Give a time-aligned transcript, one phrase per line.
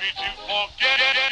[0.00, 1.23] baby, to forget it.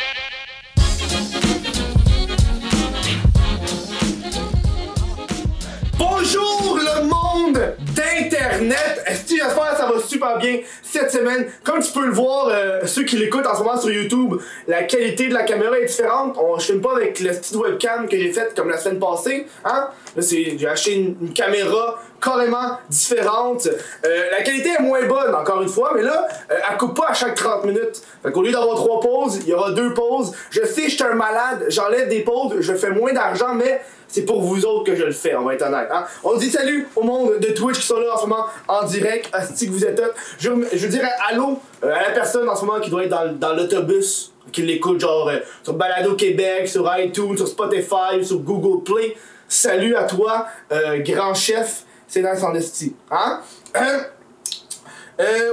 [9.44, 11.50] J'espère que ça va super bien cette semaine?
[11.64, 14.34] Comme tu peux le voir, euh, ceux qui l'écoutent en ce moment sur YouTube,
[14.68, 16.36] la qualité de la caméra est différente.
[16.38, 19.46] On, je filme pas avec le petit webcam que j'ai fait comme la semaine passée.
[19.64, 19.88] Hein?
[20.16, 23.66] J'ai acheté une, une caméra carrément différente.
[23.66, 27.08] Euh, la qualité est moins bonne, encore une fois, mais là, euh, elle coupe pas
[27.08, 28.02] à chaque 30 minutes.
[28.22, 30.32] Fait qu'au lieu d'avoir trois pauses, il y aura deux pauses.
[30.50, 34.26] Je sais, je suis un malade, j'enlève des pauses, je fais moins d'argent, mais c'est
[34.26, 35.88] pour vous autres que je le fais, on va être honnête.
[35.90, 36.04] Hein?
[36.22, 39.30] On dit salut au monde de Twitch qui sont là en ce moment en direct.
[39.32, 40.08] Asti que vous êtes là.
[40.38, 43.54] Je, je dirais allô euh, à la personne en ce moment qui doit être dans,
[43.54, 49.16] l'autobus, qui l'écoute genre euh, sur Balado Québec, sur iTunes, sur Spotify, sur Google Play.
[49.48, 52.94] Salut à toi, euh, grand chef, c'est dans son esti.
[53.10, 53.40] Hein?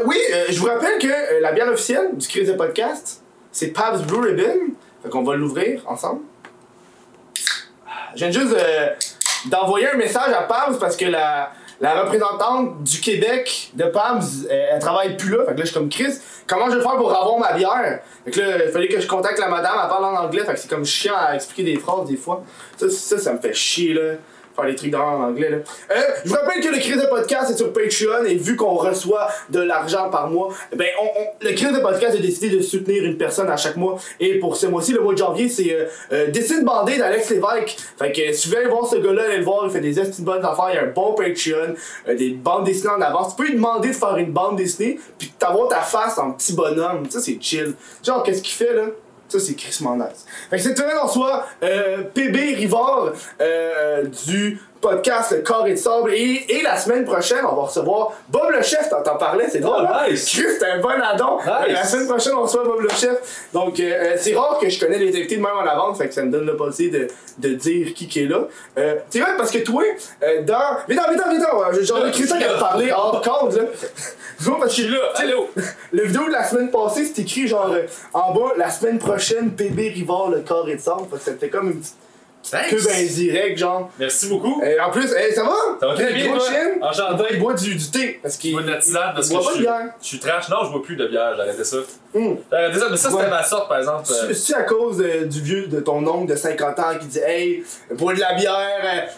[0.05, 0.17] Oui,
[0.49, 3.21] je vous rappelle que la bière officielle du Crise de Podcast,
[3.53, 4.73] c'est Pabst Blue Ribbon.
[5.01, 6.21] Fait qu'on va l'ouvrir ensemble.
[8.15, 8.89] Je viens juste euh,
[9.45, 11.51] d'envoyer un message à Pabs parce que la,
[11.81, 15.45] la représentante du Québec de Pabs, elle, elle travaille plus là.
[15.45, 16.13] Fait que là, je suis comme Chris,
[16.47, 17.99] comment je vais faire pour avoir ma bière?
[18.25, 20.53] Fait que là, il fallait que je contacte la madame, elle parle en anglais, fait
[20.53, 22.43] que c'est comme chiant à expliquer des phrases des fois.
[22.77, 24.13] Ça, ça, ça me fait chier là.
[24.61, 25.57] Faire trucs en anglais là.
[25.91, 28.75] Euh, je vous rappelle que le Crise de Podcast est sur Patreon et vu qu'on
[28.75, 31.07] reçoit de l'argent par mois, ben on,
[31.45, 33.97] le Crise de Podcast a décidé de soutenir une personne à chaque mois.
[34.19, 37.77] Et pour ce mois-ci, le mois de janvier, c'est euh, euh, Dessine bandé d'Alex Lévesque.
[37.97, 40.21] Fait que si vous voulez voir ce gars-là, allez le voir, il fait des esti
[40.21, 41.75] de bonnes affaires, il y a un bon Patreon,
[42.07, 43.35] euh, des bandes dessinées en avance.
[43.35, 46.53] Tu peux lui demander de faire une bande dessinée, puis t'avoir ta face en petit
[46.53, 47.09] bonhomme.
[47.09, 47.73] Ça, c'est chill.
[48.03, 48.83] Genre, qu'est-ce qu'il fait là?
[49.29, 50.25] Ça, c'est Chris nice.
[50.49, 55.71] Fait que cette semaine, on reçoit euh, PB Rivard euh, du podcast Le Corps et
[55.71, 56.13] de Sable.
[56.13, 58.89] Et, et la semaine prochaine, on va recevoir Bob le Chef.
[58.89, 59.87] T'en parlais, c'est drôle.
[60.09, 60.25] nice.
[60.29, 61.37] Chris, t'es un bon addon.
[61.37, 61.73] Nice.
[61.73, 63.47] La semaine prochaine, on reçoit Bob le Chef.
[63.53, 65.97] Donc, euh, euh, c'est rare que je connais les invités de même en avance.
[65.97, 68.41] Fait que ça me donne l'opportunité de, de dire qui qui est là.
[68.77, 69.83] Euh, c'est vrai parce que toi,
[70.23, 70.77] euh, dans.
[70.87, 71.39] Vite, vite, vite,
[71.73, 73.63] vite, J'en ai Christian qui a parlé hors cadre, là.
[74.45, 75.49] Non, parce que Je suis là, allô?
[75.91, 77.69] le vidéo de la semaine passée, c'est écrit genre
[78.13, 81.05] en bas, la semaine prochaine, PB Rivard, le corps et de sang.
[81.11, 81.95] Fait que c'était comme une petite
[82.51, 82.69] Thanks.
[82.69, 83.89] pub indirect, genre.
[83.99, 84.61] Merci beaucoup.
[84.63, 85.55] Et en plus, hey, ça va?
[85.79, 86.39] Ça va très bien, toi?
[86.47, 87.23] chien, Enchanté.
[87.31, 88.19] Il boit du, du thé.
[88.21, 88.53] Parce qu'il.
[88.53, 89.81] Bois de la tisane parce que boit je pas de suis, bière.
[90.01, 90.49] je suis trash.
[90.49, 91.77] Non, je bois plus de bière, j'ai arrêté ça.
[92.13, 94.03] J'ai arrêté ça, mais ça, c'était ma sorte, par exemple.
[94.11, 97.19] euh, C'est- à cause euh, du vieux de ton oncle de 50 ans qui dit
[97.19, 98.51] Hey, bois de la bière,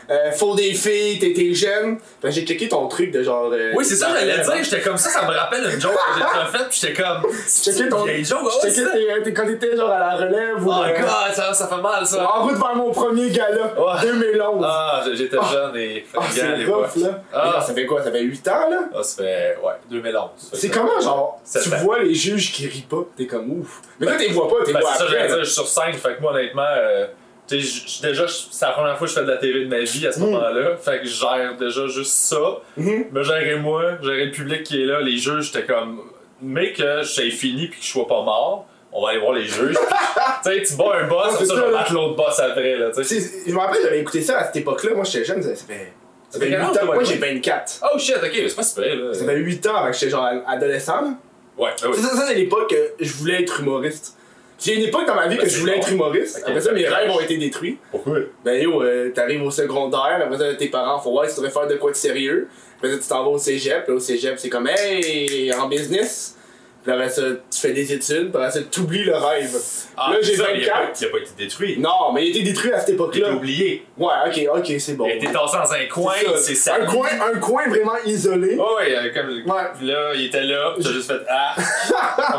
[0.09, 1.99] euh, euh, faut des filles, t'es t'es jeune.
[2.21, 3.49] Ben, j'ai checké ton truc de genre.
[3.53, 4.63] euh, Oui, c'est ça, dans- j'allais dire.
[4.63, 7.31] J'étais comme ça, ça me rappelle une joke que j'ai déjà faite, pis j'étais comme.
[7.63, 8.05] Checké ton.
[8.23, 10.69] joke, ouais, tes- quand t'étais genre à la relève ou.
[10.69, 12.29] Oh euh, god, ça, ça fait mal, ça.
[12.35, 14.01] en route vers mon premier gala, Ouais.
[14.01, 14.65] 2011.
[14.67, 15.49] Ah, j'étais Ah.
[15.51, 16.89] jeune et Ah, à c'est l'époque.
[17.33, 17.51] Ah.
[17.51, 18.03] Genre, ça fait quoi?
[18.03, 18.79] Ça fait 8 ans là?
[18.95, 19.57] Ah, ça fait.
[19.63, 20.29] Ouais, 2011.
[20.51, 21.77] Fait C'est ça comment genre Tu ans.
[21.83, 23.81] vois les juges qui rient pas, t'es comme ouf.
[23.99, 25.15] Mais Ben, toi t'es vois pas, t'es Ben, vois c'est ça, après.
[25.15, 25.43] j'allais dire, là.
[25.43, 27.07] je suis sur scène, fait que moi, honnêtement, euh,
[27.47, 29.79] tu sais, déjà, c'est la première fois que je fais de la TV de ma
[29.79, 30.23] vie à ce Mm.
[30.23, 32.59] moment-là, fait que je gère déjà juste ça.
[32.77, 33.05] Mhm.
[33.11, 36.01] Me gérer moi, gérer le public qui est là, les juges, j'étais comme,
[36.41, 39.43] mais que j'ai fini puis que je sois pas mort, on va aller voir les
[39.45, 39.75] juges.
[40.43, 41.77] tu sais, tu bats un boss, Ouais, comme ça, je vais là.
[41.79, 44.93] battre l'autre boss après, là, Je me rappelle, j'avais écouté ça à cette époque-là.
[44.95, 45.93] Moi j'étais jeune, ça fait.
[46.29, 46.73] Ça fait quel 8 âge, ans.
[46.73, 47.33] toi, Moi ouais, j'ai ouais?
[47.33, 47.81] 24.
[47.93, 49.13] Oh shit, ok, c'est pas super, là.
[49.13, 51.01] Ça fait 8 ans, que j'étais genre adolescent.
[51.01, 51.13] là.
[51.57, 51.97] Ouais, ben oui.
[51.97, 54.15] Ça, ça, ça, c'est l'époque que je voulais être humoriste.
[54.63, 56.37] J'ai une époque dans ma vie que Ben, je voulais être humoriste.
[56.37, 57.79] Ok, Après ça, mes rêves ont été détruits.
[57.89, 58.19] Pourquoi?
[58.45, 61.51] Ben yo, euh, t'arrives au secondaire, après ça, tes parents font ouais, si tu devrais
[61.51, 62.47] faire de quoi de sérieux.
[62.77, 66.37] Après ça, tu t'en vas au cégep, puis au cégep, c'est comme hey, en business.
[66.83, 67.21] Puis après ça,
[67.51, 69.53] tu fais des études, puis après ça, t'oublies le rêve.
[69.53, 71.01] là, j'ai Ah, ça, il a pas- 24.
[71.01, 71.79] Il a pas été détruit.
[71.79, 73.31] Non, mais il a été détruit à cette Il a époque-là.
[73.33, 73.85] oublié.
[73.99, 75.05] Ouais, ok, ok, c'est bon.
[75.05, 76.75] Il a été tassé dans un coin, C'est ça.
[76.81, 78.55] un coin, un coin vraiment isolé.
[78.55, 79.29] Ouais, ouais, comme.
[79.29, 79.61] Ouais.
[79.77, 81.55] Puis là, il était là, pis t'as juste fait Ah!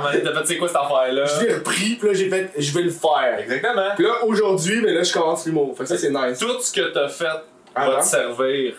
[0.02, 1.24] T'as fait, c'est quoi cette affaire-là?
[1.24, 3.38] Je l'ai repris, puis là, j'ai fait, je vais le faire.
[3.38, 3.90] Exactement.
[3.94, 5.74] Puis là, aujourd'hui, ben là, je commence l'humour.
[5.76, 6.38] Fait que ça, c'est nice.
[6.38, 7.26] Tout ce que t'as fait
[7.76, 8.74] va te servir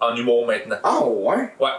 [0.00, 0.76] en humour maintenant.
[0.82, 1.50] Ah, ouais?
[1.60, 1.70] Ouais.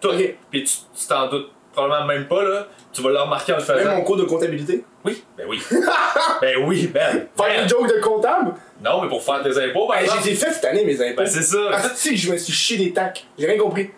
[0.00, 0.08] Tout.
[0.10, 0.34] Ok.
[0.50, 2.66] Pis tu tu t'en doutes probablement même pas, là.
[2.92, 3.76] Tu vas le remarquer en le faisant.
[3.76, 4.84] Même mon cours de comptabilité?
[5.04, 5.60] Oui, ben oui.
[6.40, 7.00] ben oui, ben.
[7.10, 7.62] Faire ben.
[7.62, 8.54] une joke de comptable?
[8.82, 11.22] Non, mais pour faire tes impôts, Ben, j'ai fait cette année mes impôts.
[11.22, 11.58] Ben c'est ça.
[11.72, 13.24] Ah, tu sais que je me suis chié des tacs.
[13.38, 13.90] J'ai rien compris.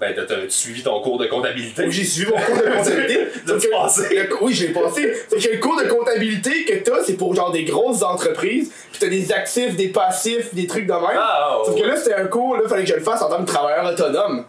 [0.00, 1.84] Ben t'as suivi ton cours de comptabilité.
[1.88, 3.28] J'ai suivi mon cours de comptabilité.
[3.46, 4.16] Sauf que- passé?
[4.16, 5.14] le- oui, je l'ai passé.
[5.30, 8.72] Sauf que le cours de comptabilité que t'as, c'est pour genre des grosses entreprises.
[8.90, 11.02] Puis t'as des actifs, des passifs, des trucs de même.
[11.16, 11.82] Ah, Sauf ouais.
[11.82, 13.84] que là, c'était un cours, là, fallait que je le fasse en tant que travailleur
[13.92, 14.44] autonome.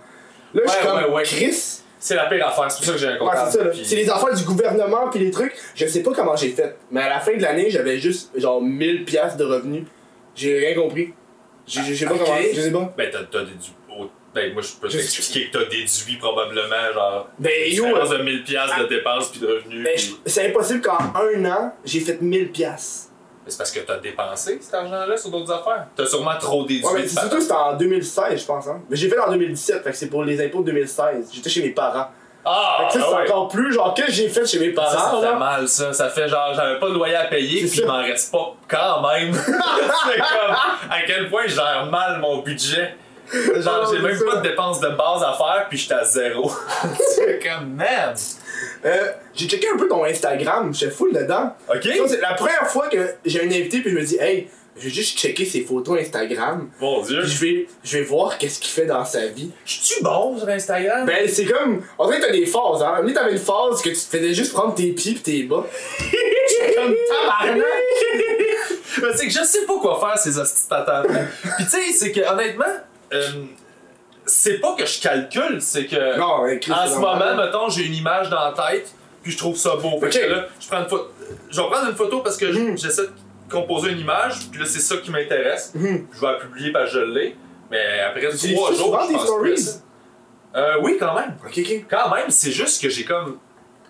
[0.56, 1.24] Là, je suis comme ouais, ouais.
[1.24, 1.82] Chris.
[2.06, 3.50] C'est la pire affaire, c'est pour ça que j'ai un Ouais, comptable.
[3.50, 3.70] c'est ça, là.
[3.70, 5.54] puis- C'est les affaires du gouvernement puis les trucs.
[5.74, 6.76] Je sais pas comment j'ai fait.
[6.92, 9.86] Mais à la fin de l'année, j'avais juste genre 1000 piastres de revenus.
[10.36, 11.14] J'ai rien compris.
[11.66, 12.20] J'ai- Je sais pas Ok.
[12.26, 12.36] comment.
[12.54, 12.94] Je sais pas.
[12.98, 13.54] Ben t'as t'as du.
[13.98, 18.18] oh, Ben, moi, je peux Je- t'expliquer que t'as déduit probablement, genre, Ben, yo, euh,
[18.18, 19.84] de 1000$ piastres de dépenses puis de revenus.
[19.86, 23.12] Ben, puis- c'est impossible qu'en un an, j'ai fait 1000 piastres.
[23.46, 25.88] Mais c'est parce que t'as dépensé cet argent-là sur d'autres affaires.
[25.96, 26.86] T'as sûrement trop déduit.
[26.86, 28.68] Ouais, mais c'est surtout c'était en 2016, je pense.
[28.68, 28.82] Hein.
[28.90, 31.30] Mais j'ai fait en 2017, fait que c'est pour les impôts de 2016.
[31.34, 32.08] J'étais chez mes parents.
[32.46, 32.78] Ah!
[32.80, 33.32] Fait que ça, c'est ouais.
[33.32, 35.12] encore plus, genre, que j'ai fait chez mes parents.
[35.12, 35.36] ça fait là?
[35.36, 35.94] mal, ça.
[35.94, 39.02] Ça fait genre, j'avais pas de loyer à payer, puis il m'en reste pas quand
[39.08, 39.34] même.
[39.36, 40.56] c'est comme,
[40.90, 42.96] à quel point je gère mal mon budget.
[43.32, 44.26] Genre, Oh, j'ai même ça.
[44.26, 46.52] pas de dépenses de base à faire, puis j'étais à zéro.
[47.16, 48.14] c'est comme, man!
[48.86, 51.54] Euh, j'ai checké un peu ton Instagram, j'étais full dedans.
[51.70, 51.88] Ok?
[52.08, 54.90] C'est la première fois que j'ai un invité, puis je me dis, hey, je vais
[54.90, 56.70] juste checker ses photos Instagram.
[56.82, 57.22] Mon dieu.
[57.22, 59.52] Puis je vais, je vais voir qu'est-ce qu'il fait dans sa vie.
[59.66, 61.06] Je suis bon sur Instagram?
[61.06, 61.84] Ben, c'est comme.
[62.00, 63.02] On dirait que t'as des phases, hein.
[63.04, 65.66] Lui, t'avais une phase que tu te faisais juste prendre tes pieds pis tes bas.
[66.00, 67.66] J'étais comme tabarnak!
[69.02, 70.68] Ben, c'est que je sais pas quoi faire ces hosties.
[70.70, 72.66] Puis tu sais, c'est que honnêtement,
[73.14, 73.44] euh,
[74.26, 78.30] c'est pas que je calcule, c'est que Non, en ce moment, mettons, j'ai une image
[78.30, 78.92] dans la tête,
[79.22, 80.00] puis je trouve ça beau.
[80.00, 81.12] Fait que là, je prends une photo.
[81.50, 82.78] Je vais prendre une photo parce que Mhm.
[82.78, 83.12] j'essaie de
[83.52, 85.72] composer une image, puis là, c'est ça qui m'intéresse.
[85.76, 86.08] Mhm.
[86.14, 87.36] Je vais la publier parce que je l'ai.
[87.72, 89.52] Mais après trois jours, je des pense stories?
[89.54, 89.80] plus.
[90.56, 91.36] Euh, oui, quand même.
[91.46, 91.86] Ok, ok.
[91.90, 93.38] Quand même, c'est juste que j'ai comme.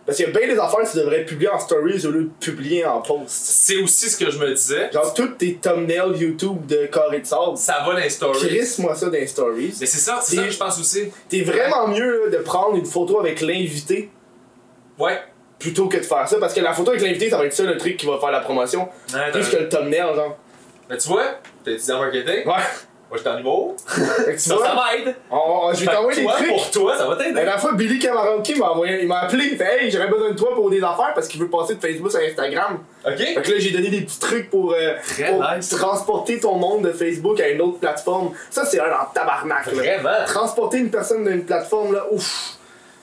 [0.05, 2.23] Parce qu'il y a bien des affaires que tu devrais publier en stories au lieu
[2.23, 3.23] de publier en post.
[3.29, 4.89] C'est aussi ce que je me disais.
[4.91, 7.55] Genre, tous tes thumbnails YouTube de carré de sable.
[7.55, 8.47] Ça va dans les stories.
[8.47, 9.73] Crisse-moi ça dans les stories.
[9.79, 11.05] Mais c'est ça, c'est ça que je pense aussi.
[11.29, 14.09] T'es vraiment mieux là, de prendre une photo avec l'invité
[14.99, 15.19] Ouais.
[15.57, 16.37] plutôt que de faire ça.
[16.37, 18.31] Parce que la photo avec l'invité, ça va être ça le truc qui va faire
[18.31, 18.89] la promotion.
[19.13, 20.37] Ouais, Plus que le thumbnail, genre.
[20.89, 22.53] Mais tu vois, t'es étudiant marketing, Ouais.
[23.13, 23.75] Moi j'étais en humour.
[24.37, 25.15] Ça, ça m'aide.
[25.29, 25.37] on-
[25.67, 26.47] on- je vais t'envoyer des trucs.
[26.49, 27.33] Pour toi, ça va La t'aider.
[27.35, 30.35] dernière fois, Billy Kamaroke m'a envoyé, il m'a appelé, il fait Hey, j'aurais besoin de
[30.35, 32.79] toi pour des affaires parce qu'il veut passer de Facebook à Instagram.
[33.05, 33.17] Ok?
[33.17, 35.69] Fait que là, j'ai donné des petits trucs pour, euh, Très pour nice.
[35.69, 38.31] transporter ton monde de Facebook à une autre plateforme.
[38.49, 39.65] Ça, c'est un en tabarnak.
[39.67, 39.73] là.
[39.73, 40.25] Vraiment?
[40.25, 42.57] Transporter une personne d'une plateforme, là, ouf.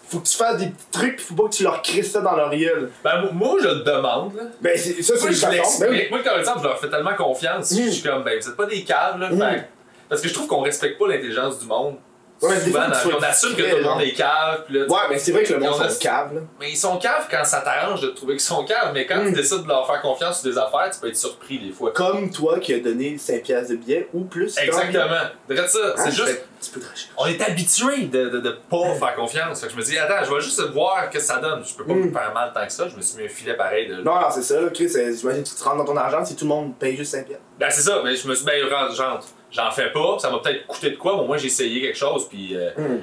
[0.08, 2.20] Faut que tu fasses des petits trucs, pis faut pas que tu leur crisses ça
[2.20, 2.90] dans leur gueule.
[3.04, 4.42] Ben, moi- je le demande, là.
[4.60, 5.88] Ben, c'est, ça, c'est Moi, une je l'explique.
[5.88, 6.06] Ben.
[6.10, 7.70] Moi, par exemple, je leur fais tellement confiance.
[7.70, 7.76] Mm.
[7.84, 9.28] Je suis comme, ben, vous êtes pas des caves, là.
[9.30, 9.62] Mm.
[10.10, 11.96] Parce que je trouve qu'on respecte pas l'intelligence du monde.
[12.42, 15.18] Ouais, Souvent, fois, on assume que tout le monde est cave, puis là, Ouais, mais
[15.18, 16.40] c'est vrai que le monde sont cave, là.
[16.58, 19.26] Mais ils sont caves quand ça t'arrange de trouver qu'ils sont caves, mais quand Mm.
[19.26, 21.92] tu décides de leur faire confiance sur des affaires, tu peux être surpris des fois.
[21.92, 24.56] Comme toi qui as donné 5 piastres de billets ou plus.
[24.56, 25.04] Exactement.
[25.50, 26.28] Regarde ça, Hein, c'est juste.
[26.62, 26.80] fais.
[27.18, 29.60] On est habitué de, de, de pas faire confiance.
[29.60, 31.62] Fait que je me dis, attends, je vais juste voir ce que ça donne.
[31.62, 32.06] Je peux pas Mm.
[32.06, 32.88] me faire mal tant que ça.
[32.88, 33.96] Je me suis mis un filet pareil de.
[33.96, 34.88] Non, non, c'est ça, là, Chris.
[34.88, 37.26] J'imagine que tu te rends dans ton argent si tout le monde paye juste 5
[37.26, 37.44] piastres.
[37.58, 39.20] Ben, c'est ça, mais je me suis dit, ben, genre,
[39.50, 40.18] j'en fais pas.
[40.18, 42.70] Ça m'a peut-être coûté de quoi, mais au moins j'ai essayé quelque chose, puis euh,
[42.78, 43.02] Hum.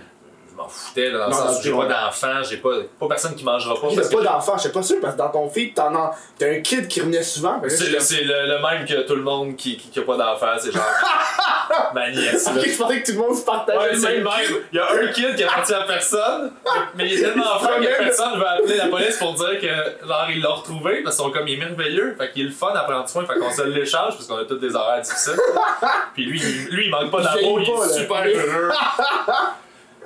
[0.57, 2.69] Je m'en foutais, là, dans le sens où j'ai pas d'enfant, j'ai pas,
[2.99, 3.87] pas personne qui mangera pas.
[3.91, 6.11] J'ai pas d'enfant, j'étais pas sûr parce que dans ton feed, t'en as.
[6.39, 7.61] T'as un kid qui revenait souvent.
[7.67, 10.17] C'est le, c'est le, le même que tout le monde qui, qui, qui a pas
[10.17, 10.83] d'enfant, c'est genre
[11.93, 12.47] ma nièce.
[12.55, 14.23] je pensais que tout le monde se partageait Ouais, le c'est le même.
[14.23, 14.61] même.
[14.71, 16.51] Il y a un kid qui appartient à personne,
[16.95, 20.27] mais il est tellement fort que personne veut appeler la police pour dire que genre
[20.29, 22.73] il l'a retrouvé parce qu'ils sont comme il est merveilleux, fait qu'il est le fun
[22.75, 25.37] à prendre soin, fait qu'on se l'échange parce qu'on a tous des horaires difficiles.
[26.13, 27.87] Puis lui, il- lui il manque pas d'amour, il est là.
[27.89, 28.71] super heureux.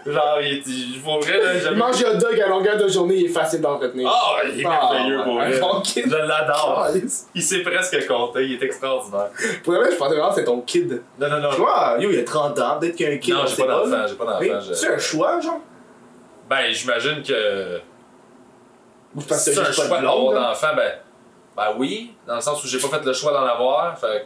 [0.05, 0.67] Genre, il est.
[0.67, 1.75] Il, pour vrai, là, Il j'aime.
[1.75, 4.09] mange du hot dog à longueur de journée, il est facile d'entretenir.
[4.11, 5.59] Ah, il est Ah, merveilleux pour un vrai.
[5.59, 6.05] bon kid.
[6.09, 6.87] Je l'adore.
[7.35, 9.29] Il sait presque compter, il est extraordinaire.
[9.63, 11.01] Pour vrai, je pensais vraiment que c'était ton kid.
[11.19, 11.51] Non, non, non.
[11.51, 13.33] Toi, yo, il a 30 ans, peut-être qu'il y a un kid.
[13.33, 14.65] Non, on j'ai sait pas d'enfant, j'ai pas Mais d'enfant.
[14.69, 15.59] je- C'est un choix, genre
[16.49, 17.77] Ben, j'imagine que.
[19.15, 20.49] Ou parce que C'est t'as un juste pas choix de blonde, d'avoir là?
[20.49, 20.91] d'enfant, ben.
[21.57, 23.97] Ben oui, dans le sens où j'ai pas fait le choix d'en avoir.
[23.99, 24.25] Fait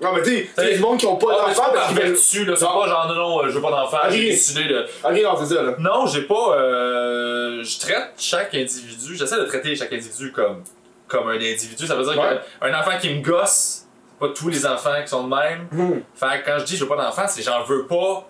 [0.00, 1.72] Non, mais tu sais, il y a du monde qui ont pas Ah, d'enfant parce
[1.72, 2.12] par qu'ils veulent.
[2.12, 2.56] vertu, là.
[2.56, 4.84] C'est pas genre, non, non, euh, je veux pas d'enfant, j'ai décidé.
[5.04, 5.74] Ok, non, c'est ça, là.
[5.78, 6.56] Non, j'ai pas.
[6.58, 10.62] Euh, je traite chaque individu, j'essaie de traiter chaque individu comme,
[11.06, 11.86] comme un individu.
[11.86, 12.40] Ça veut dire Ouais.
[12.60, 15.68] qu'un enfant qui me gosse, c'est pas tous les enfants qui sont de même.
[15.72, 16.02] Hum.
[16.14, 18.28] Fait que quand je dis je veux pas d'enfant, c'est j'en veux pas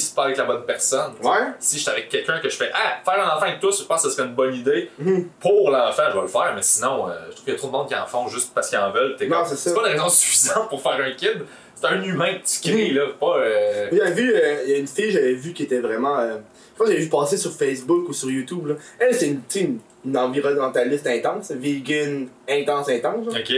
[0.00, 1.12] si c'est pas avec la bonne personne.
[1.22, 1.30] Ouais.
[1.58, 4.02] Si j'étais avec quelqu'un que je fais Ah, faire un enfant avec toi, je pense
[4.02, 4.90] que ce serait une bonne idée.
[4.98, 5.28] Mhm.
[5.40, 7.66] Pour l'enfant, je vais le faire, mais sinon, euh, je trouve qu'il y a trop
[7.68, 9.16] de monde qui en font juste parce qu'ils en veulent.
[9.16, 11.42] T'es Non, comme- c'est c'est pas une raison suffisante pour faire un kid.
[11.74, 13.02] C'est un humain que tu crées, là.
[13.20, 13.36] Pas.
[13.38, 16.18] euh, J'avais vu, euh, il y a une fille, j'avais vu qui était vraiment.
[16.18, 16.36] euh,
[16.72, 18.66] je pense que j'avais vu passer sur Facebook ou sur YouTube.
[18.66, 18.74] Là.
[18.98, 23.26] Elle, c'est une, une, une environnementaliste intense, vegan intense, intense.
[23.28, 23.52] Ok.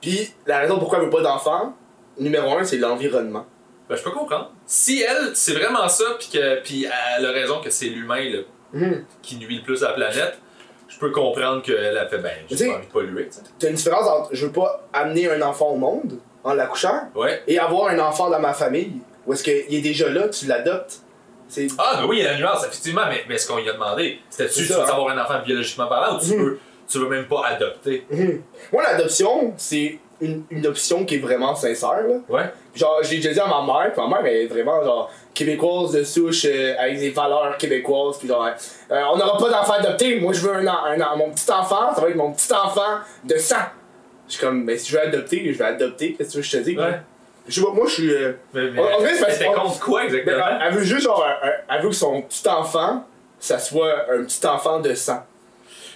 [0.00, 1.74] Puis la raison pourquoi elle veut pas d'enfants,
[2.18, 3.46] numéro un, c'est l'environnement.
[3.92, 4.50] Ben, je peux comprendre.
[4.66, 8.38] Si elle, c'est vraiment ça, puis que puis elle a raison que c'est l'humain là,
[8.72, 9.04] Mhm.
[9.22, 10.38] qui nuit le plus à la planète,
[10.88, 13.32] je peux comprendre qu'elle a fait ben, Tu j'ai sais- pas envie de polluer, tu
[13.34, 13.40] sais.
[13.58, 17.42] T'as une différence entre je veux pas amener un enfant au monde en l'accouchant Ouais.
[17.46, 18.92] et avoir un enfant dans ma famille.
[19.26, 21.00] Ou est-ce qu'il est déjà là, tu l'adoptes?
[21.48, 21.66] C'est.
[21.78, 23.74] Ah, ben oui, il y a la nuance, effectivement, mais, mais ce qu'on lui a
[23.74, 24.88] demandé, c'était-tu, tu ça, veux hein.
[24.90, 26.44] avoir un enfant biologiquement parlant ou tu Mhm.
[26.44, 26.58] veux,
[26.88, 28.06] tu veux même pas adopter?
[28.10, 28.42] Mhm.
[28.72, 32.02] Moi, l'adoption, c'est une, une option qui est vraiment sincère.
[32.08, 32.14] Là.
[32.28, 32.44] Ouais.
[32.74, 35.92] Genre, j'ai déjà dit à ma mère, puis ma mère elle est vraiment genre québécoise
[35.92, 38.46] de souche euh, avec des valeurs québécoises, puis genre,
[38.90, 41.50] euh, on n'aura pas d'enfant adopté, moi je veux un, en- un, en- mon petit
[41.50, 43.56] enfant, ça va être mon petit enfant de sang.
[44.28, 46.42] Je suis comme, ben si je veux adopter, je vais adopter, qu'est-ce que tu veux
[46.42, 46.78] que je te dise?
[46.78, 47.00] Ouais.
[47.48, 48.10] Je sais pas, moi je suis.
[48.14, 48.82] euh, Mais, mais,
[49.14, 50.44] c'est mais qu'on- contre quoi ben, exactement?
[50.48, 53.04] elle, elle veut juste genre, un- elle veut que son petit enfant,
[53.40, 55.24] ça soit un petit enfant de sang.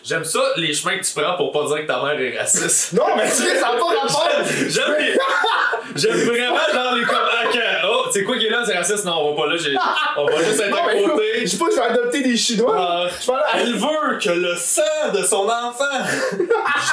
[0.06, 2.92] J'aime ça, les chemins que tu prends pour pas dire que ta mère est raciste.
[2.92, 4.30] Non, mais tu sais, ça n'a pas rapport!
[4.68, 5.16] J'aime les-
[5.96, 7.58] J'aime vraiment genre les comme que-
[7.88, 9.04] Oh, c'est quoi qui est là, c'est raciste?
[9.04, 9.74] Non, on va pas là, j'ai-
[10.16, 11.22] on va juste être Non, à mais côté.
[11.42, 12.76] je sais pas, je vais adopter des Chinois.
[12.78, 14.82] Ah, Je parle à- elle veut que le sang
[15.12, 15.84] de son enfant,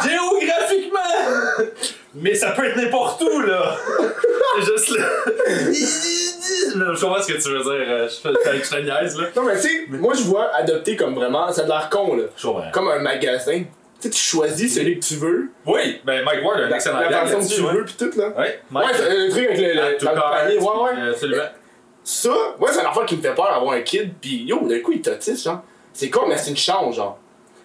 [0.04, 1.00] géographiquement,
[2.16, 3.76] mais ça peut être n'importe où, là.
[4.60, 5.06] C'est juste là.
[6.94, 7.72] Je comprends ce que tu veux dire.
[7.90, 9.28] euh, Je te je te niaise, là.
[9.36, 12.16] Non, mais tu sais, moi je vois adopter comme vraiment, ça a de l'air con
[12.16, 12.24] là.
[12.38, 12.72] Je comprends.
[12.72, 13.64] Comme un magasin.
[14.02, 17.00] Tu sais, tu choisis celui que tu veux, Oui, ben Mike Ward un la, excellent
[17.00, 17.74] la façon que tu ouais.
[17.74, 18.30] veux, pis tout là.
[18.30, 18.90] Ouais, Ouais, Mike.
[18.96, 20.92] c'est le truc avec le, le, cart, panier, ouais, ouais.
[21.00, 21.44] euh, Absolument.
[22.04, 22.30] Ça,
[22.60, 24.92] moi c'est un enfant qui me fait peur d'avoir un kid, pis yo, d'un coup
[24.92, 25.62] il t'autiste, genre.
[25.94, 27.18] C'est con, mais c'est une chance, genre.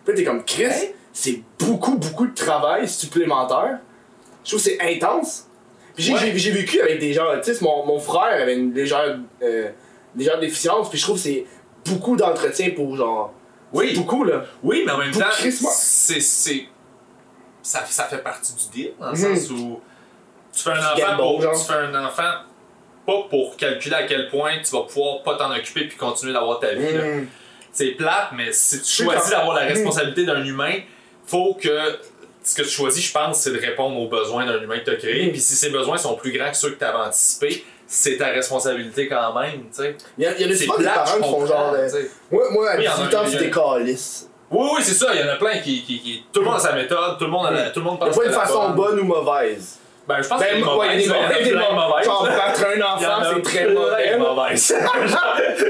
[0.07, 0.95] Là t'es comme Chris, Ouais.
[1.12, 3.78] c'est beaucoup, beaucoup de travail supplémentaire.
[4.49, 5.47] Je trouve que c'est intense.
[5.99, 6.19] J'ai Ouais.
[6.21, 9.69] j'ai- j'ai vécu avec des gens autistes, mon, mon frère avait une légère, euh,
[10.17, 11.45] légère déficience, puis je trouve que c'est
[11.85, 13.35] beaucoup d'entretien pour genre.
[13.75, 13.93] Oui.
[13.95, 14.45] Beaucoup là.
[14.62, 16.21] Oui, mais en même Pour temps, c'est.
[16.21, 16.64] c'est-
[17.61, 19.37] Ça, ça fait partie du deal, dans le Mhm.
[19.37, 19.81] sens où
[20.55, 21.40] tu fais un enfant pour.
[21.40, 22.33] Tu fais un enfant
[23.05, 26.61] pas pour calculer à quel point tu vas pouvoir pas t'en occuper puis continuer d'avoir
[26.61, 26.95] ta vie.
[26.97, 27.26] Mm.
[27.73, 29.69] C'est plate, mais si tu choisis d'avoir la Mhm.
[29.73, 30.73] responsabilité d'un humain,
[31.26, 31.99] faut que
[32.50, 34.90] ce que tu choisis, je pense, c'est de répondre aux besoins d'un humain que tu
[34.90, 35.25] as créé.
[35.26, 35.33] Mhm.
[35.33, 38.26] Puis si ces besoins sont plus grands que ceux que tu avais anticipés, c'est ta
[38.28, 39.97] responsabilité quand même, tu sais.
[40.19, 41.73] Il y a, y a des souvent des plate, parents qui font genre.
[41.73, 42.11] de- sais.
[42.31, 44.28] Moi, moi à Oui, il y en a 18 ans, des calices.
[44.50, 46.57] Oui, oui, c'est ça, il y en a plein qui, qui, qui- Tout le monde
[46.57, 48.19] a sa méthode, tout le monde, a la- tout le monde Il n'y a pense
[48.19, 49.00] pas une façon bonne.
[49.00, 49.78] ou mauvaise.
[50.07, 51.52] Ben, je pense Ben, qu'il y a des ouais, il y a des mauvaises, mauvaises,
[51.75, 52.05] mauvaises.
[52.07, 52.37] Genre, mauvaises.
[52.38, 54.19] battre un enfant, c'est très mauvais.
[54.19, 54.75] mauvaises.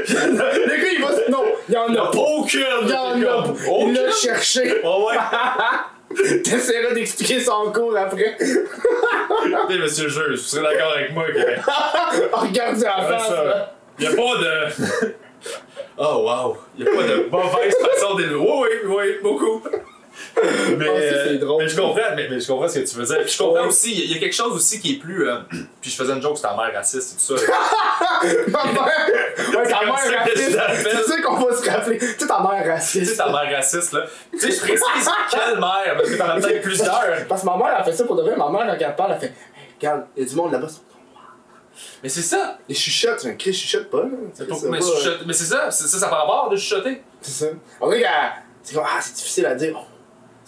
[0.08, 1.08] Le gars, il va.
[1.28, 2.18] Non, il y en a pas.
[2.18, 2.64] Aucune!
[2.82, 3.44] Il y en a.
[3.80, 4.80] Il l'a cherché.
[6.10, 6.14] Oh!
[6.44, 8.36] T'essaieras d'expliquer son cours après.
[8.40, 11.38] Écoutez, monsieur le juge, vous serez d'accord avec moi que.
[12.36, 13.28] Regarde en Ouais, face.
[13.28, 13.44] ça.
[13.44, 13.74] là.
[13.98, 15.14] Il a pas de.
[15.98, 16.56] Oh wow!
[16.78, 18.36] Il a pas de mauvaise façon d'élever.
[18.36, 19.62] Oui, oui, oui, beaucoup.
[20.76, 21.62] Mais, Ah, c'est euh, drôle.
[21.62, 23.18] mais je comprends, mais, mais je comprends ce que tu veux dire.
[23.22, 25.28] Puis je comprends aussi, il y a quelque chose aussi qui est plus.
[25.28, 25.38] euh,
[25.80, 27.46] puis je faisais une joke sur ta mère raciste et tout ça.
[28.48, 28.92] Ma mère.
[29.48, 30.58] Ouais, ta mère raciste.
[30.82, 31.98] C'est ça qu'on va se rappeler.
[31.98, 33.16] Tu sais, ta mère tu sais, raciste.
[33.16, 34.04] ta mère raciste, là.
[34.32, 34.82] Tu sais, je précise
[35.30, 37.26] quelle mère, parce que t'en as peut-être plusieurs.
[37.28, 38.37] Parce que ma mère, elle fait ça pour de vrai.
[38.37, 39.32] Ma mère, quand elle parle, elle fait
[39.80, 40.66] Regarde, il y a du monde là-bas.
[42.02, 42.58] Mais c'est ça.
[42.68, 44.08] Les chuchotes, un cri, chuchote pas, là.
[44.34, 47.02] C'est mais, pas, euh, chuchoter- mais c'est ça, c'est ça, ça par rapport de chuchoter.
[47.20, 47.50] C'est ça.
[47.80, 48.04] On dirait.
[48.62, 49.75] C'est ah, c'est difficile à dire.
[49.76, 49.84] Oh.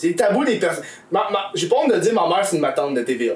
[0.00, 0.85] C'est tabou des personnes.
[1.52, 3.35] J'ai pas honte de dire ma mère, c'est une matante de TVA.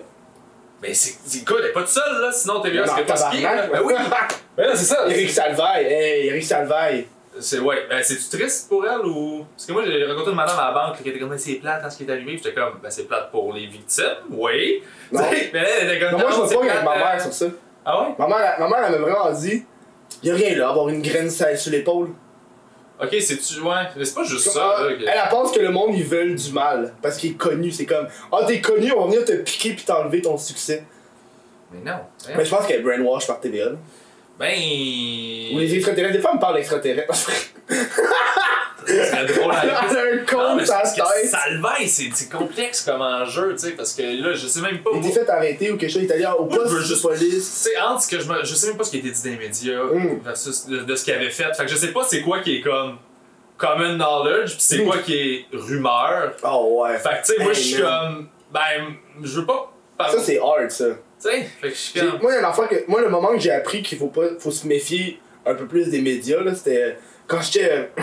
[0.80, 3.30] Mais c'est, c'est good, elle est pas toute seule, là, sinon Non, c'est pas ce
[3.30, 3.66] qui est, là.
[3.66, 3.92] Ben oui.
[4.56, 5.04] Ben c'est ça.
[5.06, 7.06] Eric Salvaille, hey, Eric Salvaille.
[7.38, 9.44] C'est, ouais, ben c'est-tu triste pour elle ou?
[9.54, 11.82] Parce que moi, j'ai rencontré une madame à la banque qui était comme, c'est plate
[11.82, 14.82] quand ce qui est arrivé, j'étais comme, ben c'est plate pour les victimes, oui.
[15.12, 15.20] Non.
[15.52, 17.32] Mais là, elle était comme, Non, moi, je me c'est pogne avec ma mère sur
[17.32, 17.46] ça.
[17.84, 18.14] Ah ouais?
[18.18, 19.64] Ma mère, ma mère, elle m'a vraiment dit
[20.22, 22.10] Y'a rien là, avoir une graine sale sur l'épaule.
[23.02, 24.86] Ok, c'est-tu, ouais, mais c'est pas juste ça, là.
[24.90, 26.94] Elle, que- elle pense que le monde, ils veulent du mal.
[27.02, 27.70] Parce qu'il est connu.
[27.72, 30.84] C'est comme, ah, t'es connu, on va venir te piquer puis t'enlever ton succès.
[31.72, 31.96] Mais non.
[31.98, 32.32] hein.
[32.36, 33.64] Mais je pense qu'elle est brainwash par TVA.
[33.70, 33.76] là.
[34.38, 34.54] Ben.
[35.54, 36.14] Ou les extraterrestres.
[36.16, 37.30] Des fois, elle me parle d'extraterrestres.
[38.86, 41.30] C'est drôle à Elle a un Non, con mais sur la c'est parce que tête.
[41.30, 44.90] Salvaille, c'est complexe comme enjeu, tu sais, parce que là, je sais même pas.
[44.94, 46.02] Il était fait arrêter ou quelque chose.
[46.02, 47.44] Il allé au poste veux de police.
[47.46, 48.44] C'est entre ce que je me.
[48.44, 50.20] Je sais même pas ce qui a été dit dans les médias Mm.
[50.24, 51.52] versus de, de ce qu'il avait fait.
[51.56, 52.98] Fait que je sais pas c'est quoi qui est comme
[53.56, 54.86] common knowledge, pis c'est Mm.
[54.86, 56.32] quoi qui est rumeur.
[56.42, 56.98] Oh ouais.
[56.98, 58.28] Fait que tu sais, moi Hey, je suis comme.
[58.52, 60.18] Ben, je veux pas parler.
[60.18, 60.84] Ça, c'est hard, ça.
[60.86, 60.94] Tu
[61.30, 62.20] sais, fait que je suis J'ai- comme.
[62.20, 62.84] Moi, il y a une affaire que.
[62.88, 64.22] Moi, le moment que j'ai appris qu'il faut pas.
[64.38, 66.96] faut se méfier un peu plus des médias, là, c'était.
[67.26, 67.90] Quand j'étais.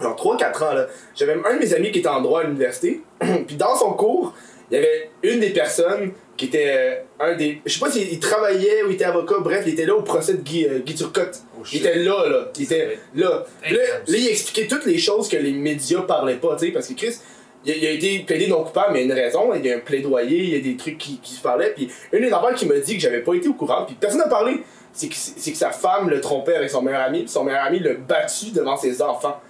[0.00, 0.86] genre 3-4 ans, là.
[1.14, 3.02] J'avais un de mes amis qui était en droit à l'université.
[3.46, 4.34] Puis dans son cours,
[4.70, 7.60] il y avait une des personnes qui était euh, un des.
[7.64, 10.02] Je sais pas s'il il travaillait ou il était avocat, bref, il était là au
[10.02, 11.42] procès de Guy, euh, Guy Turcotte.
[11.58, 12.48] Oh, Il était là, là.
[12.58, 13.44] Il était là.
[13.70, 16.94] Là, il expliquait toutes les choses que les médias parlaient pas, tu sais, parce que
[16.94, 17.16] Chris,
[17.64, 19.64] il a, il a été plaidé non coupable, mais il y a une raison, il
[19.64, 22.22] y a un plaidoyer, il y a des trucs qui, qui se parlaient, puis une
[22.22, 24.62] des affaires qui m'a dit que j'avais pas été au courant, puis personne n'a parlé,
[24.92, 27.64] c'est que, c'est que sa femme le trompait avec son meilleur ami, puis son meilleur
[27.64, 29.40] ami l'a battu devant ses enfants.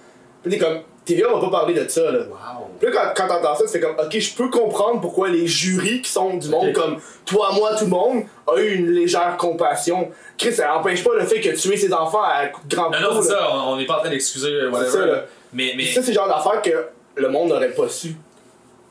[0.45, 2.19] Puis t'es comme, TVA va pas parler de ça, là.
[2.19, 2.67] Wow.
[2.79, 5.47] Puis là, quand, quand t'entends ça, tu fais comme, ok, je peux comprendre pourquoi les
[5.47, 9.35] jurys qui sont du monde comme toi, moi, tout le monde, a eu une légère
[9.37, 10.09] compassion.
[10.37, 13.07] Chris, ça empêche pas le fait que tuer ses enfants à coup grand Non, non,
[13.09, 14.89] couteau, c'est ça, on n'est pas en train d'excuser, euh, whatever.
[14.91, 15.25] C'est ça, là.
[15.53, 15.85] Mais, mais.
[15.85, 16.87] Ça, c'est le genre d'affaire que
[17.21, 18.15] le monde n'aurait pas su.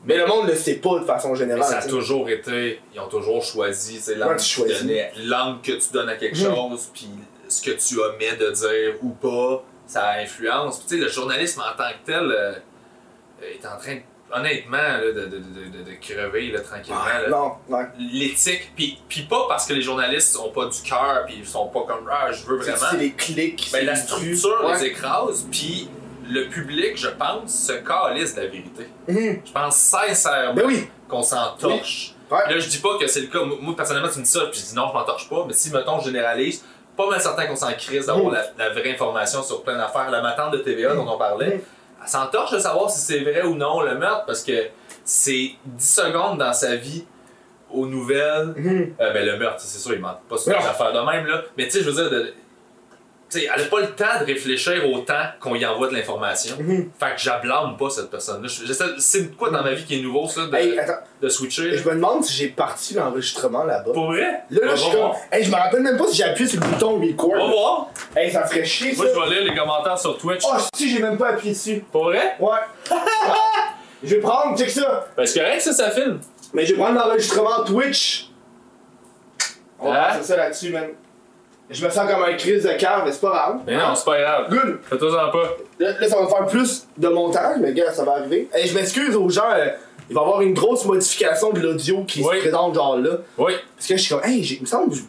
[0.07, 1.63] Mais le monde le sait pas de façon Mais générale.
[1.63, 5.91] ça a toujours été, ils ont toujours choisi, Ouais, l'angle, que tu l'angle que tu
[5.91, 6.55] donnes à quelque Mhm.
[6.55, 7.09] chose, puis
[7.47, 10.79] ce que tu omets de dire ou pas, ça influence.
[10.79, 12.53] Puis tu sais, le journalisme en tant que tel euh,
[13.41, 13.97] est en train,
[14.33, 17.03] honnêtement, là, de, de, de, de, crever là, tranquillement.
[17.05, 17.29] là.
[17.29, 17.85] Non, ouais.
[17.99, 21.67] L'éthique, puis, puis pas parce que les journalistes ont pas du cœur, puis ils sont
[21.67, 22.77] pas comme ah, je veux vraiment.
[22.91, 23.69] c'est les clics.
[23.71, 25.89] Ben, la les structure les écrase, puis
[26.27, 28.87] le public, je pense, se calisse de la vérité.
[29.07, 29.41] Mhm.
[29.45, 30.87] Je pense sincèrement Ben oui.
[31.07, 32.15] qu'on s'en torche.
[32.31, 32.39] Ouais.
[32.49, 33.43] Là, je dis pas que c'est le cas.
[33.43, 35.45] Moi, moi, personnellement, tu me dis ça, puis je dis non, je m'en torche pas.
[35.47, 36.65] Mais si, mettons, je généralise,
[36.95, 40.09] pas mal certain qu'on s'en crise d'avoir la, la vraie information sur plein d'affaires.
[40.11, 41.61] La matante de TVA dont on parlait,
[42.01, 44.67] elle s'en torche de savoir si c'est vrai ou non le meurtre, parce que
[45.03, 47.05] c'est 10 secondes dans sa vie
[47.71, 48.53] aux nouvelles.
[48.55, 48.95] Mhm.
[48.99, 51.41] Euh, ben, le meurtre, c'est sûr, il ment pas sur affaire de même, là.
[51.57, 52.33] Mais tu sais, je veux dire, de-
[53.27, 56.55] tu sais, elle a pas le temps de réfléchir autant qu'on y envoie de l'information.
[56.59, 56.91] Mhm.
[56.99, 58.47] Fait que j'ablâme pas cette personne-là.
[58.99, 60.79] C'est quoi dans ma vie qui est nouveau, ça, de, Hey,
[61.21, 61.75] de switcher?
[61.77, 63.93] je me demande si j'ai parti l'enregistrement là-bas.
[63.93, 64.43] Pour vrai?
[64.51, 65.11] Là, là, je suis comme.
[65.31, 67.49] Hey, je me rappelle même pas si j'ai appuyé sur le bouton On va record.
[67.49, 67.87] voir.
[68.15, 69.03] Hey, ça ferait chier ça.
[69.03, 70.43] Moi, je vais lire les commentaires sur Twitch.
[70.47, 71.83] Oh, si, j'ai même pas appuyé dessus.
[71.91, 72.35] Pour vrai?
[72.39, 72.59] Ouais.
[74.03, 75.07] je vais prendre, check ça.
[75.17, 76.19] Ben, c'est correct, ça, ça filme.
[76.53, 78.29] Mais je vais prendre l'enregistrement Twitch.
[79.79, 80.89] On va passer ça là-dessus, man.
[81.69, 83.59] Je me sens comme un crise de cœur, mais c'est pas grave.
[83.65, 84.49] Mais non, c'est pas grave.
[84.49, 84.79] Good.
[84.89, 85.49] Fais-toi-en pas.
[85.79, 88.47] Là, là, ça va faire plus de montage, mais gars, ça va arriver.
[88.53, 89.67] Hey, je m'excuse aux gens, euh,
[90.09, 92.35] il va y avoir une grosse modification de l'audio qui Oui.
[92.35, 93.17] se présente genre là.
[93.37, 93.53] Oui.
[93.75, 95.01] Parce que je suis comme, hey, il me semble, je,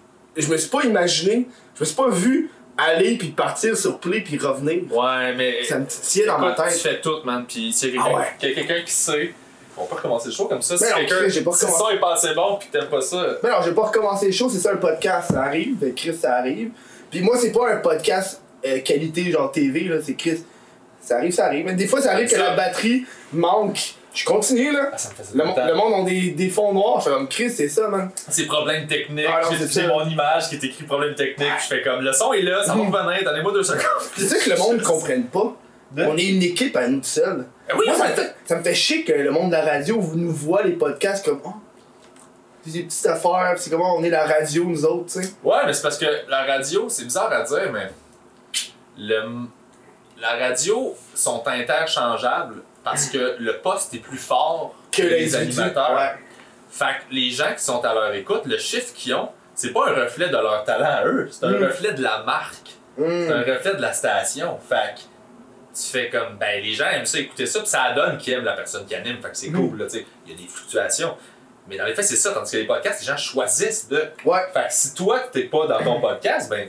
[0.42, 4.20] je me suis pas imaginé, je me suis pas vu aller puis partir sur play
[4.22, 4.82] puis revenir.
[4.90, 5.62] Ouais, mais.
[5.64, 6.80] Ça me titillait dans ma Écoute, tu tête.
[6.80, 7.44] fais tout, man.
[7.46, 8.24] Puis a Ah ouais.
[8.38, 9.34] qu'il y a quelqu'un qui sait,
[9.78, 10.76] on peut recommencer le show comme ça.
[10.76, 11.28] Si non, quelqu'un.
[11.28, 13.24] Si le son est pas assez bon, puis t'aimes pas ça.
[13.42, 16.34] Mais non, j'ai pas recommencé le show, c'est ça un podcast, ça arrive, Chris, ça
[16.36, 16.70] arrive.
[17.10, 20.42] Puis moi, c'est pas un podcast euh, qualité genre TV, là, c'est Chris.
[21.00, 21.66] Ça arrive, ça arrive.
[21.66, 23.94] Mais des fois, ça arrive que la batterie manque.
[24.12, 24.88] Je continue, là.
[24.94, 27.28] Ah, ça me Le, mo- le monde ont des, des fonds noirs, je fais comme
[27.28, 28.10] Chris, c'est ça, man.
[28.30, 29.26] C'est problème technique.
[29.28, 31.52] Ah non, c'est J'ai mon image qui est écrit problème technique.
[31.62, 33.82] Je fais comme le son est là, ça va revenir, donnez-moi deux secondes.
[34.16, 35.54] C'est ça que le monde ne comprenne pas.
[35.92, 37.46] De- On est une équipe à nous seuls.
[37.76, 40.00] Oui, Moi, ça me, fait, ça me fait chier que le monde de la radio
[40.14, 41.52] nous voit les podcasts comme oh,
[42.64, 45.32] c'est des petites affaires, c'est comment on est la radio nous autres, tu sais.
[45.44, 47.88] Ouais, mais c'est parce que la radio, c'est bizarre à dire, mais
[48.98, 49.22] le,
[50.20, 55.94] la radio sont interchangeables parce que le poste est plus fort que, les animateurs.
[55.94, 56.12] Ouais.
[56.70, 59.88] Fait que les gens qui sont à leur écoute, le chiffre qu'ils ont, c'est pas
[59.88, 61.64] un reflet de leur talent à eux, c'est un Mm.
[61.64, 62.70] reflet de la marque.
[62.98, 63.32] C'est Mm.
[63.32, 64.58] un reflet de la station.
[64.68, 65.00] Fait que
[65.76, 68.44] tu fais comme, ben les gens aiment ça écouter ça, puis ça donne qu'ils aiment
[68.44, 69.56] la personne qui anime, fait que c'est Mm.
[69.68, 70.06] cool, là, tu sais.
[70.26, 71.16] Il y a des fluctuations.
[71.68, 74.02] Mais dans les faits, c'est ça, tandis que les podcasts, les gens choisissent de.
[74.24, 74.38] Ouais.
[74.54, 76.68] Fait que si toi, t'es pas dans ton podcast, ben,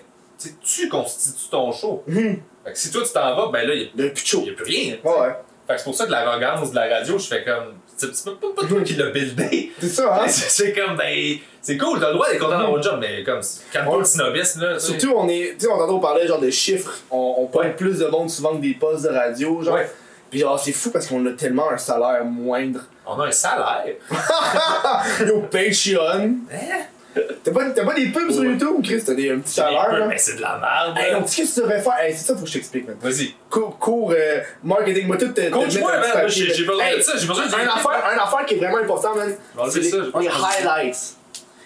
[0.64, 2.04] tu constitues ton show.
[2.08, 2.42] Mhm.
[2.66, 4.42] Fait que si toi, tu t'en vas, ben là, il Le plus chaud.
[4.42, 4.98] n'y a, plus rien.
[5.04, 5.30] ouais.
[5.68, 7.76] Fait que c'est pour ça que l'arrogance de la radio, je fais comme.
[7.98, 9.72] C'est pas, pas toi qui l'as buildé.
[9.80, 10.26] C'est ça, hein.
[10.28, 13.42] C'est comme, ben, c'est cool, t'as le droit d'être content dans votre job, mais comme,
[13.74, 14.00] quand Ouais.
[14.00, 14.80] le snobisme, là.
[14.80, 15.56] Surtout, on est.
[15.60, 16.94] Tu sais, on on parlait genre de chiffres.
[17.12, 19.74] On, on pointe plus de monde souvent que des postes de radio, genre.
[19.76, 19.90] Ouais.
[20.30, 22.82] Puis genre, c'est fou parce qu'on a tellement un salaire moindre.
[23.06, 23.86] On a un salaire.
[25.28, 26.36] Yo, Patreon.
[26.52, 26.86] Hein?
[27.44, 28.44] T'as pas, t'as pas des pubs sur.
[28.44, 29.04] YouTube, Chris?
[29.06, 30.06] T'as des, un petit salaire, là?
[30.08, 30.98] Mais c'est de la merde.
[30.98, 32.00] Hey, donc, qu'est-ce que tu devrais faire?
[32.00, 32.98] Hey, c'est ça, faut que je t'explique, man.
[33.02, 33.34] Vas-y.
[33.50, 36.28] Cours, cours euh, marketing, moi, tout Coach-moi, man.
[36.28, 37.14] J'ai besoin Hey, de ça.
[37.18, 39.36] J'ai besoin de un affaire, un affaire qui est vraiment important, man.
[39.70, 41.16] c'est ça, les, highlights.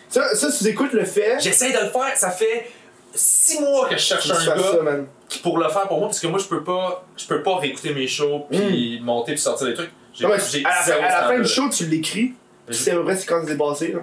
[0.09, 1.37] Ça, ça, si tu écoutes le fait.
[1.39, 2.15] J'essaie de le faire.
[2.15, 2.69] Ça fait
[3.13, 5.05] six mois que je cherche un gars ça, man.
[5.27, 7.57] qui pour le faire pour moi parce que moi je peux pas je peux pas
[7.57, 9.91] réécouter mes shows puis monter puis sortir des trucs.
[10.13, 12.33] J'ai à la, fin- zéro à la fin du show, tu l'écris.
[12.67, 13.99] Tu sais à peu près c'est quand c'est passé, là.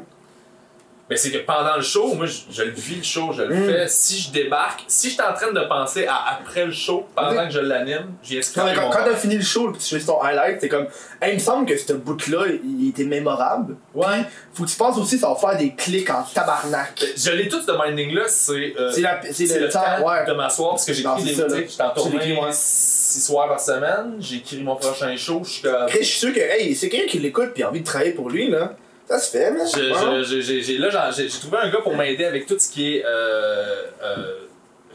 [1.10, 3.54] Mais c'est que pendant le show, moi je, je le vis le show, je le
[3.54, 3.66] Mm.
[3.66, 3.88] fais.
[3.88, 7.46] Si je débarque, si je suis en train de penser à après le show, pendant
[7.46, 8.42] que je l'anime, j'ai mais
[8.74, 10.86] quand, mon quand t'as fini le show puis tu fais ton highlight, c'est comme.
[11.22, 13.76] Hey, il me semble que ce bout-là, il était mémorable.
[13.94, 14.22] Ouais.
[14.52, 17.02] Faut que tu penses aussi, ça va faire des clics en tabarnak.
[17.16, 20.26] Je l'ai tout ce minding-là, c'est euh, C'est la- c'est c'est le temps ouais.
[20.26, 22.48] de m'asseoir parce que j'écris c'est des j'étais en tournée ouais.
[22.52, 25.74] six soirs par semaine, j'écris mon prochain show, je suis comme.
[25.74, 28.12] Après, je suis sûr que, hey, c'est quelqu'un qui l'écoute puis a envie de travailler
[28.12, 28.74] pour lui, là.
[29.08, 32.96] Ça se fait, là, j'en- j'ai trouvé un gars pour m'aider avec tout ce qui
[32.96, 34.32] est euh, euh,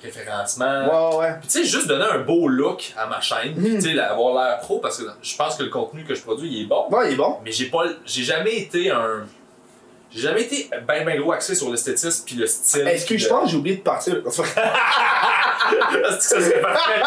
[0.01, 1.11] référencement.
[1.11, 1.33] Ouais, ouais.
[1.39, 3.75] Puis tu sais, juste donner un beau look à ma chaîne, Mhm.
[3.75, 6.49] tu sais, avoir l'air pro, parce que je pense que le contenu que je produis,
[6.51, 6.85] il est bon.
[6.91, 7.37] Ouais, il est bon.
[7.43, 9.25] Mais j'ai pas, j'ai jamais été un,
[10.15, 12.87] j'ai jamais été ben ben gros axé sur l'esthétisme puis le style.
[12.87, 14.15] Est-ce que je pense que j'ai oublié de partir?
[14.23, 17.01] Est-ce que ça serait parfait?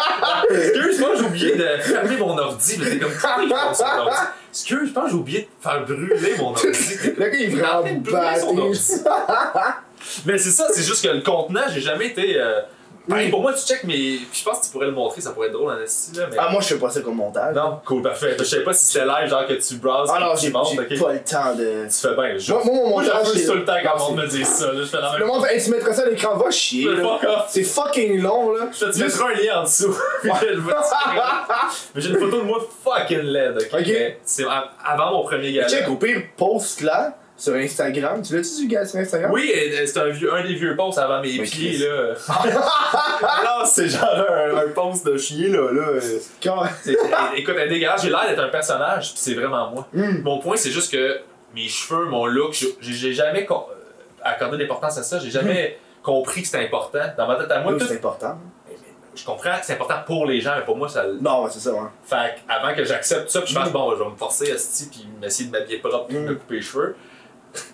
[0.49, 2.77] Excuse, moi j'ai oublié de fermer mon ordi.
[2.77, 3.53] T'es comme?
[4.49, 6.67] Excuse, je pense que j'ai oublié de faire brûler mon ordi.
[7.17, 8.79] Le gars, il vraiment brûler son battu.
[10.25, 12.39] Mais c'est ça, c'est juste que le contenant, j'ai jamais été.
[12.39, 12.61] euh,
[13.09, 13.97] Pareil, pour moi, tu check, mais
[14.31, 16.11] je pense que tu pourrais le montrer, ça pourrait être drôle en esti.
[16.15, 16.37] Mais...
[16.37, 17.55] Ah, moi, je fais pas ça comme montage.
[17.55, 18.35] non, cool, parfait.
[18.37, 20.67] Je savais pas si c'était live, genre que tu browses, Ah non, j'ai tu montes,
[20.71, 21.03] j'ai ok.
[21.03, 21.85] pas le temps de.
[21.87, 24.13] Tu fais bien, je Moi, moi, mon Moi, montage, c'est- tout le temps quand on
[24.13, 24.79] me dit ça, là.
[24.81, 26.87] Je fais la Le même monde, hey, tu mettrais ça à l'écran, va chier.
[27.47, 28.67] C'est fucking long, là.
[28.71, 29.95] Je te mettrai un lien en dessous.
[31.95, 34.17] Mais j'ai une photo de moi fucking laid, ok?
[34.23, 34.45] C'est
[34.85, 35.67] avant mon premier gala.
[35.67, 38.21] Check, au pire, post là sur Instagram.
[38.21, 39.31] Tu l'as-tu du gars sur Instagram?
[39.31, 42.13] Oui, euh, c'est un, vieux, un des vieux posts avant mes pieds, là.
[43.43, 45.71] non, c'est genre un, un post de chier, là.
[45.71, 45.81] là.
[45.89, 46.19] euh.
[47.35, 49.87] Écoute, un dégueulasse, j'ai l'air d'être un personnage, pis c'est vraiment moi.
[49.93, 50.21] Hmm.
[50.23, 51.19] Mon point, c'est juste que
[51.55, 53.55] mes cheveux, mon look, j'ai- jamais euh,
[54.23, 56.99] accordé d'importance à ça, j'ai jamais compris que c'était important.
[57.17, 58.37] Dans ma tête à moi, Oui, tout- c'est important.
[59.15, 61.03] je comprends que c'est important pour les gens, mais pour moi, ça.
[61.19, 61.79] Non, ouais, c'est ça, ouais.
[62.05, 63.73] Fait avant que j'accepte ça, puis je fasse Mm.
[63.73, 66.31] bon, je vais me forcer à ce puis m'essayer de m'habiller propre, puis de me
[66.33, 66.37] Mm.
[66.37, 66.95] couper les cheveux.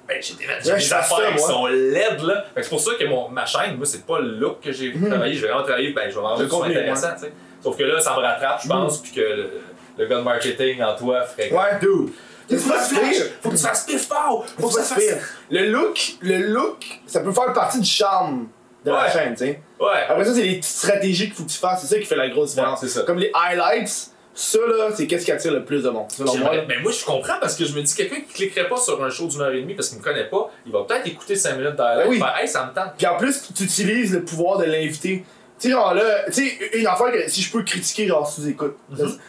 [0.08, 2.46] Ben, j'ai des, j'ai Ouais, des je fais ça, affaires qui sont laides, là.
[2.56, 4.93] Que c'est pour ça que mon, ma chaîne, moi, c'est pas le look que j'ai
[4.93, 5.10] Mm.
[5.10, 5.34] travaillé.
[5.36, 7.34] J'ai vraiment travaillé, ben, je vais m'en J'ai rendre compris, intéressant, tu sais.
[7.62, 9.50] Sauf que là, ça me rattrape, je pense, puis que le,
[9.98, 11.80] le gars de marketing en toi ferait que- Ouais.
[11.80, 12.12] Dude,
[12.48, 13.26] pire.
[13.41, 14.46] faut que tu fasses pif fort!
[14.60, 15.04] Faut que C'est ça fasse.
[15.50, 18.48] Le look, le look, ça peut faire partie du charme
[18.86, 19.62] de la chaîne, tu sais.
[19.80, 19.88] Ouais.
[20.10, 21.82] Après ça, c'est les petites stratégies qu'il faut que tu fasses.
[21.82, 22.82] C'est ça qui fait la grosse différence.
[22.82, 23.04] C'est ça.
[23.04, 26.10] Comme les highlights, ça là, c'est qu'est-ce qui attire le plus de monde.
[26.10, 26.52] Selon moi.
[26.67, 29.10] Mais moi, je comprends parce que je me dis, quelqu'un qui cliquerait pas sur un
[29.10, 31.58] show d'une heure et demie parce qu'il me connaît pas, il va peut-être écouter 5
[31.58, 32.22] minutes d'highlight Ben oui.
[32.39, 32.93] Hey, ça me tente.
[32.98, 35.24] Puis en plus, tu utilises le pouvoir de l'inviter.
[35.60, 38.76] Tu sais, genre là, tu sais, une affaire que si je peux critiquer, genre sous-écoute.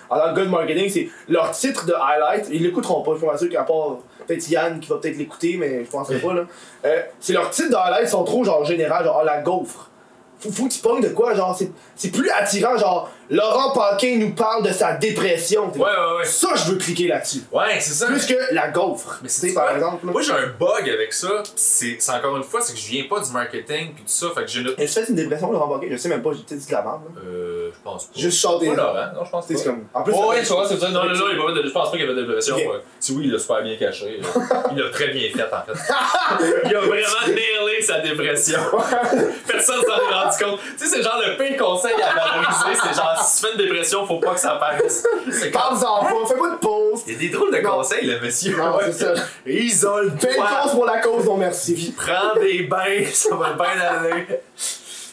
[0.08, 3.18] En tant que gars de marketing, c'est leur titre de highlight, ils l'écouteront pas, je
[3.18, 6.32] suis pas sûr qu'à part peut-être Yann qui va peut-être l'écouter, mais je penserais pas
[6.32, 6.42] là.
[6.86, 9.90] Euh, c'est leurs titres de highlight sont trop genre général, genre ah, la gaufre.
[10.38, 11.58] Faut, faut que tu pognes de quoi, genre
[11.94, 15.70] c'est plus attirant, genre Laurent Paquin nous parle de sa dépression.
[15.72, 16.24] Ouais, ouais, ouais.
[16.24, 17.42] Ça, je veux cliquer là-dessus.
[17.52, 18.06] Ouais, c'est ça.
[18.06, 19.18] Plus que la gaufre.
[19.22, 20.06] Mais c'est par exemple.
[20.06, 20.12] Là.
[20.12, 21.42] Moi, j'ai un bug avec ça.
[21.56, 24.26] C'est encore une fois, c'est que je viens pas du marketing puis tout ça.
[24.34, 24.68] Fait que j'ai une.
[24.78, 25.88] Est-ce que c'est une dépression, Laurent Paquin?
[25.90, 27.00] Je sais même pas, j'ai dit de la merde.
[27.26, 28.12] Euh, je pense pas.
[28.20, 28.68] Juste chanter.
[28.68, 29.54] Pas Laurent, non, je pense pas.
[29.64, 29.84] comme.
[29.94, 30.88] En plus, Oh, ouais, tu vois, c'est ça.
[30.90, 32.54] Non, non, non, il va pas de- je pense pas qu'il y avait de dépression.
[32.56, 32.60] Ok.
[32.62, 32.80] ouais.
[33.00, 34.20] Si oui, il l'a super bien caché.
[34.72, 35.94] Il l'a très bien fait, en fait.
[36.64, 38.58] il a vraiment nailé sa dépression.
[39.46, 40.60] Personne s'en est rendu compte.
[40.78, 42.80] Tu sais, c'est genre le pire conseil à valoriser.
[42.82, 45.04] C'est genre, si tu fais une dépression, faut pas que ça apparaisse.
[45.52, 47.00] Parle-en pas, fais pas de pause.
[47.06, 47.70] Il y a des drôles de Non.
[47.78, 48.56] conseils, le monsieur.
[48.56, 48.84] Non, Ouais.
[48.86, 49.14] c'est ça.
[49.46, 51.94] Isole Fais une cause pour la cause, non merci.
[51.96, 54.26] Prends des bains, ça va bien aller.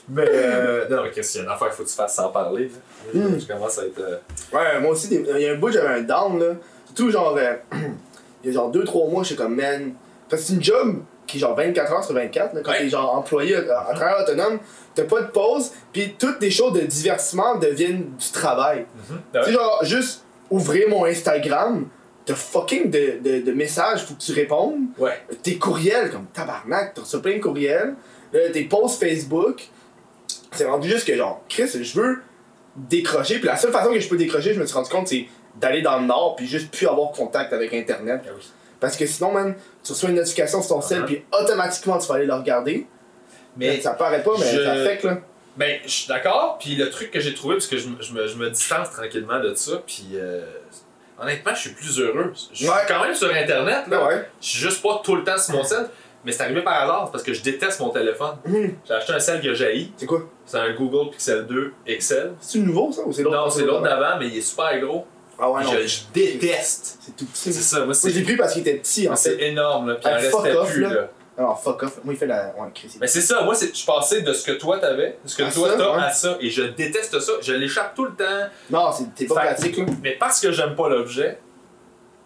[0.09, 2.29] Mais euh, non, Chris, il y a une affaire qu'il faut que tu fasses sans
[2.29, 2.69] parler.
[3.13, 3.19] là?
[3.21, 3.39] Mm.
[3.39, 3.99] Je commence à être.
[3.99, 4.17] euh,
[4.51, 6.53] Ouais, moi aussi, il y a un bout, j'avais un down, là.
[6.87, 7.53] Surtout, genre, euh,
[8.43, 9.93] il y a genre 2-3 mois, j'étais comme, man.
[10.29, 12.79] Parce que c'est une job qui est genre 24 heures sur 24, là, quand Ouais.
[12.79, 14.59] t'es genre employé euh, à travailleur autonome,
[14.95, 18.86] t'as pas de pause, puis toutes les choses de divertissement deviennent du travail.
[19.34, 19.45] Tu ouais.
[19.45, 21.88] sais, genre, juste ouvrir mon Instagram,
[22.25, 24.80] t'as fucking de, de, de messages, faut que tu répondes.
[24.97, 25.19] Ouais.
[25.43, 27.95] tes courriels, comme tabarnak, t'as reçu plein de courriels,
[28.34, 29.67] là, tes posts Facebook,
[30.51, 32.21] c'est rendu juste que genre, Chris, je veux
[32.75, 35.25] décrocher, puis la seule façon que je peux décrocher, je me suis rendu compte, c'est
[35.60, 38.21] d'aller dans le nord, puis juste plus avoir contact avec Internet.
[38.25, 38.41] Ah oui.
[38.80, 41.06] Parce que sinon, man, tu reçois une notification sur ton cell, Ah.
[41.06, 42.88] puis automatiquement, tu vas aller le regarder.
[43.57, 45.17] Mais ça paraît pas, mais je- ça là.
[45.57, 48.13] Ben, je suis d'accord, puis le truc que j'ai trouvé, parce que je, me- je
[48.13, 50.45] me, je me distance tranquillement de ça, puis euh,
[51.21, 52.31] honnêtement, je suis plus heureux.
[52.53, 52.75] Je suis Ouais.
[52.87, 54.05] quand même sur Internet, là.
[54.07, 54.25] Ouais.
[54.41, 55.89] Je suis juste pas tout le temps sur mon cell,
[56.23, 58.37] mais c'est arrivé par hasard, c'est parce que je déteste mon téléphone.
[58.47, 60.21] Hum, J'ai acheté un cell que j'ai C'est quoi?
[60.45, 62.31] C'est un Google Pixel 2 XL.
[62.39, 63.35] C'est nouveau ça ou c'est l'autre?
[63.35, 65.05] Non, c'est l'autre d'avant, mais il est super gros.
[65.37, 65.71] Ah ouais, non.
[65.73, 66.99] je, je déteste.
[67.01, 67.59] C'est tout C'est petit.
[67.61, 69.47] ça, moi, c'est je l'ai pris parce qu'il était petit en c'est fait.
[69.49, 70.93] énorme, là, puis il en Ah, restait plus, là.
[70.93, 71.09] là.
[71.38, 72.00] Alors, fuck off.
[72.04, 72.48] Moi, il fait la.
[72.58, 72.98] Ouais, Chris.
[73.00, 75.36] Mais c'est ça, moi, c'est- je suis passé de ce que toi t'avais, de ce
[75.38, 76.04] que À toi ça, t'as ouais.
[76.04, 77.32] à ça, et je déteste ça.
[77.41, 78.48] Je l'échappe tout le temps.
[78.70, 79.86] Non, c'est- t'es pas Fait- pratique là.
[80.04, 81.39] Mais parce que j'aime pas l'objet,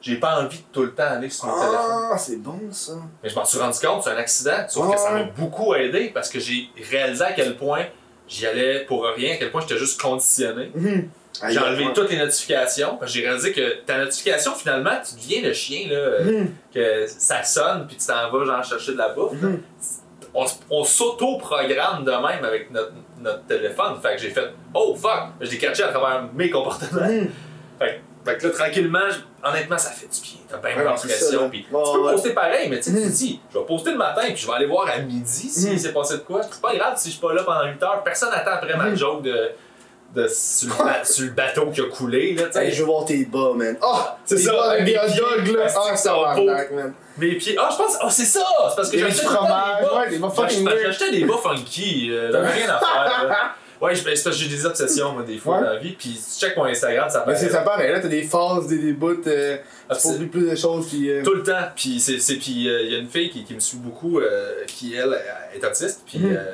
[0.01, 2.09] j'ai pas envie de tout le temps aller sur mon téléphone.
[2.11, 2.93] Ah, c'est bon ça.
[3.23, 4.65] Mais je m'en suis rendu compte, c'est un accident.
[4.67, 5.33] Sauf que ça m'a ouais.
[5.37, 7.85] beaucoup aidé parce que j'ai réalisé à quel point
[8.27, 10.71] j'y allais pour rien, à quel point j'étais juste conditionné.
[10.75, 11.09] Mhm.
[11.49, 12.99] J'ai enlevé toutes les notifications.
[13.03, 16.51] J'ai réalisé que ta notification, finalement, tu deviens le chien, là, euh, Mhm.
[16.73, 19.33] que ça sonne, puis tu t'en vas genre chercher de la bouffe.
[19.33, 19.61] Mhm.
[20.69, 23.95] On, s'auto-programme de même avec notre, notre téléphone.
[24.01, 27.07] Fait que j'ai fait «Oh, fuck!» Je l'ai catché à travers mes comportements.
[27.07, 27.29] Mhm.
[27.79, 30.39] Fait, fait que là, tranquillement, je- honnêtement, ça fait du bien.
[30.49, 31.49] T'as bien Ouais, l'impression.
[31.49, 32.11] Puis tu peux ouais.
[32.13, 34.47] poster pareil, mais tu sais, tu te dis, je vais poster le matin, puis je
[34.47, 35.77] vais aller voir à midi s'il Mhm.
[35.77, 36.41] s'est passé de quoi.
[36.43, 38.03] C'est pas grave si je suis pas là pendant 8 heures.
[38.03, 39.51] Personne n'attend après ma joke de,
[40.15, 42.35] de sur, le ba- sur le bateau qui a coulé.
[42.35, 42.61] Là.
[42.61, 43.75] Hey, je veux voir tes bas, man.
[43.81, 44.17] Ah!
[44.25, 45.67] C'est tes ça, bas avec des hot dogs, là.
[45.75, 46.93] Ah, qui ça va, man.
[47.17, 47.55] Mes pieds.
[47.59, 47.97] Ah, je pense.
[48.01, 48.45] Ah, c'est ça!
[48.69, 49.79] C'est parce que j'achetais des bas.
[49.99, 50.79] ouais, des bas fucking weird.
[50.85, 52.09] J'achetais des bas funky.
[52.11, 53.25] euh, J'avais rien à faire.
[53.27, 53.37] là.
[53.81, 55.63] Ouais, je- c'est parce que j'ai des obsessions, moi, des fois, Ouais.
[55.65, 55.91] dans la vie.
[55.99, 57.45] Puis si tu check mon Instagram, ça Mais paraît.
[57.45, 59.57] c'est ça pareil, là, t'as des phases, des, des bouts, euh,
[59.89, 61.11] Ah, tu c'est- plus de choses, puis.
[61.11, 61.59] euh, Tout le temps.
[61.75, 64.19] Puis c'est c'est- puis euh, il y a une fille qui, qui me suit beaucoup,
[64.21, 65.19] euh, qui elle
[65.53, 66.03] est autiste.
[66.07, 66.35] Puis Mhm.
[66.37, 66.53] euh,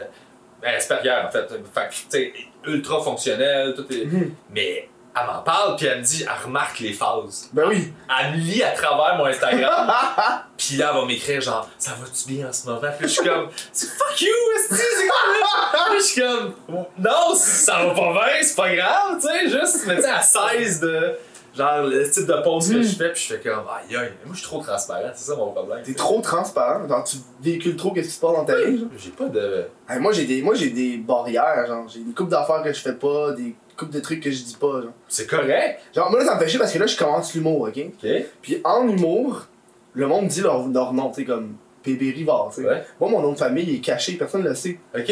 [0.62, 1.48] Ben, Asperger, en fait.
[1.48, 2.34] Fait que, tu sais,
[2.66, 4.06] ultra fonctionnel, tout est.
[4.06, 4.36] Mhm.
[4.52, 7.50] Mais elle m'en parle, puis elle me dit, elle remarque les phases.
[7.52, 7.92] Ben oui.
[8.10, 9.92] Elle me lit à travers mon Instagram,
[10.58, 12.88] puis là, elle va m'écrire genre, ça va-tu bien en ce moment?
[12.98, 14.30] Puis je suis comme, c'est fuck you,
[14.70, 14.76] c'est?
[14.76, 16.56] Puis je suis comme,
[16.98, 20.22] non, ça va pas bien, c'est pas grave, tu sais, juste, mais tu sais, à
[20.22, 21.18] 16 de.
[21.54, 22.84] Genre, le type de pause que Mm.
[22.84, 25.36] je fais, puis je fais comme, aïe aïe, moi je suis trop transparent, c'est ça
[25.36, 25.84] mon problème.
[25.84, 26.88] T'es trop transparent.
[26.88, 28.78] Genre, tu véhicules trop qu'est-ce qui se passe dans ta vie.
[28.80, 28.88] genre.
[28.98, 29.66] J'ai pas de.
[29.90, 31.66] Hey, moi, j'ai des, moi, j'ai des barrières.
[31.68, 34.44] Genre, j'ai des coupes d'affaires que je fais pas, des coupes de trucs que je
[34.44, 34.82] dis pas.
[34.82, 37.34] Genre, C'est correct, genre moi, là, ça me fait chier parce que là, je commence
[37.36, 37.78] l'humour, ok?
[38.02, 38.10] ok?
[38.42, 39.48] Puis en humour,
[39.94, 42.68] le monde dit leur, leur nom, tu sais, comme Pépé Rivard, tu sais.
[42.70, 42.84] Ouais.
[43.00, 44.80] Moi, mon nom de famille est caché, personne ne le sait.
[44.96, 45.12] Ok,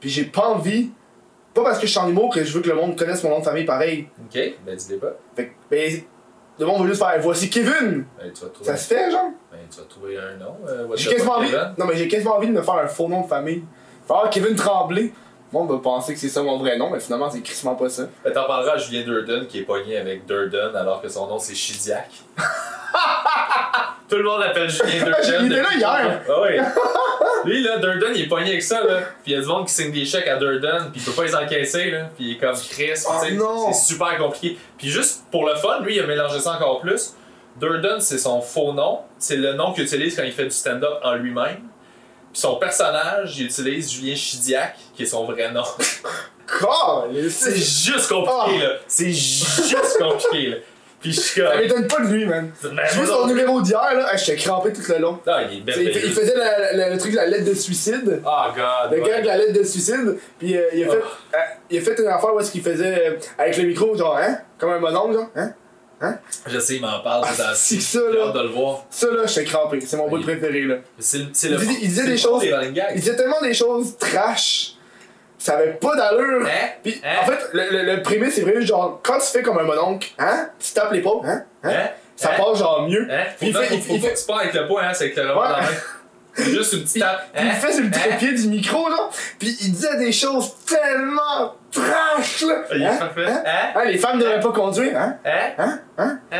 [0.00, 0.90] Puis j'ai pas envie,
[1.58, 3.30] pas parce que je suis en humour que je veux que le monde connaisse mon
[3.30, 4.08] nom de famille pareil.
[4.24, 5.12] ok, ben dis-les pas.
[5.36, 6.02] Fait que, ben,
[6.58, 8.04] le monde veut juste faire voici Kevin!
[8.18, 9.30] Ben tu vas trouver, Ça se fait, genre?
[9.52, 10.56] ben, tu vas trouver un nom.
[10.66, 11.52] euh, J'ai quasiment envie.
[11.78, 13.62] Non, mais j'ai quasiment envie de me faire un faux nom de famille.
[14.06, 15.12] Faire Kevin Tremblay.
[15.52, 17.88] Le monde va penser que c'est ça mon vrai nom, mais finalement, c'est crissement pas
[17.88, 18.02] ça.
[18.24, 21.38] Ben, T'en parleras à Julien Durden qui est pogné avec Durden alors que son nom
[21.38, 22.10] c'est Chidiac.
[24.08, 25.46] Tout le monde appelle Julien Durden.
[25.46, 26.20] Il était là hier.
[26.28, 26.58] Ah oui.
[27.44, 29.00] Lui là, Durden il est pogné avec ça là.
[29.22, 31.12] Puis il y a du monde qui signe des chèques à Durden puis il peut
[31.12, 32.08] pas les encaisser là.
[32.16, 32.92] Puis il est comme Chris.
[33.08, 34.58] Oh c'est super compliqué.
[34.76, 37.14] Puis juste pour le fun, lui il a mélangé ça encore plus.
[37.56, 39.00] Durden c'est son faux nom.
[39.18, 41.67] C'est le nom qu'il utilise quand il fait du stand-up en lui-même.
[42.38, 45.64] Son personnage, il utilise Julien Chidiac, qui est son vrai nom.
[47.30, 48.62] C'est juste compliqué, Ah.
[48.64, 48.70] là.
[48.86, 50.56] C'est juste compliqué, là.
[51.00, 51.60] Puis je suis Ça comme.
[51.60, 52.50] m'étonne pas de lui, man.
[52.62, 55.18] J'ai vu son numéro d'hier, là, j'étais crampé tout le long.
[55.26, 58.20] Ah, il est Il, fait- faisait la- la- le truc de la lettre de suicide.
[58.24, 58.92] Ah, God.
[58.92, 59.12] Le gars ouais.
[59.14, 61.06] avec la lettre de suicide, puis euh, il, a fait, Oh.
[61.34, 61.38] euh,
[61.70, 64.38] il a fait une affaire où est-ce qu'il faisait euh, avec le micro, genre, hein?
[64.58, 65.52] Comme un bonhomme, genre, hein?
[66.46, 67.24] Je sais, il m'en parle.
[67.26, 68.26] Ah, c'est dans- c'est ça, J'ai là.
[68.26, 68.84] hâte de le voir.
[68.90, 69.80] Ça, là, j'étais crampé.
[69.80, 70.76] C'est mon bout préféré, là.
[70.98, 71.56] C'est Il le.
[71.56, 72.44] disait- il disait des choses-.
[72.44, 74.74] Il disait tellement des choses trash,
[75.38, 76.46] ça avait pas d'allure.
[76.46, 76.68] Hein?
[76.82, 77.16] Puis, Hein?
[77.22, 80.08] en fait, le, le, le prémisse, c'est vraiment genre, quand tu fais comme un mononcle,
[80.18, 80.48] hein?
[80.58, 81.42] Tu tapes les paumes, hein?
[81.64, 81.70] hein?
[81.70, 81.88] Hein?
[82.16, 82.34] Ça Hein?
[82.44, 83.06] passe genre mieux.
[83.10, 83.24] Hein?
[83.38, 84.82] Puis il pas- fait- il- faut il pas fait- que tu parles avec le poing,
[84.82, 85.64] hein, c'est avec le revers de la Ouais.
[85.64, 85.78] main.
[86.38, 87.32] Juste une petite tape.
[87.34, 87.54] puis il Hein?
[87.54, 87.90] fait sur le Hein?
[87.90, 89.10] trépied du micro, là.
[89.38, 92.62] Puis il disait des choses tellement trash, là.
[92.74, 92.96] Il est Hein?
[92.96, 93.26] parfait.
[93.26, 93.42] Hein?
[93.74, 95.16] Hein, les femmes devraient pas conduire, hein?
[95.24, 95.78] Hein?
[95.98, 96.18] Hein?
[96.32, 96.36] Je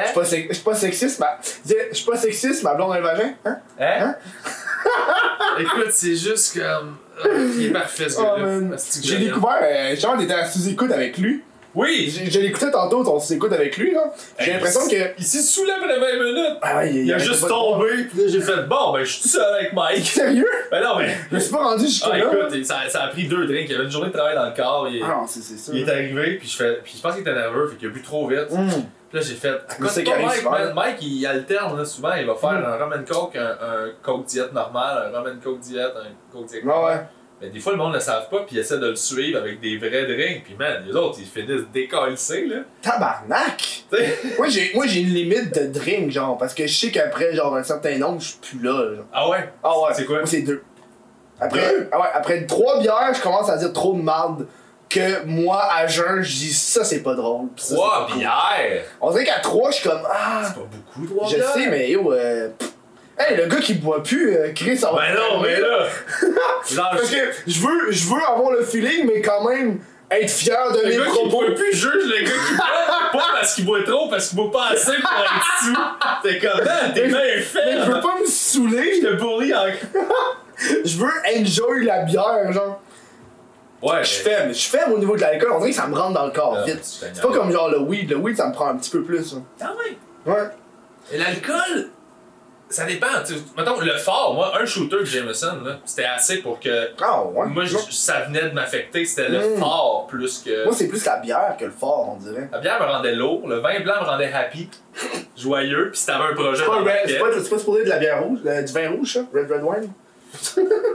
[0.55, 1.39] suis pas, sexiste, ma...
[1.67, 3.57] il Je suis pas sexiste, ma blonde a un vagin, hein?
[3.81, 4.15] Hein?
[5.59, 6.97] Écoute, c'est juste comme.
[7.23, 8.77] ah, Il est parfait, ce Oh, gars-là.
[9.03, 11.43] J'ai découvert, euh, genre, on était à sous-écoute avec lui.
[11.75, 12.11] Oui!
[12.31, 14.13] Je l'écoutais tantôt, ton sous-écoute avec lui, là.
[14.41, 15.11] J'ai l'impression que.
[15.19, 16.59] Il s'est saoulé après 20 minutes.
[16.63, 19.29] Ah ouais, Il a juste tombé, pis là j'ai fait bon, ben je suis tout
[19.29, 20.05] seul avec Mike.
[20.07, 20.49] Sérieux?
[20.71, 21.15] Ben non, mais.
[21.31, 22.25] Je me suis pas rendu jusqu'à Ah là.
[22.33, 23.67] écoute, ça, ça a pris deux drinks.
[23.69, 24.89] Il y avait une journée de travail dans le corps.
[24.91, 25.73] Il, Ah non, c'est ça.
[25.75, 26.81] il est arrivé, puis je fais.
[26.83, 28.49] Puis je pense qu'il était nerveux, fait qu'il a bu trop vite.
[28.49, 29.49] Puis là j'ai fait.
[29.49, 30.73] À cause Mike, man.
[30.75, 32.13] Mike il alterne là, souvent.
[32.15, 32.65] Il va faire Mm.
[32.65, 36.33] un rum and coke, un, un coke diète normal, un rum and coke diète, un
[36.33, 36.63] coke diète.
[36.69, 37.01] Ah ouais.
[37.41, 39.39] Mais des fois le monde ne le savent pas, puis ils essaient de le suivre
[39.39, 40.43] avec des vrais drinks.
[40.45, 42.57] Puis man, les autres ils finissent décalcés là.
[42.83, 43.85] Tabarnak!
[44.39, 47.57] Moi, j'ai, moi, j'ai une limite de drink, genre, parce que je sais qu'après, genre,
[47.57, 49.05] un certain nombre, je suis plus là, genre.
[49.13, 49.49] Ah ouais?
[49.63, 49.91] Ah ouais.
[49.95, 50.19] C'est quoi?
[50.19, 50.63] Moi, c'est deux.
[51.41, 51.89] Après, Deux?
[51.93, 54.47] ah ouais, après trois bières, je commence à dire trop de marde.
[54.91, 57.49] Que moi, à jeun, je dis ça, c'est pas drôle.
[57.57, 58.17] Trois cool.
[58.19, 58.85] bières!
[59.03, 61.51] On dirait qu'à trois, je suis comme, ah, C'est pas beaucoup, trois je bières.
[61.53, 62.73] sais, mais yo, euh, pff.
[63.19, 64.99] Hey, le gars qui boit plus, euh, Chris, ça va.
[64.99, 65.87] Ben non, mais là!
[66.77, 70.79] Parce que je veux, je veux avoir le feeling, mais quand même être fier de
[70.81, 72.67] Le mes gars qui boit plus juge le gars qui boit,
[73.21, 75.77] pas parce qu'il boit trop, parce qu'il boit pas assez pour être sous.
[76.23, 77.81] T'es comme, man, t'es bien Mais fait!
[77.85, 79.65] je veux pas me Je saouler, te pourris en.
[80.85, 82.81] je veux enjoy la bière, genre.
[83.83, 85.87] Ouais, Je suis faible, je suis faible au niveau de l'alcool, on dirait que ça
[85.87, 86.81] me rentre dans le corps Ah, vite.
[86.83, 89.03] c'est C'est pas comme genre le weed, le weed ça me prend un petit peu
[89.03, 89.35] plus.
[89.35, 89.43] hein.
[89.61, 90.33] Ah ouais!
[90.33, 90.49] Ouais.
[91.13, 91.91] Et l'alcool,
[92.71, 93.07] ça dépend.
[93.57, 96.91] Mettons, le fort, moi, un shooter de Jameson, là, c'était assez pour que.
[97.01, 97.47] Ah ouais.
[97.47, 99.59] Moi, je- ça venait de m'affecter, c'était le Mm.
[99.59, 100.65] fort plus que.
[100.65, 102.49] Moi c'est plus la bière que le fort, on dirait.
[102.53, 104.69] La bière me rendait lourd, le vin blanc me rendait happy,
[105.37, 108.23] joyeux, pis si t'avais un projet C'est pas, c'est pas, c'est supposé de la bière
[108.23, 109.21] rouge, euh, du vin rouge ça?
[109.35, 109.93] Red Red Wine?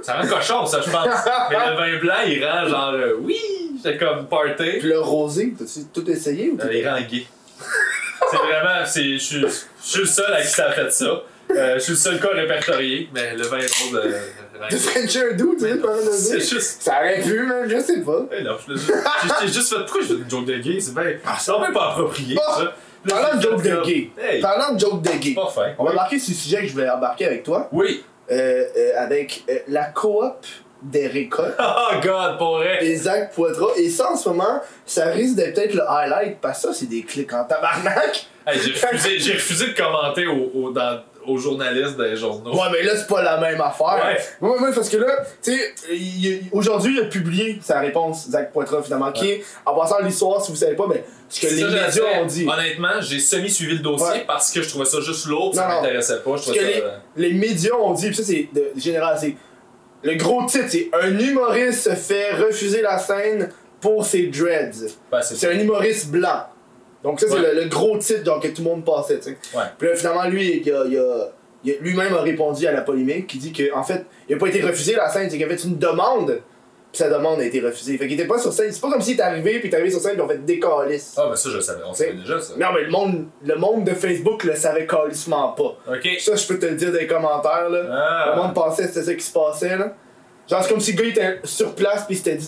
[0.03, 1.07] Ça rend cochon, ça, je pense.
[1.49, 3.39] Mais le vin blanc, il rend genre, euh, oui,
[3.83, 4.77] j'étais comme party.
[4.79, 7.25] Puis le rosé, t'as-tu tout essayé ou Euh, t'es- il rend gay.
[8.29, 9.39] C'est vraiment, c'est, je suis
[9.99, 11.21] le seul à qui ça a fait ça.
[11.56, 13.92] Euh, je suis le seul cas répertorié, mais le vin euh, rend
[14.70, 14.78] De gay.
[14.78, 15.96] French un doux, tu sais, pas
[16.39, 16.82] juste.
[16.82, 18.26] Ça aurait pu, même, je sais pas.
[18.38, 18.92] Eh non, je juste-
[19.24, 19.82] j'ai j'ai juste fait.
[19.84, 20.80] Pourquoi je fais une joke de gay?
[20.80, 21.04] C'est bien.
[21.26, 22.74] Ah, c'est même pas approprié, ça.
[23.08, 24.10] Parlant de joke de gay.
[24.18, 25.34] Hey, Parlant de joke de gay.
[25.34, 25.74] pas fin.
[25.78, 27.68] On va embarquer sur le sujet que je vais embarquer avec toi.
[27.72, 28.04] Oui.
[28.32, 30.46] Euh, euh, avec la coop
[30.82, 31.56] des récoltes.
[31.60, 32.80] Oh god, pour vrai.
[32.86, 33.74] et Zach Poitras.
[33.78, 36.86] Et ça, en ce moment, ça risque d'être peut-être le highlight, parce que ça, c'est
[36.88, 38.28] des clics en tabarnak.
[38.48, 42.53] Hey, j'ai refusé, de commenter au, au- dans, aux journalistes des journaux.
[42.53, 44.17] Ouais, mais là, c'est pas la même affaire.
[44.41, 44.47] Ouais.
[44.49, 48.83] Ouais, ouais, parce que là, tu sais, aujourd'hui, il a publié sa réponse, Zach Poitras,
[48.83, 51.67] finalement, qui est, en passant l'histoire, si vous savez pas, mais ce que les ça,
[51.67, 52.47] médias ont dit.
[52.47, 56.36] Honnêtement, j'ai semi-suivi le dossier parce que je trouvais ça juste lourd, ça m'intéressait pas.
[56.38, 56.79] Je Ce que trouvais ça.
[56.79, 59.36] les, euh, les médias ont dit, pis ça, c'est de général, c'est.
[60.05, 64.91] Le gros titre, c'est Un humoriste se fait refuser la scène pour ses dreads.
[65.12, 66.43] ben, c'est un humoriste blanc.
[67.04, 67.54] Donc, ça, c'est Ouais.
[67.54, 69.38] le, le gros titre genre, que tout le monde passait, tu sais.
[69.56, 69.63] Ouais.
[69.78, 71.32] Puis là, finalement, lui, il a, il a-
[71.66, 74.38] il a- lui-même a répondu à la polémique, qui dit que en fait, il a
[74.38, 76.42] pas été refusé la scène, c'est qu'il a fait une demande,
[76.92, 77.98] puis sa demande a été refusée.
[77.98, 78.72] Fait qu'il était pas sur scène.
[78.72, 80.60] C'est pas comme s'il est arrivé, puis est arrivé sur scène, puis on fait des
[80.60, 81.16] calices.
[81.18, 81.82] Ah, ben ça, je le savais.
[81.88, 82.54] On savait déjà ça.
[82.60, 85.76] Non, mais le monde, le monde de Facebook le savait calissement pas.
[85.94, 86.08] Ok.
[86.20, 87.82] Ça, je peux te le dire dans les commentaires, là.
[87.92, 88.34] Ah.
[88.36, 89.94] Le monde pensait que c'était ça qui se passait, là.
[90.49, 92.47] Genre, c'est comme si le gars était sur place, puis il s'était dit,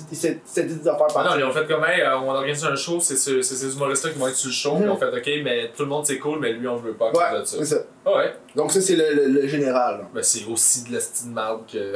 [0.75, 3.41] des affaires non, ils ont fait comme, hey, euh, on organise un show, c'est ce-
[3.41, 4.75] c'est ces humoristes-là qui vont être sur le show.
[4.75, 6.93] Puis Ils ont fait, ok, mais tout le monde c'est cool, mais lui on veut
[6.93, 7.57] pas cause Ouais, ça.
[7.59, 7.77] c'est ça.
[8.05, 8.33] Ah ouais.
[8.53, 10.03] Donc, ça, c'est le, le- le général, là.
[10.13, 11.95] Ben c'est aussi de la style marde que.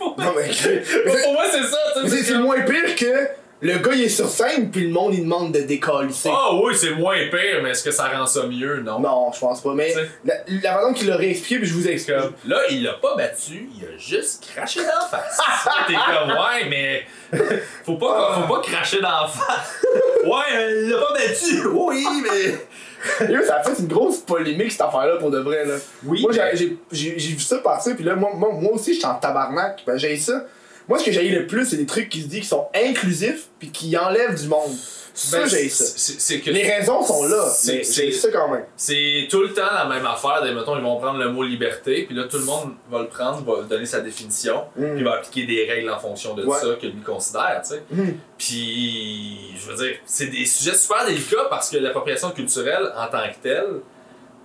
[0.00, 0.50] Non, mais.
[1.22, 2.16] pour moi c'est ça, tu sais.
[2.16, 3.28] c'est c'est moins pire que
[3.62, 6.30] le gars il est sur scène puis le monde il demande de décalisser.
[6.32, 8.80] Ah oui, c'est moins pire, mais est-ce que ça rend ça mieux?
[8.82, 8.98] Non.
[9.00, 9.72] Non, je pense pas.
[9.74, 10.08] Mais T'sais.
[10.24, 12.16] la, la façon qu'il l'aurait expliqué, puis je vous explique.
[12.18, 15.38] comme, là, il l'a pas battu, il a juste craché dans la face.
[15.86, 17.06] T'es comme, ouais, mais
[17.84, 19.82] faut pas, faut pas cracher dans la face.
[20.26, 21.66] Ouais, il l'a pas battu.
[21.68, 23.28] Oui, mais.
[23.32, 25.64] Yo, ça a fait une grosse polémique cette affaire-là pour de vrai.
[25.64, 25.74] Là.
[26.04, 28.72] Oui, Moi mais- j'ai- j'ai j'ai- j'ai vu ça passer, puis là, moi, moi, moi
[28.72, 29.84] aussi j'étais en tabarnak.
[29.86, 30.42] Ben, j'ai ça.
[30.88, 33.48] Moi, ce que j'ai le plus, c'est des trucs qui se disent qui sont inclusifs,
[33.58, 34.72] puis qui enlèvent du monde.
[35.18, 36.34] Ça, Ben, j'ai ça.
[36.38, 36.50] que.
[36.50, 38.66] Les raisons sont là, C'est- mais c'est- j'ai ça quand même.
[38.76, 40.42] C'est tout le temps la même affaire.
[40.42, 43.08] Des, mettons, ils vont prendre le mot liberté, puis là, tout le monde va le
[43.08, 44.94] prendre, va donner sa définition, Mm.
[44.94, 46.58] puis va appliquer des règles en fonction de Ouais.
[46.60, 47.82] ça que lui considère, tu sais.
[47.90, 48.18] Mhm.
[48.36, 53.26] Puis, je veux dire, c'est des sujets super délicats parce que l'appropriation culturelle en tant
[53.28, 53.80] que telle,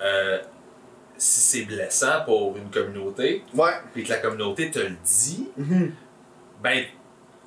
[0.02, 0.38] euh,
[1.18, 3.72] si c'est blessant pour une communauté, Ouais.
[3.94, 5.92] puis que la communauté te le dit, Mhm.
[6.64, 6.84] Ben,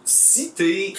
[0.05, 0.95] si t'es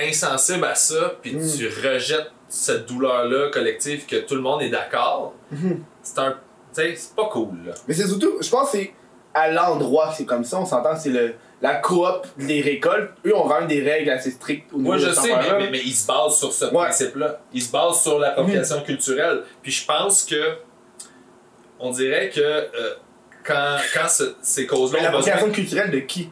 [0.00, 1.56] insensible à ça, puis Mm.
[1.56, 5.82] tu rejettes cette douleur-là collective que tout le monde est d'accord, Mhm.
[6.02, 6.36] c'est un.
[6.72, 7.72] C'est pas cool, là.
[7.88, 8.92] Mais c'est surtout, je pense que c'est
[9.34, 10.60] à l'endroit c'est comme ça.
[10.60, 13.10] On s'entend que c'est le la coop des récoltes.
[13.26, 15.70] Eux ont vraiment des règles assez strictes au niveau Moi, je de sais, mais, mais,
[15.72, 16.70] mais ils se basent sur ce Ouais.
[16.84, 17.40] principe-là.
[17.52, 19.42] Ils se basent sur l'appropriation culturelle.
[19.60, 20.54] Puis je pense que.
[21.80, 22.40] On dirait que.
[22.40, 22.94] euh,
[23.44, 26.30] quand, quand ce- ces causes-là besoin- l'appropriation culturelle de qui?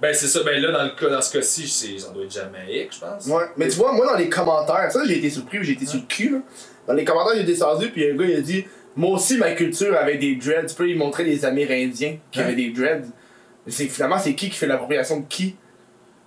[0.00, 0.40] Ben, c'est ça.
[0.44, 3.26] Ben, là, dans, le cas, dans ce cas-ci, c'est- ça doit être Jamaïque, je pense.
[3.26, 5.86] Ouais, mais tu vois, moi dans les commentaires, ça j'ai été surpris ou j'ai été
[5.86, 6.30] sur le cul.
[6.30, 6.38] Là.
[6.88, 8.64] Dans les commentaires, j'ai descendu, puis un gars il a dit
[8.96, 10.74] Moi aussi, ma culture avait des dreads.
[10.76, 12.44] Puis il montrait les Amérindiens qui Ouais.
[12.46, 13.06] avaient des dreads.
[13.64, 15.54] Mais c'est finalement, c'est qui qui fait l'appropriation de qui?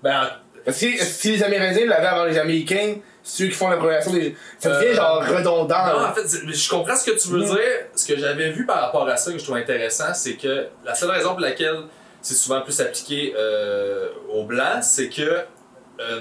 [0.02, 0.30] Ben,
[0.64, 4.34] Parce que si les Amérindiens l'avaient avant les Américains, c'est eux qui font l'appropriation des.
[4.60, 5.86] Ça devient Euh, genre redondant.
[5.88, 6.10] Non, là.
[6.12, 7.46] en fait, je comprends ce que tu veux Mhm.
[7.48, 7.70] dire.
[7.96, 10.96] Ce que j'avais vu par rapport à ça que je trouve intéressant, c'est que la
[10.96, 11.82] seule raison pour laquelle
[12.24, 16.20] c'est souvent plus appliqué euh, aux Blancs, c'est que euh,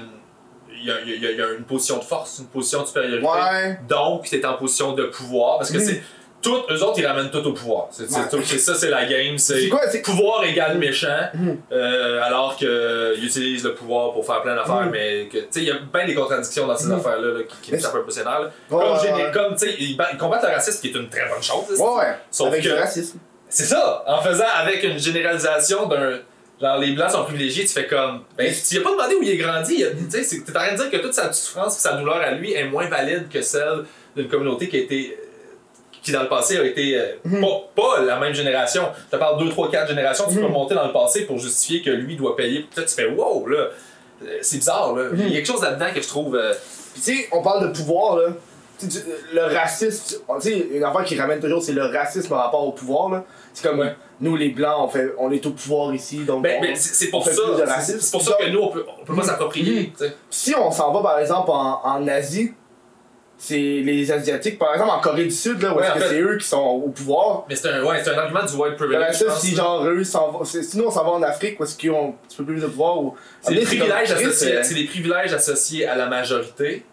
[0.75, 3.25] il y, a, y y une position de force, une position de supériorité.
[3.27, 3.79] Ouais.
[3.89, 5.57] Donc, tu es en position de pouvoir.
[5.57, 5.83] Parce que Mhm.
[5.85, 6.03] c'est.
[6.41, 7.87] Tout, eux autres, ils ramènent tout au pouvoir.
[7.91, 8.57] C'est Ouais.
[8.57, 9.37] ça, c'est la game.
[9.37, 9.69] C'est
[10.03, 11.57] pouvoir égale méchant, Mhm.
[11.71, 14.91] euh, alors qu'ils utilisent le pouvoir pour faire plein d'affaires, Mhm.
[14.91, 16.95] mais tu sais, il y a bien des contradictions dans ces Mhm.
[16.99, 18.41] affaires-là là, qui, qui me tapent un peu nerfs, là.
[18.41, 21.07] Ouais, Comme, ouais, comme, tu sais, ils, ba- ils combattent le racisme, qui est une
[21.07, 21.79] très bonne chose.
[21.79, 22.15] Ouais, ouais.
[22.29, 23.19] Sauf Avec que- le racisme.
[23.53, 26.19] C'est ça, en faisant avec une généralisation d'un.
[26.61, 28.21] Genre, les blancs sont privilégiés, tu fais comme.
[28.37, 30.71] Ben, tu lui as pas demandé où il est grandi, tu sais, t'es en train
[30.71, 33.41] de dire que toute sa souffrance et sa douleur à lui est moins valide que
[33.41, 33.83] celle
[34.15, 35.17] d'une communauté qui a été.
[36.01, 36.97] qui dans le passé a été.
[36.99, 37.39] euh, Mhm.
[37.41, 38.83] pas, pas la même génération.
[39.07, 40.47] Je te parle 2, 3, 4 générations, tu peux Mhm.
[40.47, 42.65] remonter dans le passé pour justifier que lui doit payer.
[42.75, 43.57] Là, tu fais wow, là.
[44.25, 45.05] euh, C'est bizarre, là.
[45.13, 46.35] Il y a quelque chose là-dedans que je trouve.
[46.35, 46.53] euh,
[46.93, 48.27] Puis tu sais, on parle de pouvoir là.
[48.79, 52.27] Tu sais, tu- le racisme, tu sais, une affaire qui ramène toujours, c'est le racisme
[52.27, 53.23] par rapport au pouvoir là.
[53.53, 53.95] C'est comme Ouais.
[54.19, 56.41] nous les blancs, on fait, on est au pouvoir ici, donc.
[56.43, 57.31] Ben, on- ben, c'est pour ça.
[57.31, 59.27] plus de c'est- pour ça que nous, on peut, on peut pas Mhm.
[59.27, 59.93] s'approprier.
[59.95, 60.13] sais.
[60.29, 62.53] Si on s'en va par exemple en, en Asie,
[63.37, 66.09] c'est les asiatiques, par exemple en Corée du Sud là, où Ouais, est-ce que fait-
[66.09, 67.45] c'est eux qui sont au pouvoir.
[67.49, 69.23] Mais c'est un, ouais, un argument du white Le privilege.
[69.25, 71.63] pense, si genre eux s'en vont, c'est- si nous on s'en va en Afrique où
[71.63, 73.15] est-ce qu'ils ont un petit peu plus de pouvoir ou.
[73.41, 73.61] C'est des,
[73.91, 76.85] Ah, associés, euh, des privilèges associés à la majorité.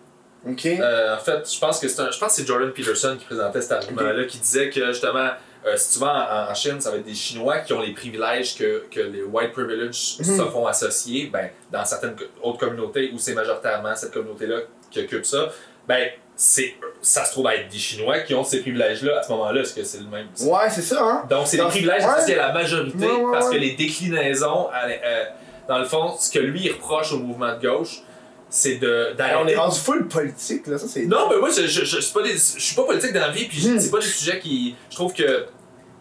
[0.49, 0.67] Ok.
[0.67, 3.27] Euh, en fait, je pense que c'est un- je pense que c'est Jordan Peterson qui
[3.27, 5.29] présentait cet argument-là, qui disait que justement,
[5.67, 7.93] euh, si tu vas en, en Chine, ça va être des Chinois qui ont les
[7.93, 10.37] privilèges que, que les white privilege Mhm.
[10.39, 11.29] se font associer.
[11.33, 14.61] Ben, dans certaines autres communautés où c'est majoritairement cette communauté-là
[14.91, 15.49] qui occupe ça,
[15.87, 19.31] ben, c'est, ça se trouve à être des Chinois qui ont ces privilèges-là à ce
[19.33, 19.61] moment-là.
[19.61, 20.29] Est-ce que c'est le même?
[20.41, 21.25] Ouais, c'est ça, hein.
[21.29, 22.09] Donc, c'est des privilèges ouais.
[22.09, 25.25] associés à la majorité Ouais, ouais, parce que les déclinaisons, à- euh,
[25.69, 28.01] dans le fond, ce que lui il reproche au mouvement de gauche,
[28.49, 31.05] c'est de Ben, on est rendu full politique, là, ça c'est.
[31.05, 33.29] Non, mais moi, je, je, je, c'est pas des- je suis pas politique dans la
[33.31, 33.79] vie, puis Hmm.
[33.79, 34.75] c'est pas des sujets qui.
[34.91, 35.45] Je trouve que.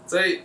[0.09, 0.43] Tu sais,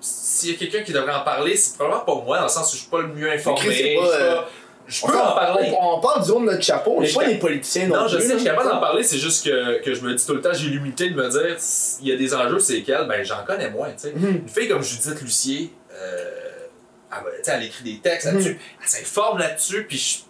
[0.00, 2.70] s'il y a quelqu'un qui devrait en parler, c'est probablement pas moi, dans le sens
[2.72, 3.96] où je suis pas le mieux informé.
[3.96, 4.40] Pas, euh,
[4.86, 5.74] Je peux en parler.
[5.80, 8.02] on, on parle du haut de notre chapeau, on Mais n'est pas des politiciens non,
[8.02, 10.24] Non, je sais, je suis capable d'en parler, c'est juste que, que je me dis
[10.24, 11.56] tout le temps, j'ai l'humilité de me dire,
[12.02, 14.12] il y a des enjeux, c'est lesquels, ben j'en connais moins, tu sais.
[14.14, 14.42] Mhm.
[14.42, 16.24] Une fille comme Judith Lucier, euh,
[17.46, 18.34] elle, écrit des textes Mhm.
[18.34, 20.24] là-dessus, elle s'informe là-dessus, puis,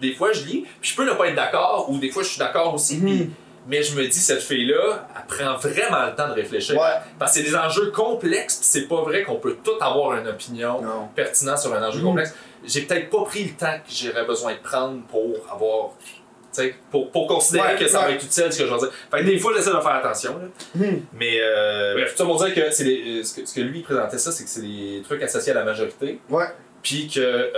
[0.00, 2.28] des fois je lis, puis je peux ne pas être d'accord, ou des fois je
[2.28, 3.04] suis d'accord aussi, Mhm.
[3.04, 3.30] puis-
[3.66, 6.76] mais je me dis, cette fille-là, elle prend vraiment le temps de réfléchir.
[6.76, 6.88] Ouais.
[7.18, 10.28] Parce que c'est des enjeux complexes, puis c'est pas vrai qu'on peut tout avoir une
[10.28, 11.08] opinion Non.
[11.14, 12.04] pertinente sur un enjeu Mhm.
[12.04, 12.34] complexe.
[12.66, 15.90] J'ai peut-être pas pris le temps que j'aurais besoin de prendre pour avoir.
[16.00, 18.78] tu sais, Pour, pour considérer Ouais, que ça va être utile ce que je vais
[18.78, 18.90] dire.
[19.10, 20.38] Fait que des fois, j'essaie de faire attention.
[20.38, 20.44] Là.
[20.76, 21.02] Mhm.
[21.14, 23.60] Mais euh, bref, tout ça pour dire que, c'est les- euh, ce que ce que
[23.60, 26.20] lui présentait, ça, c'est que c'est des trucs associés à la majorité.
[26.30, 26.46] Ouais.
[26.82, 27.50] Puis que euh,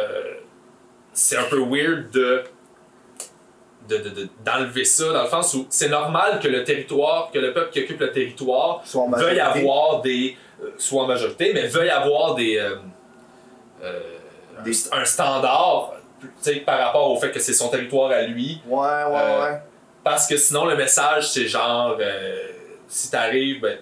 [1.13, 2.43] c'est un peu weird de
[3.89, 7.39] de- de- de- d'enlever ça dans le sens où c'est normal que le territoire, que
[7.39, 8.83] le peuple qui occupe le territoire
[9.17, 10.37] veuille avoir des.
[10.63, 12.57] euh, soit en majorité, mais veuille avoir des.
[12.59, 12.77] euh,
[13.83, 14.01] euh,
[14.65, 15.93] Des- un, un standard
[16.65, 18.61] par rapport au fait que c'est son territoire à lui.
[18.67, 19.59] Ouais, ouais, Euh, ouais.
[20.03, 21.97] Parce que sinon, le message, c'est genre.
[22.89, 23.61] si t'arrives.
[23.61, 23.79] Ben,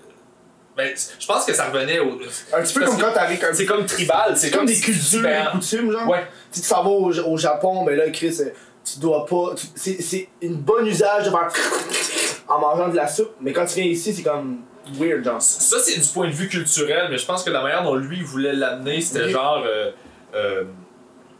[0.76, 2.18] ben, je pense que ça revenait au.
[2.52, 3.55] Un petit peu comme quand t'arrives comme.
[3.55, 4.36] C'est comme tribal.
[4.36, 6.09] C'est comme des cultures, des coutumes, genre.
[6.09, 6.26] Ouais.
[6.50, 8.36] Si tu vas au, au Japon, ben là, Chris,
[8.85, 9.55] tu dois pas.
[9.74, 11.51] C'est c'est une bonne usage de faire.
[12.49, 14.61] en mangeant de la soupe, mais quand tu viens ici, c'est comme.
[14.99, 15.41] weird, genre.
[15.41, 18.20] Ça, c'est du point de vue culturel, mais je pense que la manière dont lui
[18.22, 19.62] voulait l'amener, c'était genre.
[19.66, 19.91] euh,
[20.35, 20.64] euh,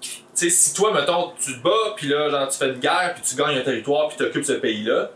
[0.01, 3.12] tu sais, si toi, mettons, tu te bats, puis là, genre, tu fais une guerre,
[3.14, 5.11] puis tu gagnes un territoire, puis tu occupes ce pays-là,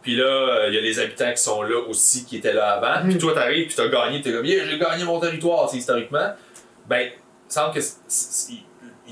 [0.00, 3.02] puis là, il y a les habitants qui sont là aussi, qui étaient là avant,
[3.04, 3.20] puis Mhm.
[3.20, 6.32] toi, t'arrives, puis t'as gagné, t'es comme, yeah, j'ai gagné mon territoire, historiquement,
[6.88, 7.80] ben, il semble que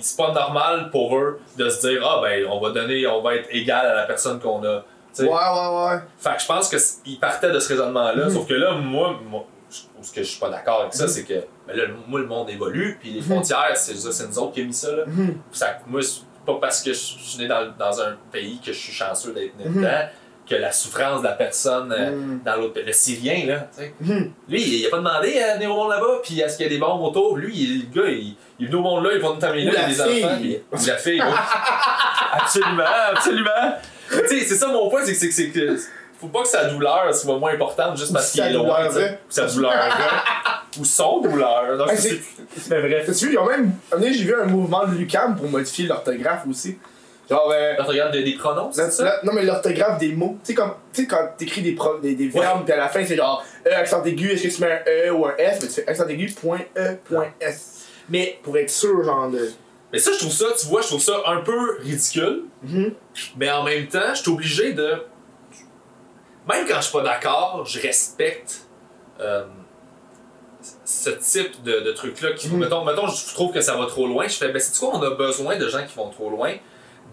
[0.03, 3.37] c'est- pas normal pour eux de se dire, ah, ben, on va donner, on va
[3.37, 4.85] être égal à la personne qu'on a.
[5.19, 5.99] Ouais, ouais, ouais.
[6.19, 6.69] fait que je pense
[7.03, 8.27] qu'il partait de ce raisonnement-là.
[8.27, 8.31] Mhm.
[8.35, 11.09] Sauf que là, moi, moi je- ce que je suis pas d'accord avec ça, Mhm.
[11.11, 11.35] c'est que
[11.67, 13.27] ben là, moi, le monde évolue, puis les Mhm.
[13.27, 14.93] frontières, c'est ça, c'est nous autres qui a mis ça.
[14.93, 15.05] Là.
[15.53, 18.79] Ça- moi, c'est pas parce que je suis né dans, dans un pays que je
[18.79, 19.89] suis chanceux d'être né dedans
[20.51, 22.41] que la souffrance de la personne euh, Mhm.
[22.45, 22.81] dans l'autre.
[22.85, 23.95] Le Syrien, là, tu sais.
[24.01, 24.33] Mhm.
[24.49, 26.73] Lui, il a pas demandé à venir au monde là-bas, puis est-ce qu'il y a
[26.73, 27.37] des bombes autour.
[27.37, 29.71] Lui, il- le gars, il, il est venu au monde là, il va nous terminer
[29.71, 30.25] là, il y a des fille.
[30.25, 30.37] enfants.
[30.41, 31.23] puis- la fille,
[32.33, 32.83] absolument,
[33.13, 33.75] absolument.
[34.11, 35.77] tu sais, c'est ça mon point, c'est que, c'est que,
[36.21, 38.87] faut pas que sa douleur soit moins importante juste parce qu'il est loin.
[38.89, 39.19] douleur, ouais.
[39.29, 39.71] Ou sa douleur.
[39.73, 40.81] ouais.
[40.81, 41.77] Ou son douleur.
[41.79, 42.21] Donc, c'est
[42.57, 43.03] c'est- vrai.
[43.05, 43.73] T'as-tu vu, ils ont même.
[44.01, 46.79] J'ai vu un mouvement de Lucam pour modifier l'orthographe aussi.
[47.31, 49.21] Genre, euh, tu regardes des, pronoms, c'est ça?
[49.23, 50.37] non, mais l'orthographe des mots.
[50.45, 52.89] Tu sais, comme, tu sais, quand t'écris des, pro- des, des verbes, puis à la
[52.89, 55.59] fin, c'est genre E, accent aigu, est-ce que tu mets un E ou un S,
[55.63, 57.87] mais tu fais accent aigu, point E, point S.
[58.09, 59.49] Mais, Pour être sûr, genre, de.
[59.93, 62.43] mais ça, je trouve ça, tu vois, je trouve ça un peu ridicule.
[62.65, 62.95] Mhm.
[63.37, 64.95] Mais en même temps, je suis obligé de.
[66.49, 68.63] Même quand je suis pas d'accord, je respecte
[69.21, 69.45] euh,
[70.85, 72.33] ce type de, de truc-là.
[72.33, 72.59] Qui, Mhm.
[72.59, 74.27] mettons, mettons, je trouve que ça va trop loin.
[74.27, 76.55] Je fais, ben, c'est quoi, on a besoin de gens qui vont trop loin?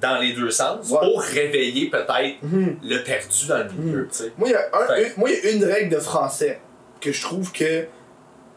[0.02, 1.00] Dans les deux sens Ouais.
[1.02, 2.78] pour réveiller peut-être Mhm.
[2.84, 4.08] le perdu dans le milieu.
[4.12, 4.32] tu sais.
[4.38, 6.60] Moi, il y a une, règle de français
[7.02, 7.86] que je trouve que.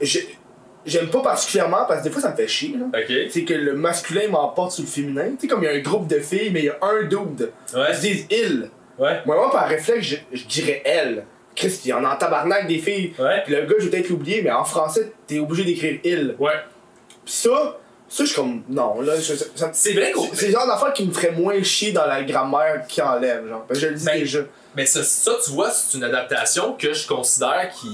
[0.00, 0.36] j'ai-
[0.86, 2.74] J'aime pas particulièrement parce que des fois ça me fait chier.
[2.74, 2.86] là.
[2.98, 3.14] Ok?
[3.30, 5.26] C'est que le masculin m'emporte sur le féminin.
[5.32, 7.02] Tu sais, comme il y a un groupe de filles, mais il y a un
[7.02, 7.52] dude.
[7.74, 7.84] Ouais.
[7.90, 8.70] Ils se disent il.
[8.98, 9.20] Ouais.
[9.26, 11.24] Moi, moi, par réflexe, je, je dirais elle.
[11.54, 13.12] Chris, il y en a en tabarnak des filles.
[13.18, 13.42] Ouais.
[13.44, 16.34] Puis le gars, je vais peut-être l'oublier, mais en français, t'es obligé d'écrire il.
[16.38, 16.52] Ouais.
[17.26, 17.78] Ça,
[18.10, 18.62] ça, je suis comme.
[18.68, 20.28] Non, là, je- ça- ça- C'est vrai qu'on.
[20.34, 23.64] c'est le genre d'affaire qui me ferait moins chier dans la grammaire qui enlève, genre.
[23.66, 24.40] Parce que je le dis Ben, déjà.
[24.76, 27.88] Mais ça, ça, tu vois, c'est une adaptation que je considère qui,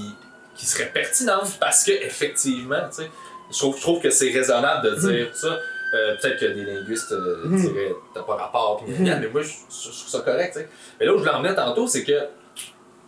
[0.55, 3.09] qui serait pertinente parce que, effectivement, tu sais,
[3.51, 5.57] je trouve, je trouve que c'est raisonnable de dire ça.
[5.95, 7.61] Euh, Peut-être que des linguistes euh, Mhm.
[7.61, 10.59] diraient t'as pas rapport, pis gna, mais moi, je, je- je trouve ça correct, tu
[10.59, 10.67] sais.
[10.99, 12.11] Mais là où je l'en venais tantôt, c'est que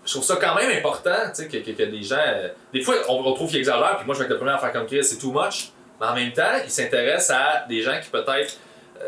[0.06, 2.16] je trouve ça quand même important, tu sais, que, que, que des gens.
[2.18, 4.52] euh, des fois, on, on trouve qu'ils exagèrent, puis moi, je vais être le premier
[4.52, 5.72] à faire comme Chris, c'est too much.
[6.00, 8.58] Mais en même temps, ils s'intéressent à des gens qui peut-être
[9.02, 9.04] euh,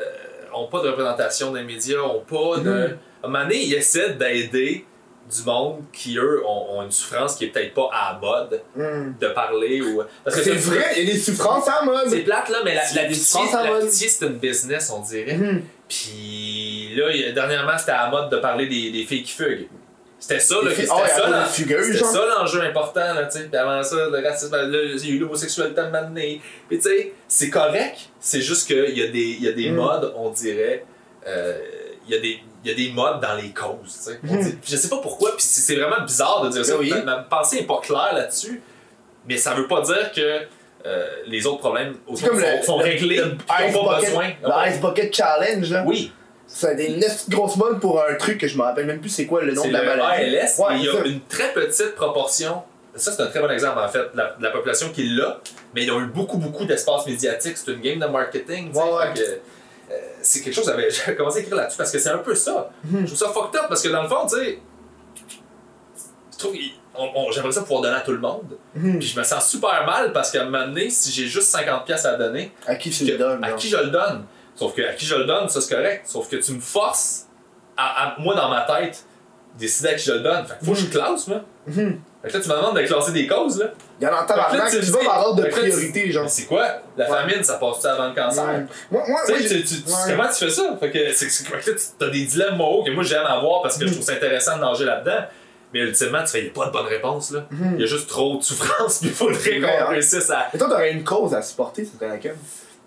[0.54, 2.70] ont pas de représentation dans les médias, ont pas de.
[2.70, 2.98] Mhm.
[3.24, 4.86] À un moment donné, ils essaient d'aider
[5.34, 8.62] du monde qui, eux, ont, ont une souffrance qui est peut-être pas à la mode
[8.76, 9.14] Hmm.
[9.20, 10.02] de parler ou.
[10.24, 12.10] Parce que C'est vrai, il y a des souffrances en mode.
[12.10, 15.36] C'est plate, là, mais la, la la pitié, c'est une business, on dirait.
[15.38, 15.64] Mhm.
[15.88, 19.68] Puis là, dernièrement, c'était à la mode de parler des, des filles qui fuguent.
[20.22, 21.28] C'était ça, là, c'était ouais, ça,
[22.40, 23.46] l'enjeu important, là, tu sais.
[23.46, 26.40] Puis avant ça, le racisme, là, il y a eu l'homosexualité à.
[26.70, 29.76] Puis tu sais, c'est correct, c'est juste qu'il y a des, y a des Mm.
[29.76, 30.86] modes, on dirait,
[31.28, 31.58] euh,
[32.08, 34.20] il y a des il y a des modes dans les causes, tu sais.
[34.22, 34.58] Mm.
[34.64, 36.78] Je sais pas pourquoi, puis c'est vraiment bizarre de dire ça.
[36.78, 36.92] Oui.
[36.92, 38.62] Ma, ma pensée est pas claire là-dessus,
[39.28, 40.42] mais ça veut pas dire que
[40.86, 43.36] euh, les autres problèmes autour sont, le, sont le- réglés, le
[43.68, 44.28] Ice n'ont pas Bucket- besoin.
[44.44, 45.84] le Ice Bucket Challenge, là.
[45.88, 46.12] Oui,
[46.54, 48.86] Ça a été une esti de grosse mode pour un truc que je me rappelle
[48.86, 50.36] même plus c'est quoi le nom de la maladie.
[50.36, 51.06] ALS, Ouais, et il y a ça.
[51.06, 52.62] une très petite proportion.
[52.94, 55.40] Ça, c'est un très bon exemple, en fait, de la, la population qui l'a,
[55.74, 57.56] mais ils ont eu beaucoup, beaucoup d'espace médiatique.
[57.58, 58.74] C'est une game de marketing.
[58.74, 59.14] Ouais, ouais.
[59.16, 60.66] que, euh, c'est quelque chose,
[61.06, 62.70] j'avais commencé à écrire là-dessus parce que c'est un peu ça.
[62.84, 63.02] Mhm.
[63.08, 64.60] Je trouve ça fucked up parce que dans le fond, tu sais,
[66.34, 66.54] je trouve
[67.34, 68.58] j'aimerais ça pouvoir donner à tout le monde.
[68.76, 69.00] Mhm.
[69.00, 71.86] Puis je me sens super mal parce qu'à un moment donné, si j'ai juste 50$
[71.86, 73.44] piastres à donner, À qui tu que- le donnes?
[73.44, 74.26] à qui je le donne?
[74.56, 76.02] Sauf que à qui je le donne, ça c'est correct.
[76.06, 77.28] Sauf que tu me forces,
[77.78, 79.04] à, à- moi dans ma tête,
[79.58, 80.46] décider à qui je le donne.
[80.46, 81.42] Fait que faut que je classe, moi.
[81.68, 82.00] Mhm.
[82.22, 83.68] Fait que là, tu me demandes de classer des causes, là.
[84.00, 84.92] Il y en a là, tabarnak, vas dis.
[84.92, 86.24] par ordre de là, tu- priorité, genre.
[86.24, 86.66] Mais c'est quoi?
[86.96, 87.18] La Ouais.
[87.18, 88.44] famine, ça passe-tu avant le cancer?
[88.46, 88.66] Ouais.
[88.92, 89.94] Moi, moi, Tu moi, tu, tu- ouais.
[90.16, 90.78] comment tu fais ça?
[90.80, 93.78] Fait que c'est que là, tu as des dilemmes moraux que moi j'aime avoir parce
[93.78, 95.26] que je trouve ça intéressant de nager là-dedans.
[95.74, 97.46] Mais ultimement, tu fais, il n'y a pas de bonne réponse, là.
[97.50, 97.76] Mhm.
[97.76, 100.48] Il y a juste trop de souffrance, puis il faudrait qu'on réussisse à.
[100.54, 102.36] Mais toi, t'aurais une cause à supporter, ce serait laquelle?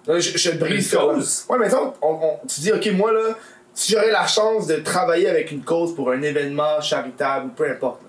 [0.07, 1.05] Là, je, je te brise Une là.
[1.15, 1.45] cause?
[1.49, 3.35] Ouais, mais exemple, on, on- tu dis, ok, moi là,
[3.73, 7.69] si j'aurais la chance de travailler avec une cause pour un événement charitable ou peu
[7.71, 8.01] importe,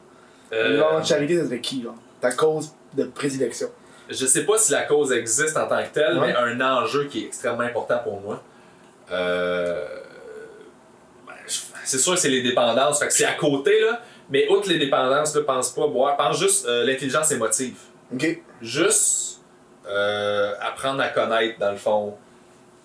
[0.52, 1.96] là, Euh, de charité, ça serait qui, genre?
[2.22, 3.70] Ta cause de prédilection.
[4.10, 6.28] Je sais pas si la cause existe en tant que telle, Ouais.
[6.28, 8.41] mais un enjeu qui est extrêmement important pour moi.
[9.12, 9.86] Euh,
[11.28, 11.34] ben,
[11.84, 14.02] c'est sûr que c'est les dépendances, fait que c'est à côté, là.
[14.30, 17.76] Mais outre les dépendances, là, pense pas boire, pense juste euh, l'intelligence émotive.
[18.14, 18.39] Ok?
[18.62, 19.41] Juste
[19.88, 22.16] euh, apprendre à connaître, dans le fond,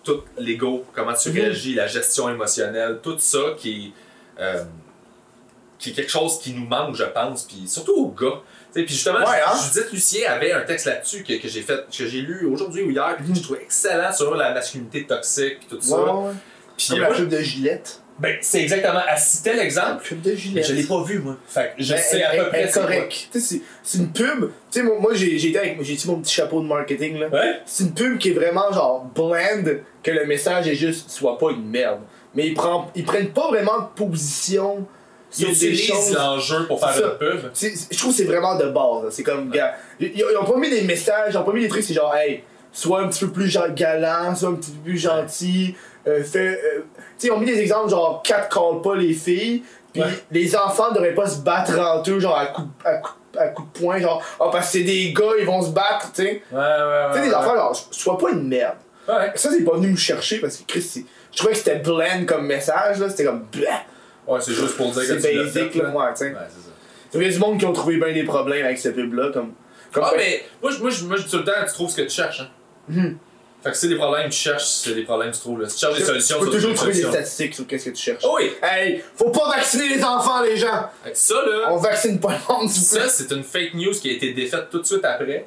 [0.04, 1.34] tout l'ego, comment tu Mhm.
[1.36, 3.92] réagis, la gestion émotionnelle, tout ça qui
[4.38, 4.64] est, euh,
[5.78, 8.40] qui est quelque chose qui nous manque, je pense, puis surtout aux gars.
[8.72, 9.52] Puis justement, Ouais, hein?
[9.72, 12.90] Judith Lucien avait un texte là-dessus que, que j'ai fait, que j'ai lu aujourd'hui ou
[12.90, 13.36] hier, puis que Mhm.
[13.36, 15.96] je trouvais excellent sur la masculinité toxique, tout Ouais, ça.
[16.04, 16.32] ouais, ouais.
[16.76, 17.99] Puis Comme moi, la pub de Gillette.
[18.20, 20.66] Ben, c'est exactement, à citer l'exemple, pub de mais Gillette.
[20.66, 21.36] je l'ai pas vu, moi.
[21.48, 22.82] Fait que je Ben, sais à elle- peu près elle est c'est quoi.
[22.82, 23.28] correct.
[23.32, 24.50] C'est- c'est une pub.
[24.70, 27.28] Tu sais, moi, moi, j'ai j'ai été avec j'ai mon petit chapeau de marketing, là.
[27.28, 27.60] Ouais?
[27.66, 29.64] C'est une pub qui est vraiment genre bland,
[30.02, 32.00] que le message est juste soit pas une merde.
[32.34, 34.86] Mais ils, prennent, ils prennent pas vraiment de position
[35.32, 37.50] Ils sur des utilisent l'enjeu pour faire une pub.
[37.54, 39.04] C'est- c'est- Je trouve que c'est vraiment de base.
[39.04, 39.08] là.
[39.10, 41.68] C'est comme, gars, ils, ils ont pas mis des messages, ils ont pas mis des
[41.68, 42.42] trucs, c'est genre, hey,
[42.72, 45.74] sois un petit peu plus genre galant, sois un petit peu plus gentil,
[46.06, 46.60] euh, fais.
[46.62, 46.80] euh,
[47.18, 50.08] tu sais, ont mis des exemples genre, cat call pas les filles, puis Ouais.
[50.30, 53.62] les enfants devraient pas se battre entre eux, genre, à coup, à coup, à coup
[53.72, 56.42] de poing, genre, oh, parce que c'est des gars, ils vont se battre, tu sais.
[56.52, 57.06] Ouais, ouais, ouais.
[57.12, 57.34] Tu sais, des ouais.
[57.34, 58.76] enfants, genre, sois pas une merde.
[59.08, 59.32] Ouais.
[59.34, 62.46] Ça, c'est pas venu me chercher parce que Chris, je trouvais que c'était bland comme
[62.46, 63.82] message, là, c'était comme, blah.
[64.26, 66.30] Ouais, c'est juste pour dire que C'est basic, fait, là, ouais, tu sais.
[66.30, 66.70] Ouais, c'est ça.
[67.14, 69.52] Il y a du monde qui ont trouvé bien des problèmes avec ce pub-là, comme.
[69.92, 72.10] comme Ah, mais moi, je- moi, moi, tout le temps, tu trouves ce que tu
[72.10, 72.40] cherches.
[72.42, 72.48] Hein.
[72.88, 73.18] Mhm.
[73.62, 75.60] Fait que c'est des problèmes que tu cherches, c'est des problèmes que tu trouves.
[75.60, 75.68] Là.
[75.68, 78.02] Si tu cherches des solutions, Tu peux toujours trouver des statistiques sur qu'est-ce que tu
[78.02, 78.22] cherches.
[78.24, 78.52] Oh oui!
[78.62, 80.88] Hey, faut pas vacciner les enfants, les gens!
[81.04, 83.74] Fait que Ça, là, On vaccine pas le monde, s'il vous ça, c'est une fake
[83.74, 85.46] news qui a été défaite tout de suite après.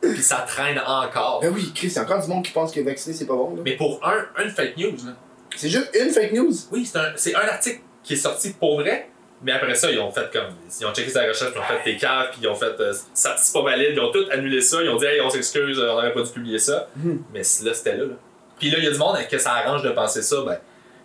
[0.00, 1.40] Puis ça traîne encore.
[1.42, 3.34] Ben oui, Chris, il y a encore du monde qui pense que vacciner c'est pas
[3.34, 3.62] bon, là.
[3.64, 5.12] Mais pour un, une fake news, là.
[5.56, 6.52] C'est juste une fake news?
[6.70, 9.10] Oui, c'est un, c'est un article qui est sorti pour vrai.
[9.42, 10.54] Mais après ça, ils ont fait comme.
[10.80, 12.78] Ils ont checké sa recherche, puis ils ont fait tes caves, puis ils ont fait.
[12.78, 13.92] euh, ça, c'est pas valide.
[13.94, 14.82] Ils ont tout annulé ça.
[14.82, 16.88] Ils ont dit, hey, on s'excuse, euh, on aurait pas dû publier ça.
[16.96, 17.22] Mhm.
[17.32, 18.14] Mais là, c'était là, là.
[18.58, 20.58] Puis là, il y a du monde que ça arrange de penser ça, ben,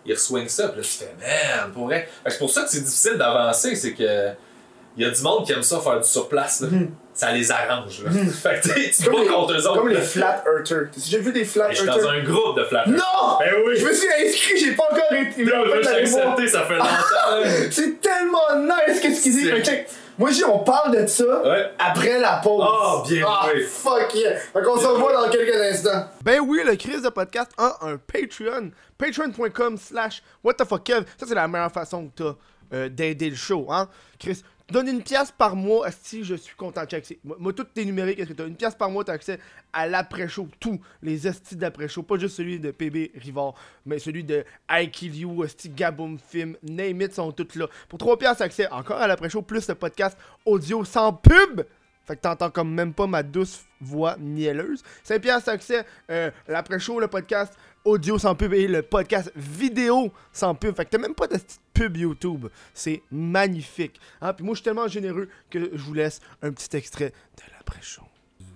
[0.04, 0.68] ils reswingent ça.
[0.68, 2.08] Puis là, tu fais, merde, pour vrai.
[2.26, 4.30] C'est pour ça que c'est difficile d'avancer, c'est que.
[4.96, 6.68] Il y a du monde qui aime ça faire du surplace, là.
[6.70, 6.90] Mhm.
[7.12, 8.10] Ça les arrange, là.
[8.10, 8.30] Mhm.
[8.42, 9.78] fait que tu Comme vas les, contre eux autres.
[9.80, 10.88] comme les flat earthers.
[10.92, 12.04] T'as déjà vu des flat Mais Je suis earthers?
[12.04, 12.88] dans un groupe de flat Earth.
[12.96, 13.38] Non!
[13.40, 13.74] Ben oui!
[13.76, 15.44] Je me suis inscrit, j'ai pas encore été.
[15.44, 17.50] Là, en je fait, suis accepté, ça fait longtemps.
[17.70, 19.62] C'est tellement nice qu'est-ce qu'ils disent?
[19.64, 19.88] Check.
[20.18, 21.70] Moi, je dis, on parle de ça Ouais.
[21.78, 22.64] après la pause.
[22.66, 23.62] Oh, bien Ah, joué.
[23.64, 24.36] fuck yeah.
[24.36, 26.06] Fait qu'on se revoit dans quelques instants.
[26.22, 28.70] Ben oui, le Chris de podcast a un Patreon.
[28.96, 31.04] Patreon.com slash what the fuck Kev.
[31.18, 32.34] Ça, c'est la meilleure façon que t'as
[32.76, 33.88] euh, d'aider le show, hein?
[34.18, 36.84] Chris, donne une pièce par mois si je suis content.
[36.86, 39.38] Check, moi, moi, toutes tes numériques, est-ce que t'as une pièce par mois, t'as accès
[39.72, 43.54] à l'après-show, tous les estis d'après-show, pas juste celui de PB Rivard,
[43.84, 47.66] mais celui de I Kill You, esti Gaboom Film, Name It sont toutes là.
[47.88, 51.62] Pour 3 pièces, accès encore à l'après-show, plus le podcast audio sans pub.
[52.06, 54.82] Fait que t'entends comme même pas ma douce voix mielleuse.
[55.02, 57.52] 5 piastres accès, euh, l'après-show, le podcast
[57.86, 60.74] audio sans pub et le podcast vidéo sans pub.
[60.76, 62.46] Fait que t'as même pas de petite pub YouTube.
[62.74, 64.00] C'est magnifique.
[64.20, 64.32] Hein?
[64.34, 68.02] Puis moi, je suis tellement généreux que je vous laisse un petit extrait de l'après-show.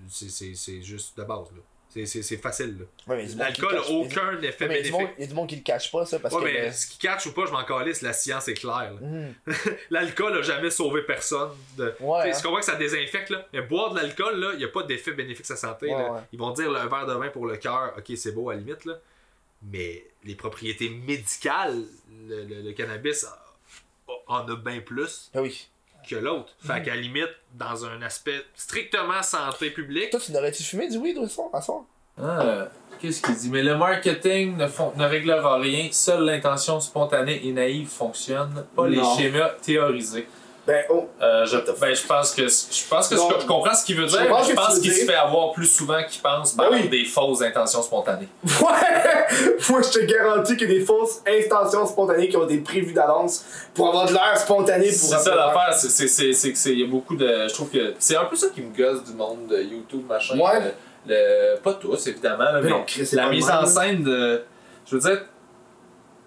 [0.08, 1.62] C'est- C'est c'est juste de base, là.
[1.92, 2.84] C'est- C'est c'est facile, là.
[3.14, 5.08] Ouais, L'alcool n'a cache- aucun effet il bénéfique.
[5.18, 6.46] il y a du monde qui le cache pas, ça, parce Ouais, que.
[6.46, 8.92] mais ce qui catch ou pas, je m'en calisse, la science est claire.
[8.94, 9.00] là.
[9.00, 9.34] mhm.
[9.90, 11.50] L'alcool a jamais sauvé personne.
[11.76, 11.92] De...
[12.00, 12.32] Ouais, hein.
[12.36, 14.84] Je comprends que ça désinfecte, là, mais boire de l'alcool, là, il n'y a pas
[14.84, 15.86] d'effet bénéfique sur sa santé.
[15.86, 16.12] Ouais, là.
[16.12, 16.20] ouais.
[16.32, 18.60] Ils vont dire le verre de vin pour le cœur, ok, c'est beau à la
[18.60, 18.94] limite, là.
[19.62, 21.82] Mais les propriétés médicales,
[22.28, 23.26] le, le- le cannabis
[24.26, 25.68] en a bien plus Ah oui.
[26.08, 26.52] que l'autre.
[26.60, 30.98] Fait qu'à la limite, dans un aspect strictement santé publique, Toi, tu n'aurais-tu fumé du
[30.98, 31.82] weed au soir, à soir?
[32.22, 32.68] Ah,
[33.00, 33.48] Qu'est-ce qu'il dit?
[33.48, 35.88] Mais le marketing ne, fon- ne réglera rien.
[35.90, 40.26] Seule l'intention spontanée et naïve fonctionne, pas les schémas théorisés.
[40.70, 41.08] Ben, oh.
[41.20, 44.06] Euh, je, ben, je pense que je pense que je, je comprends ce qu'il veut
[44.06, 46.52] Je dire, mais je que tu pense qu'il se fait avoir plus souvent qu'il pense
[46.52, 46.88] par Ben oui.
[46.88, 48.28] des fausses intentions spontanées.
[48.60, 49.48] Ouais!
[49.68, 53.44] Moi, je te garantis a des fausses intentions spontanées qui ont été prévues d'avance
[53.74, 55.88] pour avoir de l'air spontané pour C'est ça l'affaire, c'est-
[56.52, 58.76] que il y a beaucoup de je trouve que c'est un peu ça qui me
[58.76, 60.38] gosse du monde de YouTube machin.
[60.38, 60.60] Ouais.
[61.06, 64.42] Le, le- pas tous évidemment, là, Mais non, la mise en scène de
[64.86, 65.22] je veux dire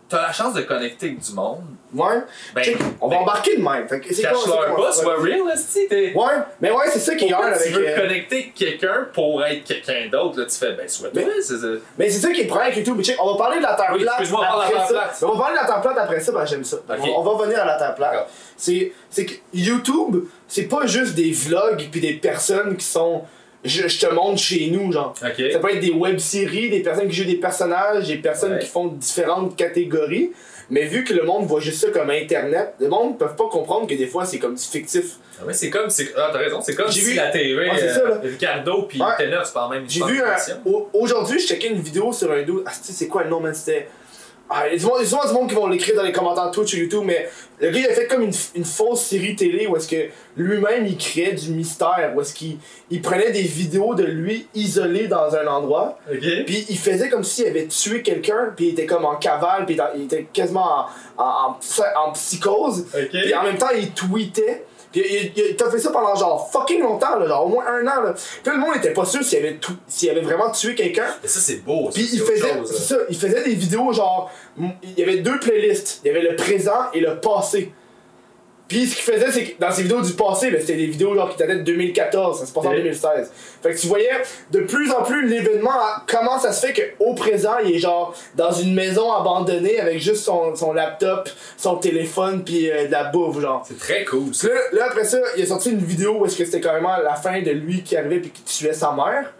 [0.09, 1.61] t'as la chance de connecter avec du monde.
[1.93, 2.21] Ouais.
[2.55, 3.85] Ben, Check, on va embarquer de même.
[3.87, 6.25] Cache-leur pas, sois real, esti, t'es- Ouais,
[6.59, 7.71] mais ouais, c'est ça qui est hard tu avec.
[7.73, 11.41] veux euh, connecter quelqu'un pour être quelqu'un d'autre, là, tu fais, ben, soit toi, Mais-
[11.41, 11.67] c'est ça.
[11.99, 12.99] Mais c'est ça qui est problème avec YouTube.
[13.03, 14.13] Check, on va parler de la Terre Oui, plate.
[14.19, 14.93] excuse-moi, on parle de la Terre ça.
[14.93, 15.17] plate.
[15.21, 16.77] On va parler de la Terre plate après ça, ben j'aime ça.
[16.89, 18.27] On, va revenir à la Terre plate.
[18.57, 18.91] C'est
[19.25, 23.23] que YouTube, c'est pas juste des vlogs puis des personnes qui sont.
[23.65, 25.13] Je, je te montre chez nous, genre.
[25.17, 28.59] Ça peut être des web-séries, des personnes qui jouent des personnages, des personnes Ouais.
[28.59, 30.31] qui font différentes catégories.
[30.69, 33.47] Mais vu que le monde voit juste ça comme Internet, le monde ne peut pas
[33.49, 35.17] comprendre que des fois c'est comme du fictif.
[35.41, 37.69] Ah ouais, c'est comme, c'est, ah, t'as raison, c'est comme J'ai si vu- la TV,
[37.77, 38.19] c'est euh, ça, là.
[38.23, 39.07] Ricardo pis Ouais.
[39.17, 40.35] Tenor, c'est pas la même J'ai vu un.
[40.65, 42.63] au- Aujourd'hui, je checkais une vidéo sur un dos.
[42.65, 43.53] Ah, tu sais, c'est quoi le nom, man?
[43.53, 43.87] C'était.
[44.49, 46.73] Ah, il y a a souvent du monde qui vont l'écrire dans les commentaires Twitch
[46.73, 47.27] ou YouTube, mais
[47.59, 50.85] le gars il a fait comme une, une fausse série télé où est-ce que lui-même
[50.85, 52.57] il créait du mystère, où est-ce qu'il
[52.91, 55.97] il prenait des vidéos de lui isolé dans un endroit,
[56.45, 59.77] puis il faisait comme s'il avait tué quelqu'un, puis il était comme en cavale, puis
[59.95, 60.85] il était quasiment
[61.17, 63.09] en, en, en psy- en psychose, Ok.
[63.09, 64.65] puis en même temps il tweetait.
[64.93, 67.65] Puis il, il, il t'a fait ça pendant genre fucking longtemps, là, genre au moins
[67.67, 68.01] un an.
[68.03, 68.13] Là.
[68.13, 71.07] Puis le monde était pas sûr s'il avait, tou- s'il avait vraiment tué quelqu'un.
[71.21, 74.93] Mais ça, c'est beau, Puis il faisait, chose, ça, il faisait des vidéos genre, il
[74.97, 77.73] y avait deux playlists, il y avait le présent et le passé.
[78.67, 81.13] Puis ce qu'il faisait, c'est que dans ses vidéos du passé, ben, c'était des vidéos
[81.13, 82.77] genre qui dataient de 2014, ça se passait en Ok.
[82.77, 83.31] 2016.
[83.61, 84.09] Fait que tu voyais
[84.51, 88.15] de plus en plus l'événement, hein, comment ça se fait qu'au présent, il est genre
[88.35, 93.05] dans une maison abandonnée avec juste son, son laptop, son téléphone, puis euh, de la
[93.05, 93.63] bouffe, genre.
[93.67, 94.47] C'est très cool, ça.
[94.47, 97.15] Là, là, après ça, il a sorti une vidéo où est-ce que c'était carrément la
[97.15, 99.33] fin de lui qui arrivait puis qui tuait sa mère.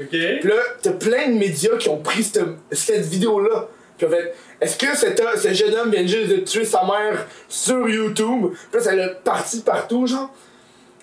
[0.00, 0.08] Ok.
[0.08, 2.40] Puis là, t'as plein de médias qui ont pris cette,
[2.72, 3.68] cette vidéo-là.
[4.06, 7.26] En fait, est-ce que cet, homme- ce jeune homme vient juste de tuer sa mère
[7.48, 8.46] sur YouTube?
[8.52, 10.30] Puis là, ça l'a parti partout, genre.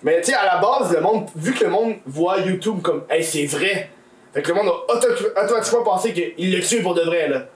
[0.02, 3.04] Mais tu sais, à la base, le monde, vu que le monde voit YouTube comme,
[3.10, 3.90] hey, c'est vrai.
[4.32, 5.08] Fait que le monde a auto-
[5.44, 7.46] automatiquement pensé qu'il l'a tué pour de vrai, là.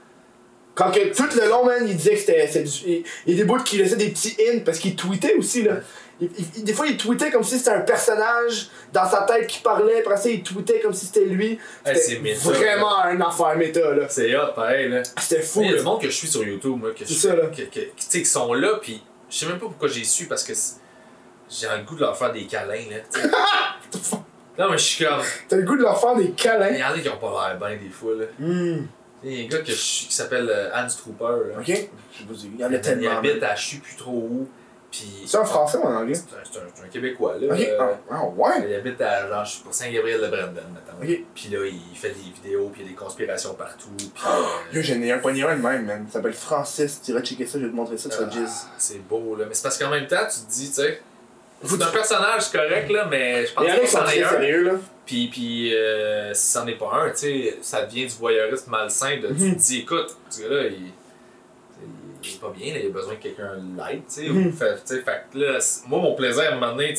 [0.75, 2.63] Quand que tout le long, man, il disait que c'était.
[2.87, 5.73] Il y a des bouts qui laissaient des petits hints parce qu'il tweetait aussi, là.
[6.37, 9.59] Il- il- des fois, il tweetait comme si c'était un personnage dans sa tête qui
[9.61, 11.59] parlait, après ça, il tweetait comme si c'était lui.
[11.85, 14.07] Hey, C'était méta, vraiment un affaire méta, là.
[14.09, 15.03] C'est hot, pareil, là.
[15.19, 17.13] C'était fou, Il y a du monde que je suis sur YouTube, moi, que je
[17.13, 17.47] ça, là.
[17.47, 20.53] que, que, qui sont là, pis je sais même pas pourquoi j'ai su, parce que
[21.49, 23.21] j'ai le goût de leur faire des câlins, là.
[24.59, 25.21] non, mais je suis comme.
[25.47, 26.69] T'as le goût de leur faire des Il câlins.
[26.75, 28.25] y en a qui ont pas l'air bien, des fois, là.
[28.39, 28.85] Hmm.
[29.25, 31.59] Il y a un gars que je suis- qui s'appelle euh, Hans Trooper, là.
[31.59, 31.65] Ok?
[31.67, 31.83] Je sais
[32.25, 33.17] pas, il y en a Il tellement.
[33.17, 33.49] habite man.
[33.51, 34.47] à je sais plus trop où,
[35.25, 36.13] C'est en français ou en anglais?
[36.15, 37.53] C'est un, un- un Québécois, là.
[37.53, 37.59] Ok.
[37.59, 38.51] euh, Ah, ah, ouais.
[38.69, 40.61] Il habite à genre, je suis pour Saint-Gabriel-de-Brandon.
[41.01, 41.07] Ok.
[41.33, 43.89] Puis là, il fait des vidéos, puis il y a des conspirations partout.
[43.97, 44.29] Puis, euh,
[44.75, 46.05] Yo, j'en ai un poignet un de même, man.
[46.07, 47.01] Il s'appelle Francis.
[47.03, 48.67] Tu iras checker ça, je vais te montrer ça sur ah, Jizz.
[48.77, 49.45] c'est beau, là.
[49.47, 51.01] Mais c'est parce qu'en même temps, tu te dis, tu sais,
[51.65, 54.29] c'est un personnage correct, là, mais je pense que c'en est un.
[54.29, 54.71] sérieux, là.
[55.05, 59.17] Puis, puis euh, si c'en est pas un, tu sais, ça devient du voyeurisme malsain.
[59.17, 59.55] De, Tu Mhm.
[59.55, 60.91] te dis, écoute, ce gars-là, il,
[62.25, 64.27] il pas bien, là, il a besoin que quelqu'un l'aide, tu sais.
[64.29, 64.47] Mhm.
[64.47, 66.93] ou Fait, fait que là, moi, mon plaisir à un moment donné,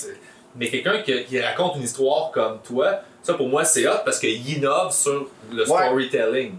[0.57, 4.19] mais quelqu'un qui, qui raconte une histoire comme toi, ça pour moi, c'est hot parce
[4.19, 6.55] qu'il innove sur le storytelling.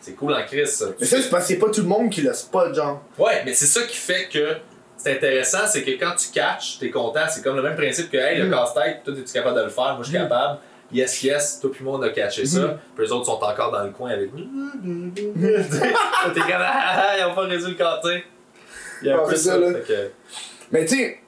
[0.00, 0.86] C'est cool en crise, ça.
[0.98, 3.02] Mais ça, c'est parce que c'est pas tout le monde qui le spot, genre.
[3.18, 4.56] Ouais, mais c'est ça qui fait que
[4.96, 7.20] c'est intéressant, c'est que quand tu catches, t'es content.
[7.28, 8.50] C'est comme le même principe que, hey, le Mm.
[8.50, 9.94] casse-tête, toi, es-tu capable de le faire?
[9.94, 10.22] Moi, je suis Mm.
[10.22, 10.58] capable.
[10.92, 12.60] Yes, yes, puis moi, on a catché ça.
[12.60, 12.78] Mm.
[12.94, 14.30] Puis les autres sont encore dans le coin avec.
[14.34, 18.24] T'es comme, ah, ah, ils ont pas résolu le casse-tête.
[19.02, 19.68] Il y a un peu c'est ça, là.
[20.72, 21.18] Mais tu sais,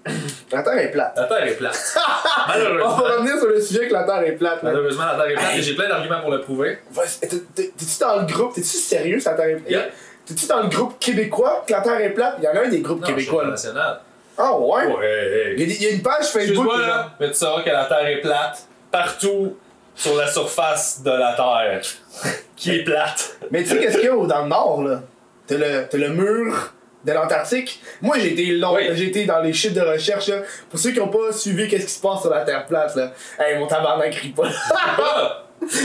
[0.52, 1.14] la Terre est plate.
[1.16, 1.96] la Terre est plate.
[1.96, 2.96] On Malheureusement.
[2.96, 4.62] va revenir sur le sujet que la Terre est plate.
[4.62, 6.78] Malheureusement, la Terre est plate et j'ai plein d'arguments pour le prouver.
[7.20, 8.54] T'es-tu dans le groupe?
[8.54, 9.92] T'es-tu sérieux, la Terre est plate?
[10.26, 12.36] T'es-tu dans le groupe québécois que la Terre est plate?
[12.38, 13.48] Il y en a un des groupes québécois, là.
[13.48, 14.00] international.
[14.38, 14.86] Ah ouais?
[14.86, 16.66] Ouais, Il y, a, une page Facebook.
[16.66, 19.56] Excuse-moi, là, mais tu sauras que la Terre est plate partout
[19.94, 21.80] sur la surface de la Terre,
[22.56, 23.36] qui est plate.
[23.50, 25.00] Mais tu sais qu'est-ce qu'il y a dans le nord, là?
[25.46, 26.72] T'as le, t'as le mur
[27.04, 27.82] de l'Antarctique?
[28.00, 28.88] Moi, j'ai été long, Oui.
[28.92, 30.36] j'ai été dans les chiffres de recherche, là.
[30.70, 33.12] Pour ceux qui ont pas suivi qu'est-ce qui se passe sur la Terre plate, là.
[33.40, 34.48] Hey, mon tabarnak rit pas.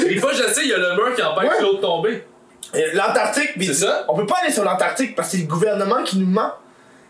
[0.07, 1.61] Des fois, je sais, il y a le mur qui empêche Ouais.
[1.61, 2.23] l'autre de tomber.
[2.73, 4.05] Et L'Antarctique, pis C'est ça?
[4.09, 6.51] on peut pas aller sur l'Antarctique parce que c'est le gouvernement qui nous ment.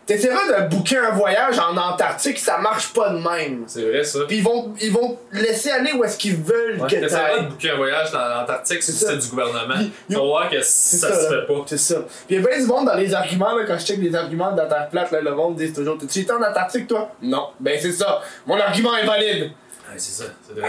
[0.08, 3.64] T'essaieras de booker un voyage en Antarctique, ça marche pas de même.
[3.66, 4.20] C'est vrai, ça.
[4.26, 7.42] Puis ils vont, ils vont laisser aller où est-ce qu'ils veulent Ouais, que t'ailles.
[7.44, 9.74] de booker un voyage dans l'Antarctique si C'est du gouvernement.
[10.08, 11.62] Tu vas voir que ça, se fait pas.
[11.66, 11.96] C'est ça.
[12.26, 14.14] Puis il y a bien du monde dans les arguments, là, quand je check les
[14.14, 17.10] arguments de la Terre plate, là, le monde dit toujours Tu étais en Antarctique, toi?
[17.20, 17.48] Non.
[17.60, 18.22] Ben c'est ça.
[18.46, 19.50] Mon argument est valide.
[19.90, 20.24] Ouais, c'est ça.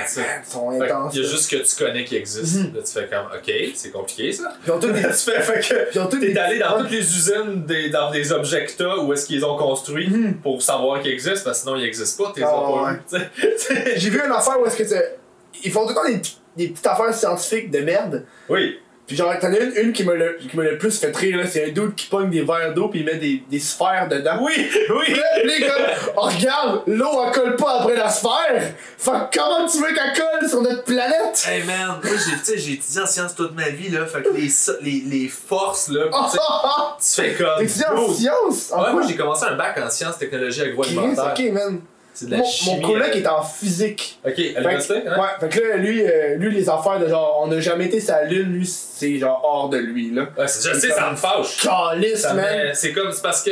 [0.08, 0.22] Ça.
[0.50, 1.14] Sont Fait que intenses.
[1.16, 2.56] Il y a juste que tu connais qui existe.
[2.60, 2.76] Mhm.
[2.76, 4.54] Là, tu fais comme, ok, c'est compliqué ça.
[4.62, 5.02] Puis ils ont tous des.
[5.02, 5.60] tu fais, fait
[5.92, 9.58] que t'es allé dans toutes les usines, des, dans des objectas où est-ce qu'ils ont
[9.58, 10.36] construit Mhm.
[10.42, 13.20] pour savoir qu'ils existent, parce que sinon ils existent pas, t'es Ah, pas ouais.
[13.40, 15.18] Tu J'ai vu une affaire où est-ce que c'est.
[15.64, 16.22] Ils font tout le temps des,
[16.66, 18.26] des petites affaires scientifiques de merde.
[18.48, 18.80] oui.
[19.10, 21.48] Puis genre, t'en as une, une qui m'a le, le plus fait rire, là.
[21.48, 24.38] C'est un dude qui pogne des verres d'eau puis il met des, des sphères dedans.
[24.40, 24.54] Oui,
[24.90, 25.16] oui.
[25.44, 28.72] Puis gars, oh, regarde, l'eau elle colle pas après la sphère.
[29.00, 31.44] Fait que comment tu veux qu'elle colle sur notre planète?
[31.50, 34.22] Hey man, moi j'ai, tu sais, j'ai étudié en sciences toute ma vie là, fait
[34.22, 34.48] que les,
[34.82, 36.68] les, les forces là, Oh, tu oh,
[37.00, 37.66] fais comme.
[37.66, 38.72] T'es en sciences?
[38.72, 41.34] En Ouais, moi j'ai commencé un bac en sciences, technologie agroalimentaire.
[41.36, 41.82] ok, man.
[42.14, 42.82] C'est de la Mon, chimie.
[42.82, 44.20] mon coloc est en physique.
[44.26, 45.20] Ok, Fait que, hein?
[45.20, 48.00] ouais, fait que là, lui, euh, lui, les affaires de genre, on n'a jamais été
[48.00, 50.24] sa lune, lui, c'est genre hors de lui, là.
[50.38, 50.48] Ouais, je
[50.80, 51.62] sais, ça me fâche.
[51.64, 52.72] Calice, man.
[52.74, 53.52] C'est comme, c'est parce que.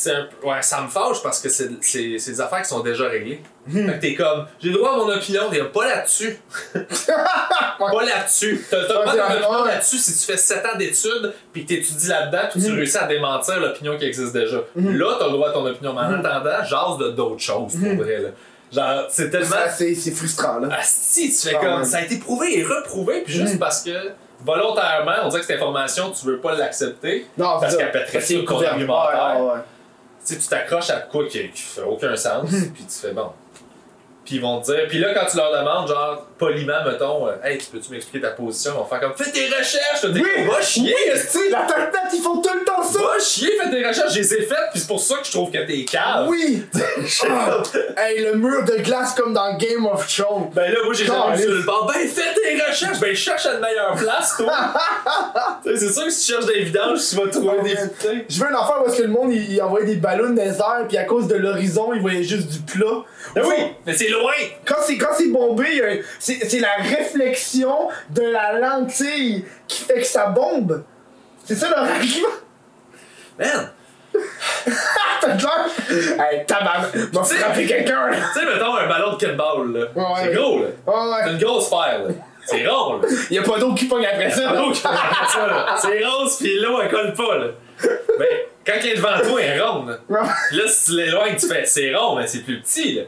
[0.00, 2.78] C'est un, ouais, ça me fâche parce que c'est, c'est, c'est des affaires qui sont
[2.84, 3.40] déjà réglées.
[3.66, 3.84] Hmm.
[3.88, 6.38] Fait que t'es comme, j'ai le droit à mon opinion, t'es pas là-dessus.
[7.78, 8.64] Pas là-dessus.
[8.70, 9.68] T'as, Ouais, ton vrai, opinion ouais.
[9.72, 12.76] là-dessus si tu fais 7 ans d'études puis que t'étudies là-dedans puis tu Mhm.
[12.76, 14.58] réussis à démentir l'opinion qui existe déjà.
[14.76, 14.96] Mhm.
[14.98, 15.92] Là, t'as le droit à ton opinion.
[15.94, 18.18] Mais en attendant, jase de d'autres choses pour vrai.
[18.18, 18.28] Là.
[18.72, 19.46] Genre, c'est tellement.
[19.48, 20.68] Ça, c'est c'est frustrant, là.
[20.78, 21.84] Asti, tu fais Quand comme.
[21.84, 23.90] Ça a été prouvé et reprouvé, puis juste parce que
[24.44, 27.26] volontairement, on dirait que cette information, tu veux pas l'accepter.
[27.36, 28.72] Non, Parce c'est qu'elle pèterait sur couvert.
[28.74, 29.64] argumentaire.
[30.36, 32.72] Tu t'accroches à quoi qui, qui fait aucun sens, Mhm.
[32.72, 33.30] puis tu fais bon.
[34.24, 37.32] Puis ils vont te dire, puis là, quand tu leur demandes, genre, poliment, mettons, euh,
[37.44, 38.72] hey, tu peux-tu m'expliquer ta position?
[38.74, 40.00] Ils vont faire comme, fais tes recherches!
[40.02, 40.44] T'as dit, Oui!
[40.46, 40.94] va chier!
[40.94, 41.12] Oui,
[41.50, 42.98] la Terre plate, ils font tout le temps ça!
[43.00, 44.12] Va chier, fais tes recherches!
[44.14, 46.26] Je les ai faites, puis c'est pour ça que je trouve que t'es cave!
[46.28, 46.64] Oui!
[47.30, 47.62] Ah,
[47.96, 50.50] hey, le mur de glace comme dans Game of Thrones.
[50.52, 51.86] Ben là, moi j'ai jamais sur le bord.
[51.92, 53.00] Ben fais tes recherches!
[53.00, 54.54] Ben cherche à une meilleure place, toi!
[55.64, 58.24] C'est sûr que si tu cherches des vidanges, tu vas trouver Oh, des.
[58.28, 60.42] Je veux une affaire où est-ce que le monde il, il envoyait des ballons dans
[60.42, 63.02] les airs, puis à cause de l'horizon, il voyait juste du plat.
[63.34, 63.54] Ben oui!
[63.86, 64.32] Mais c'est loin!
[64.64, 65.98] Quand c'est quand c'est bombé, il y a un-
[66.48, 70.84] c'est la réflexion de la lentille qui fait que ça bombe.
[71.44, 72.28] C'est ça leur argument?
[73.38, 73.70] Man!
[75.20, 76.20] T'as l'air?
[76.30, 78.10] Hey, tabarnak, m'a Tu sais- frappé quelqu'un.
[78.10, 79.86] Tu sais, mettons un ballon de kickball, là.
[79.94, 80.04] Ouais.
[80.22, 80.66] C'est gros, là.
[80.86, 82.14] Ouais, C'est une grosse sphère, là.
[82.44, 83.08] C'est rond, là.
[83.30, 84.52] Y a pas d'eau qui pogne après ça.
[84.52, 84.60] Là.
[84.60, 85.76] l'eau qui fait ça, là.
[85.80, 87.46] C'est rose, pis l'eau, elle colle pas, là.
[88.18, 88.26] Ben,
[88.66, 90.22] quand elle est devant toi, elle est ronde, là.
[90.52, 93.02] Là, si tu l'éloignes, tu fais c'est rond, mais c'est plus petit, là.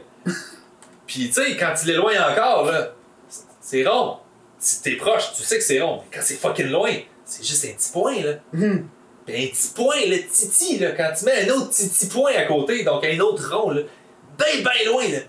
[1.07, 2.89] Pis tu sais, quand tu l'éloignes encore, là,
[3.71, 4.17] c'est rond.
[4.59, 6.01] Si t'es proche, tu sais que c'est rond.
[6.03, 6.91] Mais quand c'est fucking loin,
[7.25, 8.33] c'est juste un petit point, là.
[8.53, 8.87] Hum.
[9.25, 12.43] Pis un petit point, le titi, là, quand tu mets un autre titi point à
[12.45, 13.81] côté, donc un autre rond, là,
[14.37, 15.19] ben, ben loin, là.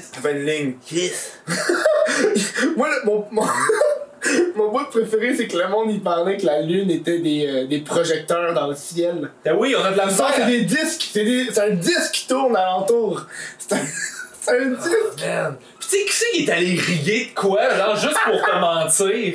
[0.00, 0.74] Ça fait une ligne.
[0.90, 1.32] Yes.
[2.76, 3.42] Moi, le- mon, mon,
[4.56, 7.66] mon bout préféré, c'est que le monde, il parlait que la lune était des, euh,
[7.66, 9.30] des projecteurs dans le ciel.
[9.44, 10.46] Ben oui, on a de la Ça, c'est misère.
[10.60, 11.10] des disques.
[11.12, 13.26] C'est des- c'est un disque qui tourne alentour.
[13.58, 13.80] C'est un,
[14.40, 15.26] c'est un disque.
[15.26, 15.56] Man.
[15.92, 19.34] Tu sais, qui c'est qui est allé riguer de quoi, genre, juste pour te mentir?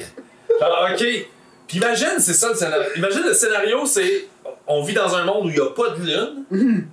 [0.60, 1.06] Genre, ok.
[1.68, 2.86] Pis imagine, c'est ça le scénario.
[2.96, 4.26] Imagine le scénario, c'est.
[4.66, 6.88] On vit dans un monde où il y a pas de lune.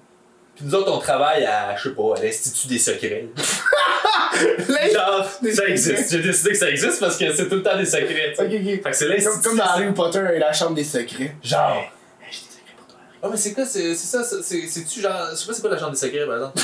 [0.56, 3.26] Pis nous autres, on travaille à, je sais pas, à l'Institut des secrets.
[4.92, 6.10] Genre, ça existe.
[6.10, 8.34] J'ai décidé que ça existe parce que c'est tout le temps des secrets.
[8.36, 11.34] Fait que c'est Comme, dans Harry Potter et la chambre des secrets.
[11.42, 11.76] Genre.
[12.20, 12.96] Hey, j'ai des secrets pour toi.
[13.22, 15.28] Ah, mais c'est quoi, c'est ça, c'est- c'est- c'est-tu genre.
[15.30, 16.60] Je sais pas c'est quoi la chambre des secrets, par exemple.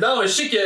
[0.00, 0.58] Non, mais je sais que.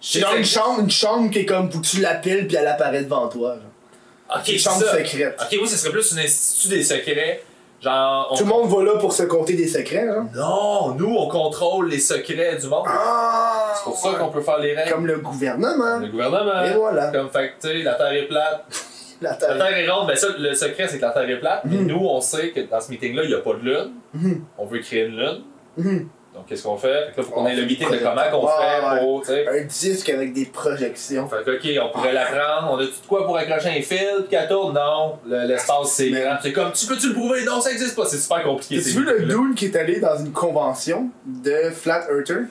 [0.00, 3.02] C'est dans une chambre, une chambre qui est comme que tu l'appelles puis elle apparaît
[3.04, 3.54] devant toi.
[3.54, 4.38] genre.
[4.40, 4.92] Ok, Une chambre ça.
[4.98, 5.36] secrète.
[5.40, 7.42] Ok, oui, ce serait plus un institut des secrets.
[7.80, 8.28] Genre.
[8.30, 10.28] on- Tout le monde va là pour se compter des secrets, hein?
[10.34, 12.84] Non, nous, on contrôle les secrets du monde.
[12.88, 13.72] Ah!
[13.76, 14.90] C'est pour ça qu'on peut faire les règles.
[14.90, 15.98] Comme le gouvernement.
[15.98, 16.64] Le gouvernement.
[16.64, 17.08] Et voilà.
[17.08, 18.64] Comme fait que, tu sais, la Terre est plate.
[19.22, 19.78] La La Terre.
[19.78, 21.62] Est ronde, ça, le secret, c'est que la Terre est plate.
[21.64, 21.86] Mais Mhm.
[21.86, 23.92] nous, on sait que dans ce meeting-là, il n'y a pas de lune.
[24.12, 24.44] Mhm.
[24.58, 25.42] On veut créer une lune.
[25.78, 26.08] Mhm.
[26.36, 27.06] Donc, qu'est-ce qu'on fait?
[27.06, 29.28] Fait que là, faut qu'on On ait le meeting de comment qu'on fait pour, tu
[29.28, 29.48] sais?
[29.48, 31.26] Un disque avec des projections.
[31.28, 32.72] Fait que, ok, on pourrait la prendre.
[32.72, 34.74] On a tout de quoi pour accrocher un fil puis qu'elle tourne?
[34.74, 35.18] Non.
[35.26, 36.36] Le- L'espace, c'est Mais- grand.
[36.42, 37.44] C'est comme, tu peux-tu le prouver?
[37.44, 38.04] Non, ça existe pas.
[38.04, 38.80] C'est super compliqué.
[38.82, 42.42] Ces vu le dude qui est allé dans une convention de Flat Earther?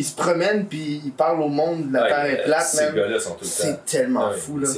[0.00, 2.84] Il se promène puis il parle au monde de la Ouais, Terre est plate, Ces
[2.86, 2.94] man.
[2.94, 3.52] gars-là sont tout le temps.
[3.56, 4.68] C'est tellement Ouais, fou, là.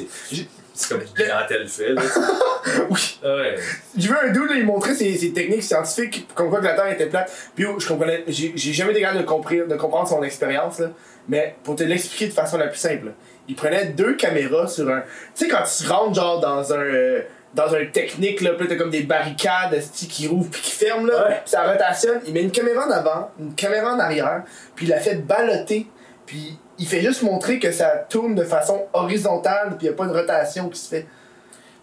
[0.80, 2.02] C'est- comme une clientèle fait, là.
[2.90, 3.18] Oui.
[3.24, 3.56] Ouais.
[3.96, 6.74] J'ai vu un dude, là, il montrait ses, ses techniques scientifiques, comme quoi que la
[6.74, 7.32] Terre était plate.
[7.54, 10.88] Puis oh, je comprenais, j'ai jamais été capable de, comprendre- de comprendre son expérience, là.
[11.28, 13.12] Mais pour te l'expliquer de façon la plus simple,
[13.48, 15.00] il prenait deux caméras sur un.
[15.34, 16.78] Tu sais, quand tu rentres, genre, dans un.
[16.78, 17.20] euh,
[17.52, 21.28] dans un technique, là, pis t'as comme des barricades qui rouvrent puis qui ferment, là,
[21.28, 21.40] Ouais.
[21.44, 22.20] pis ça rotationne.
[22.26, 24.42] Il met une caméra en avant, une caméra en arrière,
[24.76, 25.88] puis il la fait balloter,
[26.26, 30.06] puis il fait juste montrer que ça tourne de façon horizontale, puis y a pas
[30.06, 31.06] de rotation qui se fait.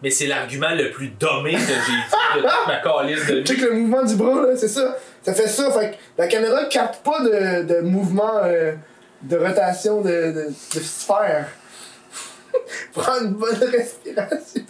[0.03, 1.97] Mais c'est l'argument le plus dommé que j'ai vu
[2.35, 3.43] de toute ma calice de vie.
[3.45, 4.95] Check le mouvement du bras, là, c'est ça.
[5.23, 8.73] Ça fait ça, fait que la caméra capte pas de, de mouvement euh,
[9.23, 11.47] de rotation de, de, de sphère.
[12.93, 14.61] Prends une bonne respiration.
[14.61, 14.63] Tu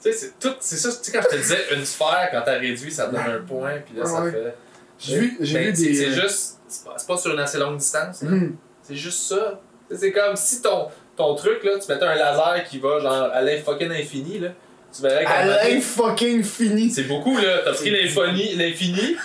[0.00, 2.58] sais, c'est tout, c'est ça, tu sais, quand je te disais une sphère, quand t'as
[2.58, 4.30] réduit, ça donne un point, puis là, ça Ouais.
[4.32, 4.54] fait.
[4.98, 5.94] J'ai vu, j'ai Ben, vu c'est- des.
[5.94, 6.58] C'est euh, juste.
[6.68, 8.30] C'est pas, c'est pas sur une assez longue distance, là.
[8.30, 8.56] hum.
[8.86, 9.60] C'est juste ça.
[9.90, 13.40] C'est comme si ton, ton truc, là, tu mettais un laser qui va genre à
[13.42, 14.48] l'infucking infini, là.
[14.94, 16.90] Tu verrais qu'à un moment donné, Alain fucking fini.
[16.90, 17.58] C'est beaucoup, là.
[17.64, 19.16] T'as pris l'infini, l'infini.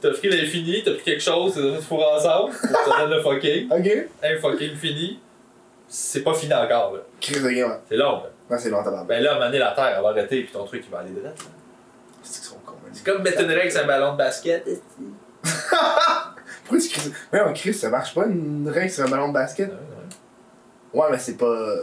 [0.00, 3.70] T'as pris l'infini, t'as pris quelque chose, t'as fait four ensemble, te donne le fucking.
[3.72, 4.08] Ok?
[4.22, 5.18] Un fucking fini.
[5.88, 7.00] C'est pas fini encore, là.
[7.20, 7.78] Crise de game.
[7.88, 8.30] C'est long, là.
[8.50, 9.06] Non, c'est long, tabarnak.
[9.06, 10.92] Ben là, à un moment donné, la Terre, elle va arrêter, puis ton truc, il
[10.92, 11.30] va aller droit.
[11.30, 11.34] là.
[12.22, 12.92] C'est qu'ils sont cons, man.
[12.92, 14.66] C'est comme mettre une règle sur un ballon de basket.
[16.66, 17.00] Pourquoi tu?
[17.32, 19.70] Ouais, on Chris, ça marche pas une règle sur un ballon de basket?
[20.92, 21.74] Ouais, mais c'est pas.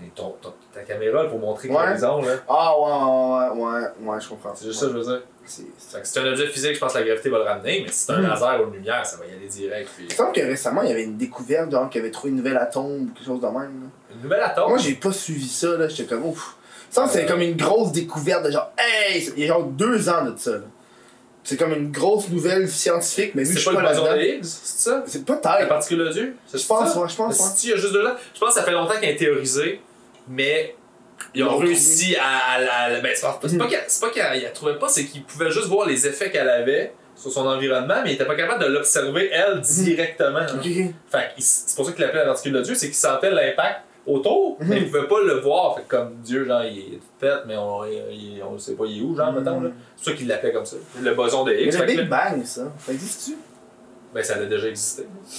[0.00, 1.74] Mais ton, ton- ta caméra, là, pour montrer Ouais.
[1.86, 2.34] l'horizon, là.
[2.48, 4.54] Ah, ouais, ouais, ouais, ouais, ouais, je comprends.
[4.54, 5.22] C'est juste ça, que je veux dire.
[5.44, 5.64] C'est.
[6.00, 8.04] que si un objet physique, je pense que la gravité va le ramener, mais si
[8.06, 8.28] c'est un Mm.
[8.28, 9.88] laser ou une lumière, ça va y aller direct.
[9.96, 10.06] Puis...
[10.08, 12.58] Il semble que récemment, il y avait une découverte, genre, qu'il avait trouvé une nouvelle
[12.58, 13.54] atome ou quelque chose de même.
[13.82, 14.14] Là.
[14.14, 14.68] Une nouvelle atome?
[14.68, 15.88] Moi, j'ai pas suivi ça, là.
[15.88, 16.56] J'étais comme, ouf.
[16.90, 17.28] Ça, c'est Euh.
[17.28, 19.28] comme une grosse découverte de genre, hey!
[19.36, 20.58] Il y a genre deux ans de ça, là.
[21.48, 23.98] C'est comme une grosse nouvelle scientifique, mais vu que je c'est suis pas pas le
[24.00, 25.02] boson de Higgs, c'est ça?
[25.06, 25.68] C'est La peut-être.
[25.68, 26.36] particule de Dieu?
[26.46, 27.46] C'est Je pense, ouais, je pense, ouais.
[27.56, 28.12] Si, il y a juste deux ans.
[28.34, 29.80] Je pense que ça fait longtemps qu'il a théorisé,
[30.28, 30.74] mais
[31.34, 33.70] ils Ils ont réussi à, à- ben, c'est pas, c'est pas Mhm.
[33.70, 36.50] qu'il c'est pas qu'il la trouvait pas, c'est qu'il pouvait juste voir les effets qu'elle
[36.50, 40.40] avait sur son environnement, mais il était pas capable de l'observer, elle, directement.
[40.40, 40.46] Hein.
[40.62, 43.30] Fait que il- c'est pour ça qu'il l'appelait la particule de Dieu, c'est qu'il sentait
[43.30, 44.68] l'impact autour, Mhm.
[44.68, 45.76] mais il pouvait pas le voir.
[45.76, 48.98] Fait que comme Dieu, genre, il est fait, mais on, il- on sait pas il
[48.98, 49.60] est où, genre, mettons.
[49.60, 49.70] là.
[49.96, 50.76] C'est ça qu'il l'appelait comme ça.
[51.00, 51.78] Le boson de Mais Higgs.
[51.78, 53.36] le Big Bang, ça, ça existe-tu?
[54.14, 55.04] ben, ça a déjà existé.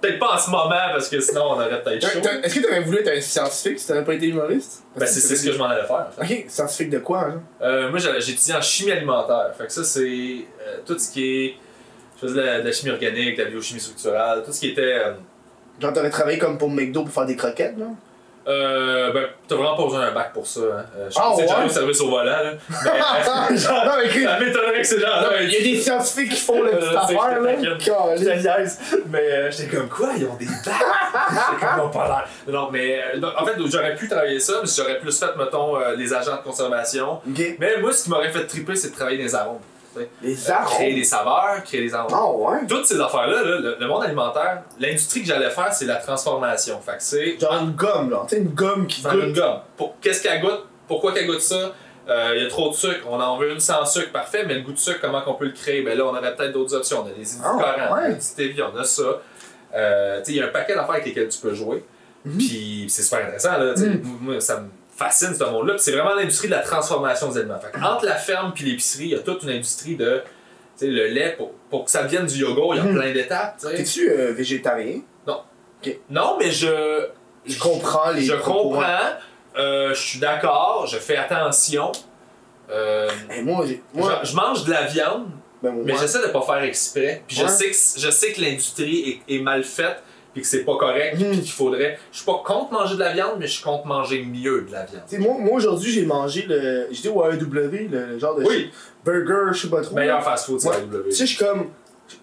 [0.00, 2.18] peut-être pas en ce moment, parce que sinon, on aurait peut-être chaud.
[2.42, 4.82] Est-ce que t'aurais voulu être un scientifique si t'avais pas été humoriste?
[4.96, 6.06] Ben, c'est c'est ce que je m'en allais faire.
[6.18, 6.42] en fait.
[6.42, 7.40] Ok, scientifique de quoi, genre?
[7.62, 9.52] Euh, moi, j'ai j'ai étudié en chimie alimentaire.
[9.56, 11.54] Fait que ça, c'est euh, tout ce qui est.
[12.16, 14.68] Je faisais de la, de la chimie organique, de la biochimie structurale, tout ce qui
[14.68, 14.82] était.
[15.04, 15.12] euh,
[15.80, 17.86] Genre, t'aurais travaillé comme pour McDo pour faire des croquettes, là?
[18.48, 20.60] euh, ben, t'as vraiment pas besoin d'un bac pour ça.
[20.60, 20.84] Hein.
[20.96, 21.68] Euh, je Ah, sais que ouais?
[21.68, 22.52] service au volant, là.
[22.70, 25.20] Mais, euh, genre, non, mais ça m'étonnerait que c'est genre.
[25.22, 27.52] non, il y a des scientifiques qui font la Euh, petite affaire, là.
[27.54, 27.84] que Caliste.
[28.18, 28.78] Je te niaise.
[29.10, 30.54] Mais euh, j'étais comme quoi, ils ont des bacs?
[30.64, 32.28] J'étais comme, ils ont pas l'air.
[32.54, 33.00] Non, mais
[33.36, 37.20] en fait, j'aurais pu travailler ça, mais j'aurais plus fait, mettons, les agents de conservation.
[37.58, 39.58] Mais moi, ce qui m'aurait fait triper, c'est de travailler dans les arômes.
[40.22, 40.74] Les Euh, arômes.
[40.74, 42.12] Créer des saveurs, créer des arômes.
[42.14, 42.66] Ah ouais?
[42.68, 46.80] Toutes ces affaires-là, là, le, le monde alimentaire, l'industrie que j'allais faire, c'est la transformation.
[46.80, 47.38] Fait que c'est.
[47.40, 48.24] Genre une gomme, là.
[48.28, 49.36] Sais, une gomme qui Faire une goûte.
[49.36, 49.60] gomme.
[49.76, 50.66] Pour- Qu'est-ce qu'elle goûte?
[50.88, 51.72] Pourquoi qu'elle goûte ça?
[52.08, 54.54] Euh, Il y a trop de sucre, on en veut une sans sucre, parfait, mais
[54.54, 55.82] le goût de sucre, comment qu'on peut le créer?
[55.82, 57.02] Ben là, on aurait peut-être d'autres options.
[57.04, 58.00] On a des édulcorants, Ah, ouais.
[58.02, 59.02] on a du stevia, on a ça.
[59.74, 61.84] Euh, tu sais, il y a un paquet d'affaires avec lesquelles tu peux jouer.
[62.24, 62.38] Mhm.
[62.38, 63.74] Puis c'est super intéressant, là.
[63.76, 64.00] Mhm.
[64.20, 65.74] Moi, ça me fascine ce monde-là.
[65.78, 67.58] C'est vraiment l'industrie de la transformation des aliments.
[67.60, 70.22] Fait que entre la ferme puis l'épicerie, il y a toute une industrie de.
[70.78, 72.94] Tu sais, le lait, pour, pour que ça devienne du yogourt, il y a Mhm.
[72.98, 73.58] plein d'étapes.
[73.58, 75.00] T'es-tu euh, végétarien?
[76.10, 77.06] Non, mais je.
[77.46, 78.82] Je comprends les Je comprends.
[79.56, 80.86] euh, je suis d'accord.
[80.90, 81.92] Je fais attention.
[82.70, 83.64] Euh, Hey, moi.
[83.94, 85.28] Moi, je, je mange de la viande,
[85.62, 87.22] ben, moi, mais j'essaie de pas faire exprès.
[87.28, 90.02] Puis je sais que je sais que l'industrie est, est mal faite,
[90.36, 91.98] puis que c'est pas correct, puis qu'il faudrait.
[92.12, 94.72] Je suis pas contre manger de la viande, mais je suis contre manger mieux de
[94.72, 95.02] la viande.
[95.08, 96.88] Tu sais, moi, moi aujourd'hui, j'ai mangé le.
[96.90, 97.40] J'étais au AEW,
[97.90, 98.70] le, le genre de Oui.
[99.02, 99.94] burger, je sais pas trop.
[99.96, 100.74] Meilleur fast-food, c'est Ouais.
[100.74, 101.04] la W.
[101.08, 101.68] Tu sais, je suis comme.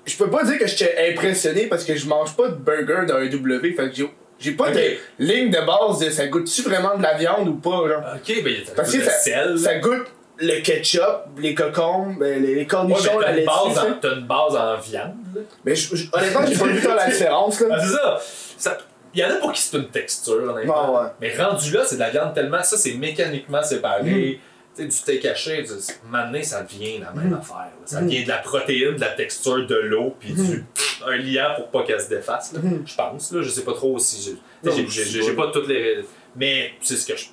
[0.05, 3.19] Je peux pas dire que j'étais impressionné parce que je mange pas de burger dans
[3.19, 3.75] AEW.
[3.75, 4.09] Fait que j'ai.
[4.39, 4.79] J'ai pas de
[5.19, 8.03] ligne de base de ça goûte-tu vraiment de la viande ou pas, genre.
[8.15, 9.57] Ok, ben il y a Parce que de ça, sel.
[9.57, 10.05] ça goûte
[10.45, 11.01] le ketchup,
[11.37, 14.25] les cocombes, ben, les, les Ouais, cornichons, mais la t'as une, base en, t'as une
[14.27, 15.13] base en viande.
[15.35, 15.41] là.
[15.65, 17.67] Mais je- je- honnêtement, j'ai pas vu tant la différence, là.
[17.71, 18.19] Ah, c'est ça.
[18.57, 18.77] ça.
[19.15, 20.75] Il y en a pour qui c'est une texture, honnêtement.
[20.75, 21.09] Ah ouais.
[21.21, 22.63] Mais rendu là, c'est de la viande tellement.
[22.63, 24.39] Ça, c'est mécaniquement séparé.
[24.75, 25.35] Tu sais, du tu
[25.79, 27.33] sais, maintenant, ça devient la même Mm.
[27.35, 27.57] affaire.
[27.57, 27.69] là.
[27.85, 28.05] Ça Mm.
[28.07, 30.65] devient de la protéine, de la texture, de l'eau, puis du,
[31.05, 32.53] un liant pour pas qu'elle se défasse.
[32.53, 32.59] là.
[32.63, 32.81] Mm.
[32.87, 33.31] Je pense.
[33.31, 34.35] Là, je sais pas trop si.
[34.65, 36.03] j'ai pas toutes les.
[36.35, 37.25] Mais c'est ce que je.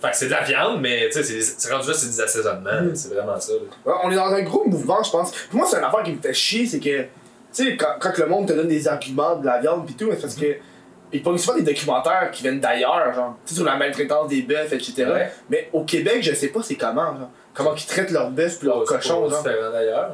[0.00, 2.82] Fait que c'est de la viande, mais tu sais, c'est- rendu là, c'est des assaisonnements.
[2.82, 2.94] Mm.
[2.94, 3.52] C'est vraiment ça.
[3.84, 5.32] Ouais, on est dans un gros mouvement, je pense.
[5.50, 7.06] Pour moi, c'est une affaire qui me fait chier, c'est que, tu
[7.52, 10.20] sais, quand, quand le monde te donne des arguments de la viande pis tout, c'est
[10.20, 10.56] parce que.
[11.10, 14.42] Ils prennent souvent des documentaires qui viennent d'ailleurs, genre, tu sais, sur la maltraitance des
[14.42, 14.92] bœufs, etc.
[15.10, 15.32] Ouais.
[15.48, 17.30] Mais au Québec, je sais pas c'est comment, genre.
[17.54, 19.42] Comment ils traitent leurs bœufs pis leurs cochons, genre.
[19.42, 20.12] d'ailleurs.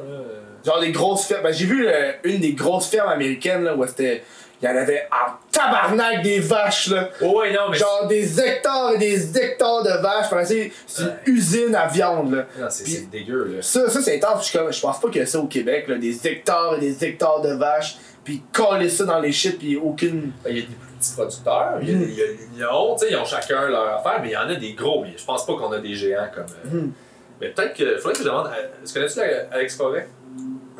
[0.65, 1.43] Genre des grosses fermes.
[1.43, 4.23] Ben, j'ai vu euh, une des grosses fermes américaines, là, où c'était.
[4.61, 7.09] Il y en avait en tabarnak des vaches, là.
[7.21, 7.77] Oh, ouais, non, mais.
[7.77, 10.25] Genre des hectares et des hectares de vaches.
[10.25, 11.13] Enfin, c'est une Ouais.
[11.27, 12.45] usine à viande, là.
[12.59, 13.61] Non, c'est dégueu, là.
[13.61, 14.51] Ça, ça c'est intense.
[14.51, 15.95] Je je pense pas qu'il y a ça au Québec, là.
[15.97, 17.97] Des hectares et des hectares de vaches.
[18.23, 20.31] Puis coller ça dans les shit, puis aucune.
[20.43, 22.03] Ben, Il y a des plus petits producteurs, il y a, Mm.
[22.09, 24.49] il y a l'Union, tu sais, ils ont chacun leur affaire, mais il y en
[24.49, 26.45] a des gros, mais je pense pas qu'on a des géants comme.
[26.65, 26.91] euh, Hmm.
[27.39, 27.97] Mais peut-être que.
[27.97, 28.47] Faudrait que je demande.
[28.83, 30.07] Est-ce que connais-tu la- Alex Forêt?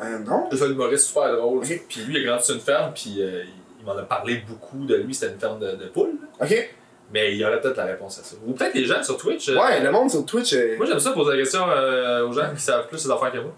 [0.02, 0.48] Euh, non?
[0.52, 1.58] C'est un humoriste super drôle.
[1.58, 1.82] Ok.
[1.88, 4.84] Puis lui, il a grandi sur une ferme, puis euh, il m'en a parlé beaucoup
[4.84, 6.14] de lui, c'était une ferme de, de poules.
[6.40, 6.46] là.
[6.46, 6.70] Ok.
[7.12, 8.34] Mais il y aurait peut-être la réponse à ça.
[8.44, 9.48] Ou peut-être les gens sur Twitch.
[9.48, 10.52] euh, Ouais, le monde sur Twitch.
[10.54, 13.30] euh, Moi, j'aime ça poser la question euh, aux gens qui savent plus ces affaires
[13.30, 13.52] que moi.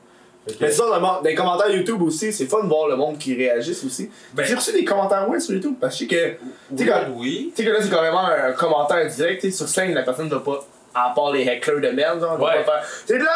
[0.47, 2.69] Fait que- Mais ça, dans le monde- dans les commentaires YouTube aussi, c'est fun de
[2.69, 4.11] voir le monde qui réagisse aussi.
[4.35, 6.75] Ben- J'ai reçu des commentaires ouais sur YouTube parce que je sais que.
[6.75, 7.53] oui, sais, oui.
[7.57, 9.41] Tu sais que là, c'est carrément un commentaire direct.
[9.41, 10.65] tu sais, Sur scène, la personne ne doit pas.
[10.95, 12.65] À part les hecklers de merde, genre, Ouais.
[12.65, 12.85] pas faire.
[13.07, 13.31] C'est de la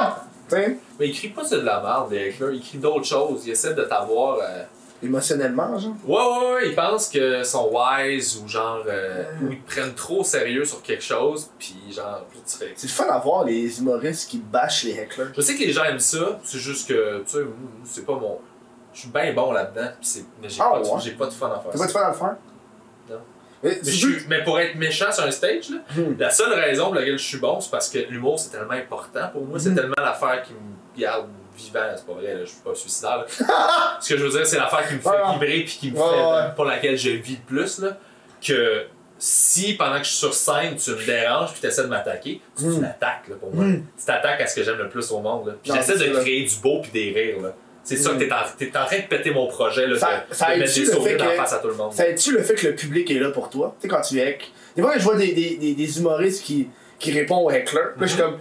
[0.00, 0.14] merde!
[0.48, 2.52] Tu sais, Mais il crie pas c'est de la merde, les hecklers.
[2.52, 3.42] Il crie d'autres choses.
[3.46, 4.38] Il essaie de t'avoir.
[4.38, 4.62] euh,
[5.02, 5.92] émotionnellement, genre?
[6.06, 8.82] Ouais, ouais, ouais, ils pensent qu'ils sont wise ou genre.
[8.86, 12.24] euh, ou ils te prennent trop sérieux sur quelque chose, puis genre.
[12.32, 15.28] tu fais- C'est le fun à voir les humoristes qui bâchent les hecklers.
[15.36, 17.38] Je sais que les gens aiment ça, c'est juste que, tu sais,
[17.84, 18.38] c'est pas mon.
[18.92, 21.00] Je suis bien bon là-dedans, pis c'est- mais j'ai Ah, pas, de- ouais.
[21.02, 22.36] j'ai pas de fun à faire T'as pas de fun à le faire?
[23.10, 23.16] Non.
[23.62, 26.14] Mais, Mais, c'est je suis- mais pour être méchant sur un stage, là, Hmm.
[26.18, 29.28] la seule raison pour laquelle je suis bon, c'est parce que l'humour c'est tellement important
[29.32, 29.76] pour moi, c'est Mhm.
[29.76, 31.26] tellement l'affaire qui me garde
[31.56, 33.24] vivant, c'est pas vrai, là, je suis pas suicidaire.
[34.00, 35.96] Ce que je veux dire, c'est l'affaire qui me fait Ouais, vibrer puis qui me
[35.96, 36.42] fait ouais.
[36.54, 37.96] pour laquelle je vis le plus là,
[38.46, 38.84] que
[39.18, 42.40] si pendant que je suis sur scène, tu me déranges puis tu essaies de m'attaquer,
[42.56, 42.80] tu Mhm.
[42.82, 43.64] m'attaques là, pour moi.
[43.64, 43.84] Mhm.
[43.98, 45.46] Tu t'attaques à ce que j'aime le plus au monde.
[45.48, 45.54] Là.
[45.62, 47.40] Puis j'essaie de créer du beau puis des rires.
[47.42, 47.54] Là.
[47.82, 50.34] C'est ça que t'es en, t'es en train de péter mon projet, là, Ça- de,
[50.34, 51.92] ça de mettre des le sourires que- face à tout le monde?
[51.92, 53.74] Ça aide-tu le fait que le public est là pour toi?
[53.80, 54.50] Tu sais, quand tu hack.
[54.74, 57.92] Des fois, je vois des, des, des, des humoristes qui, qui répondent aux hecklers.
[57.92, 58.38] Puis là, je suis comme.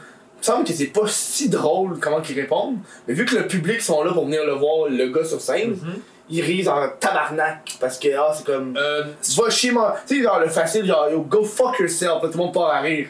[0.47, 2.77] Il me semble que c'est pas si drôle comment ils répondent.
[3.07, 5.71] Mais vu que le public sont là pour venir le voir, le gars sur scène,
[5.71, 5.99] Mhm.
[6.29, 7.77] ils risent en tabarnak.
[7.79, 8.77] Parce que, ah, c'est comme.
[8.77, 9.05] Euh,
[9.37, 9.93] Va chier, man.
[10.07, 12.21] Tu sais, genre le facile, genre, yo, go fuck yourself.
[12.21, 13.07] Tout le monde part à rire.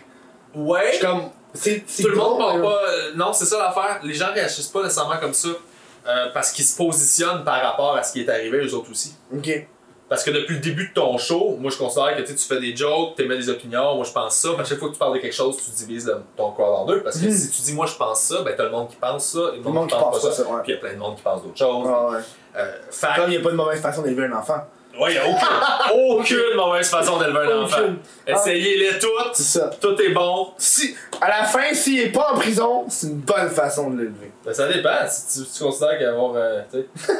[0.55, 1.23] Je ouais, suis comme.
[1.53, 2.61] C'est tout le monde là.
[2.61, 2.81] pas.
[2.89, 3.99] euh, non, c'est ça l'affaire.
[4.03, 5.49] Les gens réagissent pas nécessairement comme ça
[6.07, 9.13] euh, parce qu'ils se positionnent par rapport à ce qui est arrivé eux autres aussi.
[9.35, 9.67] Ok.
[10.07, 12.75] Parce que depuis le début de ton show, moi je considère que tu fais des
[12.75, 14.49] jokes, tu émets des opinions, moi je pense ça.
[14.59, 16.85] À chaque fois que tu parles de quelque chose, tu divises le- ton crowd en
[16.85, 17.01] deux.
[17.01, 17.31] Parce que Mhm.
[17.31, 19.57] si tu dis moi je pense ça, ben t'as le monde qui pense ça et
[19.57, 20.43] le monde, qui pense pas ça.
[20.43, 20.61] ça, ouais.
[20.63, 21.87] Puis il y a plein de monde qui pense d'autres choses.
[21.89, 22.17] Ah ouais.
[22.57, 24.61] Euh, fait Comme il n'y a pas de mauvaise façon d'élever un enfant.
[24.99, 25.47] Ouais, y a aucune,
[25.93, 27.77] aucune mauvaise façon d'élever un enfant.
[27.81, 27.97] Aucune.
[28.27, 29.69] Essayez-les C'est toutes, ça.
[29.81, 30.49] tout est bon.
[30.57, 34.31] Si, à la fin, s'il est pas en prison, c'est une bonne façon de l'élever.
[34.45, 36.33] Ben, ça dépend, si tu, tu considères qu'avoir.
[36.35, 37.13] Euh, tu sais.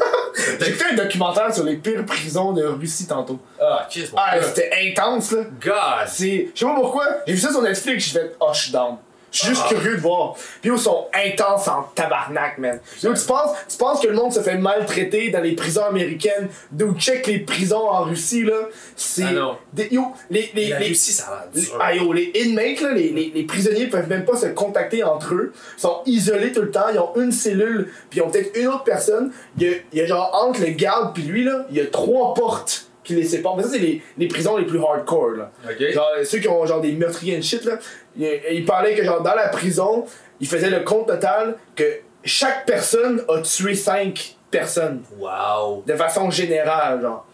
[0.59, 3.39] J'ai fait un documentaire sur les pires prisons de Russie tantôt.
[3.59, 5.43] Ah, qu'est-ce mon Ah, c'était intense là.
[5.61, 6.07] God!
[6.07, 6.49] C'est.
[6.53, 8.97] Je sais pas pourquoi, j'ai vu ça sur Netflix, j'ai fait, oh, je suis down.
[9.35, 10.35] Je suis juste curieux de voir.
[10.61, 12.79] Puis ils sont intenses en tabarnak, man.
[12.99, 16.93] Tu penses, tu penses que le monde se fait maltraiter dans les prisons américaines, d'où
[16.97, 18.69] check les prisons en Russie, là?
[18.95, 19.23] C'est.
[19.23, 19.57] Ah non.
[19.73, 20.49] des- yo, les.
[20.55, 23.31] les, La les- Russie, ça a l'air les- ah, yo, les inmates, là, les, les,
[23.35, 25.51] les prisonniers peuvent même pas se contacter entre eux.
[25.77, 26.85] Ils sont isolés tout le temps.
[26.93, 29.31] Ils ont une cellule, puis ils ont peut-être une autre personne.
[29.57, 31.81] Il y a, il y a genre entre le garde puis lui, là, il y
[31.81, 33.55] a trois portes qui les séparent.
[33.57, 35.51] Mais ça, c'est les, les prisons les plus hardcore, là.
[35.69, 35.91] Ok?
[35.91, 37.77] Genre, ceux qui ont genre des meurtriers and shit, là.
[38.17, 40.05] Il, il parlait que genre dans la prison,
[40.39, 45.03] il faisait le compte total que chaque personne a tué cinq personnes.
[45.17, 45.83] Wow!
[45.85, 47.25] De façon générale, genre.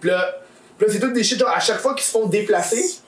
[0.00, 0.36] Puis là,
[0.86, 3.00] c'est tout des shit, genre, à chaque fois qu'ils se font déplacer,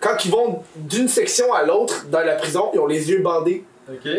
[0.00, 3.64] quand ils vont d'une section à l'autre dans la prison, ils ont les yeux bandés.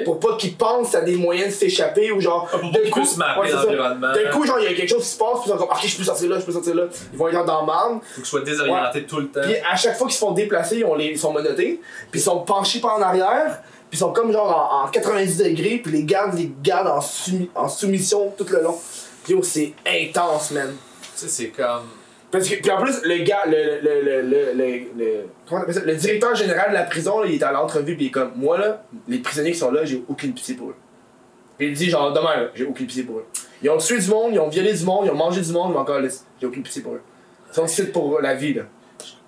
[0.03, 2.47] Pour pas qu'ils pensent à des moyens de s'échapper ou genre.
[2.53, 4.13] Ah, pour pas qu'ils puissent mapper l'environnement.
[4.13, 5.69] D'un coup, genre, il y a quelque chose qui se passe, puis ils sont comme,
[5.69, 6.83] ok, je peux sortir là, je peux sortir là.
[7.11, 7.99] Ils vont être dans le marne.
[8.01, 9.41] Faut qu'ils soient désorientés tout le temps.
[9.43, 12.19] Puis à chaque fois qu'ils se font déplacer, ils, ont les, ils sont menottés, puis
[12.19, 15.81] ils sont penchés par en arrière, puis ils sont comme genre en, en 90 degrés,
[15.83, 18.77] puis les gardes les gardent en, en soumission tout le long.
[19.23, 20.75] Puis yo, c'est intense, man.
[21.01, 21.85] Tu sais, c'est comme.
[22.37, 25.81] Parce que, puis en plus, le gars, le, le, le, le, comment on appelle ça?
[25.85, 28.31] le directeur général de la prison, là, il est à l'entrevue, puis il est comme,
[28.35, 30.75] moi là, les prisonniers qui sont là, j'ai aucune pitié pour eux.
[31.57, 33.25] Puis il dit genre, demain là, j'ai aucune pitié pour eux.
[33.63, 35.71] Ils ont tué du monde, ils ont violé du monde, ils ont mangé du monde,
[35.71, 36.09] mais encore là,
[36.41, 37.01] j'ai aucune pitié pour eux.
[37.51, 38.63] Ils sont ici pour la vie, là.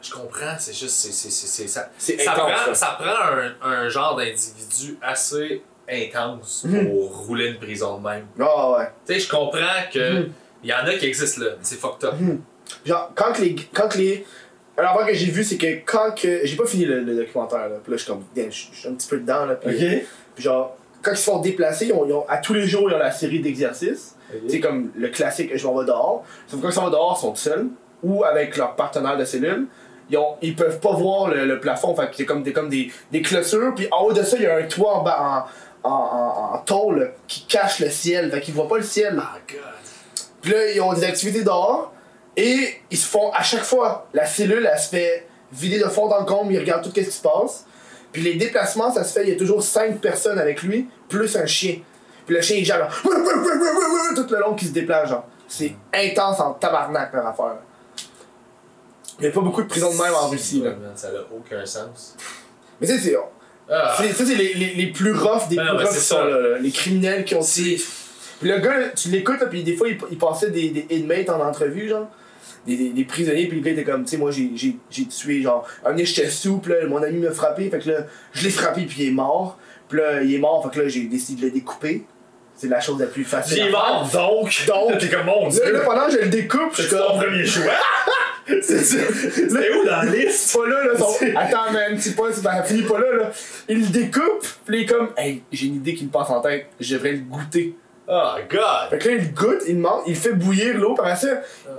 [0.02, 0.96] Je comprends, c'est juste.
[0.96, 2.76] c'est c'est c'est c'est- ça, C'est ça, intense, prend, ça.
[2.76, 6.90] ça prend un, un genre d'individu assez intense Mhm.
[6.90, 8.26] pour rouler une prison de même.
[8.40, 8.86] Ah ouais.
[9.08, 9.60] Tu sais, je comprends
[9.94, 10.20] que.
[10.20, 10.32] Mhm.
[10.64, 12.16] Il y en a qui existent là, mais c'est fucked up.
[12.86, 13.56] Genre, quand les.
[13.74, 14.26] Quand les.
[14.78, 16.42] Alors, avant que j'ai vu, c'est que quand que.
[16.46, 17.76] J'ai pas fini le, le documentaire, là.
[17.84, 18.24] Puis là, je suis comme.
[18.36, 19.56] Je suis un petit peu dedans, là.
[19.56, 19.70] Puis,
[20.36, 22.90] puis genre, quand ils se font déplacer, ils ont, ils ont- à tous les jours,
[22.90, 24.16] ils ont la série d'exercices.
[24.50, 26.24] C'est comme le classique, je m'en vais dehors.
[26.48, 27.68] Sauf que quand ils s'en vont dehors, ils sont seuls.
[28.04, 29.66] Ou avec leur partenaire de cellule.
[30.10, 31.96] Ils, ont, ils peuvent pas voir le, le plafond.
[31.96, 33.74] Fait que c'est comme, des, comme des, des clôtures.
[33.76, 35.46] Puis en haut de ça, il y a un toit en, bas,
[35.84, 38.30] en, en, en, en tôle qui cache le ciel.
[38.32, 39.16] Fait qu'ils voient pas le ciel.
[39.16, 39.58] God.
[40.42, 41.92] Puis là, ils ont des activités dehors.
[42.38, 46.10] Et ils se font, à chaque fois, la cellule, elle se fait vider de fond
[46.12, 47.66] en comble, ils regardent tout ce qui se passe.
[48.12, 51.36] Puis les déplacements, ça se fait, il y a toujours 5 personnes avec lui, plus
[51.36, 51.80] un chien.
[52.26, 53.10] Puis le chien, il gère, tout
[54.30, 55.26] le long qui se déplace, genre.
[55.48, 57.56] C'est intense en tabarnak, leur affaire.
[59.20, 60.72] Il y a pas beaucoup de prisons de même en Russie, là.
[60.96, 62.16] Ça n'a aucun sens.
[62.80, 63.16] Mais tu sais, c'est.
[63.70, 66.58] Ah, Ça, c'est les, les, les plus roughs des Ah, plus roughs qui sont là.
[66.60, 67.42] Les criminels qui ont.
[67.42, 67.82] Puis
[68.42, 71.90] le gars, tu l'écoutes, puis des fois, il, il passait des, des inmates en entrevue,
[71.90, 72.08] genre.
[72.68, 75.42] Des, des, prisonniers, puis le gars était comme, tu sais, moi, j'ai, j'ai, j'ai tué,
[75.42, 78.00] genre, un moment, j'étais là, mon ami m'a frappé, fait que là,
[78.34, 79.58] je l'ai frappé, puis il est mort.
[79.88, 82.04] Puis là, il est mort, fait que là, j'ai décidé de le découper.
[82.56, 83.62] C'est la chose la plus facile.
[83.62, 83.72] À faire.
[83.72, 84.66] mort, donc!
[84.68, 85.72] Donc, T'es comme mon dieu!
[85.72, 87.20] là, pendant que je le découpe, je C'est suis ton comme.
[87.20, 87.64] premier choix!
[88.62, 90.56] C'est c'est où dans la liste?
[90.58, 91.26] Pas là, là, son...
[91.36, 93.32] Attends, man, c'est pas, c'est pas, fini pas là, là.
[93.68, 96.40] Il le découpe, puis il est comme, hey, j'ai une idée qui me passe en
[96.40, 97.76] tête, je devrais le goûter.
[98.10, 98.90] Oh god!
[98.90, 101.28] Fait que là, il goûte, il mange, il fait bouillir l'eau, par ça,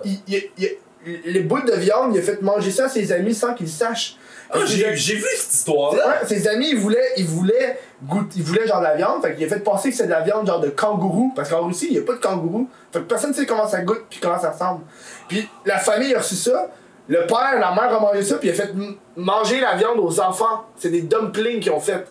[0.05, 0.77] il, il, il-
[1.25, 4.17] les bouts de viande, il a fait manger ça à ses amis sans qu'ils sachent.
[4.51, 6.07] Ah, j'ai vu cette histoire-là!
[6.07, 9.35] Ouais, ses amis, ils voulaient, ils voulaient goûter, ils voulaient genre de la viande, fait
[9.35, 11.89] qu'il a fait penser que c'est de la viande genre de kangourou, parce qu'en Russie,
[11.91, 12.69] il y a pas de kangourou.
[12.93, 14.83] Fait que personne ne sait comment ça goûte puis comment ça ressemble.
[15.29, 16.69] Puis la famille a reçu ça,
[17.09, 18.71] le père, la mère a mangé ça, puis il a fait
[19.17, 20.67] manger la viande aux enfants.
[20.77, 22.07] C'est des dumplings qu'ils ont fait.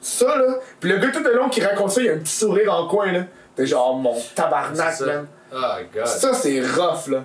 [0.00, 2.32] Ça, là, puis le gars tout le long qui raconte ça, il a un petit
[2.34, 3.20] sourire en coin, là.
[3.60, 5.26] T'es genre, mon tabarnak, man.
[5.52, 5.58] Oh
[5.94, 6.06] god!
[6.06, 7.24] Ça, c'est rough, là.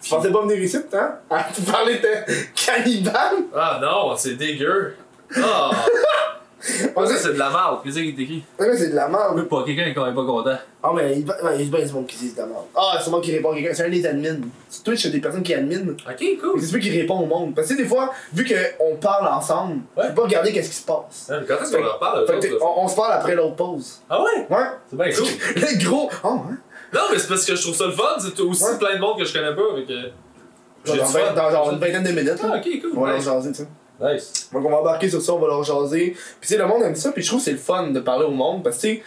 [0.00, 1.14] Tu pensais pas venir ici, hein?
[1.28, 2.08] Ah, tu parlais de
[2.54, 3.38] cannibale?
[3.52, 4.94] Ah non, c'est dégueu!
[5.36, 5.72] Ah!
[7.06, 7.78] Ça, c'est de la merde!
[7.82, 8.44] Qu'est-ce qui est écrit?
[8.58, 9.42] Ouais, c'est de la merde.
[9.48, 10.56] Pas quelqu'un est pas content.
[10.82, 12.64] Ah, mais il ouais, il y a bien du monde qui dit de la merde.
[12.76, 13.74] Ah, c'est moi qui réponds à quelqu'un.
[13.74, 14.38] C'est un des admins.
[14.68, 15.92] Sur Twitch, il y a des personnes qui adminent.
[15.92, 16.60] Ok, cool!
[16.62, 17.54] c'est pas qui répond au monde.
[17.54, 20.04] Parce que des fois, vu qu'on parle ensemble, Ouais.
[20.04, 21.32] tu peux pas regarder qu'est-ce qui se passe.
[21.48, 22.24] Quand est-ce qu'on leur parle?
[22.60, 24.00] On, on se parle après l'autre pause.
[24.08, 24.46] Ah ouais?
[24.48, 24.64] Ouais.
[24.88, 25.26] C'est bien cool!
[25.56, 26.10] Le gros.
[26.22, 26.56] Oh, hein?
[26.94, 29.18] Non, mais c'est parce que je trouve ça le fun, c'est aussi plein de monde
[29.18, 29.88] que je connais pas, avec
[30.84, 32.38] J'ai dans, dans genre une vingtaine de minutes.
[32.42, 32.90] Ah, ok, cool!
[32.96, 33.68] On va jaser, tu sais.
[34.00, 34.48] Nice.
[34.52, 36.10] Donc on va embarquer sur ça, on va leur jaser.
[36.10, 38.00] Puis tu sais, le monde aime ça, puis je trouve que c'est le fun de
[38.00, 39.02] parler au monde, parce que tu sais,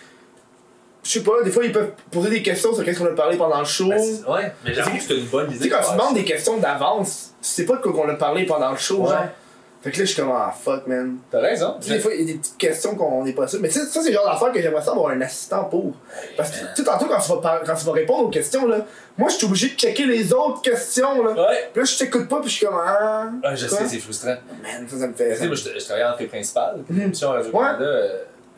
[1.03, 3.38] je sais pas, des fois ils peuvent poser des questions sur qu'est-ce qu'on a parlé
[3.38, 3.89] pendant le show.
[3.89, 5.63] Ben, tu ouais, mais j'avoue que c'est une bonne idée.
[5.65, 8.45] sais, quand tu demandes des questions d'avance, tu sais pas de quoi qu'on a parlé
[8.45, 9.09] pendant le show, Ouais.
[9.09, 9.25] genre.
[9.86, 11.17] Fait que là, je suis comme, ah fuck, man.
[11.29, 11.75] T'as raison.
[11.79, 13.59] Tu sais, des fois, il y a des petites questions qu'on n'est pas sûr.
[13.61, 15.93] Mais tu sais, ça, c'est le genre d'affaire que j'aimerais ça avoir un assistant pour.
[16.36, 18.67] Parce que, tu sais, tantôt, quand tu, vas par- quand tu vas répondre aux questions,
[18.67, 18.79] là,
[19.15, 21.31] moi, je suis obligé de checker les autres questions, là.
[21.33, 21.69] Ouais.
[21.71, 23.29] Puis là, je t'écoute pas, puis je suis comme, ah.
[23.43, 23.77] Ouais, je quoi?
[23.77, 24.36] sais, c'est frustrant.
[24.63, 25.33] Man, ça, ça me fait.
[25.33, 28.17] Tu sais, moi, je, je travaillais en fait principal, euh,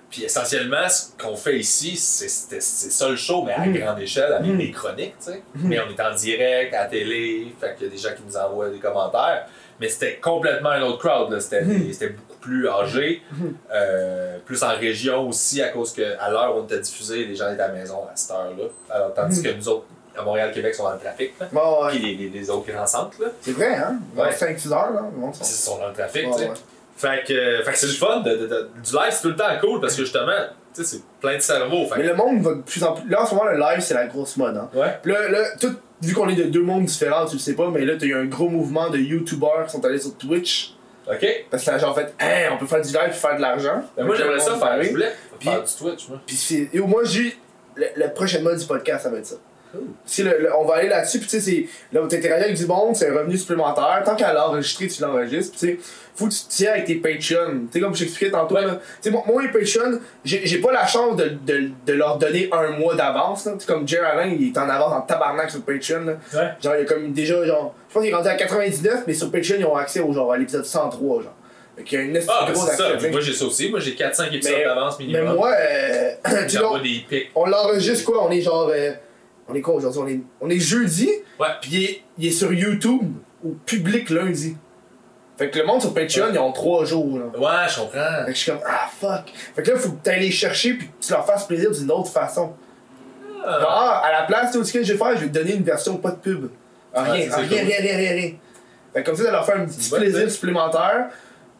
[0.09, 3.77] Puis essentiellement, ce qu'on fait ici, c'est ça le show, mais à Mhm.
[3.77, 4.57] grande échelle, avec Mhm.
[4.57, 5.43] des chroniques, tu sais.
[5.55, 5.67] Mhm.
[5.67, 8.23] Mais on est en direct, à la télé, fait qu'il y a des gens qui
[8.25, 9.45] nous envoient des commentaires.
[9.79, 11.39] Mais c'était complètement un autre crowd, là.
[11.39, 11.93] C'était Mhm.
[11.93, 13.53] c'était beaucoup plus âgé, Mhm.
[13.73, 17.35] euh, plus en région aussi, à cause que à l'heure où on était diffusé, les
[17.35, 18.65] gens étaient à la maison à cette heure-là.
[18.89, 19.45] Alors, tandis Mhm.
[19.45, 19.85] que nous autres,
[20.17, 21.47] à Montréal, Québec, sont dans le trafic, là.
[21.51, 21.91] Bon, ouais.
[21.91, 23.99] Puis les, les, les autres grands centres, là, C'est vrai, hein?
[24.15, 24.31] Ouais.
[24.31, 25.03] 5-6 heures, là.
[25.39, 26.45] ils sont- dans le trafic, tu sais.
[26.49, 26.55] ouais.
[26.95, 28.21] Fait que, euh, fait que c'est le fun.
[28.21, 30.31] De, de- de- du live, c'est tout le temps cool parce que justement,
[30.83, 31.85] sais, c'est plein de cerveau.
[31.87, 33.09] Fait Mais le monde va de plus en plus.
[33.09, 34.69] Là, en ce moment, le live, c'est la grosse mode, hein.
[34.73, 34.97] ouais.
[35.01, 37.69] Puis là, là tout, vu qu'on est de deux mondes différents, tu le sais pas,
[37.69, 40.73] mais là, t'as eu un gros mouvement de YouTubers qui sont allés sur Twitch.
[41.09, 41.25] Ok.
[41.49, 43.81] Parce que a genre fait, hein, on peut faire du live et faire de l'argent.
[43.95, 44.83] Ben, moi, j'aimerais ça faire.
[44.83, 46.21] Je voulais Puis- faire du Twitch, moi.
[46.25, 46.69] Puis.
[46.73, 47.37] Et au moins, j'ai.
[47.75, 49.35] Le, le prochain mode du podcast, ça va être ça.
[49.71, 49.81] Cool.
[50.05, 51.65] Si le, le- on va aller là-dessus, puis tu sais, c'est.
[51.91, 54.01] Là où t'interagis avec du monde, c'est un revenu supplémentaire.
[54.05, 55.79] Tant qu'à l'enregistrer, tu l'enregistres, puis tu sais,
[56.15, 57.61] faut que tu te tiens avec tes Patreon.
[57.65, 58.65] Tu sais, comme je t'expliquais tantôt, Ouais.
[58.65, 58.75] là.
[58.75, 62.17] Tu sais, moi, moi, les Patreon, j'ai j'ai pas la chance de, de, de leur
[62.17, 63.53] donner un mois d'avance, là.
[63.53, 66.13] Tu sais, comme Jerry Allen, il est en avance en tabarnak sur Patreon, là.
[66.33, 66.49] Ouais.
[66.63, 67.75] Genre, il y a comme déjà, genre.
[67.89, 70.31] Je pense qu'il est rendu à 99, mais sur Patreon, ils ont accès au genre
[70.31, 71.33] à l'épisode 103, genre.
[71.91, 72.89] Y a une Ah, ben c'est ça.
[73.11, 73.69] Moi, j'ai ça aussi.
[73.69, 75.35] Moi, j'ai 4-5 épisodes Mais- d'avance Mais minimum.
[75.35, 76.11] moi, euh,
[77.35, 78.71] on l'enregistre quoi On est genre.
[78.73, 78.91] euh,
[79.49, 80.01] on est quoi aujourd'hui?
[80.01, 81.47] On est, on est jeudi, Ouais.
[81.61, 83.11] puis il est, il est sur YouTube
[83.45, 84.55] au public lundi.
[85.37, 86.31] Fait que le monde sur Patreon, Ouais.
[86.33, 87.19] ils ont trois jours.
[87.19, 87.25] Là.
[87.37, 88.25] Ouais, je comprends.
[88.25, 89.31] Fait que je suis comme, ah fuck.
[89.55, 91.69] Fait que là, faut que tu ailles les chercher, puis que tu leur fasses plaisir
[91.71, 92.53] d'une autre façon.
[93.43, 94.01] Genre, Ah.
[94.03, 95.53] ah, à la place, tu sais, ce que je vais faire, je vais te donner
[95.55, 96.49] une version pas de pub.
[96.93, 97.57] Ah, rien, ah, rien, cool.
[97.57, 98.31] rien, rien, rien, rien.
[98.93, 101.09] Fait que comme ça, ça leur fait un petit plaisir supplémentaire.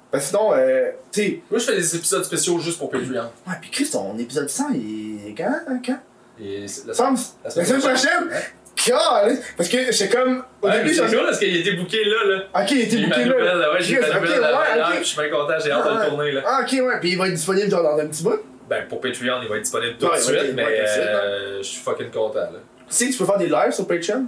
[0.10, 3.30] Parce que sinon, euh, tu sais, Moi, je fais des épisodes spéciaux juste pour Patreon.
[3.48, 6.00] ouais, pis Chris, ton épisode 100, il est quand, hein, quand?
[6.42, 8.28] Et c'est- la me- La La semaine semaine prochaine.
[8.30, 9.40] Ouais.
[9.58, 10.44] Parce que j'étais comme.
[10.62, 12.62] Au Ouais, début, c'est cool parce qu'il été booké là, là.
[12.64, 13.74] Ok, il était booké nouvelle, là.
[13.74, 16.32] Ouais, j'ai ma nouvelle ouais, puis je suis bien content, j'ai hâte de le tourner,
[16.32, 16.42] là.
[16.46, 18.40] Ah, ok, ouais, pis il va être disponible genre dans un petit bout.
[18.70, 22.12] Ben, pour Patreon, il va être disponible tout de suite, mais euh, je suis fucking
[22.12, 22.50] content, là.
[22.90, 24.26] Tu sais, tu peux faire des lives sur Patreon?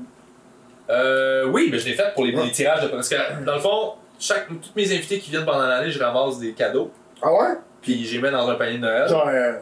[0.90, 2.88] Euh, oui, mais je l'ai fait pour les, tirages de.
[2.88, 3.16] Parce que,
[3.46, 6.92] dans le fond, chaque, tous mes invités qui viennent pendant l'année, je ramasse des cadeaux,
[7.22, 7.56] Ah ouais?
[7.82, 9.08] puis je les mets dans un panier de Noël.
[9.08, 9.54] Genre, euh,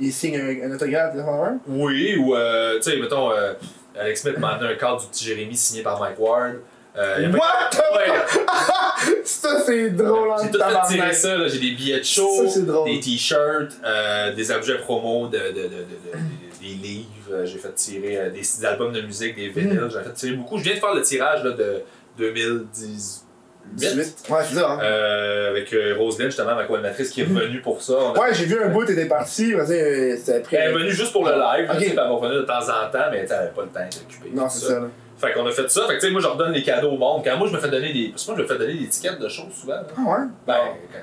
[0.00, 1.58] il signe un, un autographe, de même?
[1.66, 3.54] Oui, ou, euh, tu sais, mettons, euh,
[3.98, 6.56] Alex Smith m'a amené un cadre du petit Jérémy signé par Mike Ward.
[6.98, 7.70] Euh, What?
[7.72, 11.46] the Ouais, Ça, c'est drôle, hein, j'ai tout fait tirer ça, là.
[11.48, 15.52] j'ai des billets de show, Ça, des t-shirts, euh, des objets promo, de, de, de,
[15.52, 19.78] de- de- des livres, euh, j'ai fait tirer des, des albums de musique, des vinyles,
[19.80, 19.90] Mm.
[19.90, 20.56] j'ai fait tirer beaucoup.
[20.58, 21.82] Je viens de faire le tirage là, de
[22.16, 23.25] 2018
[23.74, 24.24] 18.
[24.30, 24.70] Ouais, c'est ça.
[24.70, 24.78] Hein.
[24.82, 27.94] euh, avec euh, Roselyne, justement, ma co-animatrice, qui est revenue pour ça.
[27.94, 30.56] On a- Ouais, j'ai vu un bout, t'étais parti, vas-y, c'était après.
[30.56, 31.76] Elle est venue juste pour le live, Ok.
[31.76, 33.50] tu sais, puis elle va revenir de temps en temps, mais tu sais, elle avait
[33.50, 34.30] pas le temps d'occuper.
[34.32, 34.86] Non, tout c'est ça, là.
[35.18, 35.80] Fait qu'on a fait ça.
[35.86, 37.22] Fait que tu sais, moi je redonne les cadeaux au monde.
[37.24, 38.08] Quand moi je me fais donner des.
[38.10, 39.72] Parce que moi je me fais donner des étiquettes de choses souvent.
[39.72, 39.86] là.
[39.96, 40.26] Ah ouais?
[40.46, 40.54] Ben,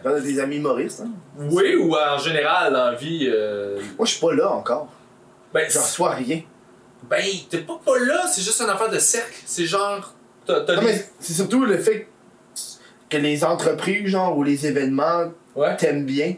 [0.03, 1.09] quand- T'as des amis humoristes, hein?
[1.49, 3.27] Oui, ou en général dans la vie.
[3.33, 4.87] euh, Moi, je suis pas là encore.
[5.51, 6.41] Ben, J'en reçois rien.
[7.09, 9.33] ben t'es pas pas là, c'est juste une affaire de cercle.
[9.47, 10.13] C'est genre.
[10.45, 12.05] T'as t'as Non, des- mais c'est surtout le fait que
[13.17, 15.75] les entreprises, genre, ou les événements Ouais.
[15.77, 16.35] t'aiment bien?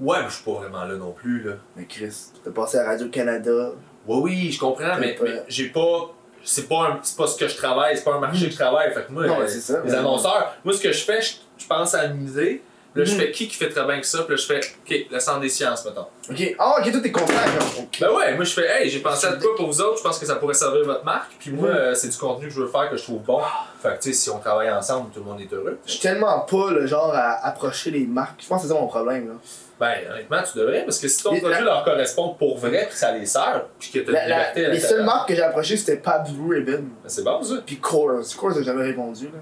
[0.00, 1.52] Ouais, mais je suis pas vraiment là non plus, là.
[1.76, 2.12] Mais Chris,
[2.44, 3.70] t'as passé à Radio-Canada.
[4.06, 6.10] Oui, oui, je comprends, mais, mais j'ai pas.
[6.46, 8.56] C'est pas, un- c'est pas ce que je travaille, c'est pas un marché que je
[8.58, 8.92] travaille.
[8.92, 9.80] Fait que moi, Non, euh, mais c'est ça.
[9.82, 12.62] les annonceurs, moi ce que je fais, je, je pense à miser.
[12.96, 13.18] Là, je Mhm.
[13.20, 15.40] fais qui qui fait très bien que ça, puis là, je fais, ok, le centre
[15.40, 16.06] des sciences, mettons.
[16.30, 16.54] Ok.
[16.60, 17.32] Ah, ok, toi, t'es content.
[17.78, 17.98] Ok.
[18.00, 20.02] Ben ouais, moi je fais, hey, j'ai pensé à de quoi pour vous autres, je
[20.04, 21.74] pense que ça pourrait servir votre marque, puis moi, Mhm.
[21.76, 23.40] euh, c'est du contenu que je veux faire que je trouve bon.
[23.82, 25.78] Fait que tu sais, si on travaille ensemble, tout le monde est heureux.
[25.84, 28.40] Je suis tellement pas le genre à approcher les marques.
[28.42, 29.34] Je pense que c'est ça mon problème, là.
[29.80, 32.90] Ben, honnêtement, tu devrais, parce que si ton produit la- leur correspond pour vrai, puis
[32.90, 35.04] que ça les sert, puis que t'as La- de la- liberté à les l'intérieur, seules
[35.04, 36.72] marques que j'ai approchées, c'était Pabst Blue Ribbon.
[36.82, 37.54] ben, c'est bon ça.
[37.66, 38.22] Puis Coors.
[38.38, 39.40] Coors a jamais répondu, là.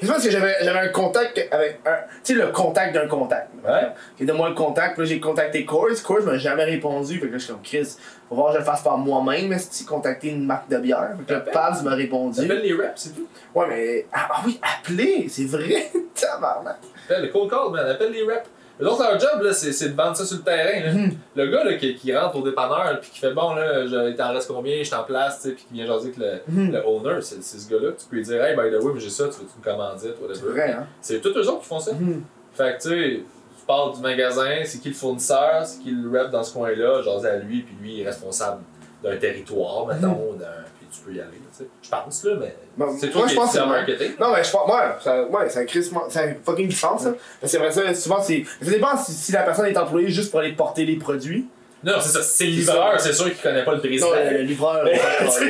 [0.00, 1.96] Je pense que j'avais j'avais un contact avec un.
[2.22, 3.50] Tu sais, le contact d'un contact.
[3.64, 3.88] Ouais.
[4.18, 5.88] J'ai donné moi le contact, puis là j'ai contacté Coors.
[6.04, 7.18] Coors m'a jamais répondu.
[7.18, 7.96] Fait que là je suis comme Chris,
[8.28, 11.10] faut voir que je le fasse par moi-même, mais si contacter une marque de bière.
[11.18, 11.52] Fait que Appelle.
[11.52, 12.40] Pabst m'a répondu.
[12.40, 13.28] T'appelles les reps, c'est tout?
[13.54, 14.06] Ouais, mais.
[14.12, 15.90] Ah, ah oui, appeler, c'est vrai.
[16.14, 16.76] Tabarnak.
[17.04, 18.48] Appelle le cold call, man, appelle les reps.
[18.80, 20.86] Autres, leur job, là, c'est, de vendre ça sur le terrain.
[20.86, 20.92] Là.
[20.92, 21.10] Mhm.
[21.36, 24.14] Le gars là, qui, qui rentre au dépanneur, puis qui fait bon, là, je, il
[24.16, 26.72] t'en reste combien, je t'en place, puis qui vient jaser avec le, Mhm.
[26.72, 27.90] le owner, c'est, ce gars-là.
[27.98, 30.14] Tu peux lui dire, hey, by the way, mais j'ai ça, tu veux-tu me commander,
[30.34, 30.86] C'est vrai, hein?
[31.00, 31.92] C'est tous eux autres qui font ça.
[31.92, 32.22] Mhm.
[32.54, 33.20] Fait que tu sais,
[33.58, 37.02] tu parles du magasin, c'est qui le fournisseur, c'est qui le rep dans ce coin-là,
[37.02, 38.62] jaser à lui, puis lui il est responsable
[39.02, 40.46] d'un territoire, mettons, d'un.
[40.92, 41.68] Tu peux y aller, tu sais.
[41.82, 42.54] Je pense, là, mais.
[42.76, 44.12] Bon, c'est moi, toi je qui pense que- marketing.
[44.20, 44.68] Non, mais je pense.
[44.70, 47.10] Ouais, ça, ouais, ça crée ça a fucking du sens, ça.
[47.42, 48.44] Mais c'est vrai, ça, souvent, c'est.
[48.62, 51.46] Ça dépend si, si la personne est employée juste pour aller porter les produits.
[51.84, 52.22] Non, c'est ça.
[52.22, 54.08] C'est le livreur, c'est sûr qu'il connaît pas le président.
[54.10, 54.82] Non, le, le livreur.
[54.84, 55.46] Mais- le livreur, Le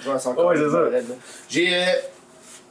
[0.00, 1.14] livreur, c'est encore Ouais, c'est ça.
[1.48, 1.74] J'ai.
[1.74, 1.84] euh,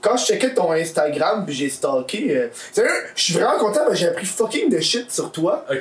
[0.02, 2.38] quand je checkais ton Instagram puis j'ai stalké.
[2.38, 5.65] Euh, sérieux, je suis vraiment content parce que j'ai appris fucking de shit sur toi.
[5.69, 5.80] Ok?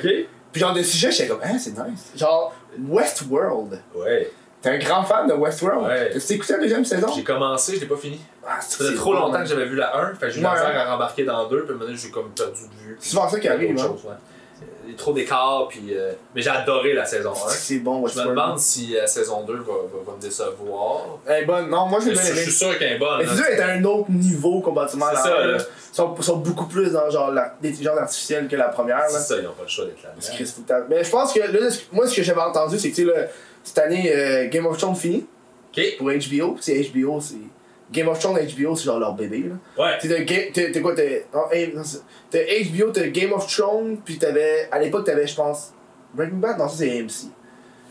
[0.51, 2.11] Puis genre de sujets, j'étais comme, ah, c'est nice.
[2.15, 2.53] Genre,
[2.89, 3.79] Westworld.
[3.95, 4.31] Ouais.
[4.65, 5.85] T'es un grand fan de Westworld?
[5.85, 6.09] Ouais.
[6.11, 7.07] T'as écouté la deuxième saison?
[7.15, 8.19] J'ai commencé, je l'ai pas fini.
[8.45, 10.51] Ah, Ça faisait trop longtemps que j'avais vu la 1, fait que j'ai eu la
[10.53, 12.97] misère à rembarquer dans 2, puis maintenant j'ai comme perdu de vue.
[12.99, 13.81] C'est souvent ça qui arrive, hein.
[13.81, 14.15] chose, ouais.
[14.87, 15.87] Il y a trop d'écart, puis.
[15.91, 17.49] euh, Mais j'ai adoré la saison 1.
[17.49, 18.29] C'est bon, Je me Westworld.
[18.31, 19.71] demande si la saison 2 va, va,
[20.05, 21.17] va me décevoir.
[21.25, 21.69] Elle est bonne.
[21.69, 22.39] Non, moi, j'ai Je bien suis, aimé.
[22.39, 23.17] je suis sûr qu'elle est bonne.
[23.19, 23.35] Mais hein.
[23.35, 25.57] c'est est à un autre niveau comparativement à C'est ça, là.
[25.57, 28.97] Ils sont, sont beaucoup plus dans genre l'intelligence artificielle que la première.
[28.97, 29.09] Là.
[29.09, 30.79] C'est ça, ils n'ont pas le choix d'être là.
[30.89, 33.29] Mais je pense que là, moi, ce que j'avais entendu, c'est que tu sais,
[33.65, 35.25] cette année, euh, Game of Thrones fini
[35.77, 35.83] Ok?
[35.97, 36.55] pour HBO.
[36.61, 37.35] C'est HBO, c'est.
[37.91, 39.43] Game of Thrones, HBO, c'est genre leur bébé.
[39.49, 39.55] Là.
[39.83, 39.97] Ouais.
[40.01, 44.67] T'as quoi T'as HBO, t'as Game of Thrones, puis t'avais.
[44.71, 45.73] À l'époque, t'avais, je pense.
[46.13, 46.57] Breaking Bad?
[46.57, 47.29] Non, ça c'est AMC.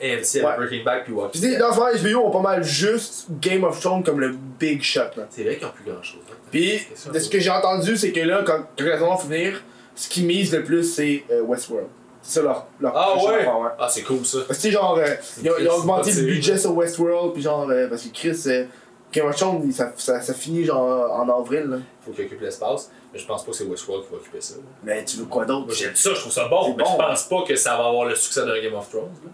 [0.02, 0.56] AMC Ouais.
[0.56, 1.58] Breaking Back puis Puis Walking Dead.
[1.58, 5.00] dans ce moment, HBO ont pas mal juste Game of Thrones comme le big shot.
[5.16, 5.26] Là.
[5.30, 6.20] C'est vrai qu'ils n'ont plus grand chose.
[6.50, 6.80] Puis,
[7.12, 9.62] de ce que j'ai entendu, c'est que là, quand, quand la saison va finir,
[9.94, 11.88] ce qui mise le plus, c'est euh, Westworld.
[12.26, 13.38] C'est ça leur, leur Ah prochain ouais?
[13.40, 13.68] affaire, ouais.
[13.78, 14.38] Ah, c'est cool ça.
[14.48, 15.04] Parce que, tu sais, genre, euh,
[15.42, 18.08] ils, ont, ils ont C'est augmenté le budget sur Westworld, puis genre, euh, parce que
[18.14, 18.64] Chris, euh,
[19.12, 21.76] Game of Thrones, il- ça, ça, ça finit genre en avril, là.
[22.04, 22.90] Faut qu'il occupe l'espace.
[23.12, 24.54] Mais je pense pas que c'est Westworld qui va occuper ça.
[24.82, 25.72] Mais tu veux quoi d'autre?
[25.74, 26.90] J'aime ça, je trouve ça bon, C'est mais bon.
[26.92, 29.04] je pense pas que ça va avoir le succès d'un Game of Thrones.
[29.24, 29.30] là.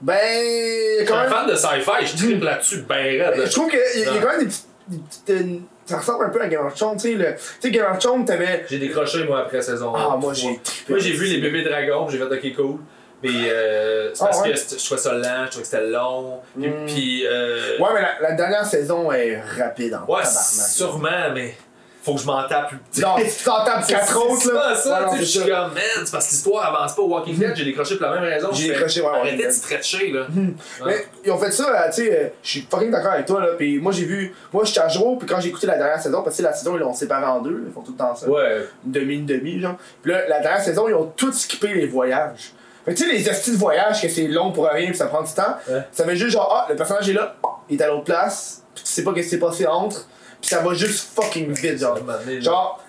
[0.00, 1.30] Ben, Je suis quand un même.
[1.30, 3.36] fan de sci-fi, je tripe là-dessus ben raide.
[3.38, 3.44] là.
[3.46, 4.66] Je trouve qu'il y, a- il y a quand même des petites.
[4.88, 5.58] des petites, euh,
[5.92, 7.14] ça ressemble un peu à Game of Thrones, tu sais.
[7.14, 8.64] le- Tu sais, Game of Thrones, t'avais.
[8.68, 10.34] J'ai décroché moi après saison Ah, moi 3.
[10.34, 10.60] j'ai.
[10.88, 12.76] Moi j'ai vu les bébés dragons, j'ai fait ok cool.
[13.22, 14.50] Mais euh, c'est Ah, parce ouais.
[14.52, 16.40] que je trouvais ça lent, je trouvais que c'était long.
[16.58, 16.86] Puis, Mm.
[16.86, 20.32] puis, euh, Ouais, mais la, la dernière saison est rapide en ouais, tabarnak.
[20.72, 21.54] sûrement, mais
[22.02, 22.72] faut que je m'en tape.
[22.98, 24.60] Non, tu t'en tapes C'est- 4 c'est autres, là.
[24.60, 27.38] pas ça, c'est je suis comme, man, c'est parce que l'histoire avance pas au Walking
[27.38, 28.48] Dead, j'ai décroché pour la même raison.
[28.52, 30.26] J'ai Je décroché, ouais, Arrêtez de stretcher, là.
[30.34, 31.06] Mais Ouais.
[31.24, 33.48] ils ont fait ça, euh, tu sais, euh, je suis fucking d'accord avec toi, là.
[33.56, 34.34] Puis moi, j'ai vu.
[34.52, 36.74] Moi, j'étais à jour, puis quand j'ai écouté la dernière saison, parce que la saison,
[36.76, 38.28] ils l'ont séparé en deux, ils font tout le temps ça.
[38.28, 39.76] Ouais, Une demi, une demi, genre.
[40.02, 42.52] Puis là, la dernière saison, ils ont tout skippé les voyages.
[42.84, 45.06] Fait que tu sais, les astuces de voyage, que c'est long pour rien, puis ça
[45.06, 45.54] prend du temps.
[45.70, 45.82] Ouais.
[45.92, 47.36] Ça fait juste genre, ah, le personnage est là,
[47.70, 50.08] il est à l'autre place, puis tu sais pas qu'est-ce qui s'est passé entre,
[50.42, 51.98] puis ça va juste fucking vite, genre.
[52.40, 52.84] Genre,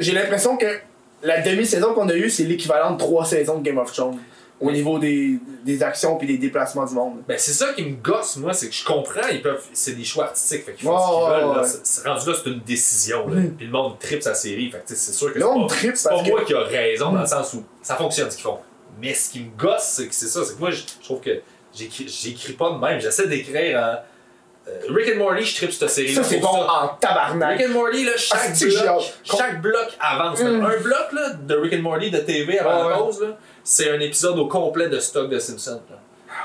[0.00, 0.66] j'ai l'impression que
[1.22, 4.18] la demi-saison qu'on a eue, c'est l'équivalent de trois saisons de Game of Thrones.
[4.58, 7.16] au niveau des, des actions puis des déplacements du monde.
[7.28, 9.62] Ben, c'est ça qui me gosse, moi, c'est que je comprends, ils peuvent.
[9.74, 11.56] C'est des choix artistiques, fait qu'ils font ce qu'ils veulent.
[11.56, 11.62] là.
[11.62, 12.10] ouais.
[12.10, 13.28] Rendu là, c'est une décision.
[13.28, 13.42] Là.
[13.58, 16.08] Puis le monde tripe sa série, fait que c'est sûr que Le c'est pas, c'est
[16.08, 17.26] pas parce moi que- qui a raison dans le Mhm.
[17.26, 18.58] sens où ça fonctionne ce qu'ils font.
[18.98, 21.20] Mais ce qui me gosse, c'est que c'est ça, c'est que moi, je je trouve
[21.20, 21.38] que
[21.74, 22.98] j'écris pas de même.
[22.98, 23.82] J'essaie d'écrire en.
[23.82, 23.96] euh,
[24.88, 26.12] Rick and Morty, je tripe cette série.
[26.14, 27.58] Ça, c'est bon en tabarnak.
[27.58, 30.40] Rick and Morty, là, Ah, chaque, bloc, chaque bloc avance.
[30.40, 30.64] Mm.
[30.64, 33.28] Un bloc là, de Rick and Morty de TV avant Ouais, la pause, là,
[33.62, 35.82] c'est un épisode au complet de stock de Simpsons.
[35.90, 35.96] là.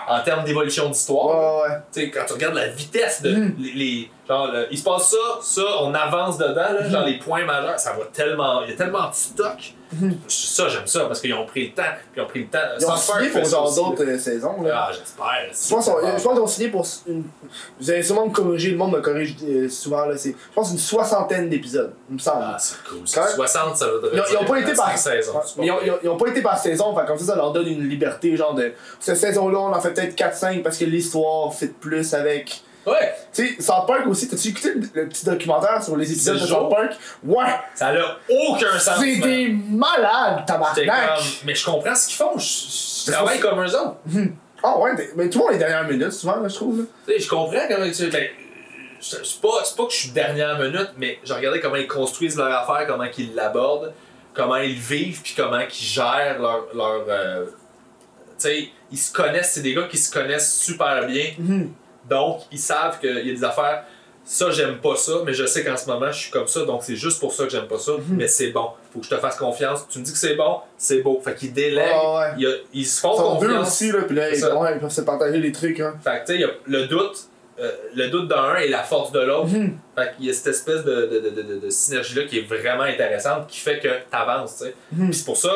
[0.08, 1.64] En termes d'évolution d'histoire.
[1.96, 3.32] Ouais, quand tu regardes la vitesse de.
[3.36, 3.56] Mm.
[3.60, 7.18] Les, les- genre, le- il se passe ça, ça, on avance dedans, là, genre les
[7.20, 8.62] points majeurs, ça va tellement.
[8.64, 9.74] Il y a tellement de stock.
[9.94, 10.12] Mm.
[10.30, 11.84] Ça, j'aime ça parce qu'ils ont pris le temps.
[12.14, 12.60] Puis ils ont pris le temps.
[12.80, 14.62] Ils ont signé pour genre d'autres euh, saisons.
[14.62, 14.88] Là.
[14.88, 15.26] Ah, j'espère.
[15.52, 17.24] Je pense, qu'ils ont signé pour une.
[17.78, 20.06] Vous allez sûrement me corriger, le monde me corrige euh, souvent.
[20.06, 22.38] Là, je pense une soixantaine d'épisodes, il me semble.
[22.42, 23.00] Ah, c'est cool.
[23.14, 24.10] Quand- 60, ça veut dire.
[24.14, 25.34] Ils ont, ils ont pas été par saison.
[25.58, 27.36] Mais ils, ont, ils ont- ils ont pas été par saison, fait comme ça, ça
[27.36, 28.72] leur donne une liberté, genre de.
[29.02, 32.64] Cette saison-là, on en fait peut-être 4-5 parce que l'histoire fit plus avec.
[32.86, 36.40] Ouais, Tu sais, South Park aussi, t'as-tu écouté le, le petit documentaire sur les épisodes
[36.40, 36.70] de South.
[36.70, 36.94] Park?
[37.24, 37.46] Ouais!
[37.76, 38.18] ça n'a
[38.50, 39.00] aucun sens.
[39.00, 40.76] C'est des malades, tabarnak!
[40.86, 42.38] comme, mais je comprends ce qu'ils font.
[42.40, 43.96] Je, je- travaille comme eux autres.
[44.64, 46.86] Ah ouais, t'es- mais tout le monde est dernière minute, souvent, là, je trouve.
[47.08, 48.08] Tu sais, je comprends comment tu.
[48.10, 48.28] Ben,
[49.00, 51.88] je- c'est pas, c'est pas que je suis dernière minute, mais j'ai regardé comment ils
[51.88, 53.94] construisent leur affaire, comment ils l'abordent,
[54.34, 56.66] comment ils vivent, puis comment ils gèrent leur.
[56.74, 57.52] leur euh, tu
[58.48, 61.72] sais, ils se connaissent, c'est des gars qui se connaissent super bien, Mhm.
[62.12, 63.84] Donc ils savent qu'il y a des affaires.
[64.24, 66.84] Ça, j'aime pas ça, mais je sais qu'en ce moment, je suis comme ça, donc
[66.84, 68.18] c'est juste pour ça que j'aime pas ça, Mhm.
[68.18, 68.68] mais c'est bon.
[68.94, 69.88] Faut que je te fasse confiance.
[69.90, 71.20] Tu me dis que c'est bon, c'est beau.
[71.26, 72.34] Fait qu'ils délèguent, Ouais, ouais.
[72.38, 73.68] il y a- ils se font Ils sont deux confiance.
[73.68, 74.56] aussi, là, pis là, ils, ça.
[74.56, 75.96] ouais, ils peuvent se partager les trucs, hein.
[76.04, 77.18] Fait que tu sais, il y a le doute,
[77.60, 79.48] euh, le doute d'un et la force de l'autre.
[79.48, 79.80] Mhm.
[79.98, 83.48] Fait qu'il y a cette espèce de, de, de, de, synergie-là qui est vraiment intéressante,
[83.48, 84.76] qui fait que t'avances, tu sais.
[84.96, 85.52] Puis c'est pour ça,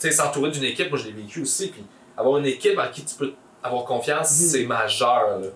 [0.00, 1.84] tu sais, s'entourer d'une équipe, moi je l'ai vécu aussi, puis
[2.16, 3.30] avoir une équipe en qui tu peux
[3.62, 4.46] avoir confiance, Mhm.
[4.48, 5.46] c'est majeur, là.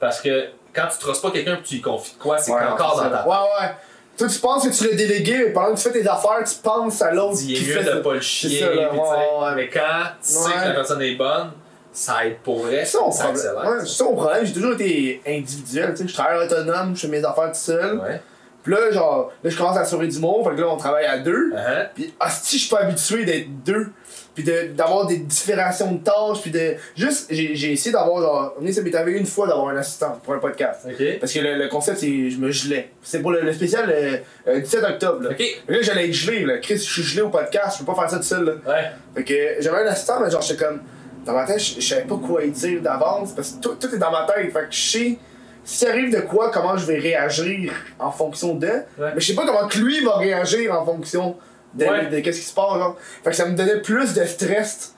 [0.00, 2.60] Parce que quand tu trosses pas quelqu'un et tu lui confies de quoi, c'est Ouais,
[2.62, 3.68] encore dans ta Ouais, ouais.
[4.16, 6.54] Toi, tu penses que tu l'as délégué, mais pendant que tu fais tes affaires, tu
[6.62, 8.98] penses à l'autre Il qui est fait mieux de pas le chier, ça, là, puis
[8.98, 9.54] tu sais, ouais, ouais.
[9.56, 11.50] mais quand tu sais que la personne est bonne,
[11.92, 13.36] ça aide pour vrai, C'est ça mon problème.
[13.80, 14.44] c'est ça mon problème.
[14.44, 15.90] J'ai toujours été individuel.
[15.94, 16.08] tu sais.
[16.08, 17.98] Je travaille autonome, je fais mes affaires tout seul.
[17.98, 18.20] Ouais.
[18.62, 20.44] Puis là, genre, là, je commence à sauver du monde.
[20.48, 21.50] Fait que là, on travaille à deux.
[21.54, 21.88] Uh-huh.
[21.94, 23.90] Puis, si je suis pas habitué d'être deux.
[24.34, 26.40] Puis de- d'avoir des différenciations de tâches.
[26.42, 26.74] Puis de.
[26.96, 30.20] Juste, j'ai essayé d'avoir, genre, on est, ça m'est arrivé une fois d'avoir un assistant
[30.22, 30.86] pour un podcast.
[31.20, 32.90] Parce que le, le concept, c'est je me gelais.
[33.02, 34.16] C'est pour le, le spécial euh,
[34.48, 35.22] euh, 17 octobre.
[35.24, 35.30] Là.
[35.68, 36.44] Là, j'allais être gelé.
[36.44, 36.58] Là.
[36.58, 37.78] Chris, je suis gelé au podcast.
[37.80, 38.44] Je peux pas faire ça tout seul.
[38.44, 38.52] Là.
[38.72, 38.90] Ouais.
[39.16, 40.80] Fait que j'avais un assistant, mais genre, j'étais comme.
[41.26, 43.98] Dans ma tête, je savais pas quoi y dire d'avance, parce que tout, tout est
[43.98, 44.50] dans ma tête.
[44.52, 45.18] Fait que je sais,
[45.64, 48.66] s'il arrive de quoi, comment je vais réagir en fonction de.
[48.66, 49.10] Ouais.
[49.14, 51.36] Mais je sais pas comment que lui va réagir en fonction
[51.74, 52.06] de, Ouais.
[52.06, 52.96] de qu'est-ce qui se passe, genre?
[53.24, 54.94] Fait que ça me donnait plus de stress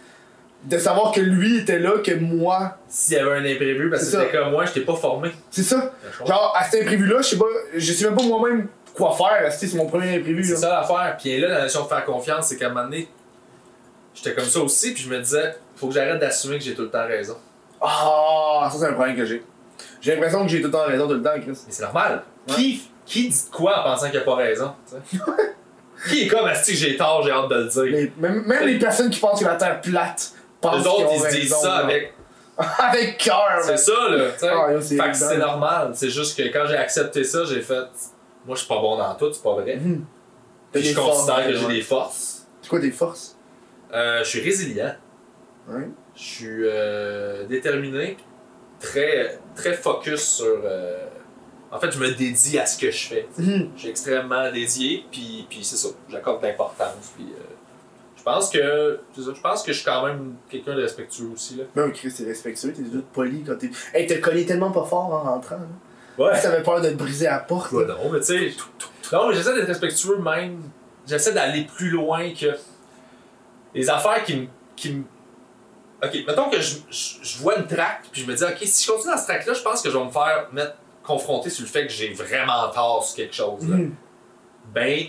[0.65, 2.78] de savoir que lui était là que moi.
[2.89, 5.31] S'il y avait un imprévu, parce que c'était comme moi, je t'ai pas formé.
[5.51, 5.93] C'est ça.
[6.27, 7.44] Genre, à cet imprévu-là, je sais pas,
[7.74, 10.44] je sais même pas moi-même quoi faire, c'est mon premier imprévu.
[10.44, 11.16] C'est ça l'affaire.
[11.19, 13.09] Puis là, la notion de faire confiance, c'est qu'à un moment donné,
[14.15, 16.82] j'étais comme ça aussi, puis je me disais, faut que j'arrête d'assumer que j'ai tout
[16.82, 17.36] le temps raison.
[17.81, 19.43] Ah, ça c'est un problème que j'ai.
[20.01, 21.47] J'ai l'impression que j'ai tout le temps raison tout le temps, Chris.
[21.49, 22.23] Mais c'est normal.
[22.49, 22.55] Ouais.
[22.55, 24.73] Qui, qui dit quoi en pensant qu'il a pas raison?
[26.08, 27.82] qui est comme, si j'ai tort, j'ai hâte de le dire.
[27.82, 31.10] Les- même, même les personnes qui pensent que la Terre plate pensent Les qu'ils autres,
[31.12, 31.76] ont ils se disent raison, ça là.
[31.84, 32.14] avec.
[32.78, 33.48] avec cœur.
[33.62, 33.76] C'est man.
[33.78, 34.24] ça, là.
[34.32, 34.48] tu sais.
[34.50, 35.26] Ah, yo, c'est fait que évident.
[35.30, 35.90] c'est normal.
[35.94, 37.84] C'est juste que quand j'ai accepté ça, j'ai fait.
[38.44, 39.76] Moi, je suis pas bon dans tout, c'est pas vrai.
[39.76, 40.04] Mhm.
[40.72, 41.72] T'as Puis je des forces, considère que j'ai ouais.
[41.74, 42.46] des forces.
[42.60, 43.36] C'est quoi tes forces?
[43.92, 44.94] Euh, je suis résilient.
[46.14, 48.16] Je suis euh, déterminé,
[48.80, 50.60] très, très focus sur.
[50.64, 51.06] euh,
[51.73, 53.28] en fait, je me dédie à ce que je fais.
[53.39, 53.70] Mhm.
[53.74, 55.89] Je suis extrêmement dédié, puis, puis c'est ça.
[56.11, 57.12] J'accorde de l'importance.
[57.16, 57.43] Puis, euh,
[58.15, 59.01] je pense que.
[59.16, 61.57] c'est ça, je pense que je suis quand même quelqu'un de respectueux aussi.
[61.57, 61.65] Là.
[61.74, 63.70] Ben, Chris, t'es respectueux, t'es tout poli quand t'es.
[63.94, 65.57] Hey, t'as collé tellement pas fort en rentrant.
[65.57, 66.27] Là.
[66.27, 66.40] Ouais.
[66.40, 67.73] T'avais peur de te briser la porte.
[67.73, 68.53] Ouais, non, mais tu sais.
[69.11, 70.62] Non, mais j'essaie d'être respectueux même.
[71.07, 72.55] J'essaie d'aller plus loin que.
[73.74, 74.47] Les affaires qui me.
[74.77, 75.05] Qui me...
[76.05, 78.85] Ok, mettons que je, je, je vois une track, puis je me dis, ok, si
[78.85, 81.62] je continue dans ce track-là, je pense que je vais me faire mettre confronté sur
[81.64, 83.68] le fait que j'ai vraiment tort sur quelque chose.
[83.68, 83.76] là.
[83.76, 83.94] Mhm.
[84.74, 85.00] Ben,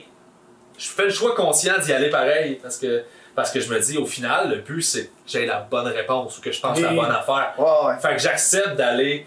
[0.78, 3.04] je fais le choix conscient d'y aller pareil, parce que,
[3.36, 6.38] parce que je me dis, au final, le but, c'est que j'ai la bonne réponse
[6.38, 7.54] ou que je pense la bonne affaire.
[7.58, 7.96] Ouais.
[8.02, 9.26] Fait que j'accepte d'aller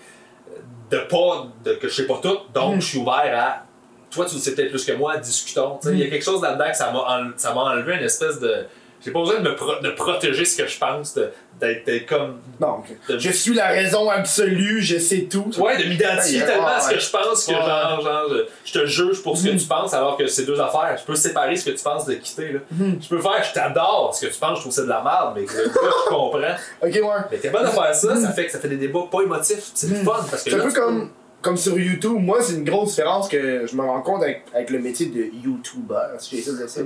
[0.90, 2.80] de pas de, que je sais pas tout, donc Mm.
[2.80, 3.62] je suis ouvert à
[4.10, 5.78] toi tu le sais peut-être plus que moi, discutons.
[5.84, 8.38] Il y a quelque chose là-dedans que ça m'a enle- ça m'a enlevé une espèce
[8.38, 8.66] de
[9.04, 11.18] J'ai pas besoin de me pro- de protéger ce que je pense,
[11.60, 12.38] d'être comme.
[12.60, 12.78] Non.
[13.08, 15.50] De- je suis la raison absolue, je sais tout.
[15.58, 17.56] Ouais, de m'identifier Ouais, tellement à ce que je pense que Ouais.
[17.58, 19.58] genre, genre, je, je te juge pour ce que Mhm.
[19.58, 20.96] tu penses alors que c'est deux affaires.
[20.98, 22.52] Je peux séparer ce que tu penses de quitter.
[22.52, 22.60] Là.
[22.72, 22.98] Mhm.
[23.02, 25.32] Je peux faire je t'adore, ce que tu penses, je trouve c'est de la merde,
[25.36, 25.68] mais que je
[26.08, 26.36] comprends.
[26.38, 26.42] Ok,
[26.82, 27.00] ouais.
[27.30, 29.70] Mais t'es bon de faire ça, ça fait que ça fait des débats pas émotifs.
[29.74, 30.04] C'est Mhm.
[30.04, 31.08] fun parce que C'est un peu peux-
[31.42, 32.16] comme, sur YouTube.
[32.18, 35.24] Moi, c'est une grosse différence que je me rends compte avec, avec le métier de
[35.46, 36.80] YouTuber, si de dire ça.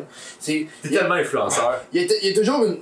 [0.44, 1.80] T'es tellement influenceur.
[1.92, 2.78] il y a- il y a toujours une.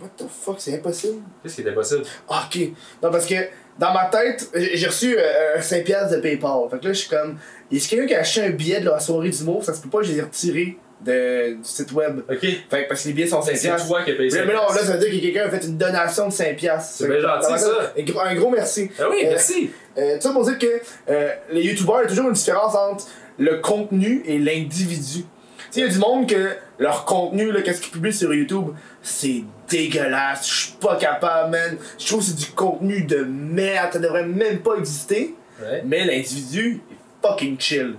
[0.00, 1.18] What the fuck, c'est impossible.
[1.42, 2.02] Qu'est-ce qui était possible?
[2.28, 2.58] Ah, ok.
[3.02, 3.34] Non, parce que
[3.78, 6.68] dans ma tête, j'ai j'ai reçu euh, un 5$ de PayPal.
[6.70, 7.36] Fait que là, je suis comme.
[7.70, 10.00] Est-ce quelqu'un qui a acheté un billet de la soirée d'humour Ça se peut pas,
[10.02, 10.78] je les ai retirés?
[11.04, 12.20] De, du site web.
[12.28, 12.40] Ok.
[12.40, 13.56] Fait parce que les billets sont 5$.
[13.56, 14.44] C'est toi qui as payé ça.
[14.44, 16.80] Mais, non, là, ça veut dire que quelqu'un a fait une donation de 5$.
[16.80, 17.92] C'est bien gentil, ça.
[18.24, 18.90] Un gros, merci.
[18.98, 19.70] Ah oui, Euh, merci.
[19.96, 20.80] Euh, tout ça pour dire que
[21.10, 23.06] euh, les youtubeurs, il y a toujours une différence entre
[23.38, 25.22] le contenu et l'individu.
[25.22, 25.24] Tu
[25.70, 28.68] sais, il y a du monde que leur contenu, qu'est-ce qu'ils publient sur YouTube,
[29.02, 31.76] c'est dégueulasse, je suis pas capable, man.
[31.98, 35.34] Je trouve que c'est du contenu de merde, ça devrait même pas exister.
[35.60, 35.82] Ouais.
[35.84, 37.94] Mais l'individu est fucking chill.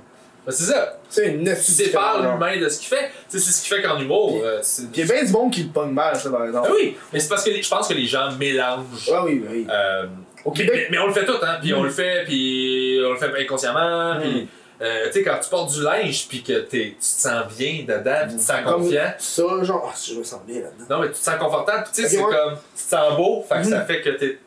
[0.46, 0.99] Ben, c'est ça.
[1.10, 3.10] C'est une sépares l'humain de ce qu'il fait.
[3.28, 4.40] C'est ce qu'il fait qu'en humour.
[4.44, 4.62] euh,
[4.94, 6.68] il y a bien du monde qui le pogne mal, ça, par exemple.
[6.72, 9.10] Ah oui, mais c'est parce que les- je pense que les gens mélangent.
[9.10, 9.68] Ouais, oui, oui.
[9.70, 10.06] euh,
[10.46, 11.58] Au mais, Québec, mais- mais on le fait tout, hein.
[11.62, 11.86] Puis on Mm.
[11.86, 14.16] le fait, puis on le fait inconsciemment.
[14.16, 14.22] Mm.
[14.22, 14.48] Puis,
[14.82, 17.84] euh, tu sais, quand tu portes du linge, puis que t'es- tu te sens bien
[17.88, 19.14] dedans, puis tu te sens comme confiant.
[19.18, 20.86] ça, genre, ah, je me sens bien là-dedans.
[20.96, 22.32] Non, mais tu te sens confortable, puis tu sais, c'est ouais.
[22.36, 22.54] comme.
[22.78, 23.86] Tu te sens beau, fait que ça Mm.
[23.88, 24.38] fait que t'es.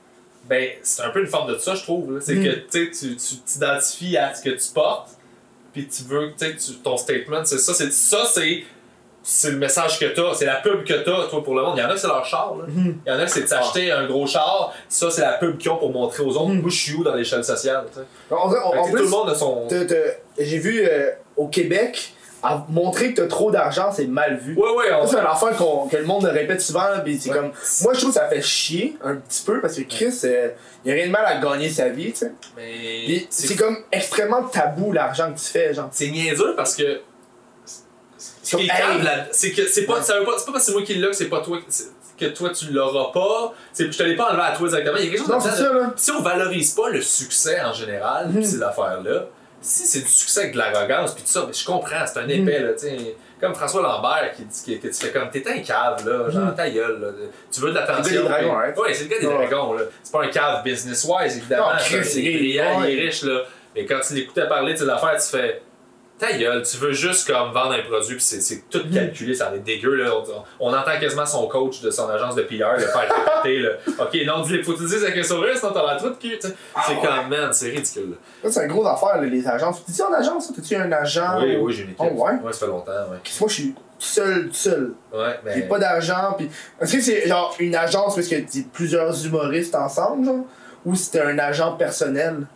[0.49, 2.19] Ben, c'est un peu une forme de ça, je trouve.
[2.21, 5.11] C'est que tu tu t'identifies à ce que tu portes,
[5.73, 7.75] puis tu veux, tu sais, ton statement, c'est ça.
[7.75, 8.65] C'est ça, c'est.
[9.25, 11.75] C'est le message que t'as, c'est la pub que t'as, toi, pour le monde.
[11.77, 12.65] Il y en a que c'est leur char, là.
[12.67, 12.99] Mhm.
[13.07, 15.59] Il y en a que c'est de s'acheter un gros char, ça, c'est la pub
[15.59, 16.49] qu'ils ont pour montrer aux autres.
[16.49, 16.61] Mm.
[16.61, 18.07] Moi, je suis où dans l'échelle sociale, tu sais.
[18.29, 19.69] Tout le monde a son.
[20.37, 24.55] J'ai vu euh, au Québec, à montrer que t'as trop d'argent, c'est mal vu.
[24.57, 25.07] Ouais, ouais, on.
[25.07, 27.37] C'est un affaire qu'on- que le monde répète souvent, c'est Ouais.
[27.37, 27.53] comme.
[27.83, 30.49] Moi, je trouve que ça fait chier un petit peu parce que Chris, euh,
[30.85, 32.33] il a rien de mal à gagner sa vie, tu sais.
[32.57, 33.27] Mais.
[33.31, 35.89] C'est c'est comme extrêmement tabou l'argent que tu fais, genre.
[35.93, 37.01] C'est niaiseux parce que.
[37.65, 39.05] Ce qui est Comme, calme, hey.
[39.05, 40.95] là, c'est que c'est pas, ça veut pas, c'est pas parce que c'est moi qui
[40.95, 43.55] l'ai que c'est pas toi c'est- que toi tu l'auras pas.
[43.73, 44.97] C'est, je te l'ai pas enlevé à toi exactement.
[44.99, 45.93] Il y a quelque chose Non, là-dedans c'est ça, là.
[45.97, 48.41] Si on valorise pas le succès en général, Mhm.
[48.41, 49.27] pis ces affaires-là,
[49.63, 52.25] si c'est du succès avec de l'arrogance, puis tout ça, mais je comprends, c'est un
[52.25, 52.31] Mhm.
[52.49, 52.87] épais, là, tu.
[53.41, 56.43] Comme François Lambert qui dit que, que tu fais comme, t'es un cave, là, genre
[56.45, 56.55] Mhm.
[56.55, 57.09] ta gueule, là.
[57.51, 58.05] Tu veux de l'attention.
[58.05, 58.83] C'est le gars des dragons, puis- hein.
[58.83, 59.47] Ouais, c'est le gars des Ouais.
[59.49, 59.83] dragons, là.
[60.03, 61.71] C'est pas un cave business-wise, évidemment.
[61.73, 63.41] Non, c'est- il est- riche, là.
[63.75, 65.63] Mais quand tu l'écoutais parler de ces affaires, tu fais.
[66.23, 68.95] Ta gueule, tu veux juste comme vendre un produit, puis c'est, tout Mhm.
[68.95, 69.97] calculé, ça en est dégueu.
[69.97, 70.11] Là.
[70.61, 73.09] On, on entend quasiment son coach de son agence de PR le faire
[73.43, 73.59] répéter.
[73.59, 73.71] Là.
[73.99, 76.11] Ok, non, dis faut que tu dises avec un sourire, sinon t'as la cul.
[76.21, 76.55] tu sais.
[76.77, 77.01] Ah, c'est ouais.
[77.03, 78.15] comme, man, c'est ridicule.
[78.49, 79.85] c'est une grosse affaire, là, les agences.
[79.85, 80.53] T'es-tu en agence?
[80.55, 81.41] T'es-tu un agent?
[81.43, 82.13] oui, ou- oui, j'ai une équipe.
[82.17, 82.53] Oh, ouais?
[82.53, 83.19] ça fait longtemps, ouais.
[83.41, 84.93] Moi, je suis seul, seul.
[85.13, 85.55] Ouais, mais.
[85.55, 86.49] J'ai pas d'argent, pis.
[86.81, 90.45] Est-ce que c'est genre une agence parce que t'es plusieurs humoristes ensemble, genre?
[90.85, 92.47] Ou c'était un agent personnel?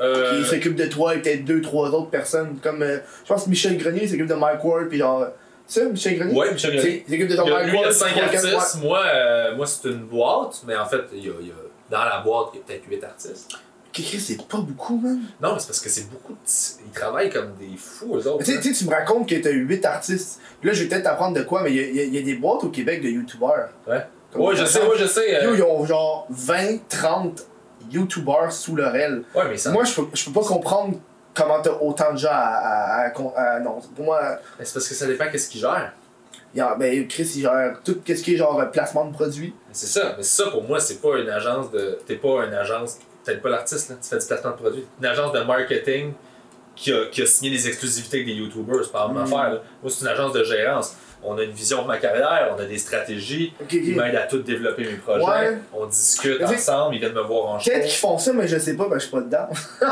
[0.00, 2.58] Euh, qui s'occupe de toi et peut-être deux, trois autres personnes.
[2.62, 5.26] Comme, euh, je pense que Michel Grenier s'occupe de Mike Ward, puis genre.
[5.68, 6.34] Tu sais, Michel Grenier?
[6.34, 7.04] Ouais, Michel Grenier.
[7.06, 7.86] Il s'occupe de ton Mike Ward.
[7.86, 8.82] artistes.
[8.82, 11.54] Moi, euh, moi c'est une boîte, mais en fait, il y a, il y a-
[11.90, 13.52] dans la boîte, il y a peut-être huit artistes.
[13.52, 13.58] ouais.
[13.92, 15.20] Kéké, c'est pas beaucoup, man.
[15.40, 16.38] Non, mais c'est parce que c'est beaucoup de.
[16.84, 18.38] Ils travaillent comme des fous, eux autres.
[18.44, 18.72] Tu sais, hein.
[18.76, 20.40] tu me racontes que t'as huit artistes.
[20.60, 22.22] Puis là, je vais peut-être t'apprendre de quoi, mais il y a, il y a-
[22.22, 23.68] des boîtes au Québec de YouTubers.
[23.86, 24.04] Ouais.
[24.32, 25.44] Comme Ouais, je sais, ouais, je sais.
[25.44, 27.46] Yo, ils ont genre 20, 30
[27.90, 29.22] YouTubers sous leur aile.
[29.34, 29.70] Ouais, mais ça.
[29.70, 30.98] Moi, je peux, je peux pas comprendre
[31.34, 32.34] comment t'as autant de gens à.
[32.34, 34.20] à, à- à- non, pour moi,
[34.62, 35.92] c'est parce que ça dépend qu'est-ce qu'ils gèrent.
[36.54, 39.54] il y a- ben, Chris, il gère tout ce qui est genre placement de produits.
[39.72, 40.14] C'est ça.
[40.16, 41.98] Mais ça, pour moi, c'est pas une agence de.
[42.06, 42.98] T'es pas une agence.
[43.24, 43.96] Peut-être pas l'artiste, là.
[44.02, 44.84] Tu fais du placement de produit.
[45.00, 46.12] Une agence de marketing
[46.76, 48.84] qui a, qui a signé des exclusivités avec des YouTubers.
[48.84, 49.32] C'est pas la même Mm.
[49.32, 49.60] affaire, là.
[49.82, 50.94] Moi, c'est une agence de gérance.
[51.26, 53.54] On a une vision de ma carrière, on a des stratégies.
[53.60, 54.04] Ok, Ils ok.
[54.04, 55.24] m'aident à tout développer mes projets.
[55.24, 55.58] Ouais.
[55.72, 56.94] On discute Mais ensemble.
[56.96, 57.70] Ils viennent me voir en show.
[57.70, 59.48] Peut-être qu'ils font ça, mais je sais pas, ben je suis pas dedans.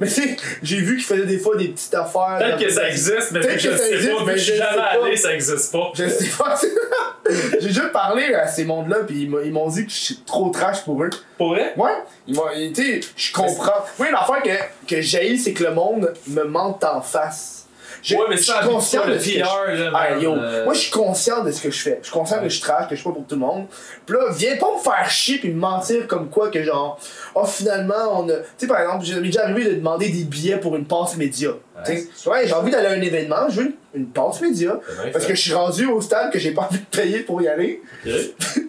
[0.00, 2.38] mais tu sais, j'ai vu qu'ils faisaient des fois des petites affaires.
[2.38, 4.82] Peut-être que ça existe, mais que je sais existe, pas, mais je suis jamais pas.
[5.04, 5.92] allé, ça existe pas.
[5.94, 6.54] Je sais pas.
[7.60, 10.16] j'ai déjà parlé à ces mondes-là, puis ils m'ont- ils m'ont dit que je suis
[10.26, 11.10] trop trash pour eux.
[11.38, 11.74] Pour vrai?
[11.76, 11.90] Ouais,
[12.26, 12.44] ils m'ont.
[12.74, 13.84] Tu sais, je comprends.
[13.98, 17.59] Oui, l'affaire que, que j'ai, c'est que le monde me mente en face.
[18.02, 19.90] Je, ouais, mais je ça, suis conscient de ce que je.
[19.94, 21.98] Ah, yo, euh, moi je suis conscient de ce que je fais.
[22.00, 22.44] Je suis conscient Ouais.
[22.44, 23.66] que je trash, que je suis pas pour tout le monde.
[24.06, 26.98] Puis là, viens pas me faire chier puis me mentir comme quoi que genre,
[27.34, 28.34] oh finalement on a.
[28.36, 31.50] Tu sais, par exemple, j'ai déjà arrivé de demander des billets pour une passe média.
[31.84, 34.78] Tu sais, ouais, j'ai envie d'aller à un événement, je veux une, une passe média.
[35.12, 35.30] Parce fait.
[35.32, 37.82] que je suis rendu au stade que j'ai pas envie de payer pour y aller.
[38.02, 38.12] Puis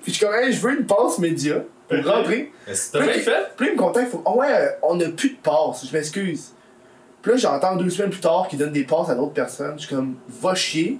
[0.07, 1.55] je suis comme, hey, je veux une passe média
[1.89, 2.05] pour Ok.
[2.05, 2.51] rentrer.
[2.67, 3.51] Mais c'est bien fait.
[3.57, 5.95] Puis il me contacte, il faut, oh ouais, euh, on a plus de passe, je
[5.95, 6.51] m'excuse.
[7.21, 9.73] Puis là, j'entends deux semaines plus tard qu'ils donnent des passes à d'autres personnes.
[9.79, 10.99] Je suis comme, va chier.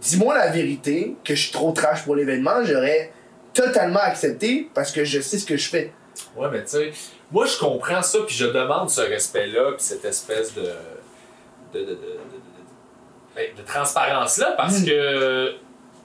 [0.00, 3.12] dis-moi la vérité, que je suis trop trash pour l'événement, j'aurais
[3.54, 5.92] totalement accepté parce que je sais ce que je fais.
[6.36, 6.92] Ouais, mais tu sais,
[7.32, 10.62] moi je comprends ça, puis je demande ce respect-là, puis cette espèce de.
[10.62, 14.84] de, de, de, de, de- de transparence-là, parce Mm.
[14.86, 15.54] que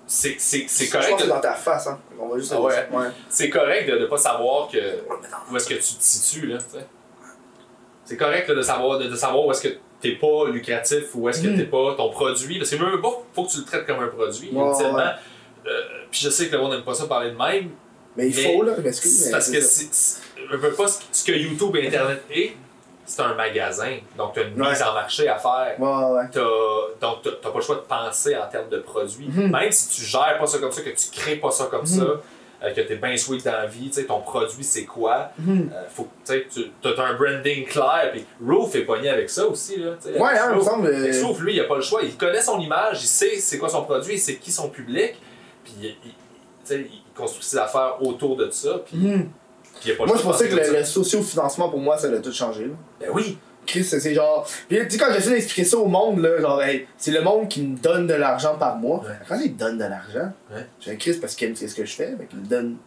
[0.07, 1.99] c'est c'est- c'est Je pense correct, que c'est de- dans ta face, hein.
[2.19, 2.87] On va juste Ah ouais?
[2.91, 3.07] ouais.
[3.29, 4.77] c'est correct de ne pas savoir que,
[5.51, 6.85] où est-ce que tu te situes, là, tu sais.
[8.05, 11.29] C'est correct là, de, savoir, de, de savoir où est-ce que t'es pas lucratif, où
[11.29, 11.57] est-ce que Mm.
[11.57, 14.07] t'es pas ton produit, parce que même pas, faut que tu le traites comme un
[14.07, 14.71] produit, ouais.
[15.67, 15.79] Euh,
[16.09, 17.69] puis je sais que le monde n'aime pas ça parler de même,
[18.17, 19.07] Mais il Mais faut, là, parce que.
[19.07, 22.53] C'est parce que je veux pas ce que YouTube et Internet est,
[23.05, 23.97] c'est un magasin.
[24.17, 24.69] Donc, tu as une Ouais.
[24.71, 25.75] mise en marché à faire.
[25.79, 25.87] Ouais,
[26.17, 26.23] ouais.
[26.31, 29.27] T'as- donc, tu n'as pas le choix de penser en termes de produits.
[29.29, 29.51] Mhm.
[29.51, 31.85] Même si tu gères pas ça comme ça, que tu crées pas ça comme Mhm.
[31.85, 32.05] ça,
[32.63, 35.31] euh, que tu es bien sweet dans la vie, tu sais, ton produit c'est quoi,
[35.39, 35.71] Mhm.
[35.73, 38.11] euh, faut, tu sais, tu as un branding clair.
[38.13, 39.77] Puis Roof est pogné avec ça aussi.
[39.77, 40.63] Là, Ouais, hein, il me Roof.
[40.65, 40.87] semble.
[40.87, 42.01] Euh, Roof, lui, il a pas le choix.
[42.03, 45.15] Il connaît son image, il sait c'est quoi son produit, il sait qui son public.
[45.63, 46.13] Puis il, il-
[47.15, 48.79] construit ses affaires autour de ça.
[48.85, 49.29] Puis, mhm.
[49.81, 52.07] puis il a pas le Moi, de ça que le, le socio-financement, pour moi, ça
[52.07, 52.63] a tout changé.
[52.65, 52.73] Là.
[53.01, 53.37] Ben oui.
[53.71, 54.47] Chris, c'est genre.
[54.67, 57.47] Puis tu sais, quand j'essaie d'expliquer ça au monde, là, genre, hey, c'est le monde
[57.47, 58.99] qui me donne de l'argent par mois.
[58.99, 59.13] Ouais.
[59.27, 60.65] Quand il donne de l'argent, Ouais.
[60.79, 62.77] j'ai un Chris parce qu'il aime ce que je fais, mais qu'il me donne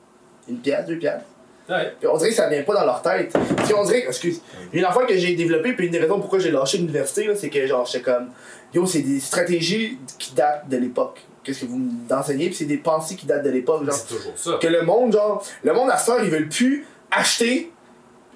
[0.49, 1.23] une pièce, deux pièces.
[1.69, 1.95] Ouais.
[1.99, 3.33] Puis on dirait que ça vient pas dans leur tête.
[3.65, 4.41] Puis on dirait, excuse,
[4.73, 7.67] une affaire que j'ai développée, puis une des raisons pourquoi j'ai lâché l'université, c'est que
[7.67, 8.29] genre, j'étais comme,
[8.75, 11.21] yo, c'est des stratégies qui datent de l'époque.
[11.43, 11.81] Qu'est-ce que vous
[12.11, 13.95] m'enseignez, puis c'est des pensées qui datent de l'époque, genre.
[13.95, 14.59] C'est toujours ça.
[14.61, 17.71] Que le monde, genre, le monde à ça, ils veulent plus acheter,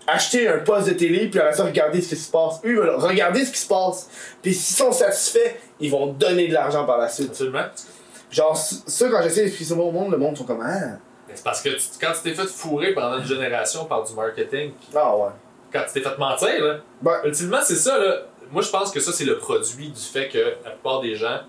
[0.09, 2.61] acheter un poste de télé, puis après ça, regarder ce qui se passe.
[2.65, 4.09] Eux, ils veulent regarder ce qui se passe.
[4.43, 7.31] Puis s'ils sont satisfaits, ils vont donner de l'argent par la suite.
[7.31, 7.65] Absolument.
[8.31, 10.97] Genre, ça, quand j'essaie d'expliquer ça au monde, le monde sont comme, ah,
[11.35, 14.73] C'est parce que tu- quand tu t'es fait fourrer pendant une génération par du marketing,
[14.97, 15.29] ah ouais.
[15.73, 17.99] quand tu t'es fait mentir, là, Ben, ultimement, c'est ça.
[17.99, 18.23] Là.
[18.51, 21.41] Moi, je pense que ça, c'est le produit du fait que la plupart des gens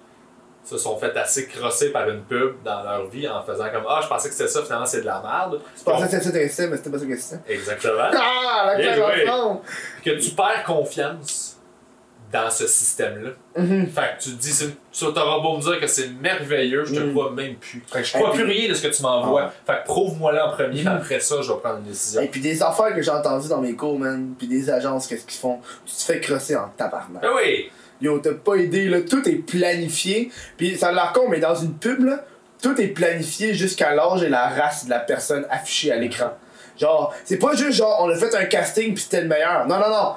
[0.66, 4.00] se sont fait assez crosser par une pub dans leur vie en faisant comme Ah,
[4.04, 5.62] je pensais que c'était ça, finalement, c'est de la merde.
[5.78, 7.54] je pensais que c'était ça mais c'était pas ça que c'était.
[7.54, 8.10] Exactement.
[8.14, 9.60] Ah, la ensemble!
[10.04, 11.56] que tu perds confiance
[12.32, 13.32] dans ce système-là.
[13.58, 13.88] Mhm.
[13.88, 16.94] Fait que tu te dis, c'est- tu t'auras beau me dire que c'est merveilleux, je
[16.94, 17.12] te Mm.
[17.14, 17.84] crois même plus.
[17.92, 19.46] Fait que je puis- plus rien de ce que tu m'envoies.
[19.50, 19.54] Ah.
[19.74, 20.88] Fait que prouve-moi-le en premier, Mm.
[20.90, 22.22] après ça, je vais prendre une décision.
[22.22, 25.26] Et puis des affaires que j'ai entendues dans mes cours, man, puis des agences, qu'est-ce
[25.26, 25.60] qu'ils font?
[25.88, 27.22] Tu te fais crosser en tabarnak.
[27.24, 27.72] Ben oui!
[28.02, 30.32] Yo, t'as pas aidé, là, tout est planifié.
[30.58, 32.26] Puis ça a l'air con, mais dans une pub, là,
[32.62, 36.32] tout est planifié jusqu'à l'âge et la race de la personne affichée à l'écran.
[36.78, 39.68] Genre, c'est pas juste genre, on a fait un casting puis c'était le meilleur.
[39.68, 40.14] Non, non, non.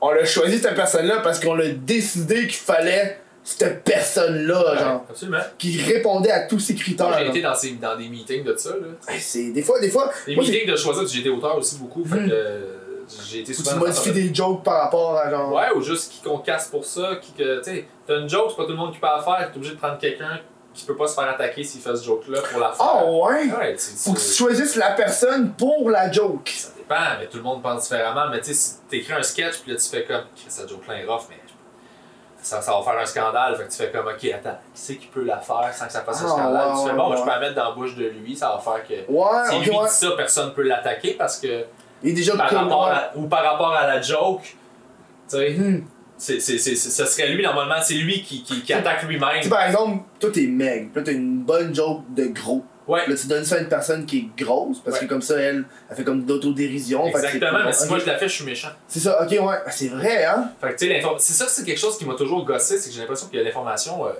[0.00, 5.04] On a choisi cette personne-là parce qu'on a décidé qu'il fallait cette personne-là, Ouais, genre,
[5.08, 5.38] absolument.
[5.58, 7.16] qui répondait à tous ces critères.
[7.18, 8.70] J'ai été dans, ces, dans des meetings de ça.
[8.70, 9.12] Là.
[9.14, 11.76] Hey, c'est des fois, des fois, Des moi, meetings de choisir, j'ai été auteur aussi
[11.78, 12.04] beaucoup.
[12.04, 12.28] Fait Mm.
[12.28, 12.75] que euh,
[13.28, 13.70] j'ai été souvent.
[13.70, 15.52] tu dans modifies des jokes par rapport à genre.
[15.52, 17.16] Ouais, ou juste qui qu'on casse pour ça.
[17.20, 19.22] Qui que, tu sais, t'as une joke, c'est pas tout le monde qui peut la
[19.22, 19.50] faire.
[19.50, 20.40] T'es obligé de prendre quelqu'un
[20.74, 22.86] qui peut pas se faire attaquer s'il fait ce joke-là pour la faire.
[23.06, 23.44] Oh ouais!
[23.50, 26.50] Ouais, tu- Faut que tu tu- choisisses la personne pour la joke.
[26.54, 28.26] Ça dépend, mais tout le monde pense différemment.
[28.30, 31.06] Mais tu sais, si t'écris un sketch, puis là tu fais comme, cette joke-là est
[31.06, 31.36] rough, mais
[32.42, 33.56] ça, ça va faire un scandale.
[33.56, 35.92] Fait que tu fais comme, ok, attends, qui c'est qui peut la faire sans que
[35.92, 36.68] ça fasse un Ah, scandale?
[36.82, 37.16] tu fais, bon, ouais.
[37.16, 39.10] je peux la mettre dans la bouche de lui, ça va faire que.
[39.10, 39.84] Ouais, Si ok, lui ouais.
[39.86, 41.64] dit ça, personne peut l'attaquer parce que.
[42.02, 44.56] Il est déjà Par rapport à- ou par rapport à la joke, tu
[45.28, 45.84] sais, Mhm.
[46.18, 49.28] c'est, c'est, c'est, ce serait lui normalement, c'est lui qui, qui, qui attaque lui-même.
[49.38, 52.64] Tu sais, par exemple, toi t'es meg, puis là t'as une bonne joke de gros.
[52.86, 55.06] Ouais, Là tu donnes ça à une personne qui est grosse, parce Ouais.
[55.06, 57.04] que comme ça, elle, elle fait comme d'autodérision.
[57.08, 58.68] exactement, mais si moi je la fais, je suis méchant.
[58.86, 59.56] C'est ça, ok, ouais.
[59.66, 60.52] Ah, c'est vrai, hein?
[60.60, 62.94] Fait que tu sais, c'est ça, c'est quelque chose qui m'a toujours gossé, c'est que
[62.94, 64.10] j'ai l'impression que l'information euh,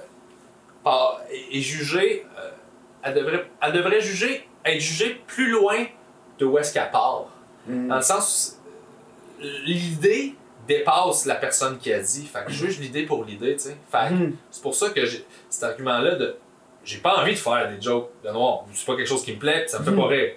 [0.82, 1.20] par-
[1.52, 2.50] est jugée, euh,
[3.04, 5.76] elle, devrait, elle devrait juger, être jugée plus loin
[6.40, 7.26] de où est-ce qu'elle part.
[7.66, 7.88] Mm.
[7.88, 8.58] Dans le sens,
[9.40, 10.34] l'idée
[10.68, 12.26] dépasse la personne qui a dit.
[12.26, 13.76] Fait que je juge l'idée pour l'idée, tu sais.
[13.90, 14.34] Fait Mhm.
[14.50, 16.36] c'est pour ça que j'ai cet argument-là de
[16.84, 18.64] j'ai pas envie de faire des jokes de noir.
[18.72, 19.96] C'est pas quelque chose qui me plaît, pis ça me fait Mhm.
[19.96, 20.32] pas rire.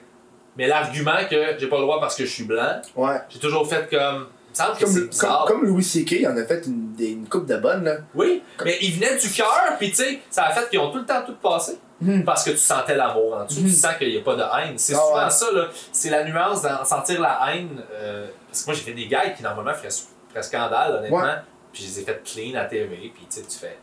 [0.58, 3.18] Mais l'argument que j'ai pas le droit parce que je suis blanc, Ouais.
[3.30, 4.28] j'ai toujours fait comme.
[4.52, 7.98] Que Comme, comme, Louis C.K., il en a fait une, une coupe de bonnes, là.
[8.16, 10.98] Oui, mais il venait du cœur, puis tu sais, ça a fait qu'ils ont tout
[10.98, 11.78] le temps tout passé.
[12.02, 12.24] Mhm.
[12.24, 14.78] Parce que tu sentais l'amour en dessous, tu sens qu'il n'y a pas de haine.
[14.78, 15.30] C'est Ah souvent ouais.
[15.30, 15.68] ça, là.
[15.92, 17.82] C'est la nuance d'en sentir la haine.
[17.92, 21.22] euh, parce que moi, j'ai fait des gars qui, normalement, feraient, scandale, honnêtement.
[21.22, 21.36] Ouais.
[21.74, 23.78] Puis je les ai fait clean à TV, puis tu sais, tu fais.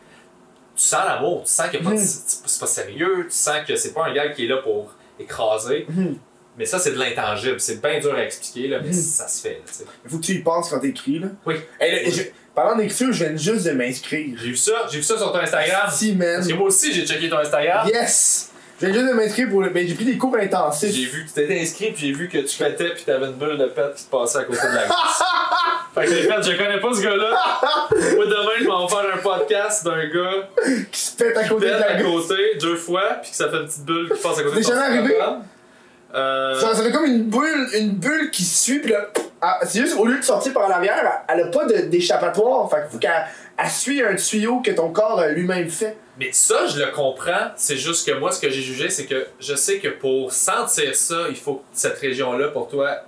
[0.74, 1.97] Tu sens l'amour, tu sens Mhm.
[1.97, 4.93] c'est c'est pas sérieux, tu sens que c'est pas un gars qui est là pour
[5.18, 5.86] écraser.
[6.58, 7.60] Mais ça, c'est de l'intangible.
[7.60, 8.94] C'est bien dur à expliquer, là, mais Mhm.
[8.94, 9.84] ça se fait, là, tu sais.
[10.04, 11.28] Il faut que tu y penses quand t'écris, là.
[11.44, 11.56] Oui.
[11.80, 12.22] Hey, là, je-
[12.54, 14.36] parlant d'écriture, je viens juste de m'inscrire.
[14.40, 15.88] J'ai vu ça, j'ai vu ça sur ton Instagram.
[15.92, 16.36] Si, man.
[16.36, 17.86] Parce que moi aussi, j'ai checké ton Instagram.
[17.92, 18.50] Yes!
[18.78, 19.70] Je viens juste de m'inscrire pour le.
[19.70, 20.92] Ben, j'ai pris des cours intensifs.
[20.94, 23.32] J'ai vu que tu t'étais inscrit, puis j'ai vu que tu pétais, puis t'avais une
[23.32, 25.22] bulle de pète qui te passait à côté de la glace.
[25.94, 27.30] Fait que j'ai fait, je connais pas ce gars-là.
[27.90, 30.48] Moi, demain, je vais en faire un podcast d'un gars
[30.92, 32.04] Qui se pète à côté de pète la à gueule.
[32.12, 34.70] côté deux fois, puis que ça fait une petite bulle qui passe à côté de
[34.72, 35.14] arrivé?
[35.14, 35.42] scrotum.
[36.16, 39.09] Euh, Ça, ça fait comme une bulle, une bulle qui suit, pis là,
[39.40, 42.68] ah, c'est juste au lieu de sortir par l'arrière, elle, elle a pas d'échappatoire.
[42.70, 43.26] Fait qu'il faut qu'elle
[43.59, 45.97] elle suit un tuyau que ton corps euh, lui-même fait.
[46.18, 47.51] Mais ça, je le comprends.
[47.56, 50.94] C'est juste que moi, ce que j'ai jugé, c'est que je sais que pour sentir
[50.94, 53.02] ça, il faut que cette région-là, pour toi,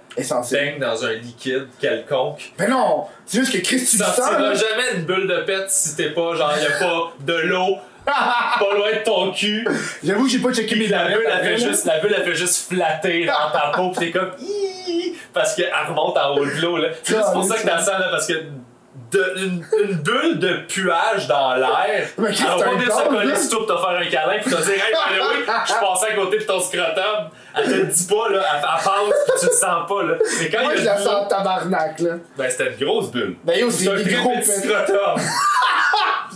[0.51, 2.53] baigne dans un liquide quelconque.
[2.59, 3.07] Mais non!
[3.25, 6.53] C'est juste que Chris, tu sens, jamais une bulle de pète si t'es pas, genre,
[6.59, 7.77] y a pas de l'eau
[8.13, 9.67] pas loin de ton cul.
[10.03, 12.35] J'avoue que j'ai pas checké mes la bulle, elle fait juste, la bulle, elle fait
[12.35, 14.31] juste flatter dans ta peau, pis t'es comme,
[15.33, 16.89] parce qu'elle remonte en haut de l'eau, là.
[17.03, 18.35] C'est juste pour ça que t'as ça, là, parce que
[19.13, 23.09] de, une, une bulle de puage dans l'air, Mais elle Chris, va pas venir se
[23.09, 24.95] coller sur toi pour te faire un câlin, pis te dire, hey,
[25.67, 27.31] je suis passé à côté de ton scrotum.
[27.57, 30.15] Elle te le dit pas, là, elle, elle passe, pis tu le sens pas, là.
[30.41, 32.11] Mais quand Moi, il je a la sens en tabarnak, là.
[32.37, 33.37] ben c'était une grosse bulle.
[33.45, 34.69] Ben yo, C'est c'est un des très gros petit pets.
[34.69, 35.21] scrotum.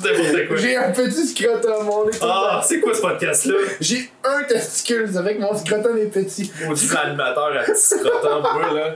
[0.02, 0.56] C'est quoi?
[0.56, 3.54] J'ai un petit scrotum, on est Ah, c'est quoi ce podcast-là?
[3.80, 6.50] J'ai un testicule avec mon scrotum est petit.
[6.66, 8.94] Maudit animateur à petit scrotum, moi, là.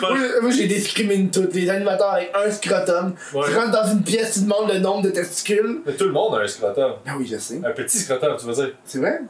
[0.00, 1.54] Pas- Moi, moi, j'ai discrimine toutes.
[1.54, 3.14] Les animateurs avec un scrotum.
[3.34, 3.46] Ouais.
[3.46, 5.80] Tu rentres dans une pièce, tu demandes le nombre de testicules.
[5.86, 6.92] Mais tout le monde a un scrotum.
[7.06, 7.60] Ah oui, je sais.
[7.64, 8.70] Un petit scrotum, tu veux dire?
[8.84, 9.20] C'est vrai?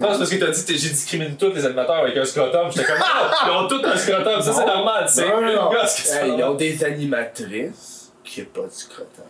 [0.00, 2.70] Non, c'est parce que t'as dit que j'ai discriminé tous les animateurs avec un scrotum.
[2.70, 3.04] J'étais comme, non,
[3.46, 5.70] ils ont tous un scrotum, ça c'est normal, c'est Non, non, non.
[5.72, 9.24] une gosse qui se ils ont des animatrices qui n'ont pas de scrotum.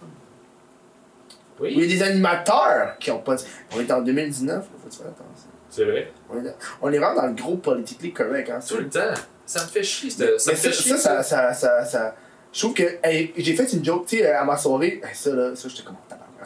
[1.61, 3.41] Oui, Il y a des animateurs qui ont pas de...
[3.75, 5.49] On est en 2019, là, faut faire attention.
[5.71, 6.13] c'est vrai.
[6.31, 8.61] On est, on est vraiment dans le gros politically correct, hein.
[8.67, 9.15] Tout le temps.
[9.45, 10.97] Ça me fait chier, Mais ça, ça me ça, fait chier.
[10.97, 12.15] ça, ça, ça, ça, ça-
[12.53, 12.99] Je trouve que...
[13.03, 15.01] hey, j'ai fait une joke, tu sais, à ma soirée...
[15.03, 15.97] hey, ça, là, ça, j'étais comme...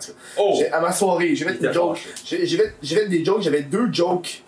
[0.04, 0.18] tout cas.
[0.38, 0.54] Oh!
[0.58, 1.96] J'ai- À ma soirée, j'ai fait Il une était joke.
[1.98, 2.46] fâché.
[2.46, 2.56] J'ai
[2.96, 4.42] fait, des jokes, j'avais deux jokes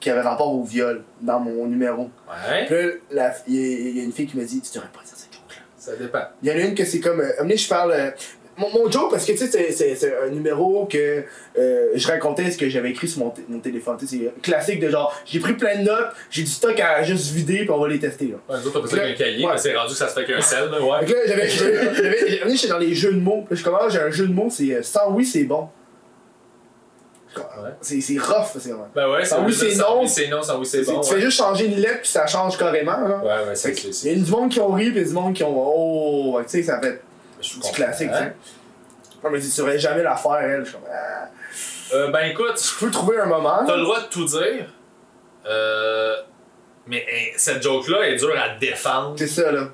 [0.00, 2.10] qui avaient rapport au viol dans mon numéro.
[2.28, 4.72] Ouais, Puis là, il y, a- il y a une fille qui m'a dit Tu
[4.74, 5.62] devrais pas dire cette joke-là.
[5.78, 6.22] ça dépend.
[6.42, 7.20] Il y en a une que c'est comme.
[7.20, 7.92] Euh, amenez, je parle.
[7.92, 8.10] euh,
[8.62, 11.24] mon, mon joke, parce que tu sais, c'est- un numéro que
[11.58, 13.96] euh, je racontais ce que j'avais écrit sur mon, mon téléphone.
[13.98, 17.02] Tu sais, c'est classique de genre, j'ai pris plein de notes, j'ai du stock à
[17.02, 18.26] juste vider, puis on va les tester.
[18.28, 18.36] Là.
[18.54, 19.52] Ouais, nous autres, on fait ça avec un cahier, Ouais.
[19.52, 21.04] mais c'est rendu que ça se fait qu'un sel, là, ouais.
[21.06, 22.48] que là, j'avais.
[22.56, 23.44] j'étais dans les jeux de mots.
[23.50, 25.68] Là, je commence, j'ai un jeu de mots, c'est euh, sans oui, c'est bon.
[27.34, 27.70] Ouais.
[27.80, 28.88] C'est rough, c'est vraiment.
[28.94, 30.02] Ben ouais, Sans oui, c'est non.
[30.02, 31.00] oui, c'est non, sans oui, c'est C'est- bon.
[31.00, 32.92] tu fais juste changer une lettre, puis ça change carrément.
[33.08, 33.22] Là.
[33.24, 33.72] Ouais, ouais, c'est.
[34.04, 35.54] Il y a du monde qui ont ri, puis du monde qui ont.
[35.56, 37.00] Oh, tu sais, ça fait
[37.42, 37.72] Je du comprends.
[37.72, 38.34] classique, tu sais.
[39.24, 40.64] Ouais, mais tu saurais jamais la faire, elle.
[40.64, 40.88] Je suis comme.
[40.92, 41.28] ah.
[41.94, 43.64] Euh, ben écoute, Je peux trouver un moment.
[43.66, 44.66] T'as le droit de tout dire.
[45.46, 46.14] Euh,
[46.86, 49.14] mais hein, cette joke-là est dure à défendre.
[49.16, 49.68] Tu C'est ça, là.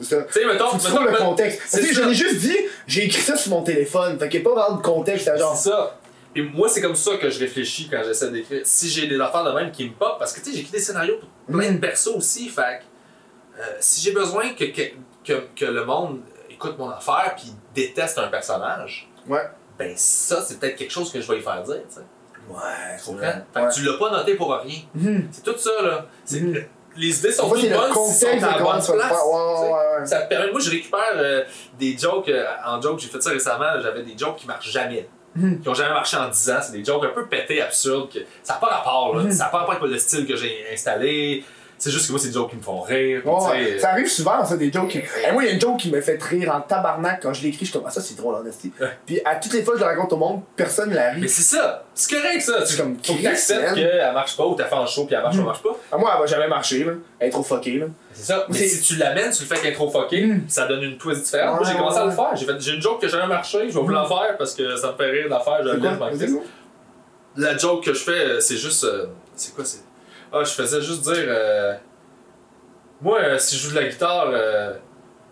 [0.00, 0.26] C'est ça.
[0.30, 1.62] sais, mettons, tu mettons trouves le contexte.
[1.66, 2.06] c'est Tu sais, je ça.
[2.08, 4.18] l'ai juste dit, j'ai écrit ça sur mon téléphone.
[4.18, 5.56] Fait qu'il n'y a pas vraiment de contexte à genre.
[5.56, 5.98] C'est ça.
[6.36, 8.62] Et moi, c'est comme ça que je réfléchis quand j'essaie d'écrire.
[8.64, 10.80] Si j'ai des affaires de même qui me pop, parce que tu sais, j'écris des
[10.80, 11.80] scénarios pour plein de Mm.
[11.80, 14.82] persos aussi, fait que, euh, si j'ai besoin que, que,
[15.24, 16.20] que, que le monde
[16.66, 19.42] écoute mon affaire puis déteste un personnage, Ouais.
[19.78, 22.00] ben ça, c'est peut-être quelque chose que je vais lui faire dire, tu sais.
[22.48, 23.32] Ouais, Tu comprends?
[23.54, 24.78] Fait que tu l'as pas noté pour rien.
[24.94, 25.28] Mhm.
[25.32, 26.06] C'est tout ça, là.
[26.24, 26.64] C'est- Mhm.
[26.96, 28.86] Les idées sont toutes bonnes si sont à la bonne place.
[28.86, 30.06] Ouais, ouais, ouais.
[30.06, 31.42] Ça me permet, moi je récupère euh,
[31.76, 35.08] des jokes, euh, en joke, j'ai fait ça récemment, j'avais des jokes qui marchent jamais.
[35.34, 35.60] Mhm.
[35.60, 38.20] Qui ont jamais marché en 10 ans, c'est des jokes un peu pétés, absurdes, que
[38.44, 39.28] ça n'a pas rapport, là.
[39.32, 41.42] Ça n'a pas rapport avec le style que j'ai installé,
[41.78, 44.44] c'est juste que moi c'est des jokes qui me font rire, Ouais, Ça arrive souvent,
[44.44, 44.98] ça, des jokes qui.
[45.28, 47.42] Eh, moi, il y a une joke qui me fait rire en tabarnak quand je
[47.42, 47.60] l'écris.
[47.66, 48.72] Je suis comme, ah, ça, c'est drôle, en esti.
[48.80, 48.88] Ouais.
[49.06, 51.20] Puis à toutes les fois que je le raconte au monde, personne ne la Mais
[51.22, 51.28] rit.
[51.28, 54.64] c'est ça, c'est correct ça, tu comme faut que t'acceptes qu'elle marche pas ou t'as
[54.66, 55.76] fait en show puis elle marche ou marche pas.
[55.92, 56.92] À moi, elle va jamais marcher, là.
[57.18, 57.86] Elle est trop fuckée, là.
[58.12, 58.46] C'est ça.
[58.48, 60.44] Mais si tu l'amènes, tu le fais qu'elle est trop fucké, Mm.
[60.48, 61.60] ça donne une twist différente.
[61.60, 62.30] Moi, j'ai commencé à le faire.
[62.36, 64.54] J'ai, fait, j'ai une joke que j'ai jamais marché, je vais vous l'en faire parce
[64.54, 66.32] que ça me fait rire faire, je Vas-y, crisse.
[66.32, 66.42] go.
[67.36, 68.84] La joke que je fais, euh, c'est juste.
[68.84, 69.78] euh, c'est quoi c'est
[70.34, 71.24] Ah, je faisais juste dire.
[71.28, 71.74] euh,
[73.00, 74.72] moi, euh, si je joue de la guitare, euh,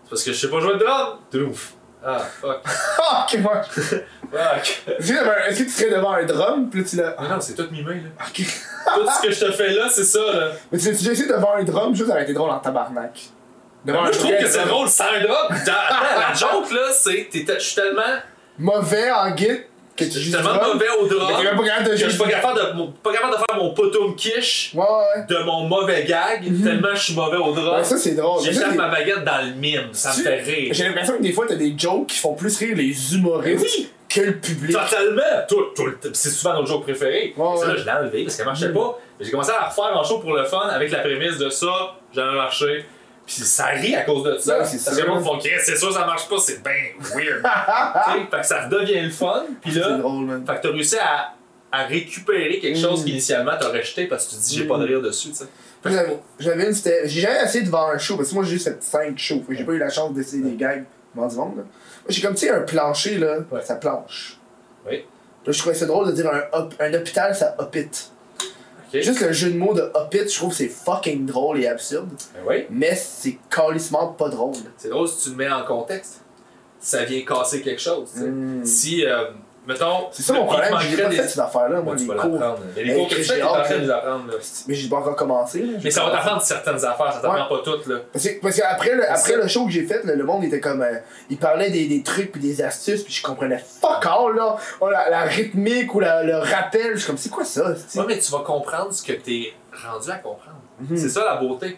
[0.03, 1.17] c'est parce que je sais pas jouer de drum.
[1.31, 1.73] Touf.
[2.05, 2.61] Ah, fuck.
[3.05, 3.61] Ah, ok, moi.
[3.63, 4.83] fuck.
[4.87, 7.15] Est-ce que t'avais- est-ce que tu serais devant un drum, puis là, tu l'as.
[7.17, 8.25] Ah non, c'est tout mimé, là.
[8.27, 8.35] Ok.
[8.95, 10.51] Tout ce que je te fais là, c'est ça, là.
[10.71, 13.19] Mais tu l'as essayé devant un drum, juste aurait été drôle en tabarnak.
[13.85, 15.57] Devant Moi, un je trouve que c'est drôle sans un drum.
[15.67, 17.29] La joke, là, c'est.
[17.33, 18.01] Je suis tellement.
[18.57, 19.61] Mauvais en git
[19.95, 20.73] que Je tu joues tellement drum.
[20.73, 21.43] mauvais au Mais t'es drum.
[21.43, 23.57] même pas capable de que je suis pas capable de, mon- pas capable de faire
[23.57, 25.25] mon potum quiche Ouais, ouais.
[25.29, 27.75] de mon mauvais gag, tellement je suis mauvais au drum.
[27.77, 28.41] Ouais, ça, c'est drôle.
[28.41, 30.73] Ça, J'échappe ma baguette dans le mime, ça me fait rire.
[30.73, 33.89] J'ai l'impression que des fois, t'as des jokes qui font plus rire les humoristes Oui.
[34.09, 34.75] que le public.
[34.75, 35.21] Totalement!
[35.47, 37.33] Tout, tout le- c'est souvent notre joke préféré.
[37.37, 37.73] Ouais, C'est ouais.
[37.73, 38.73] là, je l'ai enlevé parce qu'elle marchait Mm.
[38.73, 38.99] pas.
[39.19, 41.95] J'ai commencé à la refaire en show pour le fun avec la prémisse de ça,
[42.15, 42.85] jamais marché.
[43.25, 44.65] Puis ça rit à cause de ça.
[44.65, 46.73] C'est parce que le monde font c'est sûr ça marche pas, c'est ben
[47.15, 47.41] weird.
[48.31, 49.45] Fait que ça redevient le fun.
[49.61, 50.45] Puis là, drôle, man.
[50.45, 51.33] fait que t'as réussi à,
[51.71, 53.05] à récupérer quelque chose Mm.
[53.05, 55.45] qu'initialement t'aurais jeté parce que tu te dis j'ai pas de rire dessus, tu sais.
[56.39, 57.07] J'avais- une, c'était.
[57.07, 59.43] J'ai jamais essayé de voir un show, parce que moi j'ai juste fait 5 shows.
[59.49, 60.83] J'ai pas eu la chance d'essayer des gags
[61.15, 61.57] devant du monde.
[61.57, 61.63] Là.
[61.63, 63.61] Moi j'ai comme, tu sais, un plancher, là, Ouais.
[63.63, 64.37] ça planche.
[64.87, 65.05] Oui.
[65.45, 67.75] Là, je trouvais ça drôle de dire un, hop- un hôpital, ça hop
[69.01, 71.67] Juste le jeu de mots de hop it, je trouve que c'est fucking drôle et
[71.67, 72.09] absurde.
[72.33, 72.65] Ben oui.
[72.69, 74.55] Mais c'est calissement pas drôle.
[74.77, 76.21] C'est drôle si tu le mets en contexte.
[76.79, 78.27] Ça vient casser quelque chose, tu sais.
[78.27, 78.65] Mm.
[78.65, 79.25] Si, euh,
[79.67, 80.07] mettons.
[80.11, 82.39] C'est ça mon problème, j'ai pas des- fait ces affaires-là, moi, les cours.
[82.75, 84.23] les cours que tu j'ai fais, t'es en train de les apprendre.
[84.67, 85.65] Mais j'ai pas encore commencé.
[85.83, 87.97] Mais ça va t'apprendre certaines affaires, ça t'apprend pas toutes, là.
[88.11, 89.37] Parce qu'après le, après ça.
[89.37, 90.81] le show que j'ai fait, le monde était comme.
[90.81, 90.95] euh,
[91.29, 94.55] il parlait des, trucs puis des astuces, puis je comprenais fuck all, là.
[94.81, 97.69] Oh, la, rythmique ou le rappel, je suis comme, c'est quoi ça?
[97.69, 99.53] Ouais, mais tu vas comprendre ce que t'es
[99.87, 100.57] rendu à comprendre.
[100.81, 100.97] Mhm.
[100.97, 101.77] C'est ça la beauté.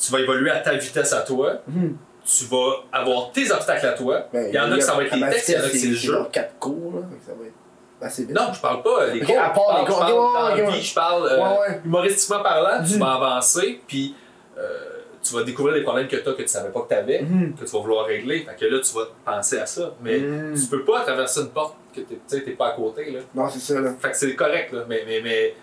[0.00, 1.96] Tu vas évoluer à ta vitesse à toi, Mhm.
[2.38, 4.26] Tu vas avoir tes obstacles à toi.
[4.32, 5.68] Ben, il y en a qui ça va être les textes, il y en a
[5.68, 6.12] qui c'est le jeu.
[6.12, 7.00] genre 4 cours, là.
[7.02, 7.54] que Ça va être
[8.02, 8.34] assez vite.
[8.36, 9.38] Non, je parle pas euh, des Ok, cours.
[9.40, 10.72] à part les cours.
[10.80, 14.14] je parle euh, humoristiquement parlant, tu vas avancer, puis
[14.58, 14.62] euh,
[15.22, 17.20] tu vas découvrir des problèmes que tu as que tu savais pas que tu avais,
[17.22, 17.54] Mhm.
[17.54, 18.40] que tu vas vouloir régler.
[18.44, 19.92] Fait que là, tu vas penser à ça.
[20.02, 20.54] Mais Mhm.
[20.58, 23.10] tu peux pas traverser une porte que t'es- tu t'es pas à côté.
[23.10, 23.20] Là.
[23.34, 23.90] Non, c'est ça, là.
[24.00, 24.84] Fait que c'est correct, là.
[24.88, 25.54] Mais, mais, mais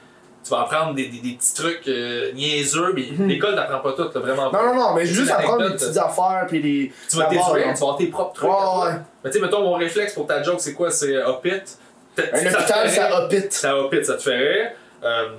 [0.47, 3.27] tu vas apprendre des, des, des petits trucs euh, niaiseux, mais Mhm.
[3.27, 4.57] l'école t'apprend pas tout, là, vraiment pas.
[4.63, 6.91] Non, non, non, mais juste apprendre des petites affaires, puis les.
[7.09, 7.41] Tu vas tu vas
[7.71, 8.49] avoir tes propres trucs.
[8.49, 8.55] Ouais,
[8.85, 8.91] ouais.
[9.23, 10.89] Mais tu sais, mettons, mon réflexe pour ta joke, c'est quoi?
[10.89, 11.77] C'est euh, hop it.
[12.17, 12.23] Un
[12.55, 13.51] hôpital, ça hop it.
[13.53, 14.75] Ça hop it, ça te ferait.
[15.03, 15.29] Euh,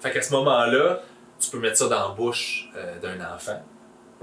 [0.00, 1.00] fait qu'à ce moment-là,
[1.40, 3.60] tu peux mettre ça dans la bouche euh, d'un enfant.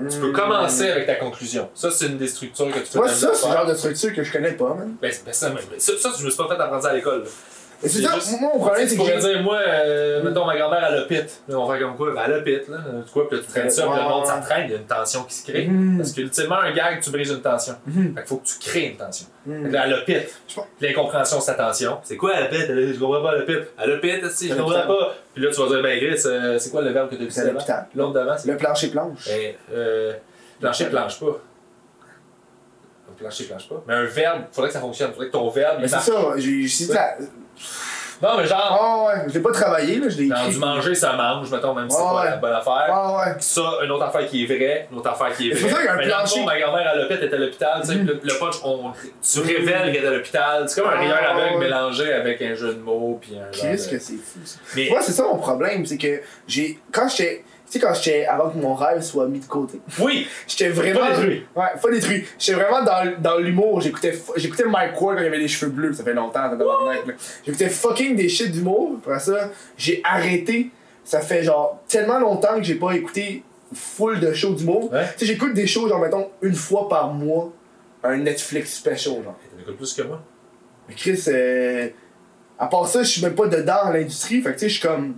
[0.10, 1.70] Tu peux commencer avec ta conclusion.
[1.74, 4.14] Ça, c'est une des structures que tu peux Moi, ça, c'est le genre de structure
[4.14, 4.96] que je connais pas, man.
[5.02, 7.24] Ben, ben, ça, mais ça, ça, je me suis pas fait apprendre ça à l'école.
[7.86, 9.00] Et c'est ça, juste- moi, mon problème, c'est que.
[9.02, 11.42] pourrais dire, moi, euh, mettons, ma grand-mère, elle a pit.
[11.48, 12.14] Là, on va comme quoi?
[12.14, 12.78] Ben, elle a pit, là.
[13.06, 13.28] Tu quoi?
[13.30, 14.28] Puis là, tu traînes ça, puis le monde ouais.
[14.30, 15.68] s'entraîne, il y a une tension qui se crée.
[15.68, 15.98] Mhm.
[15.98, 17.76] Parce qu'ultimement, un gag, tu brises une tension.
[17.86, 18.14] Mhm.
[18.16, 19.28] Fait qu'il faut que tu crées une tension.
[19.46, 20.24] Fait que là, elle a pit.
[20.82, 22.00] L'incompréhension, c'est ta tension.
[22.04, 22.60] C'est quoi la pit?
[22.68, 23.58] Elle a- Je comprends pas la pit.
[23.82, 25.16] Elle a pit, si, je comprends pas.
[25.34, 27.26] Puis là, tu vas dire, ben, Gris, euh, c'est quoi le verbe que tu as
[27.26, 27.52] dit C'est avant?
[27.54, 27.88] l'hôpital.
[27.96, 28.50] L'autre d'avant, c'est.
[28.52, 29.26] Le plancher planche.
[29.28, 30.14] Ben, euh,
[30.60, 31.42] plancher, planche pas.
[33.18, 33.82] Plancher, planche pas.
[33.88, 35.12] Mais un verbe, faudrait que ça fonctionne.
[35.12, 37.16] Faudrait que ton verbe, Mais il c'est ça, j'ai la.
[38.22, 40.50] Non, mais genre, Ah ouais, je l'ai pas travaillé, là, je l'ai écrit.
[40.52, 42.88] du manger, ça mange, mettons, même si c'est Ouais, pas la bonne affaire.
[42.90, 43.34] Ah ouais.
[43.40, 45.70] Ça, une autre affaire qui est vraie, une autre affaire qui est c'est vraie.
[45.70, 46.40] pour ça qu'il y a un Mais dans le plancher.
[46.40, 48.20] fond, ma grand-mère à l'hôpital était à l'hôpital, tu sais, Mhm.
[48.24, 48.92] le, punch, on,
[49.22, 50.70] tu révèles qu'elle est à l'hôpital.
[50.70, 53.90] C'est comme un Ah, rire aveugle mélangé avec un jeu de mots, puis un Qu'est-ce
[53.90, 54.60] que c'est fou, ça.
[54.78, 56.80] Mais, Moi, c'est ça mon problème, c'est que j'ai.
[56.94, 57.44] Quand j'étais.
[57.66, 58.26] Tu sais, quand j'étais.
[58.26, 61.00] Avant que mon rêve soit mis de côté, oui, j'étais vraiment.
[61.00, 61.46] Pas détruit.
[61.56, 62.26] Ouais, pas détruit.
[62.38, 63.82] J'étais vraiment dans, dans l'humour.
[63.82, 64.14] J'écoutais
[64.66, 66.52] Mike Ward quand il avait des cheveux bleus, ça fait longtemps.
[67.46, 68.98] J'écoutais fucking des shit d'humour.
[69.04, 70.70] Après ça, j'ai arrêté.
[71.04, 73.44] Ça fait genre tellement longtemps que j'ai pas écouté
[73.74, 74.92] full de shows d'humour.
[74.92, 75.06] Ouais.
[75.18, 77.52] Tu sais, j'écoute des shows, genre, mettons, une fois par mois,
[78.04, 79.36] un Netflix special, genre.
[79.52, 80.22] t'en écoutes plus que moi?
[80.88, 81.90] Mais Chris, euh,
[82.60, 84.42] à part ça, je suis même pas dedans dans l'industrie.
[84.42, 85.16] Fait que tu sais, je suis comme.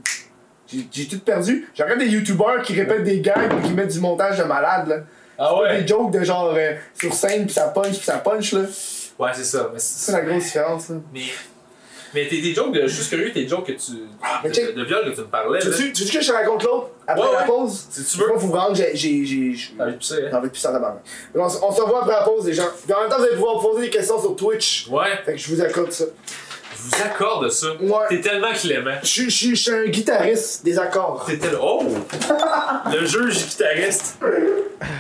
[0.68, 1.70] J'ai j'ai tout perdu.
[1.74, 4.88] Je regarde des youtubeurs qui répètent des gags et qui mettent du montage de malade,
[4.88, 4.96] là.
[5.40, 5.82] Ah Pas ouais?
[5.82, 8.62] des jokes de genre euh, sur scène pis ça punch pis ça punch, là.
[9.20, 9.72] Ouais, c'est ça.
[9.78, 10.96] C'est la grosse différence, là.
[11.14, 11.22] mais,
[12.14, 13.92] mais t'es des jokes, de, je suis curieux, tes jokes que tu.
[14.44, 14.76] Mais de, check.
[14.76, 15.60] de viol que tu me parlais.
[15.60, 15.76] Tu là.
[15.78, 16.90] veux-tu tu que je te raconte l'autre?
[17.08, 17.46] Après Ouais, la ouais.
[17.48, 17.88] pause?
[17.90, 18.34] Si tu Moi, veux.
[18.40, 18.96] faut vous rendre, j'ai.
[18.96, 20.38] j'ai- j'ai- j'ai- envie de pisser, J'ai hein?
[20.38, 21.04] envie de pisser en tabarnak.
[21.36, 22.68] On, se revoit après la pause, les gens.
[22.84, 24.88] Puis en même temps, vous allez pouvoir poser des questions sur Twitch.
[24.90, 26.06] Ouais, Fait que je vous accorde ça.
[26.78, 27.76] Je vous accorde ça.
[27.76, 28.08] Ouais.
[28.10, 28.96] T'es tellement clément.
[29.02, 31.26] Je suis- je suis je suis un guitariste des accords.
[31.26, 31.58] T'es tel...
[31.62, 31.84] Oh!
[32.92, 34.20] Le juge guitariste.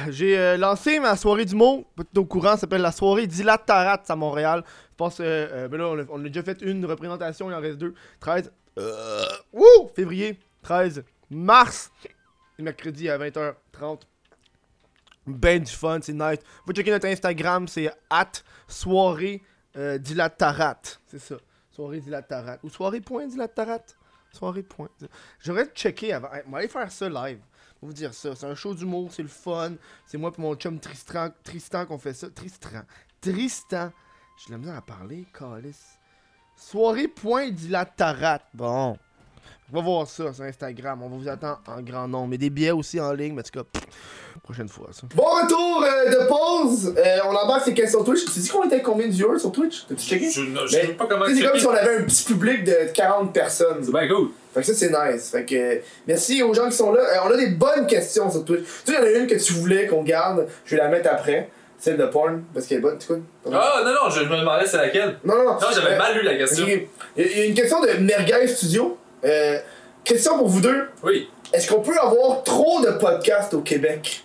[0.09, 4.15] J'ai euh, lancé ma soirée d'humour, peut-être au courant, ça s'appelle la soirée Dilatarat à
[4.15, 4.63] Montréal.
[4.91, 7.53] Je pense que euh, ben là, on a, on a déjà fait une représentation, il
[7.53, 7.93] en reste deux.
[8.19, 9.23] 13 euh,
[9.53, 11.91] wouh, février, 13 mars,
[12.57, 13.99] et mercredi à 20h30.
[15.27, 16.39] Ben du fun, c'est nice.
[16.65, 18.31] Vous checker notre Instagram, c'est at
[18.67, 19.41] soirée
[19.75, 20.77] euh, dilatarat.
[21.07, 21.35] C'est ça.
[21.77, 22.57] Soirée dilatarat.
[22.63, 23.83] Ou soirée point dilatarat.
[24.31, 24.89] Soirée point.
[25.39, 26.29] J'aurais checké avant.
[26.47, 27.39] On va aller faire ça live.
[27.83, 28.35] Vous dire ça.
[28.35, 29.73] C'est un show d'humour, c'est le fun.
[30.07, 32.31] C'est moi et mon chum Tristan, Tristan qu'on fait ça.
[32.31, 32.81] Tristan.
[33.21, 33.91] Tristan.
[34.39, 35.99] J'ai de la misère à parler, calice.
[36.55, 38.41] Soirée point dilatarat.
[38.55, 38.97] Bon.
[39.71, 41.01] On va voir ça sur Instagram.
[41.03, 42.27] On va vous attendre en grand nombre.
[42.29, 43.33] Mais des billets aussi en ligne.
[43.33, 43.83] Mais en tout cas, pff,
[44.41, 45.01] prochaine fois ça.
[45.13, 46.93] Bon retour euh, de pause.
[46.97, 48.23] Euh, on embarque ces questions Twitch.
[48.25, 49.85] Tu dis qu'on était combien de viewers sur Twitch?
[49.89, 50.31] T'as-tu checké?
[50.31, 53.33] Je ne sais pas comment C'est comme si on avait un petit public de 40
[53.33, 53.83] personnes.
[53.83, 54.29] C'est bien cool.
[54.53, 55.29] Fait que ça, c'est nice.
[55.31, 57.01] Fait que euh, merci aux gens qui sont là.
[57.01, 58.61] Euh, on a des bonnes questions sur Twitch.
[58.85, 60.47] Tu sais, il y en a une que tu voulais qu'on garde.
[60.65, 61.49] Je vais la mettre après.
[61.79, 62.97] Celle de porn, parce qu'elle est bonne.
[62.97, 63.17] Tu quoi
[63.53, 65.17] Ah, non, non, je me demandais c'est laquelle.
[65.23, 65.53] Non, non, non.
[65.53, 66.63] Non, j'avais Euh, mal lu la question.
[66.65, 66.71] ok.
[67.17, 68.97] Il y a- il y a une question de Merguez Studio.
[69.25, 69.59] Euh,
[70.03, 70.89] question pour vous deux.
[71.03, 71.29] Oui.
[71.53, 74.23] Est-ce qu'on peut avoir trop de podcasts au Québec?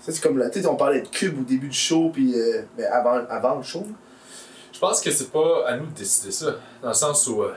[0.00, 0.50] Ça, c'est comme là.
[0.50, 3.54] Tu sais, on parlait de Cube au début du show, puis euh, ben, avant, avant
[3.56, 3.84] le show.
[4.72, 6.56] Je pense que c'est pas à nous de décider ça.
[6.82, 7.42] Dans le sens où.
[7.42, 7.54] euh,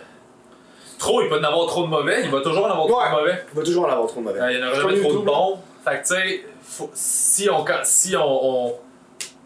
[0.98, 3.22] trop, il peut en avoir trop de mauvais, il va toujours en avoir trop de
[3.22, 3.44] mauvais.
[3.54, 4.40] Il va toujours en avoir trop de mauvais.
[4.54, 5.60] Il y en aura jamais trop de bons.
[5.84, 8.22] Fait que tu sais, faut- si on si on,
[8.68, 8.76] on,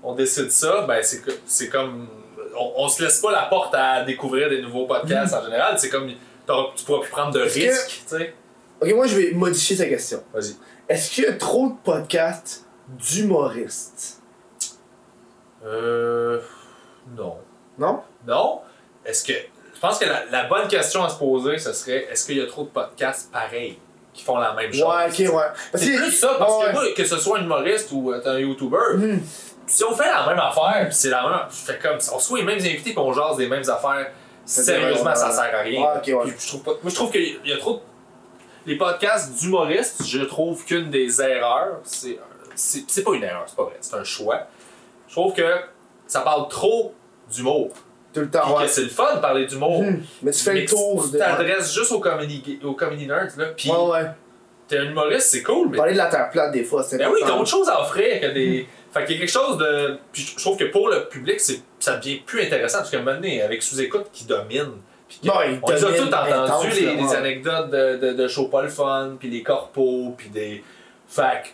[0.04, 2.08] on décide ça, ben c'est que- c'est comme
[2.58, 5.78] on, on se laisse pas la porte à découvrir des nouveaux podcasts en général.
[5.80, 6.10] C'est comme
[6.76, 8.34] tu pourras plus prendre de que- risques, tu sais.
[8.82, 10.24] Ok, moi je vais modifier sa question.
[10.34, 10.56] Vas-y.
[10.90, 14.22] Est-ce qu'il y a trop de podcasts d'humoristes?
[15.66, 16.40] Euh.
[17.16, 17.38] Non.
[17.78, 18.02] Non?
[18.28, 18.62] Non?
[19.06, 19.34] Est-ce que.
[19.74, 22.42] Je pense que la, la bonne question à se poser, ce serait est-ce qu'il y
[22.42, 23.80] a trop de podcasts pareils
[24.14, 24.84] qui font la même chose?
[24.84, 25.44] Ouais, ok, ouais.
[25.72, 28.12] Parce C'est que- plus ça, parce Ouais, que moi, que ce soit un humoriste ou
[28.12, 29.22] euh, un YouTuber, Mhm.
[29.66, 31.40] si on fait la même affaire, pis c'est la même.
[31.50, 34.12] Fait comme, on soit les mêmes invités pis on jase des mêmes affaires,
[34.46, 35.82] sérieusement, devrait- ça sert à rien.
[35.82, 36.00] Ouais.
[36.02, 36.72] Puis je trouve pas.
[36.82, 37.80] Moi, je trouve qu'il y a trop de.
[38.68, 42.18] Les podcasts d'humoristes, je trouve qu'une des erreurs, c'est.
[42.54, 44.42] C'est c'est pas une erreur, c'est pas vrai, c'est un choix.
[45.08, 45.56] Je trouve que
[46.06, 46.94] ça parle trop
[47.34, 47.70] d'humour.
[48.14, 48.66] Tout le temps, ouais.
[48.66, 49.82] que c'est le fun de parler d'humour.
[49.84, 50.04] Mhm.
[50.22, 53.46] Mais tu fais Mais le tour tu t'adresses juste aux comedy, aux comedy nerds, là.
[53.56, 54.06] Puis Ouais, ouais.
[54.68, 57.10] t'es un humoriste, c'est cool, mais Parler de la terre plate des fois, c'est ben
[57.12, 58.68] oui, t'as autre chose à offrir que des.
[58.94, 59.98] Fait qu'il y a quelque chose de.
[60.12, 61.62] Puis je trouve que pour le public, c'est...
[61.80, 64.72] ça devient plus intéressant parce qu'à un moment donné, avec sous-écoute qui domine.
[65.08, 65.40] Puis il on
[65.72, 69.30] les a entendus, intense, les, les anecdotes de, de, de show pas le fun, puis
[69.30, 70.64] les corpos, puis des.
[71.08, 71.48] Fait que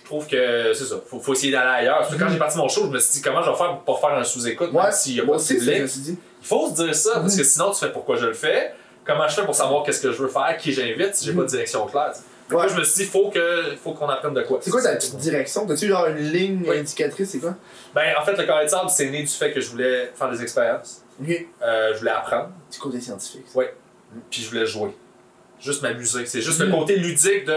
[0.00, 0.96] je trouve que c'est ça.
[1.06, 1.98] Faut, faut essayer d'aller ailleurs.
[1.98, 3.78] Parce que quand j'ai parti mon show, je me suis dit comment je vais faire
[3.84, 5.82] pour pas faire un sous-écoute, Ouais, même s'il y a pas de public?
[5.96, 7.38] Il faut se dire ça, parce Mhm.
[7.38, 8.72] que sinon tu fais pourquoi je le fais,
[9.04, 11.42] comment je fais pour savoir qu'est-ce que je veux faire, qui j'invite si j'ai pas
[11.42, 12.08] de direction claire.
[12.14, 12.22] Mhm.
[12.48, 12.56] Ouais.
[12.56, 14.58] Moi, je me suis dit, faut que faut qu'on apprenne de quoi.
[14.62, 15.66] C'est quoi ta petite direction?
[15.66, 16.78] T'as-tu genre une ligne Oui.
[16.78, 17.54] indicatrice, c'est quoi?
[17.94, 20.30] Ben, en fait, le carré de sable, c'est né du fait que je voulais faire
[20.30, 21.02] des expériences.
[21.20, 23.46] Euh, je voulais apprendre, Du côté scientifique.
[24.30, 24.90] puis je voulais jouer.
[25.58, 26.26] Juste m'amuser.
[26.26, 27.56] C'est juste le côté ludique de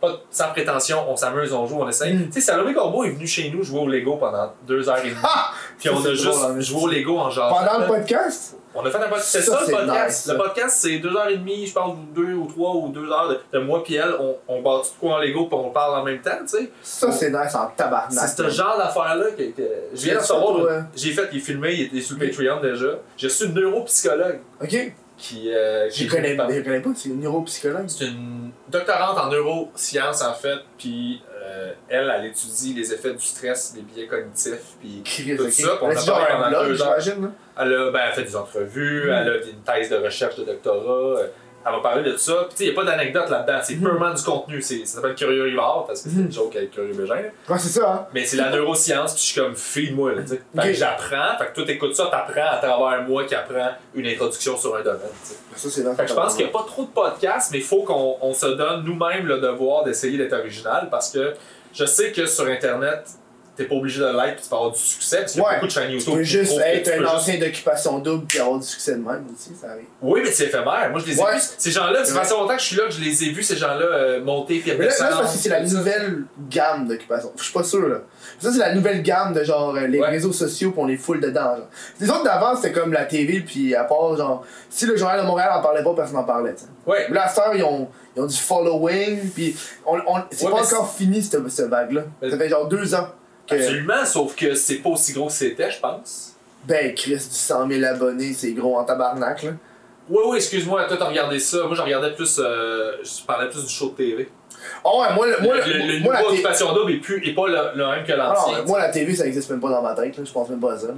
[0.00, 2.14] pas de- sans prétention, on s'amuse, on joue, on essaye.
[2.14, 2.26] Mhm.
[2.28, 5.08] Tu sais, Salomé Corbeau est venu chez nous jouer au Lego pendant deux heures et
[5.10, 5.20] demie.
[5.22, 7.50] Ah Puis on a juste hein, joué au Lego en jasant.
[7.54, 8.56] Pendant le podcast?
[8.74, 9.24] On a fait un podcast.
[9.26, 10.26] C'est Ça, le podcast.
[10.26, 12.88] nice, le podcast, c'est deux heures et demie, je pense, ou deux ou trois ou
[12.90, 14.14] deux heures de, de moi puis elle.
[14.20, 16.70] On, on bâtit de quoi en Lego puis on parle en même temps, tu sais.
[16.82, 18.12] Ça, c'est nice en tabarnak.
[18.12, 19.62] C'est ce genre d'affaire-là que, que
[19.94, 22.98] je viens de une- J'ai fait, il est filmé, il est sur le Patreon déjà.
[23.16, 24.92] J'ai reçu une neuropsychologue Ok.
[25.18, 25.52] qui.
[25.52, 27.88] Euh, Je connais, je connais pas, c'est une neuropsychologue.
[27.88, 33.24] C'est une doctorante en neurosciences en fait, puis euh, elle, elle étudie les effets du
[33.24, 35.02] stress, les biais cognitifs, puis
[35.36, 35.76] tout ça.
[35.76, 36.96] puis on Elle a parlé pendant blog, deux heures.
[36.98, 39.12] Elle a, ben, elle a fait des entrevues, Mm.
[39.12, 41.22] elle a une thèse de recherche de doctorat.
[41.66, 42.32] Elle va parler de ça.
[42.32, 43.58] Puis, tu sais, il n'y a pas d'anecdote là-dedans.
[43.62, 43.80] C'est Mm.
[43.82, 44.62] purement du contenu.
[44.62, 46.20] Ça s'appelle Curieux Rivard parce que c'est Mm.
[46.26, 47.14] une joke avec Curieux Bégin.
[47.48, 48.06] Ouais, c'est ça, hein.
[48.14, 50.12] Mais c'est la neuroscience, puis je suis comme, feed-moi.
[50.26, 50.62] Fait Ok.
[50.64, 51.36] que j'apprends.
[51.38, 54.82] Fait que toi, t'écoutes ça, t'apprends à travers moi qui apprend une introduction sur un
[54.82, 55.00] domaine.
[55.22, 55.34] sais.
[55.56, 55.82] Ça, c'est.
[55.96, 58.16] Fait que je pense qu'il n'y a pas trop de podcasts, mais il faut qu'on
[58.22, 61.34] on se donne nous-mêmes le devoir d'essayer d'être original parce que
[61.74, 63.04] je sais que sur Internet,
[63.62, 65.48] t'es pas obligé de l'être puis tu peux avoir du succès parce qu'il y a
[65.48, 65.54] Ouais.
[65.54, 66.14] beaucoup de chaînes Tu YouTube.
[66.14, 68.92] peux qui juste être tu peux un juste- ancien d'occupation double puis avoir du succès
[68.92, 69.84] de même aussi, ça arrive.
[70.02, 70.88] Oui, mais c'est éphémère.
[70.90, 71.34] Moi, je les ai Ouais.
[71.34, 71.40] vus.
[71.58, 73.42] Ces gens-là, ça C'est fait longtemps que je suis là que je les ai vus,
[73.42, 77.32] ces gens-là, euh, monter puis Mais là, c'est parce que c'est la nouvelle gamme d'occupation.
[77.36, 77.96] Je suis pas sûr, là.
[78.38, 80.08] Ça, c'est la nouvelle gamme de genre euh, les Ouais.
[80.08, 81.68] réseaux sociaux pis on est full dedans, genre.
[82.00, 85.26] Les autres d'avant, c'était comme la TV puis à part, genre, si le Journal de
[85.26, 86.64] Montréal en parlait pas, personne n'en parlait, tu.
[86.90, 87.06] Ouais.
[87.10, 89.56] Là, à ils ont, ils ont du following puis
[89.86, 92.02] on, on, c'est Ouais, pas encore fini, cette, cette vague-là.
[92.28, 93.08] Ça fait genre deux ans
[93.50, 96.32] que, Absolument, sauf que c'est pas aussi gros que c'était, je pense.
[96.64, 99.50] ben, Chris, du 100 000 abonnés, c'est gros en tabarnak, là.
[100.08, 101.58] Oui, oui, excuse-moi, toi, t'as regardé ça.
[101.66, 102.40] Moi, je regardais plus.
[102.42, 104.28] euh, je parlais plus du show de TV.
[104.82, 107.32] Oh ouais, moi, le, moi, le, le- le, moi, nouveau Occupation Double est, plus, est
[107.34, 108.58] pas le, le même que Ah l'ancien.
[108.58, 110.24] non, moi, la TV, ça existe même pas dans ma tête, là.
[110.24, 110.88] Je pense même pas à ça.
[110.88, 110.94] là.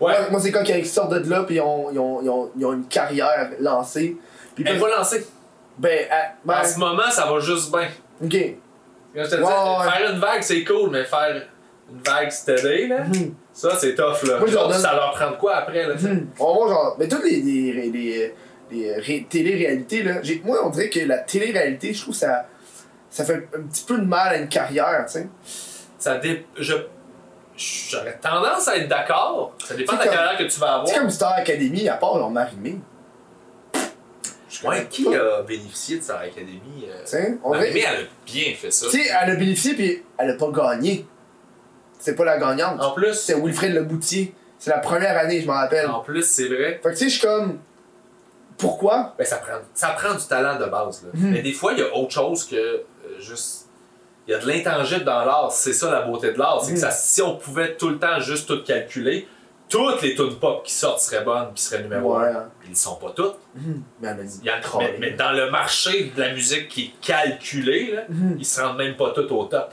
[0.00, 0.12] ouais.
[0.20, 2.50] Moi, moi, c'est quand ils sortent de là, puis ils ont, ils, ont, ils, ont,
[2.58, 4.16] ils ont une carrière lancée.
[4.54, 5.26] Puis Elle va lancer.
[5.78, 7.88] ben, ah, ben, En ce moment, ça va juste bien.
[8.22, 8.36] ok.
[9.14, 9.90] Quand je te ouais.
[9.90, 11.42] faire une vague, c'est cool, mais faire
[11.92, 13.34] une vague steady, là, Mhm.
[13.52, 14.38] ça, c'est tough, là.
[14.38, 15.94] Moi, je leur Genre, donne- Ça leur prend de quoi après, là?
[15.94, 16.28] Mhm.
[16.38, 18.34] On va voir, genre, mais toutes les, les, les, les,
[18.70, 22.46] les ré- télé-réalités, là, j'ai- moi, on dirait que la télé-réalité, je trouve que ça,
[23.10, 25.28] ça fait un petit peu de mal à une carrière, tu sais.
[25.98, 26.46] Ça dé...
[26.56, 26.74] je...
[27.62, 29.54] J'aurais tendance à être d'accord.
[29.66, 30.88] Ça dépend de la C'est comme- carrière que tu vas avoir.
[30.88, 32.76] C'est comme Star Academy, à part leur Marimé.
[34.64, 36.86] Ouais, qui a bénéficié de sa académie?
[36.88, 37.00] euh?
[37.04, 38.86] tu sais, on Marie-Mé, dirait- elle a bien fait ça.
[38.90, 41.06] Tu sais, elle a bénéficié, puis elle a pas gagné.
[42.00, 42.80] C'est pas la gagnante.
[42.82, 44.34] En plus, C'est Wilfred Leboutier.
[44.58, 45.86] C'est la première année, je m'en rappelle.
[45.88, 46.80] en plus, c'est vrai.
[46.82, 47.58] Fait que tu sais, je suis comme.
[48.58, 49.14] Pourquoi?
[49.16, 51.02] Ben, ça, prend, ça prend du talent de base.
[51.04, 51.10] Là.
[51.14, 51.30] Mhm.
[51.30, 52.84] Mais des fois, il y a autre chose que euh,
[53.18, 53.66] juste.
[54.28, 55.50] Il y a de l'intangible dans l'art.
[55.50, 56.60] C'est ça la beauté de l'art.
[56.62, 56.74] C'est Mhm.
[56.74, 59.26] que ça, si on pouvait tout le temps juste tout calculer,
[59.68, 62.28] toutes les tunes pop qui sortent seraient bonnes puis seraient numéro Ouais.
[62.28, 62.36] 1.
[62.36, 62.48] hein.
[62.64, 63.38] Ils ne sont pas toutes.
[63.54, 63.82] Mhm.
[64.02, 64.10] Mais
[64.40, 68.02] Il y a- mais, mais dans le marché de la musique qui est calculé, là,
[68.08, 68.36] Mhm.
[68.38, 69.72] ils se rendent même pas tous au top.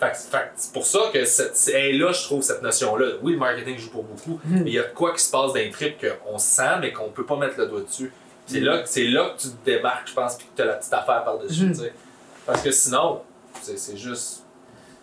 [0.00, 1.56] Fait que- fait que c'est pour ça que cette-
[1.92, 3.06] là, je trouve, cette notion-là.
[3.22, 4.62] Oui, le marketing joue pour beaucoup, Mhm.
[4.62, 7.08] mais il y a quoi qui se passe dans les trip qu'on sent, mais qu'on
[7.10, 8.12] peut pas mettre le doigt dessus.
[8.46, 10.92] C'est là, c'est là que tu te démarques, je pense, puis que t'as la petite
[10.94, 11.92] affaire par-dessus, tu sais.
[12.46, 13.22] Parce que sinon,
[13.60, 14.44] c'est c'est juste.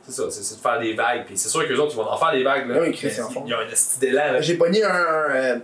[0.08, 1.26] C'est ça, c'est c'est de faire des vagues.
[1.26, 2.68] Puis c'est sûr qu'eux autres, ils vont en faire des vagues.
[2.70, 2.80] Là.
[2.80, 3.14] Oui, Chris, Mais
[3.48, 4.34] ils a un esti d'élan.
[4.34, 4.42] là.
[4.42, 4.90] J'ai pogné un.
[4.90, 5.60] un, euh,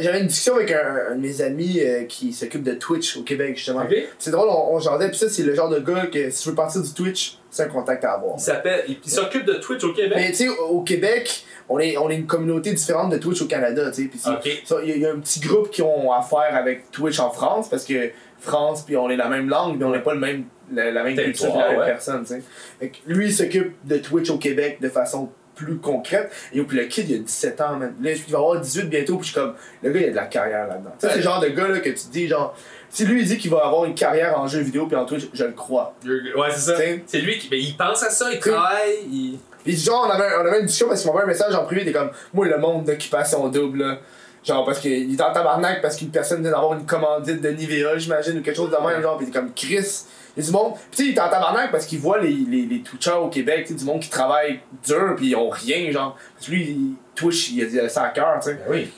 [0.00, 3.22] J'avais une discussion avec un, un de mes amis euh, qui s'occupe de Twitch au
[3.22, 3.84] Québec, justement.
[4.18, 6.48] C'est drôle, on, on jasait, pis ça, c'est le genre de gars que si tu
[6.50, 8.34] veux partir du Twitch, c'est un contact à avoir.
[8.38, 8.84] Il s'appelle.
[8.88, 10.12] Il, il s'occupe de Twitch au Québec?
[10.16, 13.42] Mais tu sais, au au Québec, on est, on est une communauté différente de Twitch
[13.42, 14.08] au Canada, tu sais.
[14.08, 14.62] Pis c'est- Ok.
[14.64, 17.18] ça, Il y, a- il y a un petit groupe qui ont affaire avec Twitch
[17.18, 20.14] en France parce que France, puis on est la même langue, mais on n'est pas
[20.14, 21.86] le même, la, la même culture, la même ouais.
[21.86, 22.92] personne, tu sais.
[23.06, 26.30] Lui, il s'occupe de Twitch au Québec de façon plus concrète.
[26.52, 27.94] Et puis le kid, il a 17 ans, man.
[28.00, 30.16] Là, il va avoir 18 bientôt, puis je suis comme, le gars, il a de
[30.16, 30.92] la carrière là-dedans.
[31.00, 32.56] Tu sais, c'est le genre de gars là, que tu te dis, genre,
[32.90, 35.28] si lui, il dit qu'il va avoir une carrière en jeu vidéo puis en Twitch,
[35.32, 35.96] je le crois.
[36.04, 36.76] Ouais, c'est ça.
[37.06, 37.48] C'est lui qui.
[37.48, 39.38] Ben, il pense à ça, il travaille, il.
[39.64, 41.82] Puis genre, on avait, on avait une discussion parce qu'il m'envoie un message en privé,
[41.82, 43.98] il était comme, moi, le monde d'occupation double, là.
[44.46, 47.98] Genre, parce qu'il est en tabarnak parce qu'une personne vient d'avoir une commandite de Nivea,
[47.98, 50.04] j'imagine, ou quelque chose de même, genre, pis il est comme Chris.
[50.36, 50.74] Il y a du monde.
[50.74, 53.28] Pis tu sais, il est en tabarnak parce qu'il voit les, les, les Twitchers au
[53.28, 56.16] Québec, tu sais, du monde qui travaille dur pis ils ont rien, genre.
[56.34, 58.54] Parce que lui, il, Twitch, il a ça à cœur, tu sais.
[58.54, 58.92] Ben oui.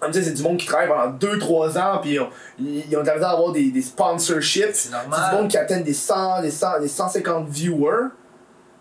[0.00, 2.28] Comme c'est du monde qui travaille pendant 2-3 ans pis ils ont,
[2.58, 4.64] ils, ont de la misère à avoir des, des sponsorships.
[4.74, 5.34] C'est C'est du normal.
[5.34, 8.08] monde qui atteignent des 100, des 100, des 150 viewers.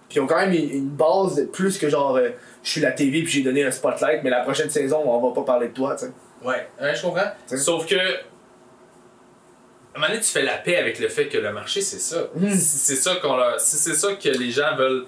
[0.10, 2.32] Puis ils ont quand même une une base de plus que genre, euh,
[2.64, 5.34] je suis la TV puis j'ai donné un spotlight, mais la prochaine saison, on va
[5.36, 6.12] pas parler de toi, tu sais.
[6.44, 7.32] Ouais, ouais, je comprends.
[7.46, 7.58] T'sais.
[7.58, 7.96] Sauf que.
[7.96, 12.00] À un moment donné, tu fais la paix avec le fait que le marché, c'est
[12.00, 12.18] ça.
[12.36, 12.50] Mhm.
[12.52, 15.06] Si c'est ça qu'on leur- si c'est ça que les gens veulent,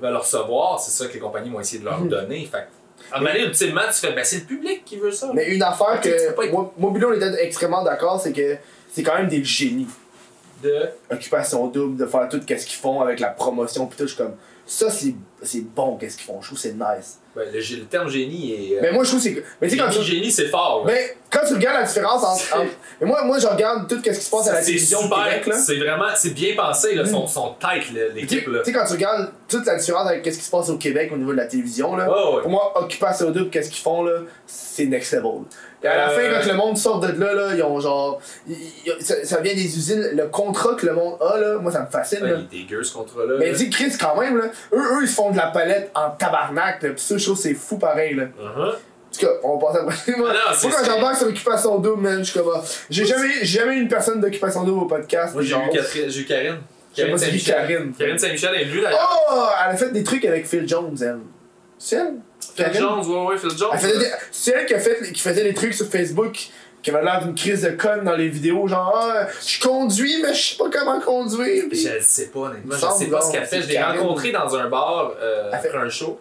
[0.00, 2.08] veulent recevoir, c'est ça que les compagnies vont essayer de leur Mhm.
[2.08, 2.44] donner.
[2.44, 2.66] Fait
[3.10, 5.30] à un moment donné, ultimement, tu fais, ben, c'est le public qui veut ça.
[5.32, 8.56] Mais une affaire que être- moi, on était extrêmement d'accord, c'est que
[8.92, 9.86] c'est quand même des génies.
[10.62, 10.88] De?
[11.10, 14.16] Occupation double, de faire tout qu'est-ce qu'ils font avec la promotion, pis tout, je suis
[14.16, 14.34] comme,
[14.70, 15.14] ça c'est
[15.74, 17.18] bon qu'est-ce qu'ils font, je trouve que c'est nice.
[17.34, 18.76] Ben, le, terme génie est.
[18.76, 19.44] euh, Mais moi, je trouve que c'est.
[19.62, 20.12] Mais tu sais, quand génie, tu.
[20.12, 20.82] génie, c'est fort.
[20.84, 22.64] Mais quand tu regardes la différence entre.
[23.00, 25.24] Mais moi, moi, je regarde tout ce qui se passe à la télévision au super,
[25.24, 25.56] Québec, là.
[25.56, 27.10] c'est vraiment, c'est bien pensé, là, Mhm.
[27.10, 27.84] son, son tête,
[28.14, 28.58] l'équipe, là.
[28.58, 31.10] tu sais, quand tu regardes toute la différence avec ce qui se passe au Québec
[31.14, 32.42] au niveau de la télévision, là, ouais.
[32.42, 35.42] pour moi, Occupation Double, qu'est-ce qu'ils font, là, c'est next level.
[35.82, 38.20] Et à la Euh, fin, quand le monde sort de là, là ils ont genre.
[38.48, 38.56] ils-
[38.86, 41.82] ils- ça, ça vient des usines, le contrat que le monde a, là, moi, ça
[41.82, 42.36] me fascine, Ouais, là.
[42.50, 43.34] il est dégueu, ce contrat-là.
[43.38, 46.10] Mais dis, Chris, quand même, là, eux, eux, ils se font de la palette en
[46.10, 48.24] tabarnak, pis ça, je trouve que c'est fou pareil, là.
[48.24, 48.62] Mhm.
[48.64, 48.70] En
[49.20, 50.16] tout cas, on va passer après.
[50.18, 52.52] Moi, moi, quand j'embarque sur Occupation Double, man, je suis comme.
[52.90, 55.32] J'ai jamais, jamais eu une personne d'Occupation Double au podcast.
[55.34, 56.56] Moi, j'ai eu, Catherine- eu Karine.
[56.92, 57.54] Qui Saint-Michel.
[57.54, 57.92] Karine.
[57.96, 59.26] Karine Saint-Michel est venue, d'ailleurs.
[59.30, 59.46] Oh!
[59.64, 61.18] Elle a fait des trucs avec Phil Jones, elle.
[61.78, 62.14] C'est elle?
[62.64, 62.80] Phil?
[62.80, 63.70] Jones, ouais, ouais, Phil Jones.
[63.72, 66.36] Elle faisait des- C'est elle qui, a fait, qui faisait des trucs sur Facebook
[66.82, 70.32] qui avait l'air d'une crise de conne dans les vidéos, genre ah, je conduis mais
[70.32, 71.64] je sais pas comment conduire.
[71.64, 72.74] Je Pis- le sais pas, honnêtement.
[72.76, 73.62] Je sais pas ce qu'elle fait.
[73.62, 76.18] Je l'ai rencontrée dans un bar euh, après un show.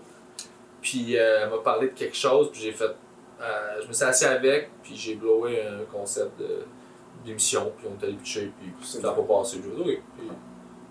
[0.82, 2.50] Puis euh, elle m'a parlé de quelque chose.
[2.52, 2.86] Puis j'ai fait.
[3.42, 4.70] euh, je me suis assis avec.
[4.84, 6.66] Puis j'ai blowé un concept de-
[7.26, 7.72] d'émission.
[7.78, 8.52] Puis on est allé pitcher.
[8.60, 9.58] Puis ça n'a pas passé.
[9.64, 10.00] Je dis.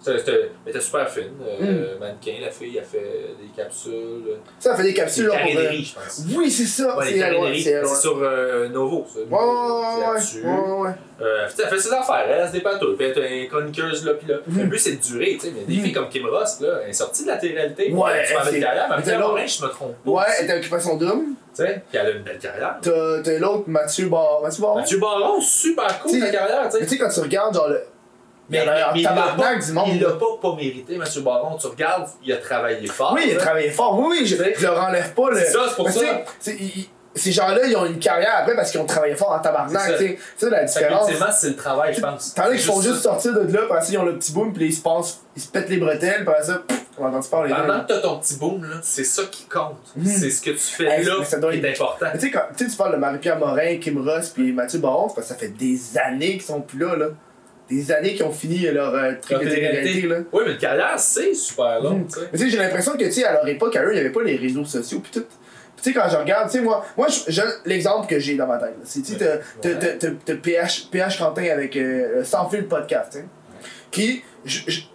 [0.06, 1.30] C'était- c'était elle était super fine.
[1.62, 4.36] Euh, Mannequin, la fille, elle fait des capsules.
[4.60, 5.26] Ça, elle fait des capsules.
[5.26, 6.22] là, pour je pense.
[6.36, 6.96] Oui, c'est ça.
[6.96, 9.04] Ouais, c'est elle, elle, sur euh, Novo.
[9.12, 9.18] ça.
[9.20, 10.90] Ouais, ouais, ouais, ouais, ouais.
[11.20, 14.12] Euh, elle fait ses affaires, elle, elle se dépatouille, puis elle est une chroniqueuse là,
[14.14, 14.36] puis là.
[14.46, 14.60] Mhm.
[14.60, 15.84] Le but c'est de durer, tu sais, mais des Mhm.
[15.84, 17.90] filles comme Kim Ross, là, elle est sortie de la télé-réalité.
[17.92, 19.18] Ouais, elle a elle, une carrière, mais.
[19.18, 20.10] Morin, je me trompe pas.
[20.10, 21.24] Ouais, elle était Occupation Double.
[21.56, 22.76] Tu sais, puis elle a une belle carrière.
[22.82, 24.40] T'as l'autre, Mathieu Bar.
[24.42, 24.74] Mathieu Bar?
[24.76, 27.70] Mathieu Baron, super cool ta carrière, tu sais, quand tu regardes, genre,
[28.48, 29.88] Mais, mais l'a tabarnak pas, du monde.
[29.88, 31.56] il l'a pas, pas mérité, Mathieu Baron.
[31.58, 33.12] Tu regardes, il a travaillé fort.
[33.14, 33.40] Oui, il a là.
[33.40, 33.98] travaillé fort.
[33.98, 35.38] Oui, oui, je, je leur enlève pas le.
[35.38, 36.00] C'est ça, c'est pour Mais ça.
[37.18, 39.92] Ces gens-là, ils ont une carrière après parce qu'ils ont travaillé fort en tabarnak, C'est
[39.92, 39.98] ça.
[39.98, 40.50] tu sais.
[40.50, 41.10] La différence.
[41.40, 42.34] c'est le travail, je pense.
[42.34, 43.02] T'en as qui C'est font juste ça.
[43.04, 45.20] sortir de là, puis après ça, ils ont le petit boom, puis ils se pensent,
[45.34, 46.62] ils se pètent les bretelles, puis après ça,
[46.98, 49.78] on va entendre parler Pendant que t'as ton petit boom, là, c'est ça qui compte.
[49.96, 50.06] Mhm.
[50.06, 52.06] C'est ce que tu fais Hey, là mais ça doit qui être- est important.
[52.12, 55.14] Mais tu sais, quand tu parles de Marie-Pierre Morin, Kim Ross, puis Mathieu Baron, parce
[55.28, 57.06] que ça fait des années qu'ils sont plus là, là.
[57.68, 60.16] Des années qu'ils ont fini leur euh, truc de là.
[60.32, 62.06] Oui, mais une carrière, c'est super long, Mhm.
[62.06, 62.20] tu sais.
[62.32, 64.00] Mais tu sais, j'ai l'impression que, tu sais, à leur époque, à eux, il n'y
[64.00, 65.24] avait pas les réseaux sociaux, puis tout.
[65.74, 67.08] Puis tu sais, quand je regarde, tu sais, moi, moi
[67.64, 72.22] l'exemple que j'ai dans ma tête, c'est, tu sais, t'as- PH, PH Quentin avec euh,
[72.24, 73.24] Sans fil podcast, tu sais.
[73.90, 74.22] Qui,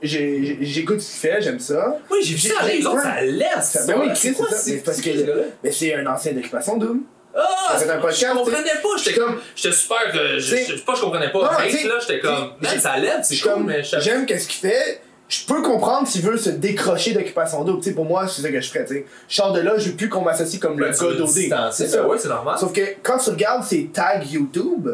[0.02, 1.98] j'ai- j'écoute ce qu'il fait, j'aime ça.
[2.10, 3.85] Oui, j'ai vu ça, les autres, ça laisse.
[3.88, 4.43] Ben oui, c'est ça.
[4.68, 5.26] Mais parce que- qui?
[5.64, 7.02] Mais c'est un ancien d'occupation double.
[7.35, 7.75] Ah!
[7.77, 9.39] C'est un podcast, Je comprenais pas, j'étais comme.
[9.55, 9.97] J'étais super.
[10.15, 11.39] euh, je- C'est- Pas, je comprenais pas.
[11.39, 12.51] Non, Hate, là, j'étais comme.
[12.61, 15.01] Man, ça lève, Je c'est cool, comme, mais je j'aime qu'est-ce qu'il fait.
[15.29, 18.69] Je peux comprendre s'il veut se décrocher d'occupation sais, pour moi, c'est ça que je
[18.69, 18.85] ferais.
[19.29, 21.71] Je sors de là, je veux plus qu'on m'associe comme le Ben, gars d'OD.
[21.71, 22.01] C'est ça.
[22.01, 22.57] ben ouais, c'est normal.
[22.59, 24.89] Sauf que quand tu regardes ses tags YouTube,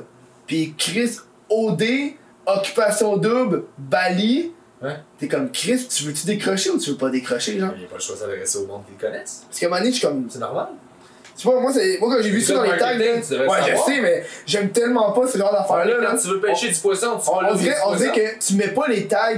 [0.46, 1.18] puis Chris
[1.50, 1.84] OD,
[2.46, 4.52] Occupation Double, Bali,
[4.82, 4.96] Ouais.
[5.18, 7.72] t'es comme Chris, tu veux-tu décrocher ou tu veux pas décrocher, genre?
[7.76, 9.42] Il n'y a pas le choix de s'adresser au monde qui le connaissent.
[9.48, 10.28] Parce qu'à un moment donné, je suis comme.
[10.30, 10.68] C'est normal.
[11.38, 13.04] Tu vois, moi, moi quand j'ai vu ça dans le les tags, là,
[13.48, 15.98] ouais, je sais, mais j'aime tellement pas ce genre d'affaires-là.
[16.02, 16.10] là.
[16.12, 18.70] Quand tu veux pêcher du poisson, tu On, on dirait, on dirait que tu mets
[18.70, 19.36] pas les tags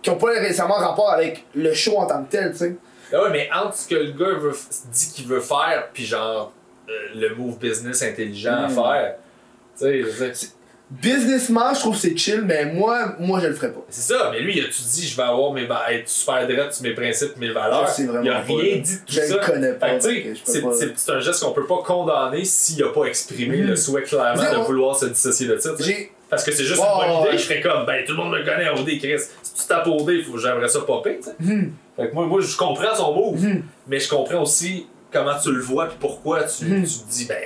[0.00, 2.76] qui ont pas récemment rapport avec le show en tant que tel, tu sais.
[3.12, 4.52] Ah ouais, mais entre ce que le gars veut,
[4.92, 6.52] dit qu'il veut faire, puis genre
[6.88, 8.74] euh, le move business intelligent à Mm.
[8.74, 9.14] faire,
[9.76, 10.48] tu sais, je veux dire,
[11.00, 13.80] Businessman, je trouve que c'est chill, mais moi, moi, je le ferais pas.
[13.88, 16.82] c'est ça, mais lui, il a-tu dit je vais avoir mes être super direct sur
[16.82, 19.34] mes principes, mes valeurs Je sais vraiment Il a rien dit de tout Je ça.
[19.36, 23.04] le connais pas, tu je c'est- un geste qu'on peut pas condamner s'il a pas
[23.04, 25.70] exprimé le souhait clairement de on- vouloir se dissocier de ça.
[25.78, 26.10] tu.
[26.28, 27.28] Parce que c'est juste une bonne ouais.
[27.28, 29.20] idée, je ferais comme, ben tout le monde me connaît OD, Chris.
[29.42, 31.34] Si tu tapes OD, faut- j'aimerais ça popper, tu sais.
[31.40, 31.72] Mhm.
[31.96, 33.62] Fait que moi, moi, je comprends son move, Mhm.
[33.86, 37.36] mais je comprends aussi comment tu le vois puis pourquoi tu, tu te dis, ben,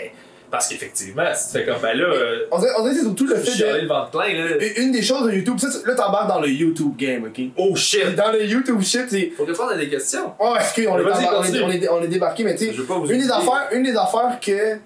[0.57, 3.05] parce qu'effectivement, si tu fais comme, ben là, euh, On dirait, on dirait que c'est
[3.05, 3.83] surtout le fait de.
[3.83, 4.57] le ventre plein, là.
[4.78, 7.41] Une des choses de YouTube, ça, là, t'embarques dans le YouTube game, ok?
[7.59, 8.15] Oh shit!
[8.15, 9.33] Dans le YouTube shit, c'est.
[9.37, 10.33] Faut répondre à des questions.
[10.39, 11.62] Oh, excuse, on, est on, est, continue.
[11.62, 12.74] on, est, on est débarqué, mais tu sais.
[12.74, 14.77] Une des affaires, une des affaires que,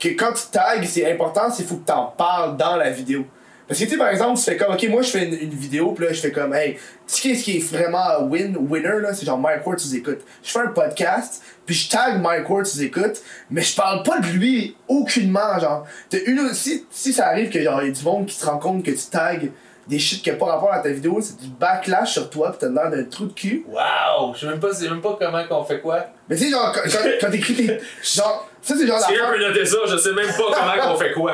[0.00, 3.26] que quand tu tags, c'est important, c'est faut que t'en parles dans la vidéo.
[3.66, 5.50] Parce que tu sais, par exemple, tu fais comme, ok, moi je fais une, une
[5.50, 9.00] vidéo, puis là je fais comme, hey, tu sais ce qui est vraiment win, winner,
[9.02, 10.20] là, c'est genre Mike Ward, tu écoutes.
[10.42, 13.20] Je fais un podcast, puis je tag Mike Ward, tu écoutes,
[13.50, 15.84] mais je parle pas de lui aucunement, genre.
[16.08, 18.56] T'as une, si, si ça arrive que genre, y a du monde qui se rend
[18.56, 19.36] compte que tu tags
[19.86, 22.58] des shit qui a pas rapport à ta vidéo, c'est du backlash sur toi, pis
[22.60, 23.66] t'as l'air d'un trou de cul.
[23.68, 24.32] Wow!
[24.32, 26.06] Je sais même pas, je sais même pas comment qu'on fait quoi.
[26.26, 26.80] Mais tu sais, genre, quand,
[27.20, 27.78] quand t'écris tes.
[28.02, 30.98] Genre, ça c'est genre Si quelqu'un peut noter ça, je sais même pas comment qu'on
[30.98, 31.32] fait quoi.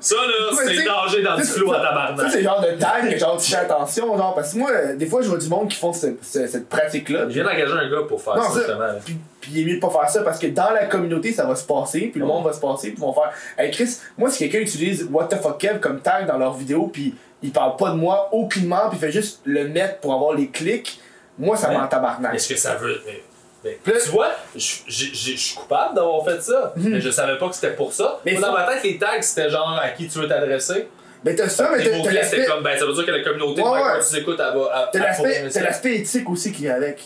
[0.00, 0.32] Ça, là,
[0.66, 2.30] c'est danger dans du Ça, flou à Ça, tabarnak.
[2.30, 5.06] c'est le genre de tag que genre tu fais attention, genre, parce que moi, des
[5.06, 7.20] fois, je vois du monde qui font ce- ce- cette pratique-là.
[7.22, 8.84] Je viens d'engager un gars pour faire Non, ça, ça- justement.
[9.02, 11.46] Puis, puis il est mieux de pas faire ça parce que dans la communauté, ça
[11.46, 13.96] va se passer, puis le monde va se passer, puis ils vont faire Hey Chris,
[14.18, 17.50] moi, si quelqu'un utilise What the fuck Kev comme tag dans leur vidéo, puis il
[17.52, 21.00] parle pas de moi aucunement, puis il fait juste le mettre pour avoir les clics,
[21.38, 21.78] moi, ça Ouais.
[21.78, 22.34] m'en tabarnak.
[22.34, 23.00] Est-ce que ça veut.
[23.06, 23.22] Mais,
[23.64, 27.38] mais, Puis là- tu vois, je je suis coupable d'avoir fait ça, mais je savais
[27.38, 28.20] pas que c'était pour ça.
[28.24, 30.88] Mais Moi, dans ma tête, les tags, c'était genre à qui tu veux t'adresser.
[31.24, 32.44] Mais t'as ça, mais t'as l'aspect.
[32.44, 33.80] comme, ben, ça veut dire que la communauté, Ouais, de ouais.
[33.98, 34.90] quand tu écoutes, elle va.
[34.92, 37.02] T'as l'aspect éthique aussi qui vient avec.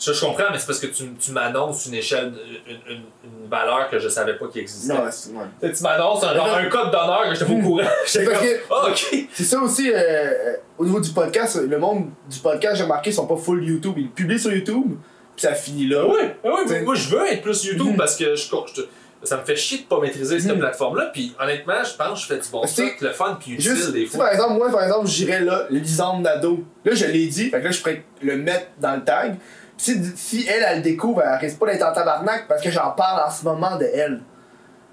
[0.00, 2.32] Ça, je comprends, mais c'est parce que tu, tu m'annonces une échelle,
[2.68, 4.94] une, une, une valeur que je savais pas qu'il existait.
[4.94, 5.72] Non, c'est ouais.
[5.74, 7.82] Tu m'annonces un, genre, un code d'honneur que j'étais pas au courant.
[7.82, 9.16] Parce comme, que- ah, ok.
[9.32, 13.10] C'est ça aussi, euh, euh, au niveau du podcast, le monde du podcast, j'ai remarqué,
[13.10, 13.94] ils sont pas full YouTube.
[13.96, 14.92] Ils publient sur YouTube,
[15.38, 16.04] puis ça finit là.
[16.04, 17.96] Oui, oui, mais moi je veux être plus YouTube Mhm.
[17.96, 18.42] parce que je,
[18.74, 18.82] je-
[19.22, 20.58] ça me fait chier de pas maîtriser cette Mhm.
[20.58, 21.10] plateforme-là.
[21.12, 23.92] Puis honnêtement, je pense que je fais du bon stock, le fun puis utile Juste,
[23.92, 24.24] des fois.
[24.24, 26.64] par exemple, moi, par exemple, j'irais là, Lisande Nado.
[26.84, 29.36] Là, je l'ai dit, fait que là, je pourrais le mettre dans le tag.
[29.76, 32.90] Si, si elle, elle le découvre, elle risque pas d'être en tabarnak parce que j'en
[32.90, 34.20] parle en ce moment de elle.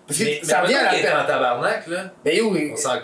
[0.07, 1.26] Parce que Mais, ça mais revient à la est en peine.
[1.27, 2.69] tabarnak, là, Mais oui.
[2.73, 2.99] on s'en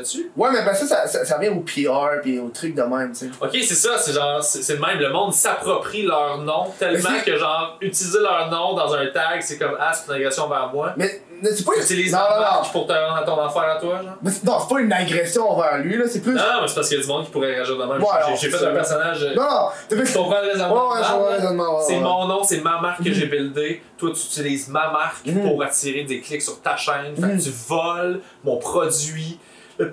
[0.00, 0.30] dessus.
[0.36, 3.12] Ouais, mais parce que ça, ça, ça revient au PR puis au truc de même,
[3.12, 3.30] tu sais.
[3.40, 7.36] Ok, c'est ça, c'est genre, c'est le même, le monde s'approprie leur nom tellement que
[7.36, 10.92] genre, utiliser leur nom dans un tag, c'est comme, ah, c'est une agression vers moi.
[10.96, 12.68] Mais c'est pas Tu utilises non, non, non.
[12.72, 14.16] pour te rendre à ton affaire à toi, genre.
[14.22, 16.34] Mais non, c'est pas une agression envers lui, là, c'est plus.
[16.34, 18.02] Non, mais c'est parce qu'il y a du monde qui pourrait réagir de même.
[18.02, 18.08] Ouais,
[18.40, 18.68] J'ai- fait ça.
[18.70, 19.22] un personnage.
[19.22, 20.18] euh, Non, non, t'as Tu fait.
[20.18, 20.88] comprends le raisonnement?
[20.90, 22.00] Ouais, ouais, je vois le raisonnement, ouais, C'est ouais.
[22.00, 23.82] mon nom, c'est ma marque que j'ai buildée.
[23.98, 25.42] Toi, tu utilises ma marque Mhm.
[25.48, 27.14] pour attirer des clics sur ta chaîne.
[27.16, 27.38] Fait Mhm.
[27.38, 29.38] que tu voles mon produit.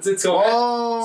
[0.02, 0.44] Tu comprends?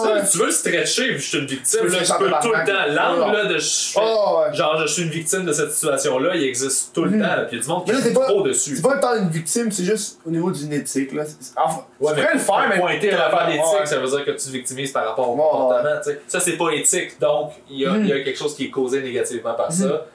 [0.02, 0.20] Oh, ouais.
[0.30, 1.86] tu veux le stretcher, vu que je suis une victime.
[1.86, 2.86] Là, le tu peux tout le temps.
[2.88, 3.32] L'angle Ouais.
[3.32, 4.54] là, de je Oh, ouais.
[4.56, 7.22] genre je suis une victime de cette situation-là, il existe tout le Mhm.
[7.22, 7.28] temps.
[7.48, 8.76] Puis il y a du monde qui pas- trop dessus.
[8.76, 11.22] C'est pas tant une victime, c'est juste au niveau d'une éthique, là.
[11.56, 12.78] Enfin, Ouais, tu mais pourrais le faire, mais.
[12.80, 13.86] pointer à l'affaire d'éthique, Ouais.
[13.86, 16.16] ça veut dire que tu te victimises par rapport au Ouais, comportement.
[16.26, 17.20] Ça, c'est pas éthique.
[17.20, 20.06] Donc, il y, a, il y a quelque chose qui est causé négativement par ça.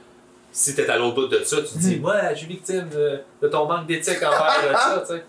[0.52, 2.02] Si t'es à l'autre bout de ça, tu te dis, Mhm.
[2.02, 4.32] moi, je suis victime de, de ton manque d'éthique envers
[4.74, 5.04] ça.
[5.08, 5.24] tu sais.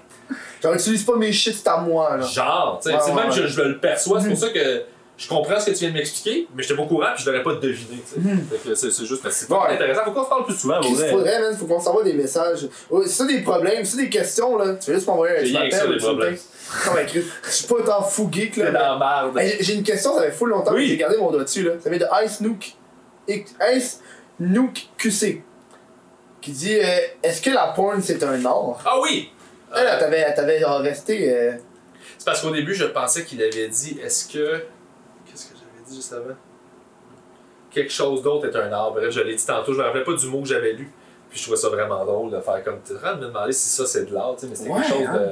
[0.62, 2.26] Genre, utilise pas mes shit, c'est à moi, là.
[2.26, 3.36] Genre, tu sais, c'est même ouais.
[3.36, 4.20] que je le perçois.
[4.20, 4.82] C'est pour ça que
[5.16, 7.30] je comprends ce que tu viens de m'expliquer, mais j'étais pas au courant puis je
[7.30, 8.01] l'aurais pas deviné.
[8.06, 8.36] tu sais.
[8.51, 10.05] Fait que c'est c'est juste, c'est intéressant.
[10.05, 11.10] Faut qu'on se parle plus souvent, vrai.
[11.10, 11.56] faudrait, man?
[11.56, 12.68] Faut qu'on s'envoie des messages.
[13.06, 17.24] Si t'as des problèmes, t'as des questions, là, tu veux juste m'envoyer un ça, Chris,
[17.44, 18.66] je suis pas autant fou geek, là.
[18.66, 19.40] T'es dans merde.
[19.60, 20.82] J'ai une question, ça fait full longtemps Oui.
[20.85, 21.72] que j'ai gardé mon doigt dessus, là.
[21.82, 22.72] Ça vient de Ice Nook.
[23.28, 24.01] Ice
[24.39, 25.43] Nook QC.
[26.40, 28.80] Qui dit euh, Est-ce que la porn c'est un art?
[28.85, 29.30] Ah oui!
[29.72, 31.32] T'avait- elle t'avait genre resté.
[31.34, 31.52] euh,
[32.18, 34.56] C'est parce qu'au début, je pensais qu'il avait dit est-ce que.
[35.26, 36.34] Qu'est-ce que j'avais dit juste avant?
[37.70, 38.92] Quelque chose d'autre est un art.
[38.92, 40.90] Bref, je l'ai dit tantôt, je me rappelais pas du mot que j'avais lu.
[41.28, 42.78] Puis je trouvais ça vraiment drôle de faire comme.
[42.84, 44.54] Tu es en train de me demander si ça c'est de l'art, tu sais, mais
[44.56, 45.12] c'était Ouais, quelque chose hein.
[45.14, 45.28] de.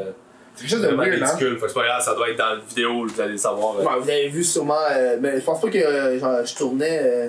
[0.54, 1.26] C'est quelque chose de vraiment weird, hein.
[1.26, 1.54] ridicule.
[1.56, 3.76] Fait que c'est pas grave, ça doit être dans la vidéo, vous allez le savoir.
[3.78, 3.82] euh.
[3.84, 4.78] Ouais, vous avez vu sûrement.
[4.90, 7.00] euh, mais je pense pas que euh, genre, je tournais.
[7.02, 7.28] euh,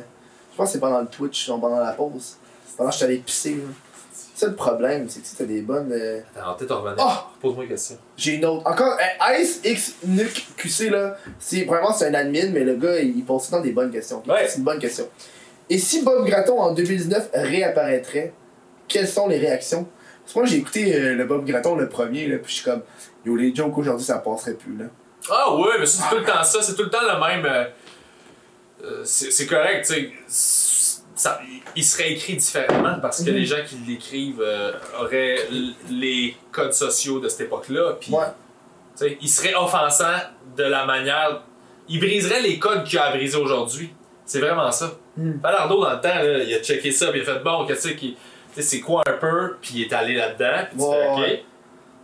[0.51, 2.35] je pense que c'est pendant le Twitch, genre pendant la pause.
[2.77, 3.63] Pendant que je t'allais pisser, là.
[4.37, 5.91] C'est ça le problème, c'est que tu t'as des bonnes.
[5.91, 6.95] euh, Attends, peut-être on revenait.
[6.99, 7.27] Ah!
[7.41, 7.97] Pose-moi une question.
[8.15, 8.67] J'ai une autre.
[8.69, 12.99] Encore, euh, Ice X Nuke QC, là, c'est vraiment c'est un admin, mais le gars,
[12.99, 14.21] il pose tout le temps des bonnes questions.
[14.27, 14.47] Ouais.
[14.47, 15.09] C'est une bonne question.
[15.71, 18.31] Et si Bob Gratton en 2019 réapparaîtrait,
[18.87, 19.87] quelles sont les réactions?
[20.35, 22.83] Moi, j'ai écouté euh, le Bob Graton, le premier, là, puis je suis comme,
[23.25, 24.85] yo, les jokes aujourd'hui, ça passerait plus, là.
[25.31, 27.43] Ah ouais, mais c'est tout le temps ça, c'est tout le temps le même.
[27.45, 27.63] euh,
[28.83, 30.11] euh, c'est c'est correct, tu sais.
[31.17, 31.41] Ça-
[31.75, 33.35] Il serait écrit différemment parce que Mhm.
[33.37, 34.71] les gens qui l'écrivent euh,
[35.01, 35.37] auraient
[35.89, 37.97] les codes sociaux de cette époque-là.
[37.99, 39.15] Puis, Ouais.
[39.21, 40.17] il serait offensant
[40.55, 41.41] de la manière.
[41.89, 43.89] Il briserait les codes qu'il a à briser aujourd'hui.
[44.25, 44.91] C'est vraiment ça.
[45.41, 47.89] Falardeau, dans le temps, là, il a checké ça, puis il a fait bon, qu'est-ce
[47.89, 48.15] qui.
[48.59, 51.17] C'est quoi un peu, puis il est allé là-dedans, puis tu fais ok.
[51.19, 51.43] ouais.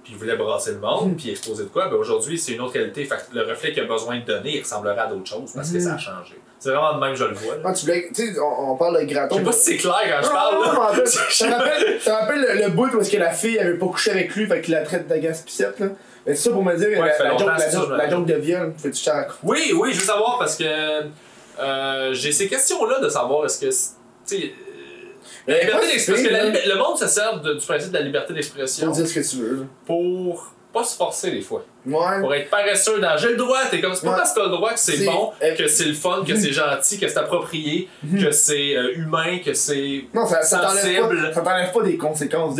[0.03, 1.87] Puis il voulait brasser le monde, puis exposer de quoi.
[1.87, 3.05] Ben aujourd'hui, c'est une autre qualité.
[3.05, 5.71] Fait que le reflet qu'il a besoin de donner, il ressemblerait à d'autres choses parce
[5.71, 6.33] que ça a changé.
[6.59, 7.55] C'est vraiment de même que je le vois.
[7.61, 9.35] Quand tu voulais, tu sais, on, on parle de Graton.
[9.35, 10.55] Je sais pas si c'est clair quand je parle.
[10.55, 13.77] non, non, Ça rappelle, ça rappelle le, le bout où est-ce que la fille avait
[13.77, 15.87] pas couché avec lui, fait qu'il la traite d'agaspicette, là.
[16.25, 19.03] Mais c'est ça pour me dire, Ouais, la, la, joke, la, la de viol, fais-tu
[19.03, 20.63] cher Oui, oui, je veux savoir parce que
[21.59, 23.65] euh, j'ai ces questions-là de savoir est-ce que.
[23.65, 24.53] Tu sais.
[25.47, 26.29] La liberté d'expression.
[26.29, 28.95] Parce que la le monde se sert de- du principe de la liberté d'expression Pour
[28.95, 31.63] dire ce que tu veux, pour pas se forcer des fois.
[31.85, 32.19] Ouais.
[32.21, 34.17] Pour être paresseux dans j'ai le droit, t'es comme c'est pas Ouais.
[34.17, 36.51] parce que t'as le droit que c'est bon, euh, que c'est le fun, que c'est
[36.51, 37.87] gentil, que c'est approprié,
[38.19, 41.21] que c'est euh, humain, que c'est Non, ça, ça t'enlève sensible.
[41.31, 42.55] pas, ça pas des conséquences.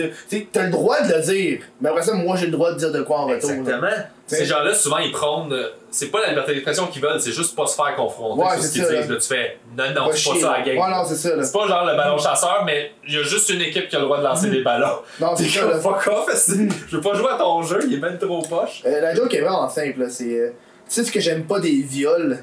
[0.51, 2.91] t'as le droit de le dire, mais après ça, moi j'ai le droit de dire
[2.91, 3.49] de quoi en retour.
[3.49, 3.87] Exactement.
[4.25, 5.51] Ces gens-là, souvent, ils prônent.
[5.53, 8.49] euh, C'est pas la liberté d'expression qu'ils veulent, c'est juste pas se faire confronter Ouais,
[8.53, 9.09] sur ce c'est qu'ils disent.
[9.09, 9.15] là.
[9.17, 10.65] Tu fais non, non, c'est pas ça la.
[10.65, 11.43] Ouais, non, c'est ça.
[11.43, 13.99] C'est pas genre le ballon chasseur, mais il y a juste une équipe qui a
[13.99, 14.99] le droit de lancer des ballons.
[15.19, 16.67] Non, c'est ça, fuck off, esti.
[16.87, 18.81] je veux pas jouer à ton jeu, il est même trop poche.
[18.85, 20.05] Euh, la joke est vraiment simple.
[20.09, 20.33] C'est.
[20.39, 20.49] euh,
[20.87, 22.39] tu sais ce que j'aime pas des viols?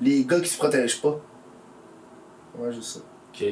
[0.00, 1.18] Les gars qui se protègent pas.
[2.58, 3.00] Ouais, juste ça.
[3.34, 3.48] Ok.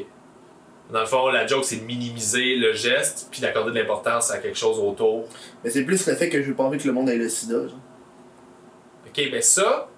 [0.92, 4.38] Dans le fond, la joke, c'est de minimiser le geste, puis d'accorder de l'importance à
[4.38, 5.26] quelque chose autour.
[5.62, 7.28] Mais c'est plus le fait que je veux pas envie que le monde ait le
[7.28, 7.78] sida, genre.
[9.06, 9.88] Ok, ben ça.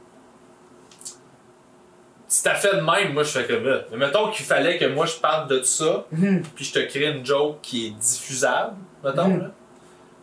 [2.28, 3.82] Si t'as fait de même, moi je fais comme là.
[3.90, 6.42] Mais mettons qu'il fallait que moi je parle de ça, Mhm.
[6.54, 9.40] puis je te crée une joke qui est diffusable, mettons, Mhm.
[9.42, 9.50] là.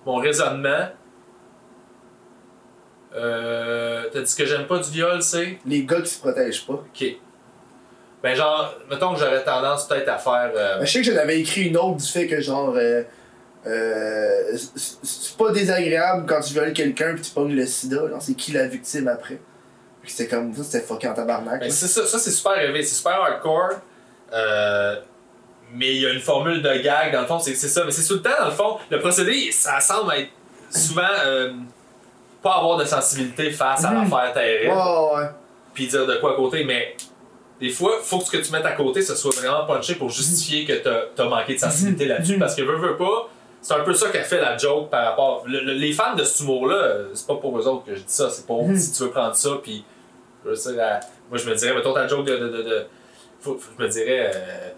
[0.06, 0.88] Mon raisonnement.
[3.16, 5.60] Euh, T'as dit que j'aime pas du viol, c'est?
[5.66, 6.74] Les gars qui se protègent pas.
[6.74, 7.06] Ok.
[8.22, 10.52] Ben, genre, mettons que j'aurais tendance peut-être à faire.
[10.56, 12.74] euh, Ben, je sais que j'avais écrit une autre du fait que, genre.
[12.76, 13.04] Euh,
[13.68, 18.34] euh, c'est- pas désagréable quand tu violes quelqu'un pis tu pognes le sida, genre, c'est
[18.36, 19.40] qui la victime après?
[20.02, 21.62] Puis c'était comme ça, c'était fucking en tabarnak.
[21.62, 23.72] Ben, c'est ça, ça c'est super élevé, c'est super hardcore.
[24.34, 24.96] Euh,
[25.74, 27.84] mais il y a une formule de gag, dans le fond, c'est ça.
[27.86, 30.30] Mais c'est tout le temps, dans le fond, le procédé, ça semble être
[30.70, 31.04] souvent
[32.42, 34.10] pas avoir de sensibilité face à Mhm.
[34.10, 35.28] l'affaire terrible, Ouais, ouais.
[35.74, 36.96] puis dire de quoi à côté, mais
[37.60, 40.10] des fois, faut que ce que tu mettes à côté, ce soit vraiment punché pour
[40.10, 42.10] justifier que t'as as manqué de sensibilité Mhm.
[42.12, 42.40] là-dessus, Mhm.
[42.40, 43.30] parce que veux, veux pas.
[43.62, 45.44] C'est un peu ça qu'a fait la joke par rapport.
[45.46, 48.06] le- le- les fans de cet humour-là, c'est pas pour eux autres que je dis
[48.14, 48.78] ça, c'est pour Mhm.
[48.78, 49.84] si tu veux prendre ça, puis
[50.46, 50.50] je
[50.80, 52.38] à- moi je me dirais, mettons ta joke de.
[52.38, 52.86] de, de, de-
[53.42, 54.70] faut, faut- je me dirais, euh,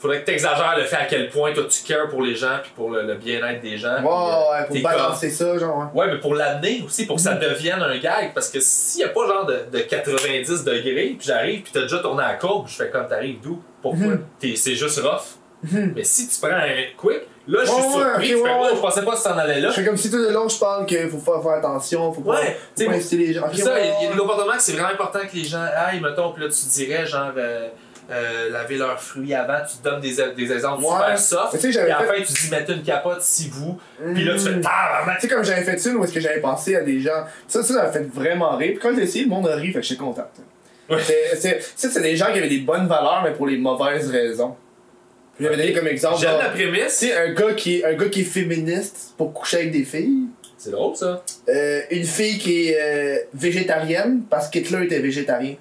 [0.00, 2.72] faudrait que t'exagères le fait à quel point toi tu cares pour les gens, puis
[2.74, 3.96] pour le, le bien-être des gens.
[3.96, 6.06] Ouais, puis, euh, ouais, pour balancer ça, genre, ouais.
[6.08, 9.08] mais pour l'amener aussi, pour que ça devienne un gag, parce que s'il y a
[9.10, 12.66] pas genre de, de 90 degrés, puis j'arrive, puis t'as déjà tourné à la courbe,
[12.68, 13.62] je fais comme t'arrives d'où?
[13.82, 14.24] Pourquoi Mhm.
[14.38, 15.36] T'es- C'est juste rough.
[15.70, 15.92] Mhm.
[15.94, 19.02] Mais si tu prends un quick, là je suis Ouais, surpris, ouais, oh, je pensais
[19.02, 19.68] pas que t'en allais là.
[19.68, 22.22] Je fais comme si tout le long je parle qu'il faut faire, faire attention, faut
[22.22, 23.42] pas, Ouais, faut pas inciter les gens.
[23.42, 26.32] Ok, Puis ça, il y, a- que c'est vraiment important que les gens aillent, mettons,
[26.32, 27.68] puis là tu dirais genre euh,
[28.10, 30.90] euh, laver leurs fruits avant, tu te donnes des, des exemples Ouais.
[30.90, 31.52] super soft.
[31.52, 33.78] Tu Puis j'avais à la fait- fin, tu dis mettez une capote si vous.
[34.14, 35.20] Puis là, tu fais tabarnak.
[35.20, 37.24] Tu sais, comme j'avais fait une où est-ce que j'avais pensé à des gens.
[37.48, 38.72] Ça, ça, m'a fait vraiment rire.
[38.72, 40.26] Puis quand j'ai essayé, le monde a ri, fait que j'étais content.
[41.36, 44.56] C'est- c'est- des gens qui avaient des bonnes valeurs, mais pour les mauvaises raisons.
[45.38, 46.18] J'avais donné comme exemple.
[46.20, 46.88] J'aime la Tu prémisse.
[46.94, 50.26] sais, un gars, qui est, un gars qui est féministe pour coucher avec des filles.
[50.58, 51.22] C'est drôle ça.
[51.48, 55.54] Euh, une fille qui est euh, végétarienne parce qu'Hitler était végétarien.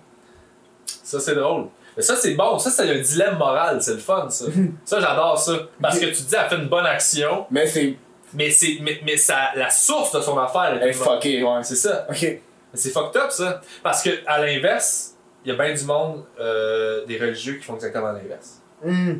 [1.04, 1.68] Ça, c'est drôle.
[2.00, 2.58] Mais ça, c'est bon.
[2.58, 3.82] Ça, c'est un dilemme moral.
[3.82, 4.46] C'est le fun, ça.
[4.86, 5.52] ça, j'adore ça.
[5.82, 7.98] Parce que tu te dis, elle fait une bonne action, Mais c'est.
[8.34, 11.08] mais, c'est, mais, mais ça, la source de son affaire est Elle est une bonne-
[11.16, 11.64] fucké, ouais.
[11.64, 12.06] C'est ça.
[12.10, 12.22] Ok.
[12.22, 12.40] Mais
[12.74, 13.60] c'est fucked up, ça.
[13.84, 17.76] Parce que, à l'inverse, il y a bien du monde, euh, des religieux, qui font
[17.76, 18.62] exactement l'inverse.
[18.82, 19.16] Hmm.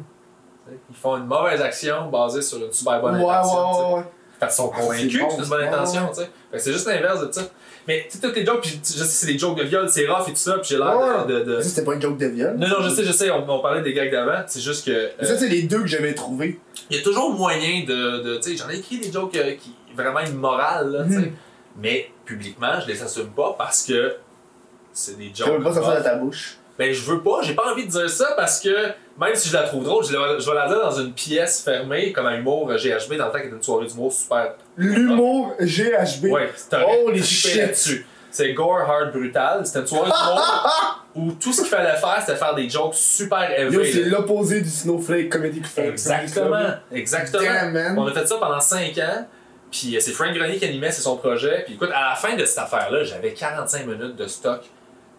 [0.90, 3.94] Ils font une mauvaise action basée sur une super bonne Ouais, ouais, intention.
[3.96, 4.06] ouais, ouais.
[4.40, 6.10] Parce qu'ils sont Ah, convaincus que c'est une bonne ouais, intention, ouais.
[6.14, 6.60] tu sais.
[6.60, 7.42] C'est juste l'inverse de ça.
[7.90, 9.90] Mais tu sais, toutes les jokes, puis je sais que c'est des jokes de viol,
[9.90, 11.34] c'est rough et tout ça, puis j'ai l'air Ouais.
[11.34, 12.56] de, de- c'était pas une joke de viol.
[12.56, 14.92] Non, non, je sais, je sais, on, on parlait des gags d'avant, c'est juste que.
[14.92, 16.60] euh, Mais ça, c'est les deux que j'avais trouvés.
[16.92, 18.22] il y a toujours moyen de.
[18.22, 21.18] de tu sais, j'en ai écrit des jokes euh, qui vraiment immorales, là, tu sais.
[21.20, 21.32] Mhm.
[21.82, 24.16] Mais publiquement, je les assume pas parce que
[24.94, 25.58] c'est des Tu jokes.
[25.58, 26.00] veux pas sortir rough.
[26.00, 26.58] de ta bouche.
[26.80, 28.70] Ben, je veux pas, j'ai pas envie de dire ça parce que
[29.20, 31.62] même si je la trouve drôle, je, la- je vais la dire dans une pièce
[31.62, 34.54] fermée, comme un humour euh, GHB, dans le temps qui était une soirée d'humour super.
[34.78, 36.26] L'humour GHB.
[36.32, 37.58] Ouais, c'est un Holy trippé shit.
[37.58, 38.08] là-dessus.
[38.32, 39.66] C'est gore, hard, brutal.
[39.66, 40.42] C'était une soirée d'humour.
[41.16, 44.04] où tout ce qu'il fallait faire, c'était faire des jokes super Yo, c'est élevés.
[44.10, 44.18] là.
[44.20, 45.88] l'opposé du Snowflake Comedy Club.
[45.88, 47.44] Exactement, exactement.
[47.74, 47.98] Damn.
[47.98, 49.28] On a fait ça pendant 5 ans.
[49.72, 51.64] Puis euh, c'est Frank Grenier qui animait, c'est son projet.
[51.66, 54.62] Puis écoute, à la fin de cette affaire-là, j'avais 45 minutes de stock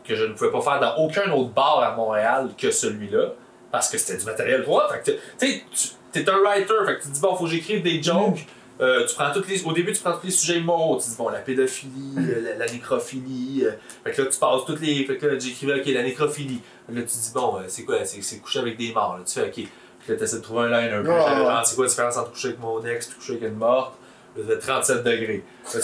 [0.05, 3.33] que je ne pouvais pas faire dans aucun autre bar à Montréal que celui-là.
[3.71, 4.89] Parce que c'était du matériel 3.
[4.93, 6.75] Fait que tu t'es un writer.
[6.87, 8.45] Fait que tu te dis, bon, faut que j'écrive des jokes.
[8.81, 10.99] Euh, tu prends toutes les, au début, tu prends tous les sujets moraux.
[10.99, 13.63] Tu dis, bon, la pédophilie, euh, la, la nécrophilie.
[13.67, 13.73] euh,
[14.05, 15.05] fait que là, tu passes toutes les.
[15.05, 16.61] Fait que là, j'écrivais, ok, la nécrophilie.
[16.89, 19.19] Là, tu dis, bon, euh, c'est quoi C'est coucher avec des morts.
[19.19, 19.25] Là.
[19.25, 19.53] Tu fais, ok.
[19.53, 19.69] Puis
[20.09, 21.11] là, tu essaies de trouver un line un peu.
[21.11, 21.47] Ouais, J'avais ouais.
[21.47, 23.95] genre, c'est quoi la différence entre coucher avec mon ex et coucher avec une morte?
[24.37, 25.43] Fait 37 degrés.
[25.73, 25.79] Tu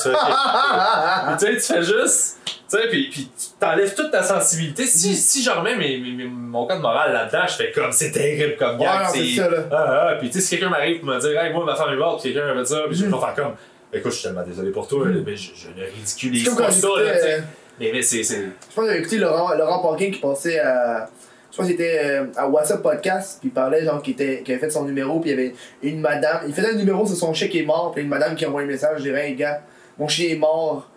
[1.46, 2.38] fais, tu fais juste.
[2.44, 4.86] Tu sais, puis, puis tu t'enlèves toute ta sensibilité.
[4.86, 8.56] Si, si je remets mes, mes- mon code moral là-dedans, je fais comme c'est terrible
[8.56, 9.02] comme Ouais, gag.
[9.04, 9.58] non, c'est ça, là.
[9.70, 11.92] Ah, ah, puis tu sais, si quelqu'un m'arrive pour me dire, hey, moi, ma femme
[11.92, 13.54] est morte, puis quelqu'un me dit ça, puis je vais faire comme,
[13.92, 16.64] écoute, je suis tellement désolé pour toi, là, mais je, je ne ridiculise pas ça,
[16.64, 17.20] là, tu j'écoutais.
[17.20, 17.32] sais.
[17.34, 17.40] euh,
[17.78, 18.22] Mais, mais c'est.
[18.24, 18.34] Je
[18.74, 21.08] pense que j'avais écouté Laurent, Laurent Paquin qui passait à.
[21.50, 24.70] Que c'était euh, à WhatsApp Podcast, puis il parlait genre qu'il était- qu'il avait fait
[24.70, 26.40] son numéro, puis il y avait une madame.
[26.46, 28.62] Il faisait un numéro sur son chien qui est mort, puis une madame qui envoie
[28.62, 29.62] un message, je dirais, hey gars,
[29.98, 30.90] mon chien est mort,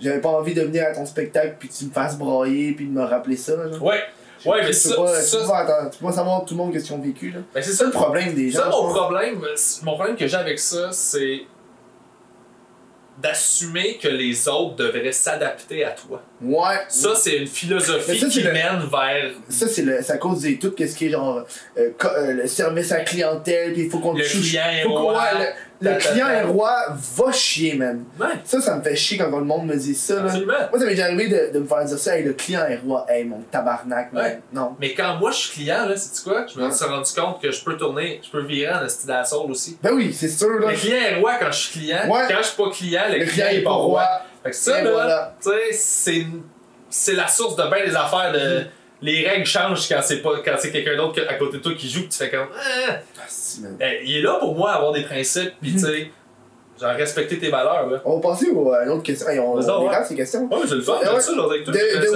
[0.00, 2.90] j'avais pas envie de venir à ton spectacle, puis tu me fasses brailler, puis de
[2.90, 3.52] me rappeler ça.
[3.70, 3.82] Genre.
[3.82, 4.00] Ouais,
[4.46, 4.90] ouais, mais tu ça.
[4.90, 6.86] peux pas, ça- tu peux pas attendre- tu peux pas savoir tout le monde qu'est-ce
[6.86, 7.30] qu'ils ont vécu.
[7.30, 7.40] là.
[7.54, 8.60] ben, c'est ça le problème des gens.
[8.62, 9.40] Ça, mon problème,
[9.84, 11.42] mon problème que j'ai avec ça, c'est
[13.20, 16.22] d'assumer que les autres devraient s'adapter à toi.
[16.40, 16.76] Ouais.
[16.88, 20.52] Ça, c'est une philosophie ça, qui le- mène vers Ça, c'est le- à cause de
[20.54, 21.44] tout ce qui est genre
[21.78, 24.40] euh, co- euh, le service à la clientèle, puis il faut qu'on le touche.
[24.50, 26.72] client Faut ouais, le client est roi,
[27.16, 28.04] va chier, man.
[28.20, 30.14] Ouais, Ça, ça me fait chier quand le monde me dit ça.
[30.16, 30.22] Là.
[30.24, 30.52] absolument.
[30.70, 32.76] Moi, ça m'est déjà arrivé de, de me faire dire ça, hey, le client est
[32.76, 34.22] roi, hey, mon tabarnak, man.
[34.24, 34.40] Ouais.
[34.52, 34.76] Non.
[34.80, 36.46] Mais quand moi je suis client, là, c'est quoi?
[36.46, 39.46] Je me suis rendu compte que je peux tourner, je peux virer en esti d'assaut
[39.48, 39.78] aussi.
[39.82, 40.70] Ben oui, c'est sûr, là.
[40.70, 42.08] Le client est roi quand je suis client.
[42.08, 42.22] Ouais.
[42.28, 44.06] Quand je suis pas client, le, Le client est pas roi.
[44.42, 45.34] Fait que ça, là, voilà.
[45.42, 46.26] tu sais, c'est,
[46.90, 48.64] c'est la source de bien des affaires de.
[49.02, 51.90] Les règles changent quand c'est pas quand c'est quelqu'un d'autre à côté de toi qui
[51.90, 52.46] joue, que tu fais comme.
[52.56, 52.96] Ah!
[53.18, 53.66] Ah.
[53.78, 56.10] Ben, il est là pour moi avoir des principes, pis tu sais,
[56.80, 58.00] genre respecter tes valeurs, là.
[58.04, 59.28] On va passer à une autre question.
[59.28, 59.88] Hey, on, on ouais.
[59.88, 60.44] dérape ces questions.
[60.50, 61.20] Ouais, c'est le fun, Ouais, j'aime ouais.
[61.20, 61.64] ça, avec.
[61.66, 61.72] De,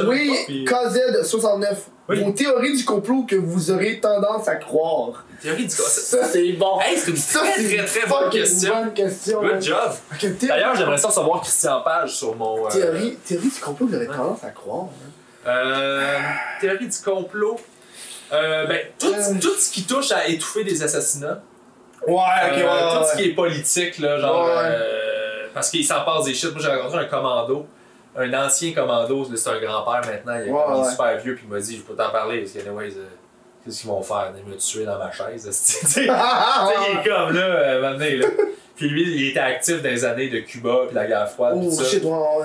[0.07, 0.13] pas,
[0.47, 1.77] pis- KZ69.
[2.09, 2.23] Oui.
[2.23, 5.25] Vos théories du complot que vous aurez tendance à croire.
[5.43, 5.83] Théorie du ça-
[6.19, 6.79] Ça, c'est bon.
[6.81, 8.75] Hey, c'est une Ça, très, très, très bonne question.
[8.85, 9.43] bonne question.
[9.43, 9.91] Good job.
[10.13, 12.65] Ok, thé- D'ailleurs, j'aimerais ça savoir Christian Page sur mon.
[12.65, 14.87] euh, Théorie, théorie du complot que vous aurez tendance à croire.
[15.47, 16.19] Euh,
[16.61, 17.57] théorie du complot.
[18.33, 19.35] Euh, ben, tout, Euh.
[19.41, 21.41] tout ce qui touche à étouffer des assassinats.
[22.07, 24.49] Ouais, ok, ouais, ouais, tout ce qui est politique, là, genre.
[25.55, 26.53] Parce qu'il s'en passe des shit.
[26.53, 27.67] Moi, j'ai rencontré un commando.
[28.19, 30.91] Un ancien commando, c'est un grand-père maintenant, il est, Ouais, il est ouais.
[30.91, 33.05] super vieux, puis il m'a dit Je peux t'en parler, parce euh,
[33.63, 34.33] qu'est-ce qu'ils vont faire?
[34.39, 35.45] Ils me tuer dans ma chaise.
[35.81, 38.27] Tu sais, Ah, il est comme là, euh, maintenant, là.
[38.75, 41.69] Puis lui, il était actif dans les années de Cuba, puis la guerre froide, puis
[41.71, 41.85] Oh ça.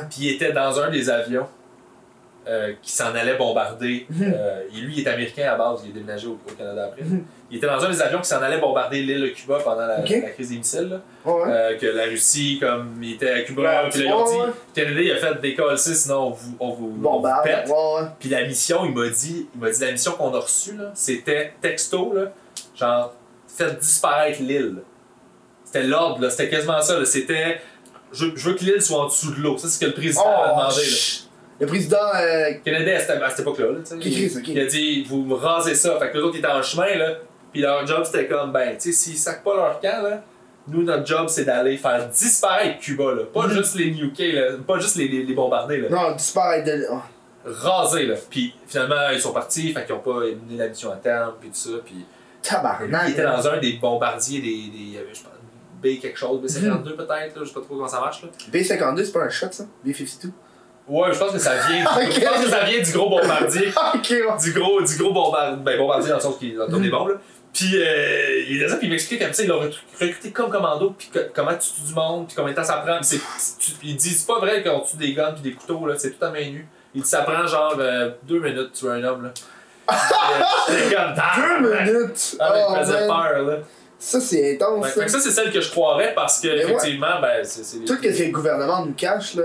[0.10, 1.48] Puis il était dans un des avions
[2.48, 4.08] euh, qui s'en allait bombarder.
[4.22, 7.04] Euh, et lui, il est américain à base, il est déménagé au, au Canada après.
[7.50, 10.02] Il était dans un des avions qui s'en allait bombarder l'île de Cuba pendant la,
[10.02, 10.90] crise des missiles.
[10.90, 11.02] là.
[11.26, 11.44] Ouais.
[11.48, 14.40] Euh, que la Russie, comme il était à Cuba, puis là, ils ont ouais, dit
[14.40, 14.54] ouais.
[14.74, 17.44] Kennedy il a fait des calls sinon on vous, on vous, on vous Bombarde.
[17.44, 17.68] pète.
[17.68, 18.08] Ouais.
[18.20, 21.54] Puis la mission, il m'a dit, il m'a dit la mission qu'on a reçue, c'était
[21.62, 22.32] texto, là,
[22.76, 23.14] genre,
[23.48, 24.78] faites disparaître l'île.
[25.66, 27.60] C'était l'ordre, c'était quasiment ça, c'était,
[28.14, 29.58] je, je veux que l'île soit en dessous de l'eau.
[29.58, 31.28] Ça, c'est ce que le président a Oh, demandé, là.
[31.62, 31.98] Le président.
[32.16, 35.98] Euh, Kennedy, à cette, époque-là, là, Qui il, a dit, vous me rasez ça.
[36.00, 37.18] Fait que les autres étaient en chemin, là,
[37.52, 40.24] puis leur job, c'était comme, ben, tu sais, s'ils sacent pas leur camp, là,
[40.68, 43.24] nous, notre job, c'est d'aller faire disparaître Cuba, là.
[43.32, 43.54] Pas Mhm.
[43.54, 45.90] juste les UK, là, pas juste les, les, les bombarder, là.
[45.90, 46.86] non, disparaître de.
[46.92, 47.00] oh.
[47.46, 48.16] Rasés, là.
[48.30, 51.50] Puis finalement, ils sont partis, fait qu'ils ont pas mené la mission à terme, puis
[51.50, 52.06] tout ça, puis...
[52.42, 53.04] Tabarnak.
[53.08, 54.48] il était dans un des bombardiers des.
[54.50, 55.32] des avait, je pense,
[55.82, 58.24] B quelque chose, B52 peut-être, là, je sais pas trop comment ça marche.
[58.24, 58.30] Là.
[58.52, 59.66] B52, c'est pas un shot, ça?
[59.86, 60.32] B52.
[60.92, 61.86] Ouais, je pense que ça vient.
[61.96, 62.12] Ok.
[62.12, 63.68] Je pense que ça vient du gros bombardier.
[63.94, 64.38] ouais.
[64.44, 65.58] du gros, du gros bombardier.
[65.64, 67.16] Ben, bombardier dans le sens qu'il entend des bombes, là.
[67.54, 70.50] Puis euh, il est ça, puis il m'explique comme ça, il l'a recru- recruté comme
[70.50, 72.98] commando, puis que- comment tu tues du monde, puis combien de temps ça prend.
[73.02, 73.20] Puis
[73.60, 76.12] tu- il dit c'est pas vrai qu'on tue des guns puis des couteaux, là, c'est
[76.18, 76.66] tout à main nue.
[76.96, 79.32] Il dit ça prend genre euh, deux minutes tuer un homme, là.
[80.70, 81.88] J'étais comme, Deux tabarnak.
[81.88, 82.38] minutes?
[82.40, 83.58] Ah, mais Oh, il faisait peur, là.
[84.00, 85.08] Ça, c'est intense, ça.
[85.08, 86.72] ça, c'est celle que je croirais parce que, Mais ouais.
[86.72, 87.64] effectivement, ben, c'est.
[87.64, 89.44] c'est Tout ce que le gouvernement nous cache, là.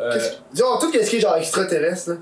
[0.00, 0.18] Euh,
[0.52, 2.16] Disons, tout ce qui est genre extraterrestre, là?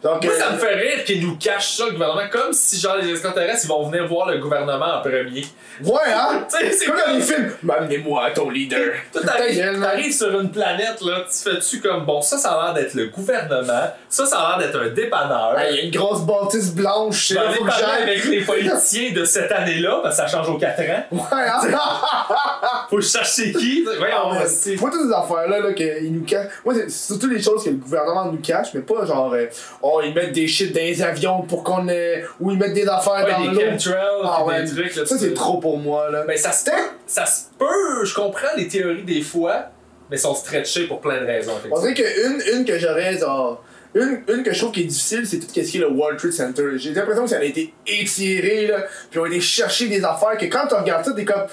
[0.00, 0.26] Que.
[0.26, 3.10] Moi, ça me fait rire qu'ils nous cachent ça, le gouvernement, comme si, genre, les
[3.10, 5.44] extraterrestres, ils vont venir voir le gouvernement en premier.
[5.84, 6.46] Ouais, hein?
[6.48, 7.52] C'est comme dans les films?
[7.68, 8.92] Amenez-moi ton leader.
[9.12, 9.90] T'arrives gueule, man.
[9.90, 13.06] t'arrives sur une planète, là, tu fais-tu comme, bon, ça, ça a l'air d'être le
[13.06, 15.56] gouvernement, ça, ça a l'air d'être un dépanneur.
[15.70, 17.32] Il y a une grosse bâtisse blanche.
[17.32, 18.02] Aller faut que j'aille.
[18.02, 21.04] avec les politiciens de cette année-là, parce que ça change aux 4 ans.
[21.10, 21.60] Ouais, hein?
[22.90, 23.84] Faut que je sache c'est qui.
[23.86, 24.46] Ouais.
[24.46, 26.46] c'est- Moi, toutes ces affaires-là, là, qu'ils nous cachent.
[26.64, 29.32] Moi, c'est surtout les choses que le gouvernement nous cache, mais pas genre.
[29.34, 29.46] euh,
[29.94, 32.24] oh, ils mettent des shit dans les avions pour qu'on ait.
[32.40, 33.60] ou ils mettent des affaires Ouais, dans l'eau.
[34.24, 34.94] Ah ouais, des trucs.
[34.96, 36.24] Là, ça c'est trop pour moi là.
[36.26, 39.66] Ben, ça se peut, ça se peut, je comprends les théories des fois,
[40.10, 41.52] mais sont stretchées pour plein de raisons.
[41.70, 43.64] On dirait qu'une une que j'aurais, genre.
[43.94, 46.18] Une, une que je trouve qui est difficile, c'est tout ce qui est le World
[46.18, 46.62] Trade Center.
[46.76, 50.36] J'ai l'impression que ça a été étiré, là, puis on a été chercher des affaires
[50.38, 51.46] que quand tu regardes ça, t'es comme.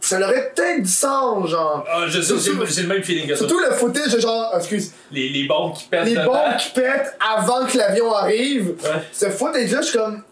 [0.00, 1.84] Ça aurait peut-être du sens, genre.
[1.90, 2.34] Ah, je sais,
[2.68, 3.38] j'ai le même feeling que ça.
[3.40, 7.16] Surtout le footage de genre, excuse, Les, les bombes qui pètent les bombes qui pètent
[7.20, 8.68] avant que l'avion arrive.
[8.82, 9.02] Ouais.
[9.12, 10.22] Ce footage-là, je suis comme.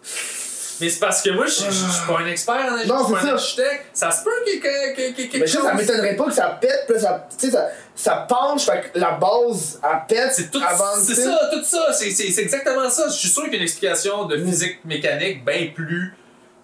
[0.81, 3.29] Mais c'est parce que moi, je suis pas un expert en Non, pas c'est un
[3.29, 3.33] ça.
[3.33, 3.85] architecte.
[3.95, 5.67] Ça se peut qu'il quelque Mais ça, chose.
[5.69, 9.81] ça m'étonnerait pas que ça pète, puis ça, ça, ça penche, fait que la base,
[9.83, 10.61] elle pète C'est tout
[11.03, 13.09] c'est ça, tout ça, c'est exactement ça.
[13.09, 16.15] Je suis sûr qu'il y a une explication de physique mécanique bien plus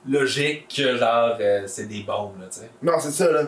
[0.09, 2.71] logique que genre euh, c'est des bombes là, tu sais.
[2.83, 3.45] Non, c'est ça, là.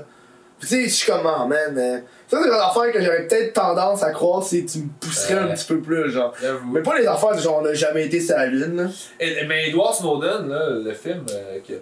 [0.60, 1.76] Tu sais, je suis comme, ah, man.
[1.76, 1.98] euh,
[2.28, 5.48] ça, c'est une affaire que j'aurais peut-être tendance à croire si tu me pousserais un
[5.48, 6.32] petit peu plus, genre.
[6.72, 8.88] Mais pas les affaires genre, on a jamais été sur la lune, là.
[9.20, 11.78] Et- Mais Edward Snowden, là, le film, euh, que- euh,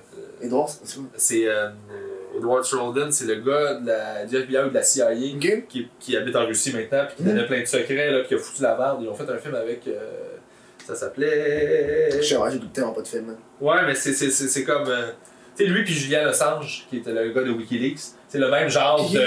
[0.46, 1.04] Edouard, c'est quoi?
[1.16, 1.68] c'est euh,
[2.36, 5.14] Edward Snowden, c'est le gars de la, du FBI ou de la CIA
[5.68, 7.28] qui, qui habite en Russie maintenant, puis qui Mhm.
[7.28, 8.98] donnait plein de secrets, là, puis qui a foutu la merde.
[9.02, 9.86] Ils ont fait un film avec.
[10.86, 12.10] Ça s'appelait.
[12.16, 13.36] Je sais, ouais, j'ai goûté en pas de film.
[13.60, 14.88] Ouais, mais c'est- c'est c'est- c'est comme.
[14.88, 15.10] euh,
[15.56, 17.98] tu sais, lui puis Julian Assange, qui était le gars de Wikileaks,
[18.28, 19.18] c'est le même genre de,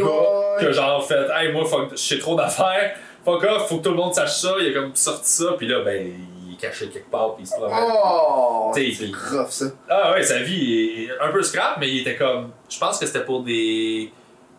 [0.00, 3.90] gars que genre fait Hey, moi, fuck, j'ai trop d'affaires, fuck off, faut que tout
[3.90, 4.54] le monde sache ça.
[4.60, 6.06] Il a comme sorti ça, puis là, ben,
[6.46, 7.78] il est caché quelque part, puis il se promène.
[7.80, 8.72] Oh!
[8.74, 8.92] C'est
[9.36, 9.66] rough, ça.
[9.88, 12.50] Ah ouais, sa vie est un peu scrap, mais il était comme.
[12.68, 14.12] Je pense que c'était pour des.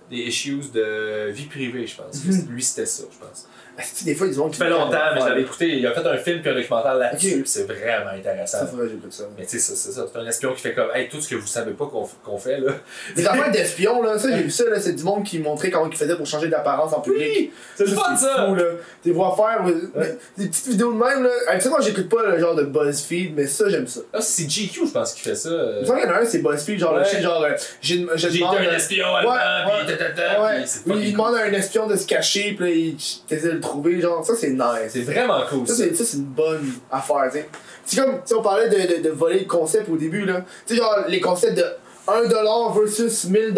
[0.09, 2.23] des issues de vie privée, je pense.
[2.25, 2.47] Mhm.
[2.49, 3.47] Lui, c'était ça, je pense.
[3.77, 5.67] Asti, des fois, ils ont Ça fait longtemps, mais je l'avais écouté.
[5.77, 7.33] Il a fait un film puis un documentaire là-dessus, Ok.
[7.41, 8.59] puis c'est vraiment intéressant.
[8.59, 9.23] Ça faudrait que j'écoute ça.
[9.37, 10.05] Mais tu sais, ça, c'est ça.
[10.11, 12.37] C'est un espion qui fait comme, hey, tout ce que vous savez pas qu'on qu'on
[12.37, 12.71] fait, là.
[13.15, 15.89] Les affaires d'espions, là, ça, j'ai vu ça, là, c'est du monde qui montrait comment
[15.89, 17.21] ils faisaient pour changer d'apparence en public.
[17.21, 17.51] Oui!
[17.75, 18.45] C'est le fun, ça!
[18.47, 18.63] fou, là.
[19.03, 21.29] Des voir faire, ouais, mais des petites vidéos de même, là.
[21.49, 24.01] Habituellement, j'écoute pas le genre de BuzzFeed, mais ça, j'aime ça.
[24.13, 25.49] Ah, c'est GQ, je pense, qui fait ça.
[25.49, 25.81] euh.
[25.83, 27.05] Il y en a un, c'est BuzzFeed, genre, le Ouais.
[27.07, 29.93] shit, genre, euh, j'ai j'ai J'ai un espion allemand, Ouais, puis
[30.41, 30.63] Ouais,
[30.97, 32.95] puis il demande à un espion de se cacher, là, il
[33.61, 34.89] le trouver, genre, ça, c'est nice.
[34.89, 35.83] C'est vraiment cool, Ça, ça.
[35.83, 37.49] c'est ça, c'est une bonne affaire, tu sais.
[37.85, 40.43] C'est comme, si on parlait de, de, de voler le concept au début, là.
[40.65, 41.65] Tu sais, genre, les concepts de
[42.07, 43.55] 1$ versus 1000$.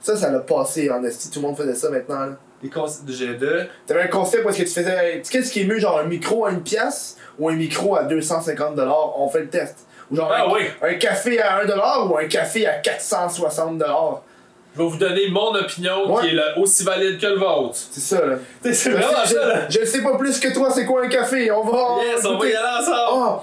[0.00, 1.30] Ça, ça l'a passé en esti.
[1.30, 2.36] Tout le monde faisait ça maintenant, là.
[2.62, 3.66] Les concepts de G2.
[3.86, 5.18] T'avais un concept où est-ce que tu faisais.
[5.18, 7.96] Tu sais, qu'est-ce qui est mieux, genre un micro à une pièce ou un micro
[7.96, 8.88] à 250$?
[9.16, 9.78] On fait le test.
[10.10, 10.62] Ou genre Ah un, oui!
[10.80, 14.18] un café à 1$ ou un café à 460$.
[14.74, 16.22] Je vais vous donner mon opinion Ouais.
[16.22, 17.74] qui est là, aussi valide que le vôtre.
[17.90, 18.36] C'est ça, là.
[18.72, 19.68] C'est vraiment ça, là.
[19.68, 21.50] je sais pas plus que toi, c'est quoi un café.
[21.50, 22.02] On va.
[22.04, 22.96] Yes, on va y aller ensemble.
[23.12, 23.40] Oh,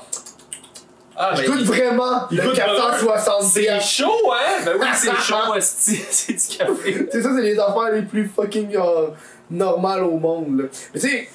[1.21, 3.41] Ah, je ben, goûte vraiment il le goûte 460$.
[3.43, 4.61] C'est chaud, hein?
[4.65, 5.35] Ben oui, c'est chaud.
[5.59, 7.07] C'est du café.
[7.11, 9.13] C'est ça, c'est les affaires les plus fucking genre,
[9.51, 10.61] normales au monde.
[10.61, 10.63] Là.
[10.93, 11.29] Mais tu sais,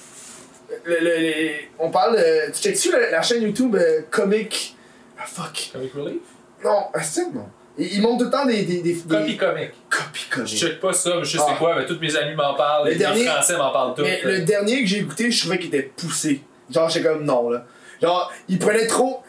[0.84, 2.50] le, le- le- on parle de.
[2.52, 4.74] Tu checkes-tu la, la chaîne YouTube euh, Comic?
[5.18, 5.70] Ah fuck.
[5.72, 6.22] Comic Relief?
[6.64, 7.46] Non, ah, c'est non.
[7.78, 8.62] Ils, ils montent tout le temps des.
[8.62, 9.70] des, des, Copy Comic.
[9.90, 10.54] Copy Je Comic.
[10.56, 11.54] check pas ça, mais je sais Ah.
[11.58, 14.02] quoi, mais tous mes amis m'en parlent, Le les dernier- Français m'en parlent tous.
[14.02, 16.40] Mais le dernier que j'ai écouté, je trouvais qu'il était poussé.
[16.70, 17.64] Genre, j'étais comme non, là.
[18.02, 19.22] Genre, il prenait trop.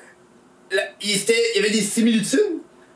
[0.72, 2.40] là, il, était, il y avait des similitudes,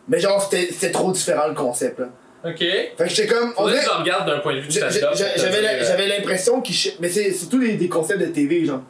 [0.08, 2.10] mais genre, c'était trop différent le concept, là.
[2.46, 2.58] Ok.
[2.60, 3.54] Fait que j'étais comme.
[3.58, 6.76] On dirait- que je regarde d'un point de vue du J'avais l'impression qu'ils.
[6.76, 8.82] ch- Mais c'est surtout des, des concepts de TV, genre.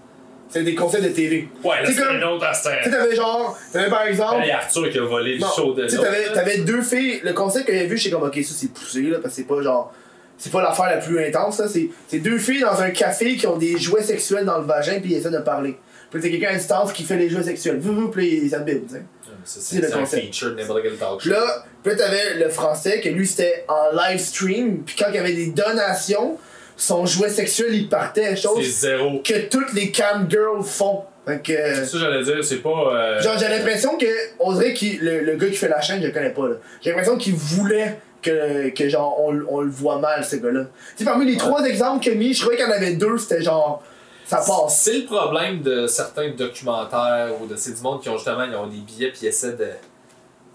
[0.49, 1.47] C'est des concepts de TV.
[1.63, 2.71] Ouais, là, C'est c'est un autre instant.
[2.83, 3.57] Tu t'avais genre.
[3.71, 4.41] T'avais par exemple.
[4.45, 7.19] Il Arthur qui a volé le show de tu t'avais, t'avais deux filles.
[7.23, 9.47] Le concept que j'avais vu, j'étais comme, ok, ça c'est poussé, là, parce que c'est
[9.47, 9.93] pas genre.
[10.37, 11.67] C'est pas l'affaire la plus intense, là.
[11.67, 14.99] C'est, c'est deux filles dans un café qui ont des jouets sexuels dans le vagin,
[15.01, 15.77] puis ils essaient de parler.
[16.09, 17.77] Puis t'as quelqu'un à distance qui fait les jouets sexuels.
[17.79, 19.03] Vous, vous, puis ils s'abîment, tu sais.
[19.43, 20.23] Ça, c'est C'est le c'est concept.
[20.25, 21.29] feature de n'importe quel talk show.
[21.29, 25.17] Là, puis t'avais le français, que lui, c'était en live stream, puis quand il y
[25.19, 26.37] avait des donations,
[26.79, 29.19] son jouet sexuel, il partait, chose zéro.
[29.23, 31.03] que toutes les cam girls font.
[31.43, 31.51] Que.
[31.51, 32.69] euh, Ça, j'allais dire, c'est pas.
[32.69, 34.05] euh, Genre, j'ai l'impression que,
[34.39, 36.55] on dirait que le, le gars qui fait la chaîne, je le connais pas, là.
[36.81, 40.61] J'ai l'impression qu'il voulait que, que genre, on, on le voit mal, ce gars-là.
[40.97, 42.93] Tu sais, parmi les trois exemples qu'il a mis, je trouvais qu'il y en avait
[42.93, 43.83] deux, c'était genre,
[44.25, 44.81] ça passe.
[44.81, 48.55] C'est le problème de certains documentaires ou de ces du monde qui ont justement ils
[48.55, 49.67] ont des billets puis ils essaient de.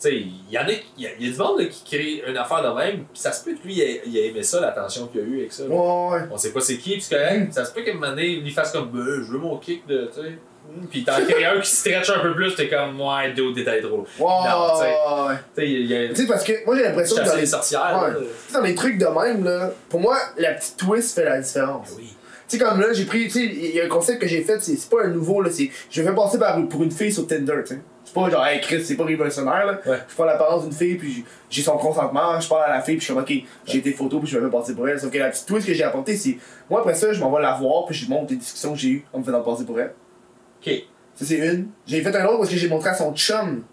[0.05, 2.23] Tu sais, il y en a, y, a, y a du monde là, qui crée
[2.31, 4.43] une affaire de même, puis ça se peut que lui, il a, il a aimé
[4.43, 5.65] ça, l'attention qu'il a eu avec ça.
[5.65, 6.21] Ouais, ouais.
[6.31, 7.53] On sait pas c'est qui, puis correct.
[7.53, 9.87] Ça se peut qu'à un moment donné, il fasse comme, ben, je veux mon kick
[9.87, 10.39] de, tu sais.
[10.91, 13.99] Puis t'en crées un qui stretch un peu plus, t'es comme, ouais, dude, détail trop.
[14.19, 14.85] Ouais, Non, tu
[15.63, 15.67] sais.
[15.67, 16.11] ouais.
[16.11, 18.11] Tu sais, parce que moi, j'ai l'impression que dans les, les sorcières, Ouais.
[18.21, 18.27] là.
[18.55, 21.91] dans les trucs de même, là, pour moi, la petite twist fait la différence.
[21.91, 22.15] Ben oui.
[22.49, 24.43] Tu sais, comme là, j'ai pris, tu sais, il y a un concept que j'ai
[24.43, 27.13] fait, c'est c'est pas un nouveau, là, c'est, je vais passer par, pour une fille
[27.13, 27.81] sur Tinder, tu sais.
[28.15, 29.81] Pas genre, hey Chris, c'est pas révolutionnaire, là.
[29.85, 29.99] Ouais.
[30.09, 33.01] Je prends l'apparence d'une fille, puis j'ai son consentement, je parle à la fille, puis
[33.01, 33.33] je suis comme, ok,
[33.67, 35.01] j'ai des photos, puis je me fais passer pour elle.
[35.01, 36.39] Sauf que la petite twist que j'ai apportée, c'est,
[36.71, 38.79] moi après ça, je m'en vais la voir, puis je lui montre les discussions que
[38.79, 39.93] j'ai eues en me faisant passer pour elle.
[40.65, 40.73] Ok.
[41.17, 41.69] Ça, c'est une.
[41.87, 43.65] J'ai fait un autre parce que j'ai montré à son chum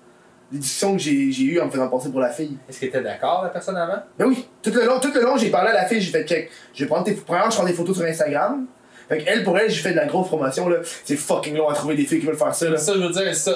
[0.51, 2.57] les discussions que j'ai eues en me faisant passer pour la fille.
[2.67, 4.01] Est-ce que t'étais d'accord, la personne avant?
[4.17, 6.27] Ben oui, tout le long, tout le long j'ai parlé à la fille, j'ai fait
[6.27, 6.51] check.
[6.73, 8.65] Je vais prendre tes premièrement, je prends des photos sur Instagram.
[9.07, 10.77] Fait elle, pour elle, j'ai fait de la grosse promotion, là.
[11.03, 12.77] C'est fucking long à trouver des filles qui veulent faire ça, là.
[12.77, 13.51] Ça, je veux dire, ça,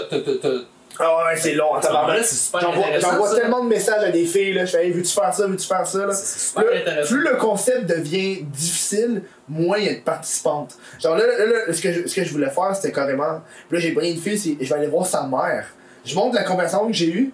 [1.00, 2.24] Ah ouais, c'est long, tabarnak.
[3.00, 4.66] J'envoie tellement de messages à des filles, là.
[4.66, 6.14] Je fais, hey, veux-tu faire ça, veux-tu faire ça, là?
[6.14, 6.66] C'est super
[7.06, 10.78] plus le concept devient difficile, moins il y a de participantes.
[11.00, 13.42] Genre là, là, là, ce, que je, ce que je voulais faire, c'était carrément.
[13.68, 15.68] Puis là, j'ai pris une fille, je vais aller voir sa mère.
[16.04, 17.34] Je montre la conversation que j'ai eue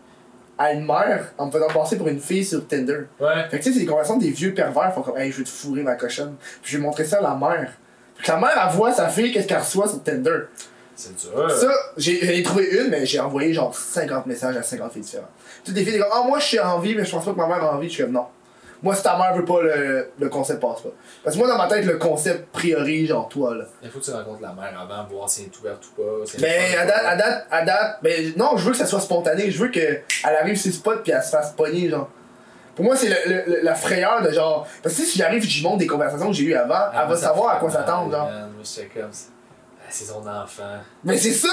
[0.57, 3.01] à une mère en me faisant passer pour une fille sur Tinder.
[3.19, 3.27] Ouais.
[3.49, 5.43] Fait que tu sais, c'est des conversations des vieux pervers, font comme, hey, je veux
[5.43, 6.35] te fourrer ma cochonne.
[6.61, 7.71] Puis je vais montrer ça à la mère.
[8.23, 10.41] Que la mère, elle voit sa fille, qu'est-ce qu'elle reçoit sur Tinder.
[11.01, 11.49] C'est dur.
[11.51, 15.01] Ça, j'ai j'en ai trouvé une, mais j'ai envoyé genre 50 messages à 50 filles
[15.01, 15.29] différentes.
[15.65, 17.37] Toutes les filles disent Ah, moi je suis en vie, mais je pense pas que
[17.37, 17.87] ma mère a envie.
[17.89, 18.25] Je suis comme non.
[18.83, 20.89] Moi, si ta mère veut pas, le, le concept passe pas.
[21.23, 23.65] Parce que moi, dans ma tête, le concept priorise genre toi là.
[23.83, 26.25] Il faut que tu rencontres la mère avant, voir si elle est ouverte ou pas.
[26.25, 28.87] si Mais est à date, à date, à date, ben non, je veux que ça
[28.87, 29.51] soit spontané.
[29.51, 32.09] Je veux qu'elle arrive sur le spot puis elle se fasse pogner, genre.
[32.75, 34.67] Pour moi, c'est le, le- le- la frayeur de genre.
[34.81, 37.15] Parce que si j'arrive lui montre des conversations que j'ai eues avant, Ah, elle va
[37.17, 38.25] savoir à quoi s'attendre, genre.
[38.31, 38.63] Moi,
[38.95, 39.27] comme ça.
[39.91, 40.80] C'est son enfant.
[41.03, 41.49] Mais c'est ça!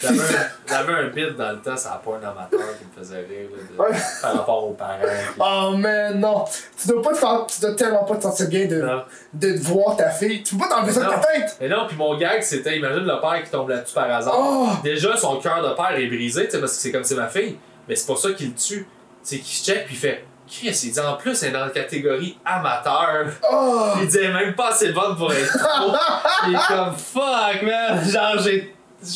[0.00, 3.18] J'avais un, un bit dans le temps, ça a pas un amateur qui me faisait
[3.20, 3.98] rire là, de- Ouais.
[4.22, 4.98] par rapport aux parents.
[5.02, 6.44] puis- Oh man, non!
[6.80, 7.46] Tu dois pas te faire.
[7.46, 8.84] Tu dois tellement pas te sentir bien de,
[9.34, 10.42] de te voir ta fille.
[10.42, 11.56] Tu peux pas t'enlever ça de ta tête!
[11.60, 14.34] Mais non, puis mon gag, c'était, imagine le père qui tombe là-dessus par hasard.
[14.38, 14.68] Oh!
[14.84, 17.28] Déjà, son cœur de père est brisé, tu sais, parce que c'est comme c'est ma
[17.28, 17.58] fille.
[17.88, 18.86] Mais c'est pour ça qu'il le tue.
[19.22, 21.64] C'est qu'il se check, puis il fait Chris, il dit en plus, elle est dans
[21.66, 23.26] la catégorie amateur.
[23.50, 23.92] Oh!
[24.00, 25.94] Il dit elle est même pas assez bonne pour être pro.
[26.48, 28.10] il est comme fuck, man.
[28.10, 28.74] Genre, j'ai.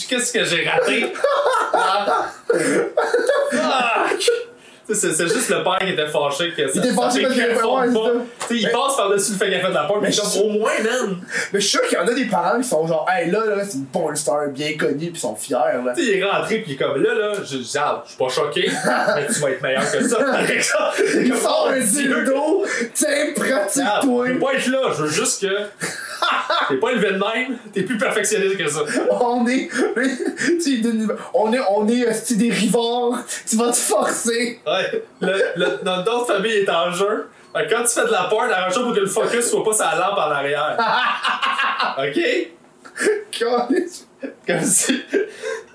[0.09, 1.12] Qu'est-ce que j'ai raté?
[1.77, 2.31] Ah.
[3.51, 4.31] Fuck!
[4.93, 6.73] C'est juste le père qui était fâché que ça.
[6.74, 7.44] Il était fâché parce qu'il.
[7.44, 10.48] Tu sais, il passe par-dessus le fait qu'elle a fait de la porte, mais au
[10.51, 11.16] moins, man.
[11.52, 13.44] Mais je suis sûr qu'il y en a des parents qui sont genre, hey là,
[13.47, 15.93] là, c'est une porn star bien connue pis sont fiers, là.
[15.97, 18.11] Tu sais, il est rentré, puis il est comme là, là, je, je, ah, je
[18.11, 18.70] suis pas choqué,
[19.16, 21.02] mais tu vas être meilleur que ça, par exemple.
[21.24, 24.27] Il sort un dildo, tiens, pratique-toi!
[24.27, 25.86] je veux pas être là, je veux juste que.
[26.69, 28.81] T'es pas élevé de même, t'es plus perfectionniste que ça.
[29.21, 29.69] On est.
[30.63, 30.83] tu
[31.35, 33.19] on est, on est, euh, des rivards,
[33.49, 34.61] tu vas te forcer!
[34.67, 37.29] Ouais, le, le, notre don de famille est en jeu.
[37.55, 40.19] Quand tu fais de la porn, arrange-toi pour que le focus soit pas sa lampe
[40.19, 40.77] en arrière.
[41.99, 42.21] ok?
[44.47, 45.03] Comme si.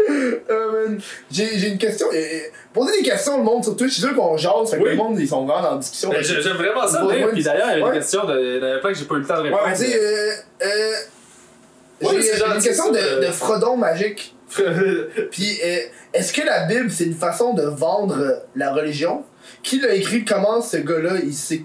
[0.09, 0.99] Euh, man.
[1.29, 2.07] J'ai j'ai une question.
[2.11, 2.39] euh, euh,
[2.73, 4.89] Posez des questions au monde sur Twitch, c'est sûr qu'on jase, fait que Oui.
[4.91, 6.09] le monde ils sont grands dans la discussion.
[6.09, 7.05] Mais j'ai- J'aime vraiment ça.
[7.33, 7.91] Puis d'ailleurs, il y avait Ouais.
[7.91, 8.77] des questions de.
[8.77, 9.63] En plein que j'ai pas eu le temps de Ouais, répondre.
[9.67, 10.31] mais tu sais, euh,
[10.63, 10.91] euh,
[12.01, 13.27] Ouais, j'ai c'est j'ai une question ça, de, euh.
[13.27, 14.35] de Frodon magique.
[15.31, 15.77] Puis, euh,
[16.13, 19.23] est-ce que la Bible, c'est une façon de vendre euh, la religion?
[19.61, 20.23] Qui l'a écrit?
[20.25, 21.63] Comment ce gars-là, il sait?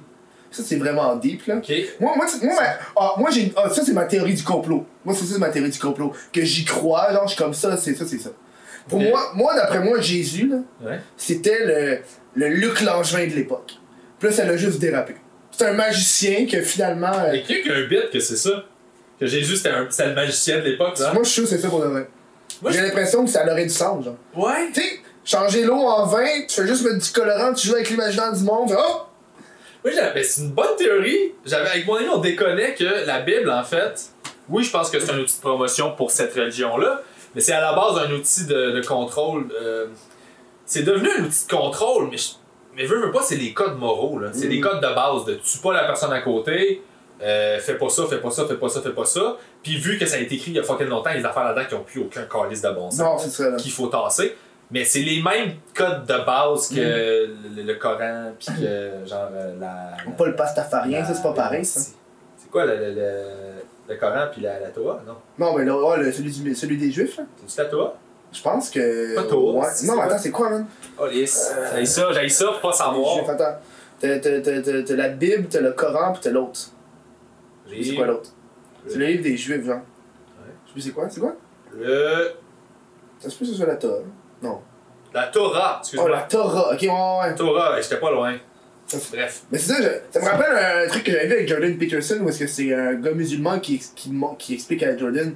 [0.55, 1.57] Ça, c'est vraiment deep, là.
[2.01, 3.53] Moi, moi, moi, ma- ah, moi j'ai.
[3.57, 4.87] ah, ça, c'est ma théorie du complot.
[5.05, 6.13] Moi, c'est ça, c'est ma théorie du complot.
[6.33, 8.31] Que j'y crois, genre, je suis comme ça, c'est ça, c'est ça.
[8.89, 10.59] Pour moi, moi d'après moi, Jésus, là,
[10.89, 11.01] Ouais.
[11.17, 11.99] c'était le,
[12.35, 13.73] le Luc Langevin de l'époque.
[14.19, 15.17] Puis là, ça l'a juste dérapé.
[15.51, 17.13] C'est un magicien que finalement.
[17.19, 18.65] euh, Et qui a un bit que c'est ça?
[19.19, 21.13] Que Jésus c'était un- le magicien de l'époque, là?
[21.13, 22.09] moi, je suis sûr que c'est ça pour de vrai.
[22.71, 24.17] J'ai l'impression que ça aurait du sens, genre.
[24.37, 24.71] Ouais.
[24.73, 27.91] Tu sais, changer l'eau en vin, tu fais juste mettre du colorant, tu joues avec
[27.91, 29.03] l'imaginaire du monde, oh!
[29.85, 31.33] Oui, j'avais- ben, c'est une bonne théorie.
[31.45, 34.01] J'avais avec mon ami, on déconnait que la Bible, en fait,
[34.49, 37.03] oui, je pense que c'est un outil de promotion pour cette religion-là,
[37.35, 39.49] mais c'est à la base un outil de, de contrôle.
[39.61, 39.87] euh,
[40.67, 42.29] c'est devenu un outil de contrôle, mais je,
[42.75, 44.19] mais veux, veux pas, c'est les codes moraux.
[44.19, 44.29] là.
[44.33, 44.51] C'est Mm.
[44.51, 46.83] des codes de base de tue pas la personne à côté,
[47.23, 49.37] euh, fais pas ça, fais pas ça, fais pas ça, fais pas ça.
[49.63, 51.67] Puis vu que ça a été écrit il y a fucking longtemps, les affaires là-dedans
[51.69, 53.57] qui ont plus aucun calice de bon sens Non, c'est ça, là.
[53.57, 54.35] qu'il faut tasser.
[54.71, 56.75] Mais c'est les mêmes codes de base que
[57.57, 59.97] le, le Coran, puis que genre euh, la.
[60.17, 61.81] Pas le pastafarien, ça, c'est pas pareil, ça.
[61.81, 61.93] C'est
[62.39, 62.95] c'est quoi le, le,
[63.89, 65.17] le, Coran puis la, la Torah Non?
[65.39, 67.25] Non, mais là, ouais, le- celui, du- celui des Juifs, là.
[67.47, 67.95] C'est-tu la Torah?
[68.33, 69.15] Je pense que.
[69.15, 69.67] Pas Torah, Ouais.
[69.73, 70.67] c'est Non, mais attends, c'est quoi, man?
[70.99, 71.55] Oh, lisse.
[71.77, 73.17] J'ai ça, j'ai ça pour pas savoir.
[73.19, 73.59] Juifs, attends.
[74.01, 76.59] T'as- la Bible, t'as le Coran, pis t'as l'autre.
[77.71, 78.31] C'est quoi l'autre?
[78.89, 79.81] C'est le livre des Juifs, genre.
[80.67, 81.35] Je sais plus c'est quoi, c'est quoi?
[81.77, 82.33] le.
[83.21, 83.99] Ça se peut que ce soit la Torah.
[84.45, 84.61] Non.
[85.13, 86.11] La Torah, Oh, excuse-moi.
[86.11, 86.89] la Torah, ok, ouais,
[87.29, 87.35] ouais.
[87.37, 88.37] Torah, j'étais pas loin.
[89.13, 89.43] Bref.
[89.51, 92.19] Mais c'est ça, je- ça me rappelle un truc que j'avais vu avec Jordan Peterson,
[92.21, 93.81] où est-ce que c'est un gars musulman qui,
[94.39, 95.35] qui, explique à Jordan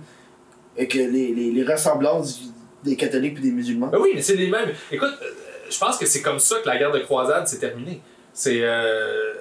[0.77, 2.41] que les, les, les ressemblances
[2.85, 3.87] des catholiques et des musulmans.
[3.89, 4.71] Ben oui, mais c'est les mêmes.
[4.93, 5.27] Écoute, euh,
[5.71, 8.01] je pense que c'est comme ça que la guerre de croisade s'est terminée.
[8.33, 8.61] C'est.
[8.63, 9.33] Euh,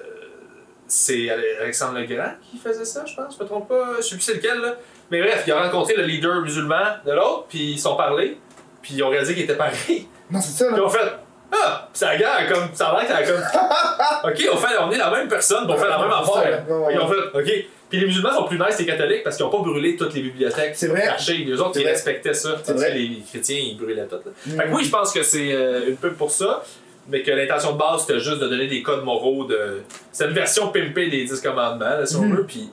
[0.86, 1.28] c'est
[1.60, 3.36] Alexandre le Grand qui faisait ça, je pense.
[3.36, 3.96] Je me trompe pas.
[3.98, 4.74] Je sais plus c'est lequel, là.
[5.10, 8.38] Mais bref, il a rencontré le leader musulman de l'autre, puis ils sont parlé,
[8.82, 10.06] puis ils ont réalisé qu'ils étaient pareils.
[10.30, 10.82] Non, c'est ça, Puis là.
[10.82, 11.10] ils ont fait.
[11.50, 11.88] Ah!
[11.90, 12.68] Puis ça guerre comme.
[12.74, 13.40] Ça a l'air a comme.
[14.30, 16.64] ok, on, fait, on est la même personne, puis on fait la même affaire.
[16.92, 17.38] Ils ont fait.
[17.38, 17.64] Ok.
[17.88, 20.12] Puis les musulmans sont plus nice que les catholiques parce qu'ils ont pas brûlé toutes
[20.12, 20.72] les bibliothèques.
[20.76, 21.00] C'est vrai.
[21.06, 21.38] cachées.
[21.38, 21.92] Les autres, ils vrai.
[21.92, 22.56] respectaient ça.
[22.62, 22.92] C'est vrai.
[22.92, 24.16] les chrétiens, ils brûlaient tout.
[24.16, 24.30] là.
[24.44, 24.50] Mm.
[24.60, 26.62] Fait que oui, je pense que c'est euh, une pub pour ça.
[27.08, 29.80] Mais que l'intention de base, c'était juste de donner des codes moraux de.
[30.12, 32.36] C'est une version pimpée des 10 commandements, là, si on Mhm.
[32.36, 32.44] veut.
[32.44, 32.68] Puis,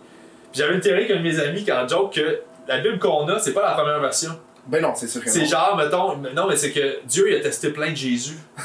[0.51, 3.39] puis j'avais une théorie qu'un de mes amis, quand joke, que la Bible qu'on a,
[3.39, 4.31] c'est pas la première version.
[4.67, 5.45] Ben non, c'est sûr que C'est non.
[5.45, 8.37] genre, mettons, non, mais c'est que Dieu, il a testé plein de Jésus.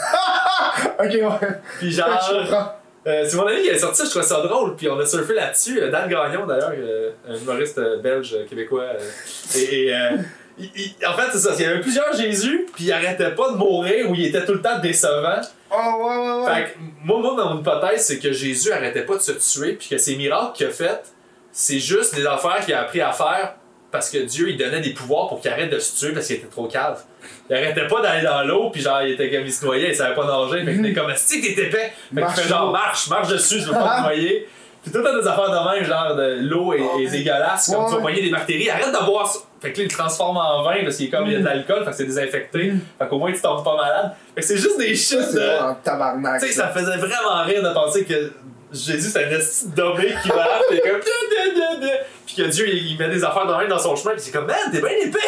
[0.99, 1.49] Ok, ouais.
[1.79, 2.75] Puis genre,
[3.07, 5.05] euh, c'est mon ami qui a sorti ça, je trouvais ça drôle, puis on a
[5.07, 5.81] surfé là-dessus.
[5.81, 8.87] Euh, Dan Gagnon, d'ailleurs, euh, un humoriste euh, belge, québécois.
[9.57, 9.59] et
[9.89, 9.95] et,
[10.59, 13.51] il- il- en fait, c'est ça, il y avait plusieurs Jésus, puis il arrêtait pas
[13.53, 15.41] de mourir ou il était tout le temps décevant.
[15.71, 16.55] Oh, ouais, ouais, ouais.
[16.55, 19.89] Fait que, moi, moi, mon hypothèse, c'est que Jésus arrêtait pas de se tuer, puis
[19.89, 21.01] que ces miracles qu'il a fait,
[21.53, 23.55] c'est juste des affaires qu'il a appris à faire
[23.91, 26.37] parce que Dieu, il donnait des pouvoirs pour qu'il arrête de se tuer parce qu'il
[26.37, 27.03] était trop cave.
[27.49, 29.95] Il arrêtait pas d'aller dans l'eau, puis genre, il était comme il se noyait, il
[29.95, 33.09] savait pas nager, fait qu'il était comme, si t'es épais, fait qu'il fait genre, marche,
[33.09, 34.49] marche dessus, je veux pas te noyer.
[34.83, 37.87] Puis tout le temps des affaires de même, genre, de l'eau est, est dégueulasse, comme
[37.87, 39.41] tu vas poigner des bactéries, arrête de boire ça.
[39.61, 41.41] Fait que là, il le transforme en vin parce qu'il est comme, il y a
[41.41, 44.13] de l'alcool, fait que c'est désinfecté, fait qu'au moins tu tombes pas malade.
[44.35, 45.83] Fait que c'est juste des c'est de.
[45.85, 46.41] tabarnak.
[46.41, 48.33] Tu sais, ça faisait vraiment rire de penser que
[48.73, 51.01] Jésus c'est un esti de dommé qui marche, pis comme.
[52.27, 54.31] Puis que Dieu il, il met des affaires de même dans son chemin, pis c'est
[54.31, 55.19] comme, man, t'es bien épais!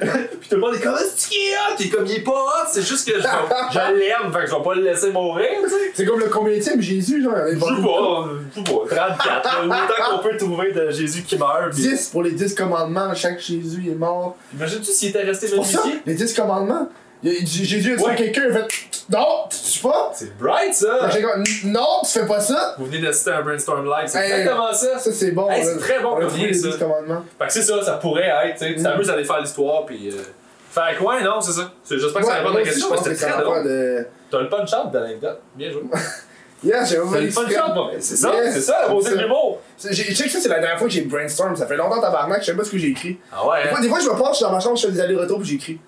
[0.40, 1.76] pis tout le monde est comme, c'est qui est hot?
[1.76, 4.54] Pis comme, il est pas hot, c'est juste que je, je l'aime, fait que je
[4.54, 5.92] vais pas le laisser mourir, tu sais.
[5.94, 7.34] C'est comme le combienième Jésus, genre.
[7.46, 7.68] Je sais pas,
[8.54, 11.74] je sais pas, 34, là, autant qu'on peut trouver de Jésus qui meurt.
[11.74, 11.82] Pis...
[11.82, 14.36] 10 pour les 10 commandements, chaque Jésus est mort.
[14.54, 16.00] Imagine-tu s'il était resté momifié?
[16.06, 16.88] les 10 commandements.
[17.44, 18.14] Jésus a tué Ouais.
[18.14, 18.66] quelqu'un, fait
[19.10, 20.10] Non, tu tues pas?
[20.14, 21.08] C'est bright ça!
[21.64, 22.74] Non, tu fais pas ça.
[22.78, 24.32] Vous venez d'assister à un brainstorm live, c'est Hey.
[24.32, 24.98] exactement ça!
[24.98, 25.50] Ça, c'est bon.
[25.50, 26.68] Hey, c'est très bon comme les ça.
[26.68, 27.24] 10 commandements.
[27.38, 30.08] Fait que c'est ça, ça pourrait être, tu sais, t'amuses à aller faire l'histoire, puis.
[30.10, 30.22] Euh...
[30.70, 31.72] Fait que ouais, non, c'est ça.
[31.84, 34.06] C'est- J'espère que ça répond à je question, pense que c'était c'est très drôle.
[34.30, 35.40] T'as le punch-out de l'anecdote.
[35.54, 35.82] Bien joué.
[36.64, 39.60] Yeah, j'ai punch-out, bon, c'est ça, c'est ça, la beauté C'est de l'humour.
[39.76, 41.54] C'est- Je sais que ça, c'est la dernière fois que j'ai brainstorm.
[41.54, 43.18] Ça fait longtemps tabarnak, je sais pas ce que j'ai écrit.
[43.30, 44.02] Ah ouais, Des fois, hein?
[44.02, 45.78] je me penche, dans ma chambre, je fais des allers-retours puis j'écris.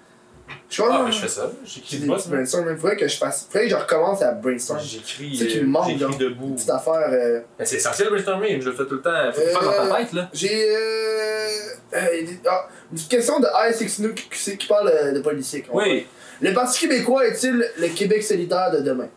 [0.68, 1.50] Je suis Ah, mais je fais ça.
[1.64, 2.76] J'écris des petits brainstorm, même.
[2.78, 3.46] Faudrait que je fasse.
[3.50, 4.78] Faudrait que je recommence à brainstorm.
[4.80, 6.54] J'écris, C'est qui euh, me manque, j'écris debout.
[6.54, 7.08] Petite affaire.
[7.10, 9.32] euh, Ben, c'est essentiel le brainstorming, je le fais tout le temps.
[9.32, 10.28] Faut tu fasses dans ta Euh, tête, là.
[10.32, 10.70] J'ai.
[10.76, 11.48] Euh,
[11.94, 15.66] euh, ah, une question de ASX qui, qui, parle euh, de politique.
[15.72, 16.06] Oui.
[16.40, 19.08] Le Parti québécois est-il le Québec solidaire de demain?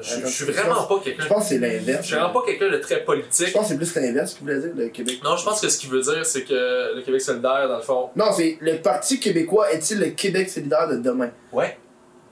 [0.00, 1.22] Je je suis Je vraiment pas quelqu'un.
[1.24, 2.06] Je pense que c'est Je l'inverse.
[2.06, 3.52] suis vraiment pas quelqu'un de très Je politique.
[3.52, 5.20] pense que c'est plus l'inverse qu'il voulait dire, le Québec.
[5.22, 7.82] Non, je pense que ce qu'il veut dire, c'est que le Québec solidaire, dans le
[7.82, 11.30] fond, Non, c'est le Parti québécois est-il le Québec solidaire de demain?
[11.52, 11.76] Ouais.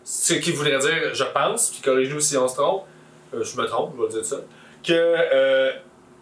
[0.04, 2.84] Ce qu'il voudrait dire, je pense, puis corrige-nous si on se trompe,
[3.34, 4.36] euh, je me trompe, je vais dire ça,
[4.82, 5.70] que euh,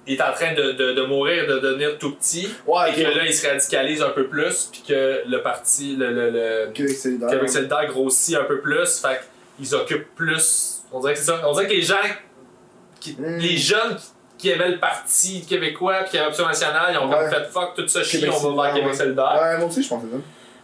[0.08, 3.00] il est en train de, de, de mourir, de devenir tout petit, Ouais, et que
[3.16, 6.96] là, il se radicalise un peu plus, puis que le parti, le, le, le Québec
[6.96, 7.28] solidaire.
[7.30, 9.20] Québec solidaire grossit un peu plus, fait
[9.56, 10.77] qu'ils occupent plus.
[10.92, 11.40] On dirait que c'est ça.
[11.46, 11.96] On dirait que les gens,
[13.00, 13.36] qui, Mm.
[13.38, 14.06] les jeunes qui,
[14.38, 17.18] qui aimaient le parti québécois, puis qui avaient Option nationale, ils ont Ouais.
[17.18, 19.38] comme fait fuck tout ça chie, Québec on va vers Québec solidaire.
[19.42, 19.96] Ouais, moi aussi, je c'est ça.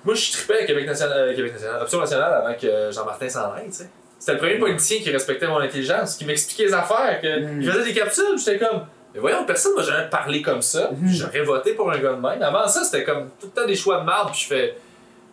[0.05, 3.53] Moi, je trippais à Québec national, euh, Québec national, Option nationale avant que Jean-Martin s'en
[3.53, 3.91] aille, tu sais.
[4.19, 7.63] C'était le premier politicien qui respectait mon intelligence, qui m'expliquait les affaires, que Mm.
[7.63, 11.09] il faisait des capsules, j'étais comme, mais voyons, personne m'a jamais parlé comme ça, Mm.
[11.09, 12.43] j'aurais voté pour un gars de même.
[12.43, 14.77] Avant ça, c'était comme tout le temps des choix de marde, puis je fais,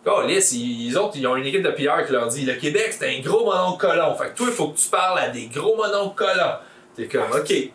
[0.06, 2.54] oh, lisse, ils, les autres, ils ont une équipe de PR qui leur dit, le
[2.54, 5.28] Québec, c'est un gros mononcle colon, fait que toi, il faut que tu parles à
[5.30, 6.54] des gros mononcles colons.
[6.96, 7.44] T'es comme, ok.
[7.46, 7.70] Tu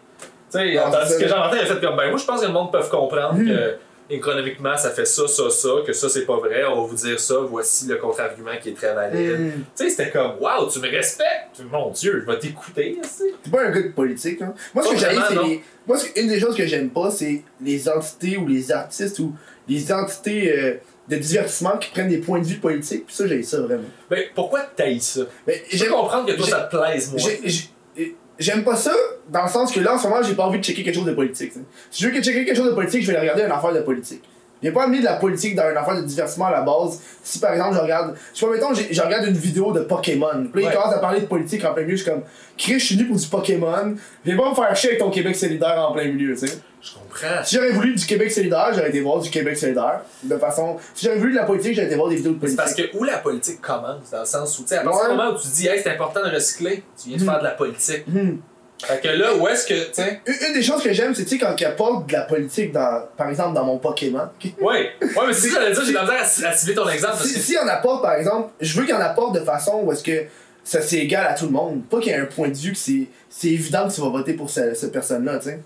[0.49, 1.27] sais, Non, tandis que.
[1.27, 3.47] Jean-Martin a fait comme, ben moi, je pense que le monde peut comprendre Mm.
[3.47, 3.75] que
[4.09, 7.19] économiquement, ça fait ça, ça, ça, que ça, c'est pas vrai, on va vous dire
[7.19, 9.37] ça, voici le contre-argument qui est très valide.
[9.39, 9.51] Mm.
[9.51, 12.97] Tu sais, c'était comme, waouh, tu me respectes, mon Dieu, je vais t'écouter.
[13.43, 14.53] T'es pas un gars de politique, hein.
[14.73, 15.63] Moi, ce que j'aime, c'est les.
[15.85, 19.33] Moi, ce- une des choses que j'aime pas, c'est les entités ou les artistes ou
[19.67, 20.73] les entités euh,
[21.09, 23.05] de divertissement qui prennent des points de vue politiques.
[23.05, 23.83] Puis ça, j'aime ça vraiment.
[24.09, 25.21] Ben, pourquoi t'haïs ça?
[25.45, 27.19] Mais Je peux j'aime comprendre que toi, j'ai- ça te plaise, moi.
[27.19, 28.93] j'ai- j'ai- J'aime pas ça
[29.29, 31.05] dans le sens que là, en ce moment, j'ai pas envie de checker quelque chose
[31.07, 31.49] de politique.
[31.53, 31.59] t'sais.
[31.89, 33.73] Si je veux que checker quelque chose de politique, je vais aller regarder une affaire
[33.73, 34.21] de politique.
[34.63, 36.99] J'ai pas amené de la politique dans une affaire de divertissement à la base.
[37.23, 38.15] Si par exemple, je regarde.
[38.33, 40.47] Je sais pas, mettons, je regarde une vidéo de Pokémon.
[40.51, 40.73] Puis là, Ouais.
[40.73, 41.95] il commence à parler de politique en plein milieu.
[41.95, 42.23] Je suis comme,
[42.57, 43.95] Chris, je suis venu pour du Pokémon.
[44.25, 46.57] Viens pas me faire chier avec ton Québec solidaire en plein milieu, tu sais.
[46.81, 47.43] Je comprends.
[47.43, 50.01] Si j'aurais voulu du Québec solidaire, j'aurais été voir du Québec solidaire.
[50.23, 50.77] De façon.
[50.95, 52.57] Si j'avais voulu de la politique, j'aurais été voir des vidéos de C'est politique.
[52.57, 55.11] parce que où la politique commence, dans le sens où, tu sais, à partir Ouais.
[55.11, 57.25] du moment où tu dis, hey, c'est important de recycler, tu viens de Hmm.
[57.25, 58.07] faire de la politique.
[58.07, 58.37] Hmm.
[58.83, 60.21] Fait que là, où est-ce que, tu sais?
[60.47, 63.03] Une, des choses que j'aime, c'est tu sais, quand il apporte de la politique, dans,
[63.17, 64.29] par exemple, dans mon Pokémon.
[64.61, 66.75] Ouais, ouais, mais c'est ça, j'allais dire, j'ai de la misère à ci- à cibler
[66.75, 67.39] ton exemple parce Si, que.
[67.39, 70.25] si on apporte, par exemple, je veux qu'il en apporte de façon où est-ce que
[70.63, 71.81] ça c'est égal à tout le monde.
[71.89, 74.09] Pas qu'il y ait un point de vue que c'est c'est évident que tu vas
[74.09, 75.59] voter pour ce- cette personne-là, tu sais.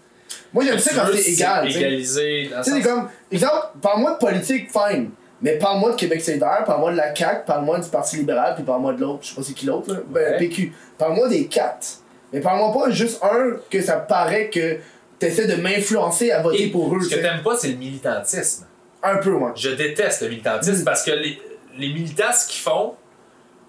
[0.53, 1.69] Moi, j'aime ça quand c'est égal.
[1.69, 5.09] Égalisé, Tu sais, c'est comme, exemple, parle-moi de politique, fine.
[5.41, 8.93] Mais parle-moi de Québec solidaire, parle-moi de la CAQ, parle-moi du Parti libéral, puis parle-moi
[8.93, 9.99] de l'autre, je sais pas c'est qui l'autre, là.
[10.07, 10.37] Ben, Ouais.
[10.37, 10.71] PQ.
[10.97, 11.87] Parle-moi des quatre.
[12.33, 14.77] Mais parle-moi pas juste un que ça paraît que
[15.19, 17.01] t'essaies de m'influencer à voter Et pour eux.
[17.01, 18.65] Ce que t'aimes pas, c'est le militantisme.
[19.03, 19.53] Un peu, moi.
[19.55, 20.85] Je déteste le militantisme Mm.
[20.85, 21.41] parce que les,
[21.77, 22.95] les militants, ce qu'ils font,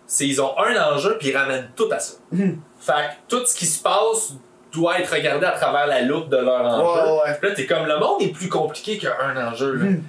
[0.06, 2.14] c'est ils ont un enjeu puis ils ramènent tout à ça.
[2.32, 2.52] Mm.
[2.80, 4.34] Fait que tout ce qui se passe
[4.72, 7.10] doit être regardé à travers la loupe de leur enjeu.
[7.12, 7.38] Ouais, ouais.
[7.42, 9.74] Là, t'es comme le monde est plus compliqué qu'un enjeu.
[9.74, 9.84] là.
[9.84, 10.02] Mm.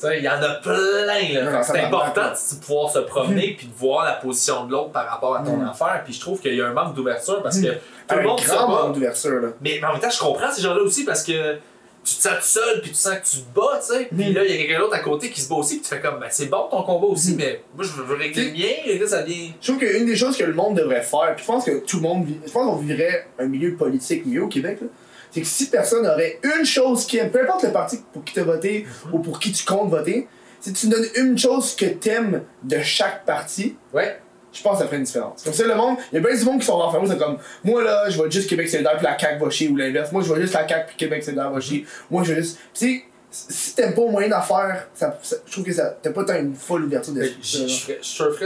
[0.00, 1.62] Tu sais, Il y en a plein.
[1.64, 5.34] C'est important de pouvoir se promener puis de voir la position de l'autre par rapport
[5.36, 5.68] à ton Mm.
[5.68, 6.02] affaire.
[6.04, 7.64] Puis je trouve qu'il y a un manque d'ouverture parce Mm.
[7.64, 7.68] que
[8.08, 8.92] tout Un le monde se bat.
[8.94, 9.48] d'ouverture, là.
[9.60, 11.56] Mais, mais en même temps, je comprends ces gens-là aussi parce que
[12.04, 14.04] tu te sens tout seul, puis tu sens que tu te bats, tu sais.
[14.06, 14.34] Puis Mm.
[14.34, 16.00] là, il y a quelqu'un d'autre à côté qui se bat aussi, puis tu fais
[16.00, 17.36] comme, ben c'est bon ton combat aussi, Mm.
[17.36, 19.50] mais moi je veux, régler le mien, et là ça vient.
[19.60, 21.96] Je trouve qu'une des choses que le monde devrait faire, puis je pense que tout
[21.96, 24.86] le monde, je pense qu'on vivrait un milieu politique mieux au Québec, là,
[25.30, 28.32] c'est que si personne aurait une chose qui aime, peu importe le parti pour qui
[28.32, 30.26] tu as voté ou pour qui tu comptes voter,
[30.60, 34.18] si tu donnes une chose que t'aimes de chaque parti, Ouais.
[34.58, 35.42] Je pense que ça ferait une différence.
[35.42, 37.38] Comme ça, le monde, il y a bien du monde qui sont renfermés, c'est comme,
[37.64, 40.12] moi là, je vois juste Québec solidaire puis la CAQ va chier, ou l'inverse.
[40.12, 41.86] Moi, je vois juste la CAQ puis Québec solidaire va chier.
[42.10, 42.58] Moi, je vois juste.
[42.74, 46.10] Tu sais, si t'aimes pas au moyen d'affaire, ça, ça- je trouve que ça, t'as
[46.10, 47.68] pas tant une folle ouverture que d'esprit.
[47.68, 47.98] Je ferais-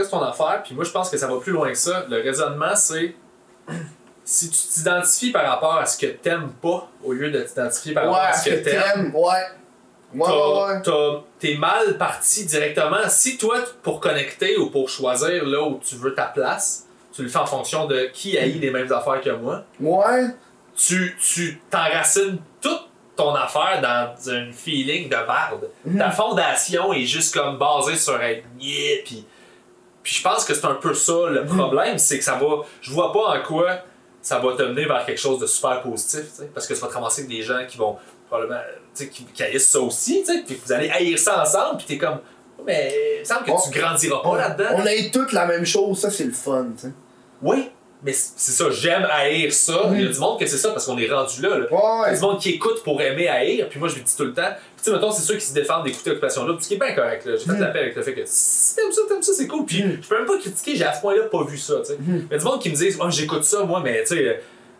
[0.03, 2.05] sur ton affaire, puis moi je pense que ça va plus loin que ça.
[2.09, 3.15] Le raisonnement, c'est
[4.25, 8.05] si tu t'identifies par rapport à ce que t'aimes pas, au lieu de t'identifier par
[8.05, 9.11] Ouais, rapport à ce que que t'aimes?
[9.15, 9.31] Ouais.
[10.15, 13.07] Ouais, ouais, T'es mal parti directement.
[13.09, 17.29] Si toi, pour connecter ou pour choisir là où tu veux ta place, tu le
[17.29, 20.25] fais en fonction de qui haït les mêmes affaires que moi, Ouais.
[20.75, 25.69] tu, tu t'enracines toute ton affaire dans un feeling de barde.
[25.85, 25.99] Mhm.
[25.99, 29.25] Ta fondation est juste comme basée sur être niais, puis
[30.01, 31.57] puis je pense que c'est un peu ça le Mhm.
[31.57, 32.63] problème, c'est que ça va.
[32.81, 33.77] Je vois pas en quoi
[34.21, 36.79] ça va te mener vers quelque chose de super positif, tu sais, parce que tu
[36.81, 37.95] vas te ramasser avec des gens qui vont
[38.29, 38.59] probablement.
[38.95, 41.97] Tu sais, qui, qui haïssent ça aussi, puis vous allez haïr ça ensemble, puis t'es
[41.97, 42.19] comme.
[42.65, 44.69] Mais il me semble que On- tu grandiras pas là-dedans.
[44.77, 46.93] on a toutes la même chose, ça c'est le fun, tu sais.
[47.41, 47.69] Oui,
[48.03, 49.89] mais c'est ça, j'aime haïr ça.
[49.93, 51.57] Il y a du monde que c'est ça parce qu'on est rendu là.
[51.57, 51.65] là.
[51.69, 54.15] Il y a du monde qui écoute pour aimer haïr, puis moi je le dis
[54.15, 54.43] tout le temps.
[54.75, 56.77] Puis tu sais, mettons, c'est ceux qui se défendent d'écouter Occupation Double, ce qui est
[56.77, 57.25] bien correct.
[57.25, 57.35] là.
[57.35, 57.59] J'ai fait Mm.
[57.59, 59.65] la paix avec le fait que si t'aimes ça, t'aimes ça, c'est cool.
[59.65, 59.99] Puis Mm.
[60.01, 61.79] je peux même pas critiquer, j'ai à ce point-là pas vu ça.
[61.79, 61.97] tu sais.
[61.99, 62.27] Mm.
[62.29, 64.25] Il y a du monde qui me disent, oh, j'écoute ça, moi, mais tu sais,
[64.27, 64.33] euh,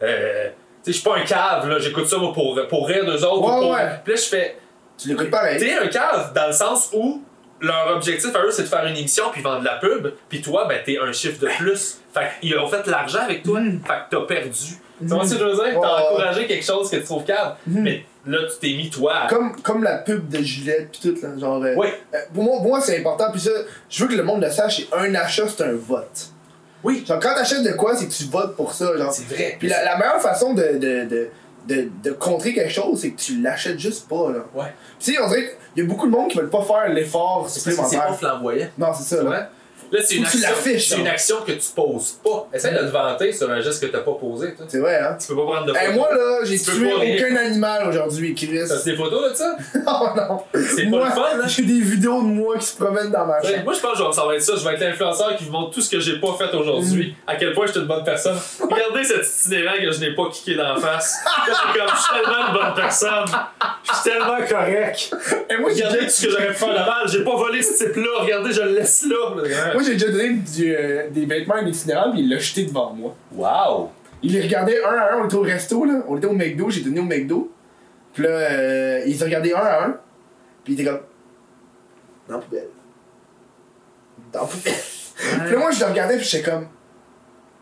[0.04, 0.50] euh,
[0.86, 3.42] je suis pas un cave, là, j'écoute ça moi, pour, pour rire d'eux autres.
[3.42, 3.72] Ouais, ou pour...
[3.72, 3.88] ouais.
[4.04, 4.58] Puis là, je fais,
[4.98, 5.60] Tu l'écoutes pareil.
[5.60, 7.22] T'es un cave dans le sens où
[7.62, 10.42] leur objectif à eux, c'est de faire une émission puis vendre de la pub, puis
[10.42, 12.00] toi, ben, t'es un chiffre de plus.
[12.14, 13.80] Fait qu'ils ont fait de l'argent avec toi, Mm.
[13.86, 14.52] fait que t'as perdu.
[15.00, 15.08] Tu Mm.
[15.08, 15.80] vois ce que je veux dire?
[15.82, 17.80] T'as encouragé quelque chose que tu trouves cave, Mm.
[17.82, 19.28] mais là, tu t'es mis toi à...
[19.28, 21.30] Comme, comme la pub de Gillette pis tout, là.
[21.40, 21.64] Genre.
[21.64, 23.52] euh, Oui, euh, pour moi, pour moi c'est important, puis ça,
[23.90, 26.28] je veux que le monde le sache, un achat, c'est un vote.
[26.84, 29.12] Oui, Genre, quand t'achètes de quoi, c'est que tu votes pour ça, genre.
[29.14, 29.56] c'est vrai.
[29.60, 31.30] Puis la, la meilleure façon de, de, de,
[31.68, 34.40] de, de contrer quelque chose, c'est que tu l'achètes juste pas, là.
[34.54, 34.74] Ouais.
[35.00, 37.46] Tu sais, on dirait qu'il y a beaucoup de monde qui veulent pas faire l'effort
[37.46, 38.16] que c'est pas supplémentaire.
[38.18, 38.68] flamboyant.
[38.78, 39.50] Non, c'est ça, là.
[39.94, 40.26] Là, c'est une,
[41.06, 42.50] action, une que tu poses pas.
[42.52, 44.66] Essaye de te vanter sur un geste que t'as pas posé, toi.
[44.68, 45.16] C'est vrai, hein.
[45.22, 45.96] Tu peux pas prendre de Hey, photos.
[45.96, 48.62] moi, là, j'ai tué aucun animal aujourd'hui, Chris.
[48.68, 49.56] T'as des photos de ça?
[49.86, 50.42] oh non.
[50.52, 51.48] C'est pas le fun, hein?
[51.48, 53.64] J'ai des vidéos de moi qui se promènent dans ma chambre.
[53.64, 54.54] moi, je pense que ça va être ça.
[54.56, 57.16] Je vais être l'influenceur qui vous montre tout ce que j'ai pas fait aujourd'hui.
[57.28, 58.38] À quel point je suis une bonne personne.
[58.62, 61.20] Regardez cet itinérant que je n'ai pas kické face.
[61.48, 63.26] Là, c'est comme, je suis tellement une bonne personne.
[63.84, 65.16] Je suis tellement correct.
[65.52, 67.08] Et moi, Regardez tout ce que j'aurais pu faire de mal.
[67.08, 68.22] J'ai pas volé ce type-là.
[68.22, 69.83] Regardez, je le laisse là.
[69.84, 72.64] Moi, j'ai déjà donné du, euh, des vêtements à un itinérant, puis il l'a jeté
[72.64, 73.14] devant moi.
[73.36, 73.90] Wow.
[74.22, 76.06] Il les regardait un à un, on était au resto, là.
[76.08, 77.52] On était au McDo, j'ai donné au McDo.
[78.14, 79.98] Puis là, euh, il se regardait un à un.
[80.64, 81.02] Puis il était comme.
[82.30, 82.70] Dans la poubelle.
[84.32, 84.74] Dans la poubelle.
[85.18, 86.68] Puis là, moi, je le regardais, puis j'étais comme.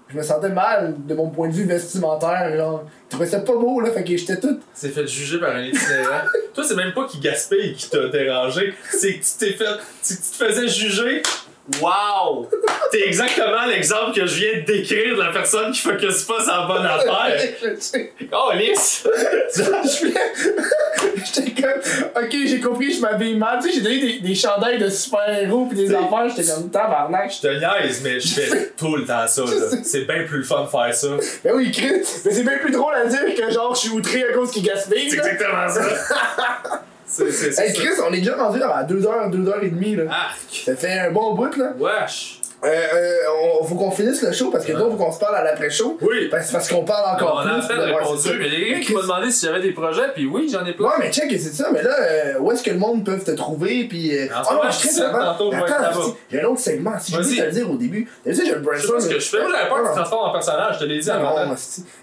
[0.07, 2.55] Je me sentais mal de mon point de vue vestimentaire.
[2.55, 3.89] Genre, je trouvais ça pas beau, là.
[3.89, 4.59] Fait que j'étais tout.
[4.75, 6.21] C'est fait juger par un itinérant.
[6.53, 8.75] Toi, c'est même pas qui gaspille qui t'a dérangé.
[8.91, 9.79] C'est que tu t'es fait.
[10.03, 11.23] Tu te faisais juger.
[11.79, 12.49] Wow!
[12.91, 16.65] T'es exactement l'exemple que je viens de décrire de la personne qui focus pas sa
[16.65, 17.39] bonne affaire.
[18.33, 19.07] Oh, lisse!
[21.35, 23.59] J'étais comme, ok, j'ai compris, je m'habille mal.
[23.61, 26.69] Tu sais, j'ai donné des, des chandails de super-héros pis des T'sais, affaires, j'étais comme
[26.69, 27.31] tabarnak.
[27.31, 29.41] Je te niaise, mais je fais tout le temps ça.
[29.43, 29.77] là.
[29.83, 31.07] C'est bien plus le fun de faire ça.
[31.43, 34.23] Ben oui, Chris, mais c'est bien plus drôle à dire que genre, je suis outré
[34.23, 35.09] à cause qu'il gaspille.
[35.09, 35.81] C'est exactement ça.
[37.11, 37.73] C'est c'est- c'est Hey.
[37.73, 40.03] Chris, on est déjà rendu à 2h, 2h30 là.
[40.09, 40.63] Arc!
[40.65, 41.73] Ça fait un bon bout là.
[41.77, 42.37] Wesh!
[42.63, 43.15] Euh, euh,
[43.59, 45.97] on, faut qu'on finisse le show parce que donc faut qu'on se parle à l'après-show.
[45.99, 46.27] Oui!
[46.29, 47.51] Parce, parce qu'on parle encore on plus.
[47.55, 49.61] a puis peine ouais, répondu, c'est il y a quelqu'un qui m'a demandé si j'avais
[49.61, 50.85] des projets, puis oui, j'en ai plein.
[50.85, 51.69] Ouais, mais check, c'est ça.
[51.73, 53.85] Mais là, euh, où est-ce que le monde peut te trouver?
[53.85, 54.15] Puis.
[54.15, 54.27] Euh...
[54.33, 55.51] En ce moment, je seul, avant- Attends,
[56.31, 56.99] j'ai un autre segment.
[56.99, 58.07] Si je peux te le dire au début.
[58.23, 58.99] Tu sais, j'ai le brainstorm.
[59.01, 59.39] ce que je fais.
[59.41, 61.45] Moi, j'avais peur que tu te transformes en personnage, je te l'ai dit Non, avant.
[61.47, 61.55] non.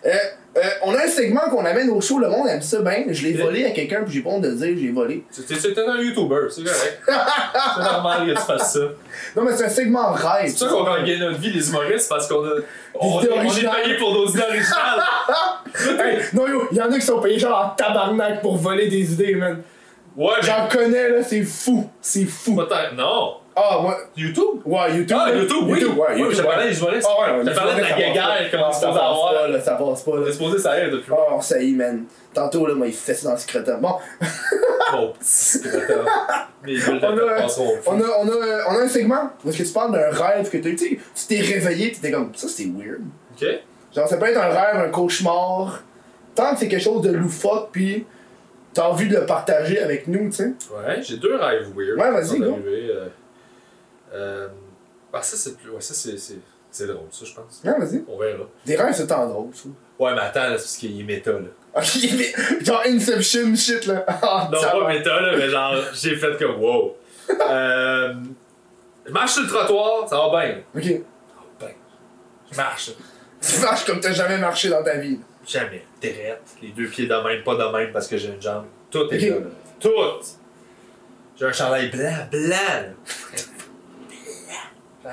[0.06, 0.10] Euh,
[0.58, 3.04] Euh, on a un segment qu'on amène au show, le monde aime ça bien.
[3.08, 5.24] Je l'ai volé à quelqu'un, puis j'ai pas honte de le dire, j'ai volé.
[5.30, 7.02] C'était un YouTuber, c'est correct.
[7.76, 8.80] c'est normal que tu fasses ça.
[9.36, 10.48] Non, mais c'est un segment rêve.
[10.50, 12.50] C'est ça qu'on gagne notre vie, les humoristes, parce qu'on a.
[13.00, 13.82] On, est- on est originales.
[13.84, 15.00] payé pour nos idées originales.
[16.00, 19.34] Hey, non, yo, y'en a qui sont payés genre en tabarnak pour voler des idées,
[19.36, 19.62] man.
[20.16, 20.46] Ouais, mais.
[20.46, 21.88] J'en connais, là, c'est fou.
[22.00, 22.56] C'est fou.
[22.56, 23.34] Peut-être- Non.
[23.60, 23.96] Ah, moi.
[24.16, 24.60] YouTube?
[24.64, 25.16] Ouais, YouTube.
[25.20, 25.32] Ah.
[25.32, 25.80] YouTube, oui.
[25.80, 26.70] YouTube, ouais, Oui, je parlais ouais.
[26.70, 26.80] des.
[26.82, 26.88] Ah,
[27.38, 30.28] ouais, Je parlais de la guéguerre, comment ça passe pas, là, ça passe pas, là.
[30.28, 31.12] est supposé ça aide depuis.
[31.12, 32.04] Oh, ça y est, man.
[32.34, 33.80] Tantôt, là, moi, il fait ça dans le scrotum.
[33.80, 33.94] Bon,
[34.92, 35.60] Mon petit.
[36.64, 37.46] Mes bulles On a-
[37.86, 40.48] on a, on, a, on a un segment où est-ce que tu parles d'un rêve
[40.50, 40.76] que t'as eu.
[40.76, 43.00] Tu t'es réveillé, tu t'es comme, ça, c'est weird.
[43.36, 43.46] Ok?
[43.94, 45.82] Genre, ça peut être un rêve, un cauchemar.
[46.34, 48.06] Tant que c'est quelque chose de loufoque, puis
[48.74, 50.44] t'as envie de le partager avec nous, tu sais.
[50.44, 51.98] Ouais, j'ai deux rêves weird.
[51.98, 52.58] Ouais, vas-y, go.
[52.66, 53.06] euh,
[54.14, 54.48] euh,
[55.12, 55.70] Ah, ça, c'est plus.
[55.70, 56.18] Ouais, ça, c'est.
[56.18, 56.38] c'est-
[56.70, 57.62] C'est drôle, ça, je pense.
[57.64, 58.04] Vas-y.
[58.06, 58.44] On verra.
[58.66, 59.48] Des rêves, c'est tant drôle.
[59.98, 61.38] Ouais, mais attends, là, c'est parce qu'il est méta, là.
[61.74, 64.04] Ok, mais genre Inception shit, là.
[64.22, 64.88] Ah, Non, pas va.
[64.88, 66.94] méta, là, mais genre, j'ai fait comme wow.
[67.40, 68.14] euh,
[69.06, 70.58] je marche sur le trottoir, ça va bien.
[70.76, 70.82] Ok.
[70.84, 70.90] Ça
[71.60, 71.74] va bien.
[72.52, 72.90] Je marche.
[73.40, 75.18] Tu marches comme t'as jamais marché dans ta vie.
[75.46, 75.86] Jamais.
[76.00, 78.66] Terrette, les deux pieds de même, pas de même parce que j'ai une jambe.
[78.90, 79.38] Tout est Ok.
[79.38, 79.50] là, là.
[79.80, 80.26] Tout.
[81.34, 82.92] J'ai un chandail blanc, blanc.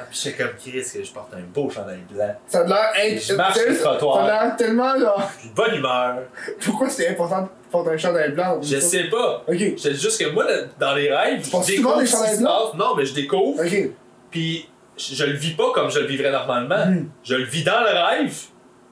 [0.10, 2.36] Puis j'étais comme Chris que je porte un beau chandail blanc.
[2.48, 4.18] Ça a l'air Et je marche sur le Ça trottoir.
[4.26, 5.32] a l'air tellement genre.
[5.42, 6.16] J'ai de bonne humeur.
[6.64, 8.60] Pourquoi c'est important de porter un chandail blanc?
[8.62, 9.44] Je sais pas.
[9.48, 9.58] Ok.
[9.58, 10.46] Je te dis juste que moi,
[10.80, 12.74] dans les rêves, je penses souvent découvre des chandails blancs?
[12.76, 13.64] Non, mais je découvre.
[13.64, 13.90] Ok.
[14.32, 16.86] Puis je, je le vis pas comme je le vivrais normalement.
[16.86, 17.10] Mhm.
[17.24, 17.88] Je le vis dans le
[18.22, 18.34] rêve.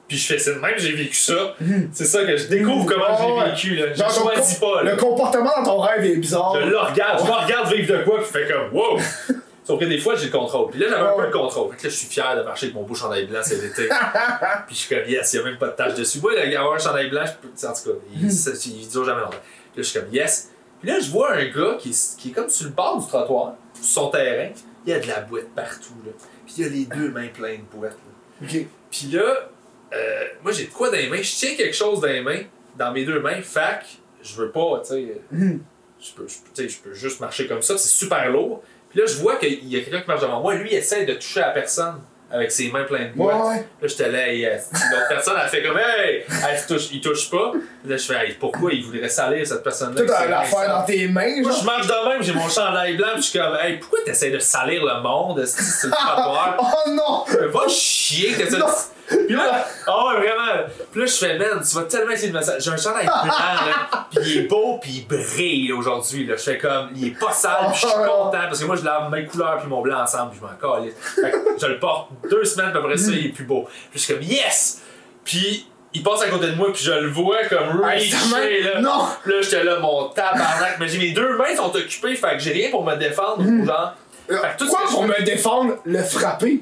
[0.06, 1.54] Puis je fais ça de même, j'ai vécu ça.
[1.60, 1.88] Mhm.
[1.92, 3.74] C'est ça que je découvre comment Ouais, j'ai vécu.
[3.76, 3.92] Là.
[3.94, 4.82] Je Genre, ton choisis pas.
[4.82, 4.90] Là.
[4.92, 6.54] Le comportement dans ton rêve est bizarre.
[6.60, 8.98] Je le regarde, je me regarde vivre de quoi, puis je fais comme wow!
[9.64, 10.70] Sauf que des fois, j'ai le contrôle.
[10.70, 11.26] Puis là, j'avais un peu Ouais.
[11.26, 11.70] le contrôle.
[11.72, 13.88] Fait que là, je suis fier de marcher avec mon beau chandail blanc cet été.
[14.66, 16.20] puis je suis comme yes, il y a même pas de tache dessus.
[16.20, 17.66] Moi, avoir un chandail blanc, je peux.
[17.66, 18.26] En tout cas, il,
[18.80, 19.36] il dure jamais longtemps.
[19.72, 20.50] Puis là, je suis comme yes.
[20.80, 23.06] Puis là, je vois un gars qui, est- qui est comme sur le bord du
[23.08, 24.50] trottoir, sur son terrain.
[24.86, 26.12] Il y a de la boîte partout, là.
[26.44, 27.96] Puis il y a les deux mains pleines de boîtes,
[28.42, 28.46] là.
[28.90, 29.48] Puis là,
[29.94, 32.40] euh, moi j'ai de quoi dans les mains, je tiens quelque chose dans les mains,
[32.76, 33.86] dans mes deux mains, fac,
[34.22, 38.30] je veux pas, tu sais, je peux, je peux juste marcher comme ça, c'est super
[38.30, 38.62] lourd.
[38.94, 41.04] Puis là, je vois qu'il y a quelqu'un qui marche devant moi, lui il essaie
[41.04, 41.96] de toucher à personne
[42.32, 43.36] avec ses mains pleines de boîtes.
[43.36, 43.56] ouais.
[43.82, 46.24] Là, j'étais là, et euh, l'autre personne, elle fait comme Hey!
[46.50, 47.52] Elle touche, il touche pas.
[47.84, 50.02] Là, je fais Hey, pourquoi il voudrait salir cette personne-là?
[50.02, 51.60] Tout à l'affaire dans tes mains, Moi, genre.
[51.60, 54.30] je marche de même, j'ai mon chandail blanc, puis je suis comme Hey, pourquoi t'essaies
[54.30, 55.38] de salir le monde?
[55.40, 56.56] Est-ce que c'est le trottoir?
[56.86, 57.24] Oh non!
[57.40, 58.66] Euh, Va chier que ça.
[59.08, 60.68] Puis là, ah ouais, vraiment.
[60.90, 63.24] Puis là, je fais, man, tu vas tellement essayer de me J'ai un chandail blanc,
[63.26, 64.06] là.
[64.10, 66.36] Puis il est beau, puis il brille aujourd'hui, là.
[66.36, 68.06] Je fais comme, il est pas sale, puis je suis Oh, non.
[68.24, 70.76] content, parce que moi, je lave mes couleurs, puis mon blanc ensemble, puis je m'en
[70.76, 70.94] calisse.
[71.14, 73.64] Fait que je le porte deux semaines, puis après ça, il est plus beau.
[73.90, 74.80] Puis je suis comme, yes!
[75.24, 78.80] Puis il passe à côté de moi, puis je le vois comme reacher, là.
[78.80, 79.06] Non!
[79.26, 80.76] Là, j'étais là, mon tabarnak.
[80.80, 83.64] Mais j'ai mes deux mains sont occupées, fait que j'ai rien pour me défendre, ou
[83.66, 83.94] genre.
[84.26, 86.60] Fait que tout ce Quoi pour me défendre, le frapper?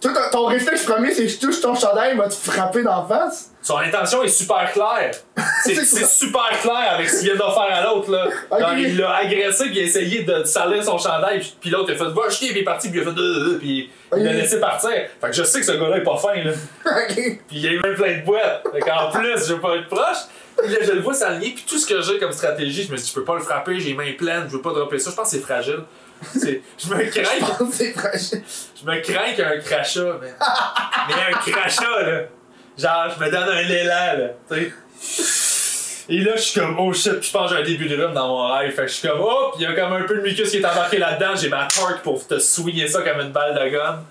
[0.00, 3.06] Toi, ton- réflexe premier, c'est que je touche ton chandail, il va te frapper d'en
[3.06, 3.50] face?
[3.62, 5.10] Son intention est super claire.
[5.64, 8.10] C'est super clair avec ce qu'il vient de faire à l'autre.
[8.10, 8.26] là.
[8.78, 11.94] Il l'a agressé, puis il a essayé de salir son chandail, puis- puis l'autre il
[11.94, 13.22] a fait va chier, puis il est parti, puis il a fait euh,
[13.54, 14.90] euh, puis il l'a laissé partir.
[14.90, 16.52] Fait que je sais que ce gars-là est pas fin, là.
[16.86, 17.14] ok.
[17.14, 18.62] Puis il a eu même plein de boîtes.
[18.72, 20.16] Fait qu'en plus, je veux pas être proche.
[20.62, 22.96] Puis là, je le vois s'aligner, puis tout ce que j'ai comme stratégie, je me
[22.96, 25.10] dis, je peux pas le frapper, j'ai les mains pleines, je veux pas dropper ça.
[25.10, 25.80] Je pense que c'est fragile.
[26.34, 27.56] Je me crains,
[28.80, 30.32] je me crains qu'un crachat, mais.
[31.08, 32.20] mais un crachat, là.
[32.78, 34.28] Genre, je me donne un élan, là.
[34.50, 36.04] Tu sais.
[36.12, 38.12] Et là, je suis comme, oh shit, je pense que j'ai un début de rhume
[38.14, 38.72] dans mon rêve.
[38.74, 40.56] Fait que je suis comme, oh, il y a comme un peu de mucus qui
[40.56, 41.36] est embarqué là-dedans.
[41.36, 44.04] J'ai ma torque pour te souiller ça comme une balle de gomme.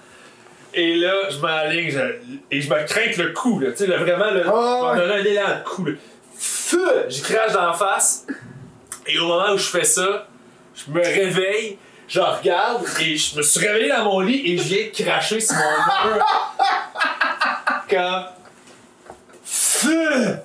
[0.74, 3.72] Et là, je m'aligne je- et je me crains le coup, là.
[3.72, 5.92] Tu sais, là, vraiment, là, Ah, je me donne un élan de coup, là.
[6.38, 7.06] Feu!
[7.10, 8.26] J'y crache dans la face.
[9.06, 10.28] Et au moment où je fais ça,
[10.76, 11.78] je me réveille,
[12.10, 15.56] je regarde et je me suis réveillé dans mon lit et je viens cracher sur
[15.56, 16.26] mon mur.
[17.90, 18.26] Comme.
[19.46, 20.38] Feu!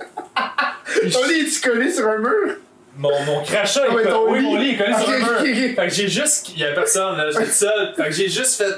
[1.12, 2.56] Ton lit est-tu collé sur un mur?
[2.96, 5.74] Mon, mon crachat Ah, ton Oui, mon lit est collé sur un mur.
[5.74, 6.50] Fait que j'ai juste.
[6.50, 7.94] Il y a personne, là, j'étais seul.
[7.96, 8.74] Fait que j'ai juste fait.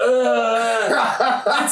[0.00, 0.88] Euh...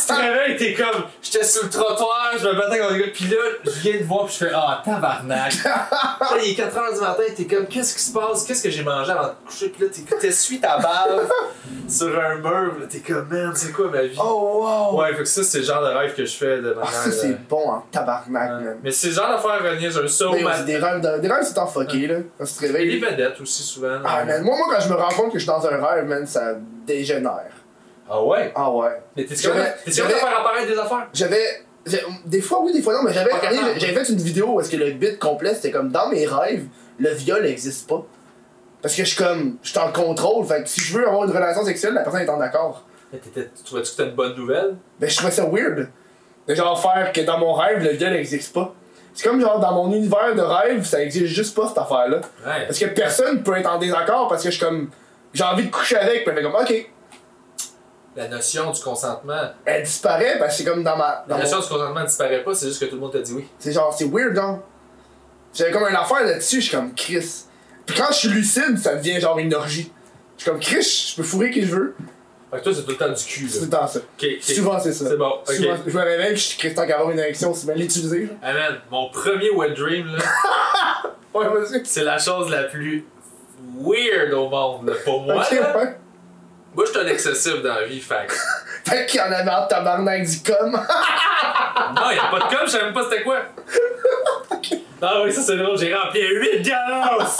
[0.01, 1.05] Tu te réveilles, t'es comme.
[1.23, 3.07] J'étais sur le trottoir, je me battais contre les gars.
[3.13, 5.53] Puis là, je viens de voir, puis je fais Ah, tabarnak.
[5.65, 8.45] là, il est 4h du matin, t'es comme Qu'est-ce qui se passe?
[8.45, 9.69] Qu'est-ce que j'ai mangé avant de coucher?
[9.71, 11.29] Puis là, t'es- t'essuies ta bave
[11.89, 12.75] sur un mur.
[12.81, 14.19] Là, t'es comme Man, c'est quoi ma vie?
[14.23, 15.01] Oh wow!
[15.01, 16.93] Ouais, fait que ça, c'est le genre de rêve que je fais de Ah, manière.
[17.03, 18.77] ça, euh, c'est bon en tabarnak, man.
[18.83, 20.17] Mais c'est le genre d'affaire euh, niaiseuse.
[20.17, 22.17] Ça, au des rêves, de- des rêves, c'est en fucké, là.
[22.39, 23.01] Quand tu te Et les réveilles.
[23.01, 23.99] vedettes aussi, souvent.
[24.05, 26.05] Ah, man, moi, moi, quand je me rends compte que je suis dans un rêve,
[26.07, 26.55] man, ça
[26.87, 27.51] dégénère.
[28.11, 28.53] Ah ouais?
[28.55, 29.03] Ah ouais.
[29.17, 31.09] Mais t'es capable de faire apparaître des affaires?
[31.13, 31.65] J'avais.
[32.27, 33.31] Des fois oui, des fois non, mais j'avais
[33.79, 36.67] j'avais fait une vidéo où est-ce que le bit complet c'était comme dans mes rêves,
[36.99, 38.05] le viol n'existe pas.
[38.83, 41.25] Parce que je suis comme, je suis en contrôle, fait que si je veux avoir
[41.25, 42.85] une relation sexuelle, la personne est en accord.
[43.13, 43.31] Mais Tu
[43.65, 44.77] trouvais-tu que c'était une bonne nouvelle?
[45.01, 45.89] Ben je trouvais ça weird.
[46.47, 48.75] De genre faire que dans mon rêve, le viol n'existe pas.
[49.15, 52.19] C'est comme genre dans mon univers de rêve, ça existe juste pas cette affaire-là.
[52.47, 52.67] Ouais.
[52.67, 54.91] Parce que personne peut être en désaccord parce que je suis comme,
[55.33, 56.91] j'ai envie de coucher avec, puis elle fait comme, ok.
[58.19, 59.41] La notion du consentement.
[59.65, 61.25] Elle disparaît parce que c'est comme dans ma.
[61.29, 63.21] La Dans notion mon- du consentement disparaît pas, c'est juste que tout le monde t'a
[63.21, 63.47] dit oui.
[63.59, 64.61] C'est genre, c'est weird, non?
[65.55, 67.45] J'avais comme une affaire là-dessus, je suis comme Chris.
[67.87, 69.91] Puis quand je suis lucide, ça devient genre une orgie.
[70.37, 71.95] Je suis comme Chris, je peux fourrer qui je veux.
[72.51, 73.79] Fait que toi, c'est tout le temps du cul, C'est tout là.
[73.83, 74.01] le temps ça.
[74.55, 75.05] Souvent, c'est ça.
[75.09, 75.33] C'est bon.
[75.45, 78.29] Souvent, je me réveille, je suis Christian qui avoir une érection, c'est bien l'utiliser.
[78.43, 80.25] man, mon premier wet dream, là,
[81.35, 81.85] Ouais, vas-y.
[81.85, 83.07] c'est la chose la plus
[83.79, 84.95] weird au monde, là.
[85.05, 85.77] Pour moi, là.
[85.79, 85.97] ouais.
[86.75, 88.35] Moi, je suis un excessif dans la vie, fait que-
[88.91, 90.71] Fait qu'il y en avait en tabarnak du com.
[90.73, 93.39] Non, y'a pas de com, je savais même pas c'était quoi.
[95.03, 97.39] Ah oui, ça c'est drôle, j'ai rempli 8 galaxes!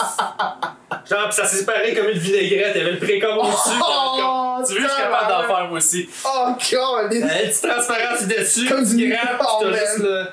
[1.09, 3.79] Genre, pis ça s'est séparé comme une vinaigrette, il y avait le précom au-dessus.
[3.83, 6.09] Oh, tu veux, je suis capable d'en faire moi aussi.
[6.25, 10.25] oh, god, Euh, Une petite transparence dessus, Comme du- grappe, Oh, pis t'as juste le.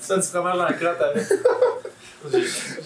[0.00, 1.26] Ça, du fromage dans la crotte avec.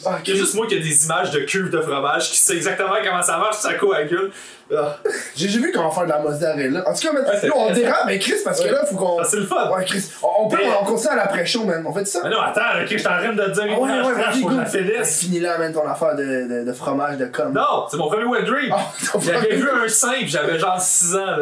[0.07, 2.39] Ah, Il y a juste moi qui a des images de cuves de fromage qui
[2.39, 4.31] sait exactement comment ça marche, ça coagule.
[4.75, 4.97] Ah,
[5.37, 6.89] J'ai vu comment faire de la mozzarella.
[6.89, 8.71] En tout cas, man, Ouais, c'est là, on dérape, mais Chris, parce que Ouais.
[8.73, 9.19] là, faut qu'on.
[9.21, 9.71] Ah, c'est le fun.
[9.71, 10.03] Ouais, Chris.
[10.23, 11.85] On, on peut, Mais- on continue à l'après-show, man.
[11.87, 12.21] On fait ça?
[12.25, 14.51] Mais non, attends, ok, je train de te dire Ah ouais, ouais, vas-y, go.
[14.71, 15.19] finisse.
[15.21, 16.23] Finis là, man, ton affaire de,
[16.63, 17.53] de, de fromage de com.
[17.53, 18.73] Non, c'est mon premier wet dream.
[18.75, 18.81] Oh,
[19.13, 21.37] ton J'avais vu un sein, pis j'avais genre 6 ans, là.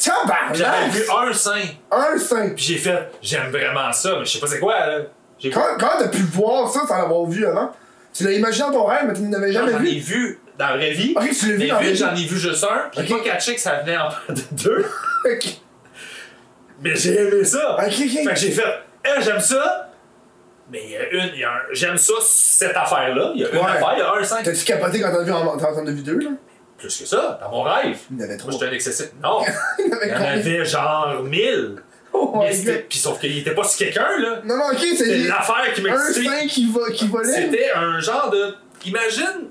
[0.00, 0.90] J'avais Tabarnak!
[0.90, 1.52] vu un sein,
[1.92, 2.54] Un 5.
[2.56, 4.98] pis j'ai fait, j'aime vraiment ça, mais je sais pas c'est quoi, là.
[5.50, 7.72] Quand, quand t'as pu voir ça sans l'avoir vu avant,
[8.12, 9.98] tu l'as imaginé dans ton rêve, mais tu n'avais jamais J'en ai vu.
[10.00, 11.14] vu dans la vraie vie.
[11.16, 11.96] Ok, tu l'as vu dans la vite, vie.
[11.98, 13.22] j'en ai vu juste un, pis j'ai Ok.
[13.24, 14.86] pas catché que ça venait en de deux.
[15.26, 15.44] Ok,
[16.82, 17.76] Mais j'ai aimé ça.
[17.76, 17.90] ok.
[17.92, 18.62] Fait que j'ai fait,
[19.04, 19.90] eh, j'aime ça.
[20.70, 23.32] Mais il y a une, il y a un, j'aime ça, cette affaire-là.
[23.34, 23.62] Il y a une Ouais.
[23.64, 24.42] affaire, il y a un sein.
[24.42, 26.30] T'as-tu capoté quand t'as vu en, t'en t'en as vu deux, là?
[26.78, 27.96] Plus que ça, dans mon rêve.
[28.10, 28.52] Il y en avait Moi, trois.
[28.52, 29.06] j'étais un excessif.
[29.22, 29.40] Non,
[29.78, 31.76] Il y en il avait y en avait genre mille.
[32.18, 32.42] Oh.
[32.88, 34.40] Pis sauf qu'il était pas sur quelqu'un, là.
[34.44, 36.28] Non, non, ok, c'est l'affaire qui un m'excitait.
[36.28, 37.32] 5 qui, va, qui volait.
[37.32, 38.54] C'était un genre de.
[38.84, 39.48] Imagine.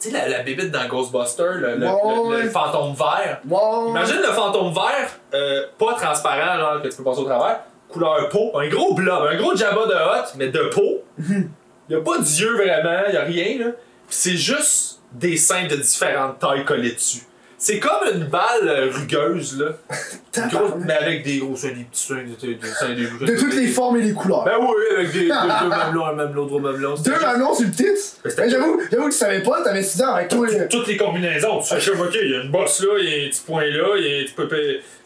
[0.00, 3.40] Tu sais, la, la bébite dans Ghostbusters, le, le- fantôme vert.
[3.48, 3.90] Wow.
[3.90, 8.28] Imagine le fantôme vert, euh, pas transparent, genre que tu peux passer au travers, couleur
[8.28, 11.02] peau, un gros blob, un gros Jabba de hot, mais de peau.
[11.88, 13.72] y a pas d'yeux vraiment, y a rien, là.
[14.08, 17.22] C'est juste des seins de différentes tailles collés dessus.
[17.64, 19.68] C'est comme une balle euh, rugueuse, là.
[20.50, 23.54] Grosse- mais avec des gros seins, des petits seins, des, des seins, des De toutes
[23.54, 24.44] les formes et les couleurs.
[24.44, 25.20] Ben oui, avec des,
[25.62, 26.94] deux mamelons, un mamelon, trois mamelons.
[27.02, 28.00] Deux mamelons sur le titre.
[28.36, 30.46] Mais j'avoue, j'avoue que tu savais pas, t'avais 6 ans avec toi.
[30.68, 31.60] toutes les combinaisons.
[31.60, 33.42] Tu fais comme, ok, il y a une bosse là, il y a un petit
[33.46, 34.48] point là, il y a un petit peu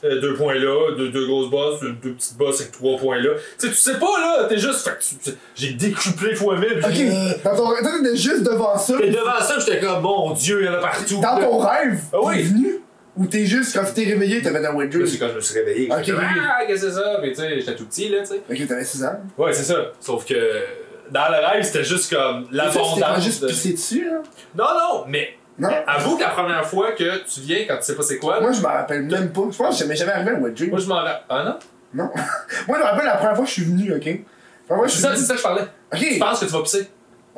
[0.05, 3.19] euh, deux points là, deux, deux grosses bosses, deux, deux petites bosses avec trois points
[3.19, 3.31] là.
[3.61, 4.79] Tu sais, tu sais pas là, t'es juste.
[4.89, 6.81] Fait que tu- tu- j'ai décuplé fois mille.
[6.83, 8.95] Ok, dans ton t'étais juste devant ça.
[9.03, 11.21] Et devant ça, j'étais comme, mon dieu, il y en a partout.
[11.21, 12.48] Dans ton rêve, Ah oui.
[12.51, 12.81] Venu?
[13.17, 15.07] Ou t'es juste, quand tu t'es réveillé, t'avais là, dream?
[15.07, 15.91] c'est quand je me suis réveillé.
[15.91, 16.11] Ok.
[16.21, 17.19] ah, qu'est-ce que c'est ça?
[17.21, 18.41] Puis tu sais, j'étais tout petit là, tu sais.
[18.49, 19.21] Ok, t'avais 6 ans.
[19.37, 19.75] Ouais, c'est ça.
[20.01, 20.35] Sauf que
[21.11, 23.25] dans le rêve, c'était juste comme l'abondance.
[23.25, 24.23] juste de- pissé dessus, hein.
[24.55, 25.69] Non, non, mais Non.
[25.87, 28.53] avoue que la première fois que tu viens, quand tu sais pas c'est quoi, Moi,
[28.53, 29.43] je me rappelle même pas.
[29.51, 30.71] Je pense que ça m'est jamais arrivé un wet dream.
[30.71, 31.23] moi je m'en rappelle.
[31.29, 31.59] Ah non?
[32.05, 32.11] Non.
[32.69, 34.03] Moi, je me rappelle la première fois que je suis venu, ok?
[34.05, 35.63] C'est suis ça, c'est ça que je parlais.
[35.97, 36.19] Tu Ok.
[36.21, 36.89] penses que tu vas pisser?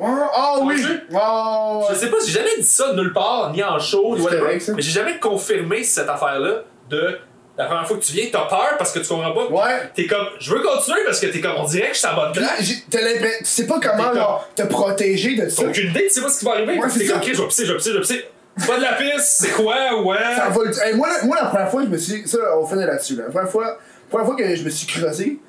[0.03, 0.07] Oh,
[0.37, 0.83] oh oui.
[1.13, 4.41] Oh, Je sais pas, j'ai jamais dit ça nulle part, ni en show, ni whatever.
[4.41, 4.71] correct.
[4.75, 7.17] Mais j'ai jamais confirmé cette affaire-là de
[7.57, 9.45] la première fois que tu viens, t'as peur parce que tu comprends pas?
[9.47, 9.91] Ouais.
[9.93, 12.13] T'es comme, je veux continuer parce que t'es comme, on dirait que je suis à
[12.13, 12.65] bonne Puis là, place.
[12.65, 13.37] j'ai- t'as l'impression.
[13.39, 15.61] Tu sais pas comment, genre, te protéger de ça.
[15.63, 16.77] T'as aucune idée, tu sais pas ce qui va arriver.
[16.79, 18.25] Ouais, t'es comme, ok, je vais pisser, je vais pisser, je vais pisser.
[18.57, 20.17] C'est pas de la piste, c'est quoi, ouais?
[20.35, 22.27] Ça va Hey, moi, la- moi, la première fois, je me suis.
[22.27, 23.15] Ça, on finit là-dessus.
[23.15, 23.23] Là.
[23.25, 23.77] La première fois, la
[24.09, 25.39] première fois que je me suis creusé,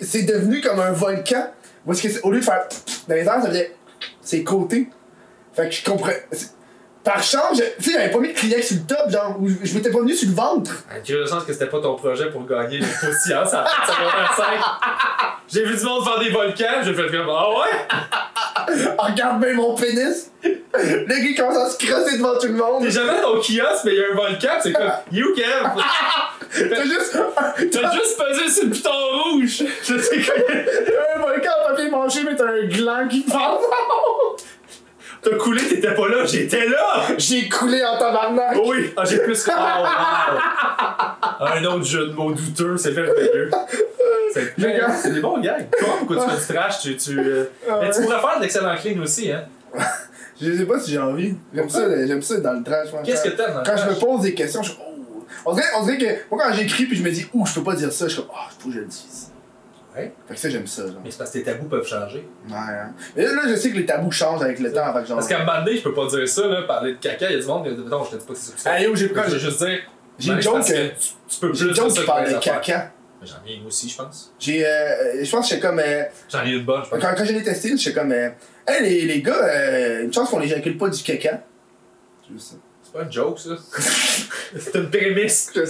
[0.00, 1.46] c'est devenu comme un volcan.
[1.86, 2.64] Parce que c'est- au lieu de faire
[3.08, 3.74] dans les airs, ça faisait
[4.20, 4.88] ses côtés.
[5.54, 6.10] Fait que je comprends.
[7.04, 9.48] Par chance, je- tu sais, j'avais pas mis de Kleenex sur le top, genre, ou
[9.48, 10.70] je m'étais pas venu sur le ventre.
[11.02, 12.86] J'ai le sens que c'était pas ton projet pour gagner les
[13.24, 14.44] sciences à ça va 25.
[15.52, 17.78] J'ai vu du monde faire des volcans, j'ai fait comme, ah ouais?
[18.98, 20.30] Ah, regarde bien mon pénis.
[20.44, 22.84] Le gars commence à se creuser devant tout le monde.
[22.84, 25.66] T'es jamais dans ton kiosque, mais il y a un volcan, c'est comme, you Kev!
[26.54, 27.18] T'as juste
[27.72, 28.90] T'as juste pesé sur le bouton
[29.24, 29.64] rouge!
[29.84, 30.32] Je sais que
[31.16, 33.58] un volcan en papier mâché, mais t'as un gland qui part.
[35.22, 37.04] t'as coulé, t'étais pas là, j'étais là!
[37.16, 38.56] J'ai coulé en tabarnak.
[38.64, 38.92] Oui!
[38.96, 39.50] Ah, j'ai plus que.
[39.50, 39.82] Oh,
[41.40, 41.46] wow.
[41.46, 43.50] Un autre jeu de mots douteux, c'est merveilleux.
[44.32, 44.90] C'est Les gars.
[44.92, 45.68] c'est des bons gags.
[45.78, 46.80] Toi, pourquoi tu fais du trash?
[46.80, 47.44] Tu, tu, euh,
[47.80, 49.44] Mais tu pourrais faire de l'excellent clean aussi, hein?
[50.40, 51.34] Je sais pas si j'ai envie.
[51.54, 52.90] J'aime ça, j'aime ça dans le trash.
[52.92, 53.02] moi.
[53.04, 54.78] Qu'est-ce que t'aimes dans le Quand je me pose des questions, je suis.
[55.46, 57.62] On dirait, on dirait que moi quand j'écris puis je me dis ouh je peux
[57.64, 59.28] pas dire ça, je suis comme oh faut que je le dise.
[59.94, 60.10] Ouais.
[60.26, 61.02] Fait que ça, j'aime ça, genre.
[61.04, 62.26] Mais c'est parce que tes tabous peuvent changer.
[62.48, 62.94] Ouais, hein.
[63.14, 65.16] Mais là, je sais que les tabous changent avec le temps, fait que genre.
[65.18, 67.34] Parce qu'à un moment donné, je peux pas dire ça, là, parler de caca, il
[67.34, 68.54] y a du monde qui Non, je te dis pas que c'est ça.
[68.54, 68.68] que c'est.
[68.70, 69.22] Ah, yo, j'ai Je pas.
[69.26, 69.80] veux juste dire.
[70.18, 72.26] J'ai une ben, joke que Tu, tu peux J'ai plus une joke dire qui parle
[72.26, 72.90] les de caca.
[73.20, 74.32] Mais J'en ai une aussi, je pense.
[74.38, 74.66] J'ai.
[74.66, 75.78] Euh, je pense que j'étais comme.
[75.78, 76.98] euh, J'en ai une bonne, je pense.
[76.98, 78.12] quand quand j'ai les testé, j'étais comme.
[78.12, 78.30] Euh,
[78.66, 81.42] hey, les, les gars, euh, une chance qu'on éjacule pas du caca.
[82.26, 82.56] C'est juste ça?
[82.92, 83.50] C'est pas une joke, ça.
[84.58, 85.50] c'est une prémisse.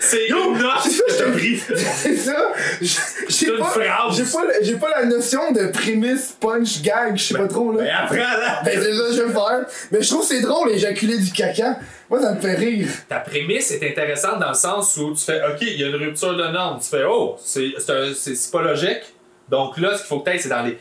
[0.00, 1.58] C'est une note je- pris.
[1.58, 2.52] C'est ça.
[2.80, 3.74] J'ai- pas.
[4.10, 7.82] J'ai pas, j'ai pas la notion de prémisse, punch, gag, je sais pas trop là.
[7.82, 8.62] Mais apprends, là.
[8.64, 9.66] Ben c'est ça que je veux faire.
[9.92, 11.78] Mais je trouve que c'est drôle éjaculer du caca.
[12.08, 12.88] Moi ça me fait rire.
[13.10, 15.96] Ta prémisse est intéressante dans le sens où tu fais OK, il y a une
[15.96, 16.80] rupture de normes.
[16.80, 19.02] Tu fais Oh, c'est c'est pas logique.
[19.50, 20.78] Donc là, ce qu'il faut que tu c'est dans les.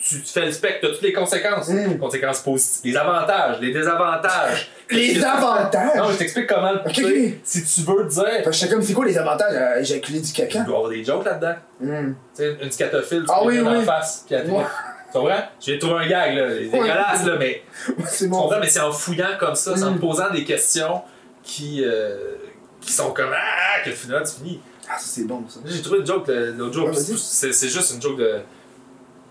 [0.00, 1.68] Tu, fais le spectre de toutes les conséquences.
[1.68, 1.90] Mm.
[1.90, 4.70] Les conséquences positives, les avantages, les désavantages.
[4.90, 5.96] Les avantages.
[5.96, 7.40] Non, je t'explique comment le pousser.
[7.44, 8.24] Si tu veux dire.
[8.24, 10.60] Fait que j'étais comme c'est quoi les avantages à éjaculer du Il caca?
[10.60, 11.54] doit y avoir des jokes là-dedans.
[11.80, 12.12] Hmm.
[12.34, 13.78] Tu sais, une scatophile, tu Ah oui, mettre dans oui.
[13.78, 14.24] la face.
[14.26, 14.64] Puis elle Ouais.
[15.10, 15.40] Tu comprends?
[15.60, 16.48] J'ai trouvé un gag, là.
[16.50, 17.62] C'est dégueulasse, là, mais.
[18.06, 18.42] C'est Tu bon.
[18.42, 18.60] comprends?
[18.60, 19.96] Mais c'est en fouillant comme ça, c'est en Mm.
[19.96, 21.00] te posant des questions
[21.42, 21.82] qui.
[21.84, 22.34] euh,
[22.80, 24.60] qui sont comme Ah, que finalement tu finis.
[24.90, 25.60] Ah ça c'est bon ça.
[25.66, 27.18] J'ai trouvé une joke l'autre jour, Ouais, vas-y.
[27.18, 28.36] c'est juste une joke de.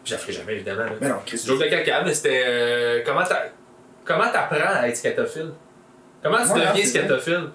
[0.06, 0.84] Je la ferai jamais, évidemment.
[0.84, 0.92] là.
[1.02, 2.44] Mais non, une joke de caca, mais c'était.
[2.45, 3.45] euh, comment t'a-
[4.08, 5.52] comment t'apprends à être scatophile?
[6.24, 7.50] Comment tu deviens scatophile?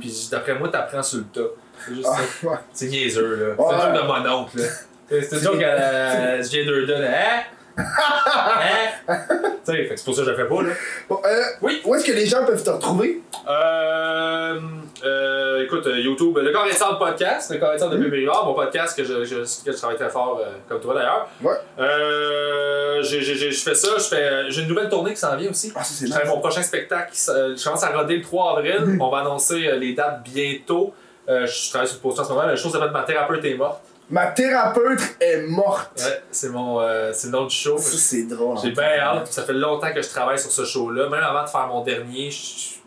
[0.00, 1.50] Puis d'après moi, t'apprends sur le tas.
[1.84, 2.16] C'est juste ça.
[2.18, 2.56] Ah, ouais.
[2.72, 3.54] C'est niaiseux, là.
[3.56, 4.64] C'est une joke de mon oncle, là.
[5.10, 7.06] C'est une joke à je viens de donner.
[7.06, 7.42] Hein?
[7.78, 8.88] Hein?
[9.64, 10.70] tu sais, c'est pour ça que je la fais pas, là.
[11.08, 11.80] Bon, euh, Oui.
[11.84, 13.20] où est-ce que les gens peuvent te retrouver?
[13.48, 14.60] Euh,
[15.04, 18.02] euh, écoute, YouTube, le corps et sable podcast, le corps de Mm.
[18.02, 21.28] Bébé mon podcast que je, je, que je travaille très fort, euh, comme toi d'ailleurs.
[21.42, 21.54] Ouais.
[21.78, 25.72] Euh, je fais ça, je fais, j'ai une nouvelle tournée qui s'en vient aussi.
[25.76, 26.20] Ah c'est Je nice.
[26.20, 28.80] fais mon prochain spectacle, je commence à roder le 3 avril.
[28.84, 29.00] Mm.
[29.02, 30.92] On va annoncer les dates bientôt.
[31.28, 32.46] Euh, je travaille sur le poster en ce moment.
[32.46, 33.82] La chose s'appelle Ma thérapeute est morte.
[34.10, 35.90] Ma thérapeute est morte.
[35.98, 37.76] Ouais, c'est mon, euh, c'est le nom du show.
[37.78, 38.56] Ça c'est drôle.
[38.62, 41.08] J'ai bien hâte, ça fait longtemps que je travaille sur ce show-là.
[41.10, 42.78] Même avant de faire mon dernier, je-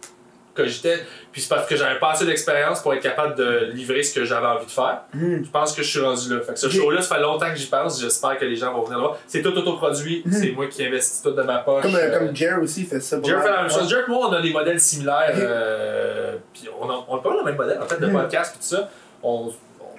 [0.53, 1.00] cogitais.
[1.32, 4.25] Puis c'est parce que j'avais pas assez d'expérience pour être capable de livrer ce que
[4.25, 5.03] j'avais envie de faire.
[5.14, 5.45] Hmm.
[5.45, 6.41] Je pense que je suis rendu là.
[6.41, 8.01] Fait que ce show-là, ça fait longtemps que j'y pense.
[8.01, 9.17] J'espère que les gens vont venir le voir.
[9.27, 10.24] C'est tout autoproduit.
[10.25, 10.33] Mhm.
[10.33, 11.83] C'est moi qui investis tout de ma poche.
[11.83, 13.17] Comme, euh, Euh, comme Jer aussi fait ça.
[13.24, 13.88] Jer fait la même chose.
[13.90, 15.33] Jer et moi, on a des modèles similaires.
[15.38, 18.14] Euh, puis on a, on a pas le même modèle, en fait, de Mhm.
[18.22, 18.90] podcast et tout ça.
[19.24, 19.53] On-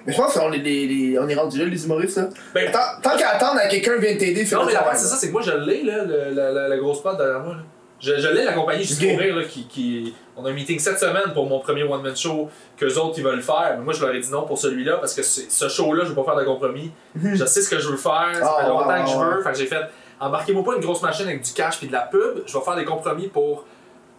[0.05, 2.29] Mais je pense qu'on est, les, les- on est rendu là, les humoristes, là.
[2.53, 5.27] Ben, Tant, tant qu'à attendre à quelqu'un vienne t'aider, Non, mais la c'est ça, c'est
[5.27, 7.53] que moi, je l'ai, là, le- la, la, la grosse pote derrière moi.
[7.55, 7.61] Là.
[8.01, 9.09] Je, je l'ai, la compagnie Juste Ok.
[9.11, 10.13] pour rire, là, qui, qui.
[10.35, 13.41] On a un meeting cette semaine pour mon premier one-man show, qu'eux autres, ils veulent
[13.41, 13.75] faire.
[13.77, 16.15] Mais moi, je leur ai dit non pour celui-là, parce que ce show-là, je veux
[16.15, 16.91] pas faire de compromis.
[17.15, 17.35] Mhm.
[17.35, 19.37] Je sais ce que je veux faire, ça Ah, fait longtemps ouais, que je veux.
[19.37, 19.43] ouais.
[19.43, 19.83] Fait que j'ai fait,
[20.19, 22.75] embarquez-moi pas une grosse machine avec du cash puis de la pub, je vais faire
[22.75, 23.63] des compromis pour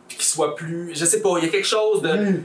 [0.08, 0.92] qu'il soit plus.
[0.94, 2.08] Je sais pas, il y a quelque chose de.
[2.08, 2.42] Hmm.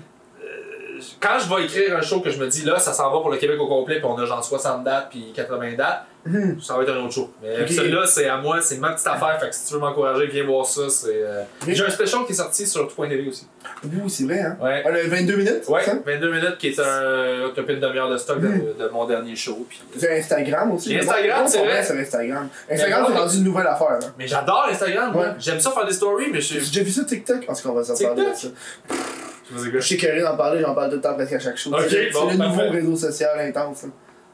[1.19, 3.29] Quand je vais écrire un show que je me dis là, ça s'en va pour
[3.31, 6.59] le Québec au complet, puis on a genre 60 dates puis 80 dates, Hmm.
[6.61, 7.31] ça va être un autre show.
[7.41, 9.39] Mais celui-là, c'est à moi, c'est ma petite affaire.
[9.39, 10.81] Fait que si tu veux m'encourager, viens voir ça.
[10.89, 11.43] C'est, euh.
[11.65, 13.47] J'ai un special qui est sorti sur Tout.tv aussi.
[13.85, 14.57] Ouh, c'est vrai, hein.
[14.61, 14.83] Ouais.
[14.85, 15.93] Ah, le 22 minutes, Ouais, ça?
[16.05, 18.61] 22 minutes qui est un, peu une demi-heure de stock de, Mm.
[18.77, 19.65] de mon dernier show.
[19.69, 19.79] Puis...
[20.07, 20.89] Instagram aussi.
[20.91, 21.85] J'ai Instagram, c'est vrai.
[21.85, 22.49] Sur Instagram.
[22.69, 23.99] Instagram, c'est rendu une nouvelle affaire.
[24.17, 25.15] Mais j'adore Instagram.
[25.15, 25.25] Ouais.
[25.39, 27.45] J'aime ça faire des stories, mais je J'ai déjà vu ça TikTok?
[27.47, 28.47] En tout cas, on va s'en parler de ça.
[29.55, 31.73] Je suis curieux d'en parler, j'en parle tout le temps presque à chaque chose.
[31.89, 32.69] C'est bon, c'est le nouveau parfait.
[32.69, 33.85] réseau social intense.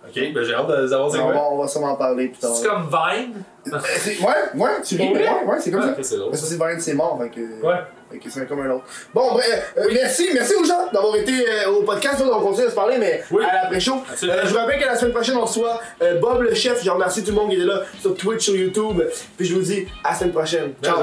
[0.08, 1.34] Ok, ben j'ai hâte de savoir c'est On quoi.
[1.34, 2.52] va, on va sûrement en parler plus tard.
[2.54, 3.42] C'est comme Vine?
[3.98, 6.04] C'est- Ouais, ouais, tu ris, ouais, ouais, c'est comme Ah, ça.
[6.04, 6.16] c'est.
[6.30, 7.66] Mais ça, c'est Vine, c'est mort, fait que.
[7.66, 7.80] Ouais.
[8.12, 8.84] Fait que c'est comme un autre.
[9.16, 12.22] Bon, bref, euh, merci, merci aux gens d'avoir été euh, au podcast.
[12.24, 13.44] On continue à se parler, mais Oui.
[13.44, 13.96] à l'après-show.
[13.96, 16.84] Euh, je vous rappelle que la semaine prochaine, on reçoit euh, Bob le chef.
[16.84, 19.02] Je remercie tout le monde qui était là sur Twitch, sur YouTube.
[19.36, 20.74] Puis je vous dis à la semaine prochaine.
[20.84, 20.98] Mais Ciao.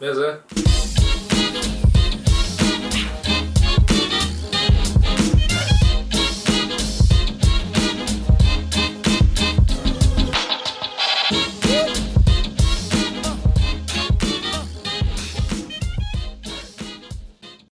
[0.00, 1.05] Mais ça.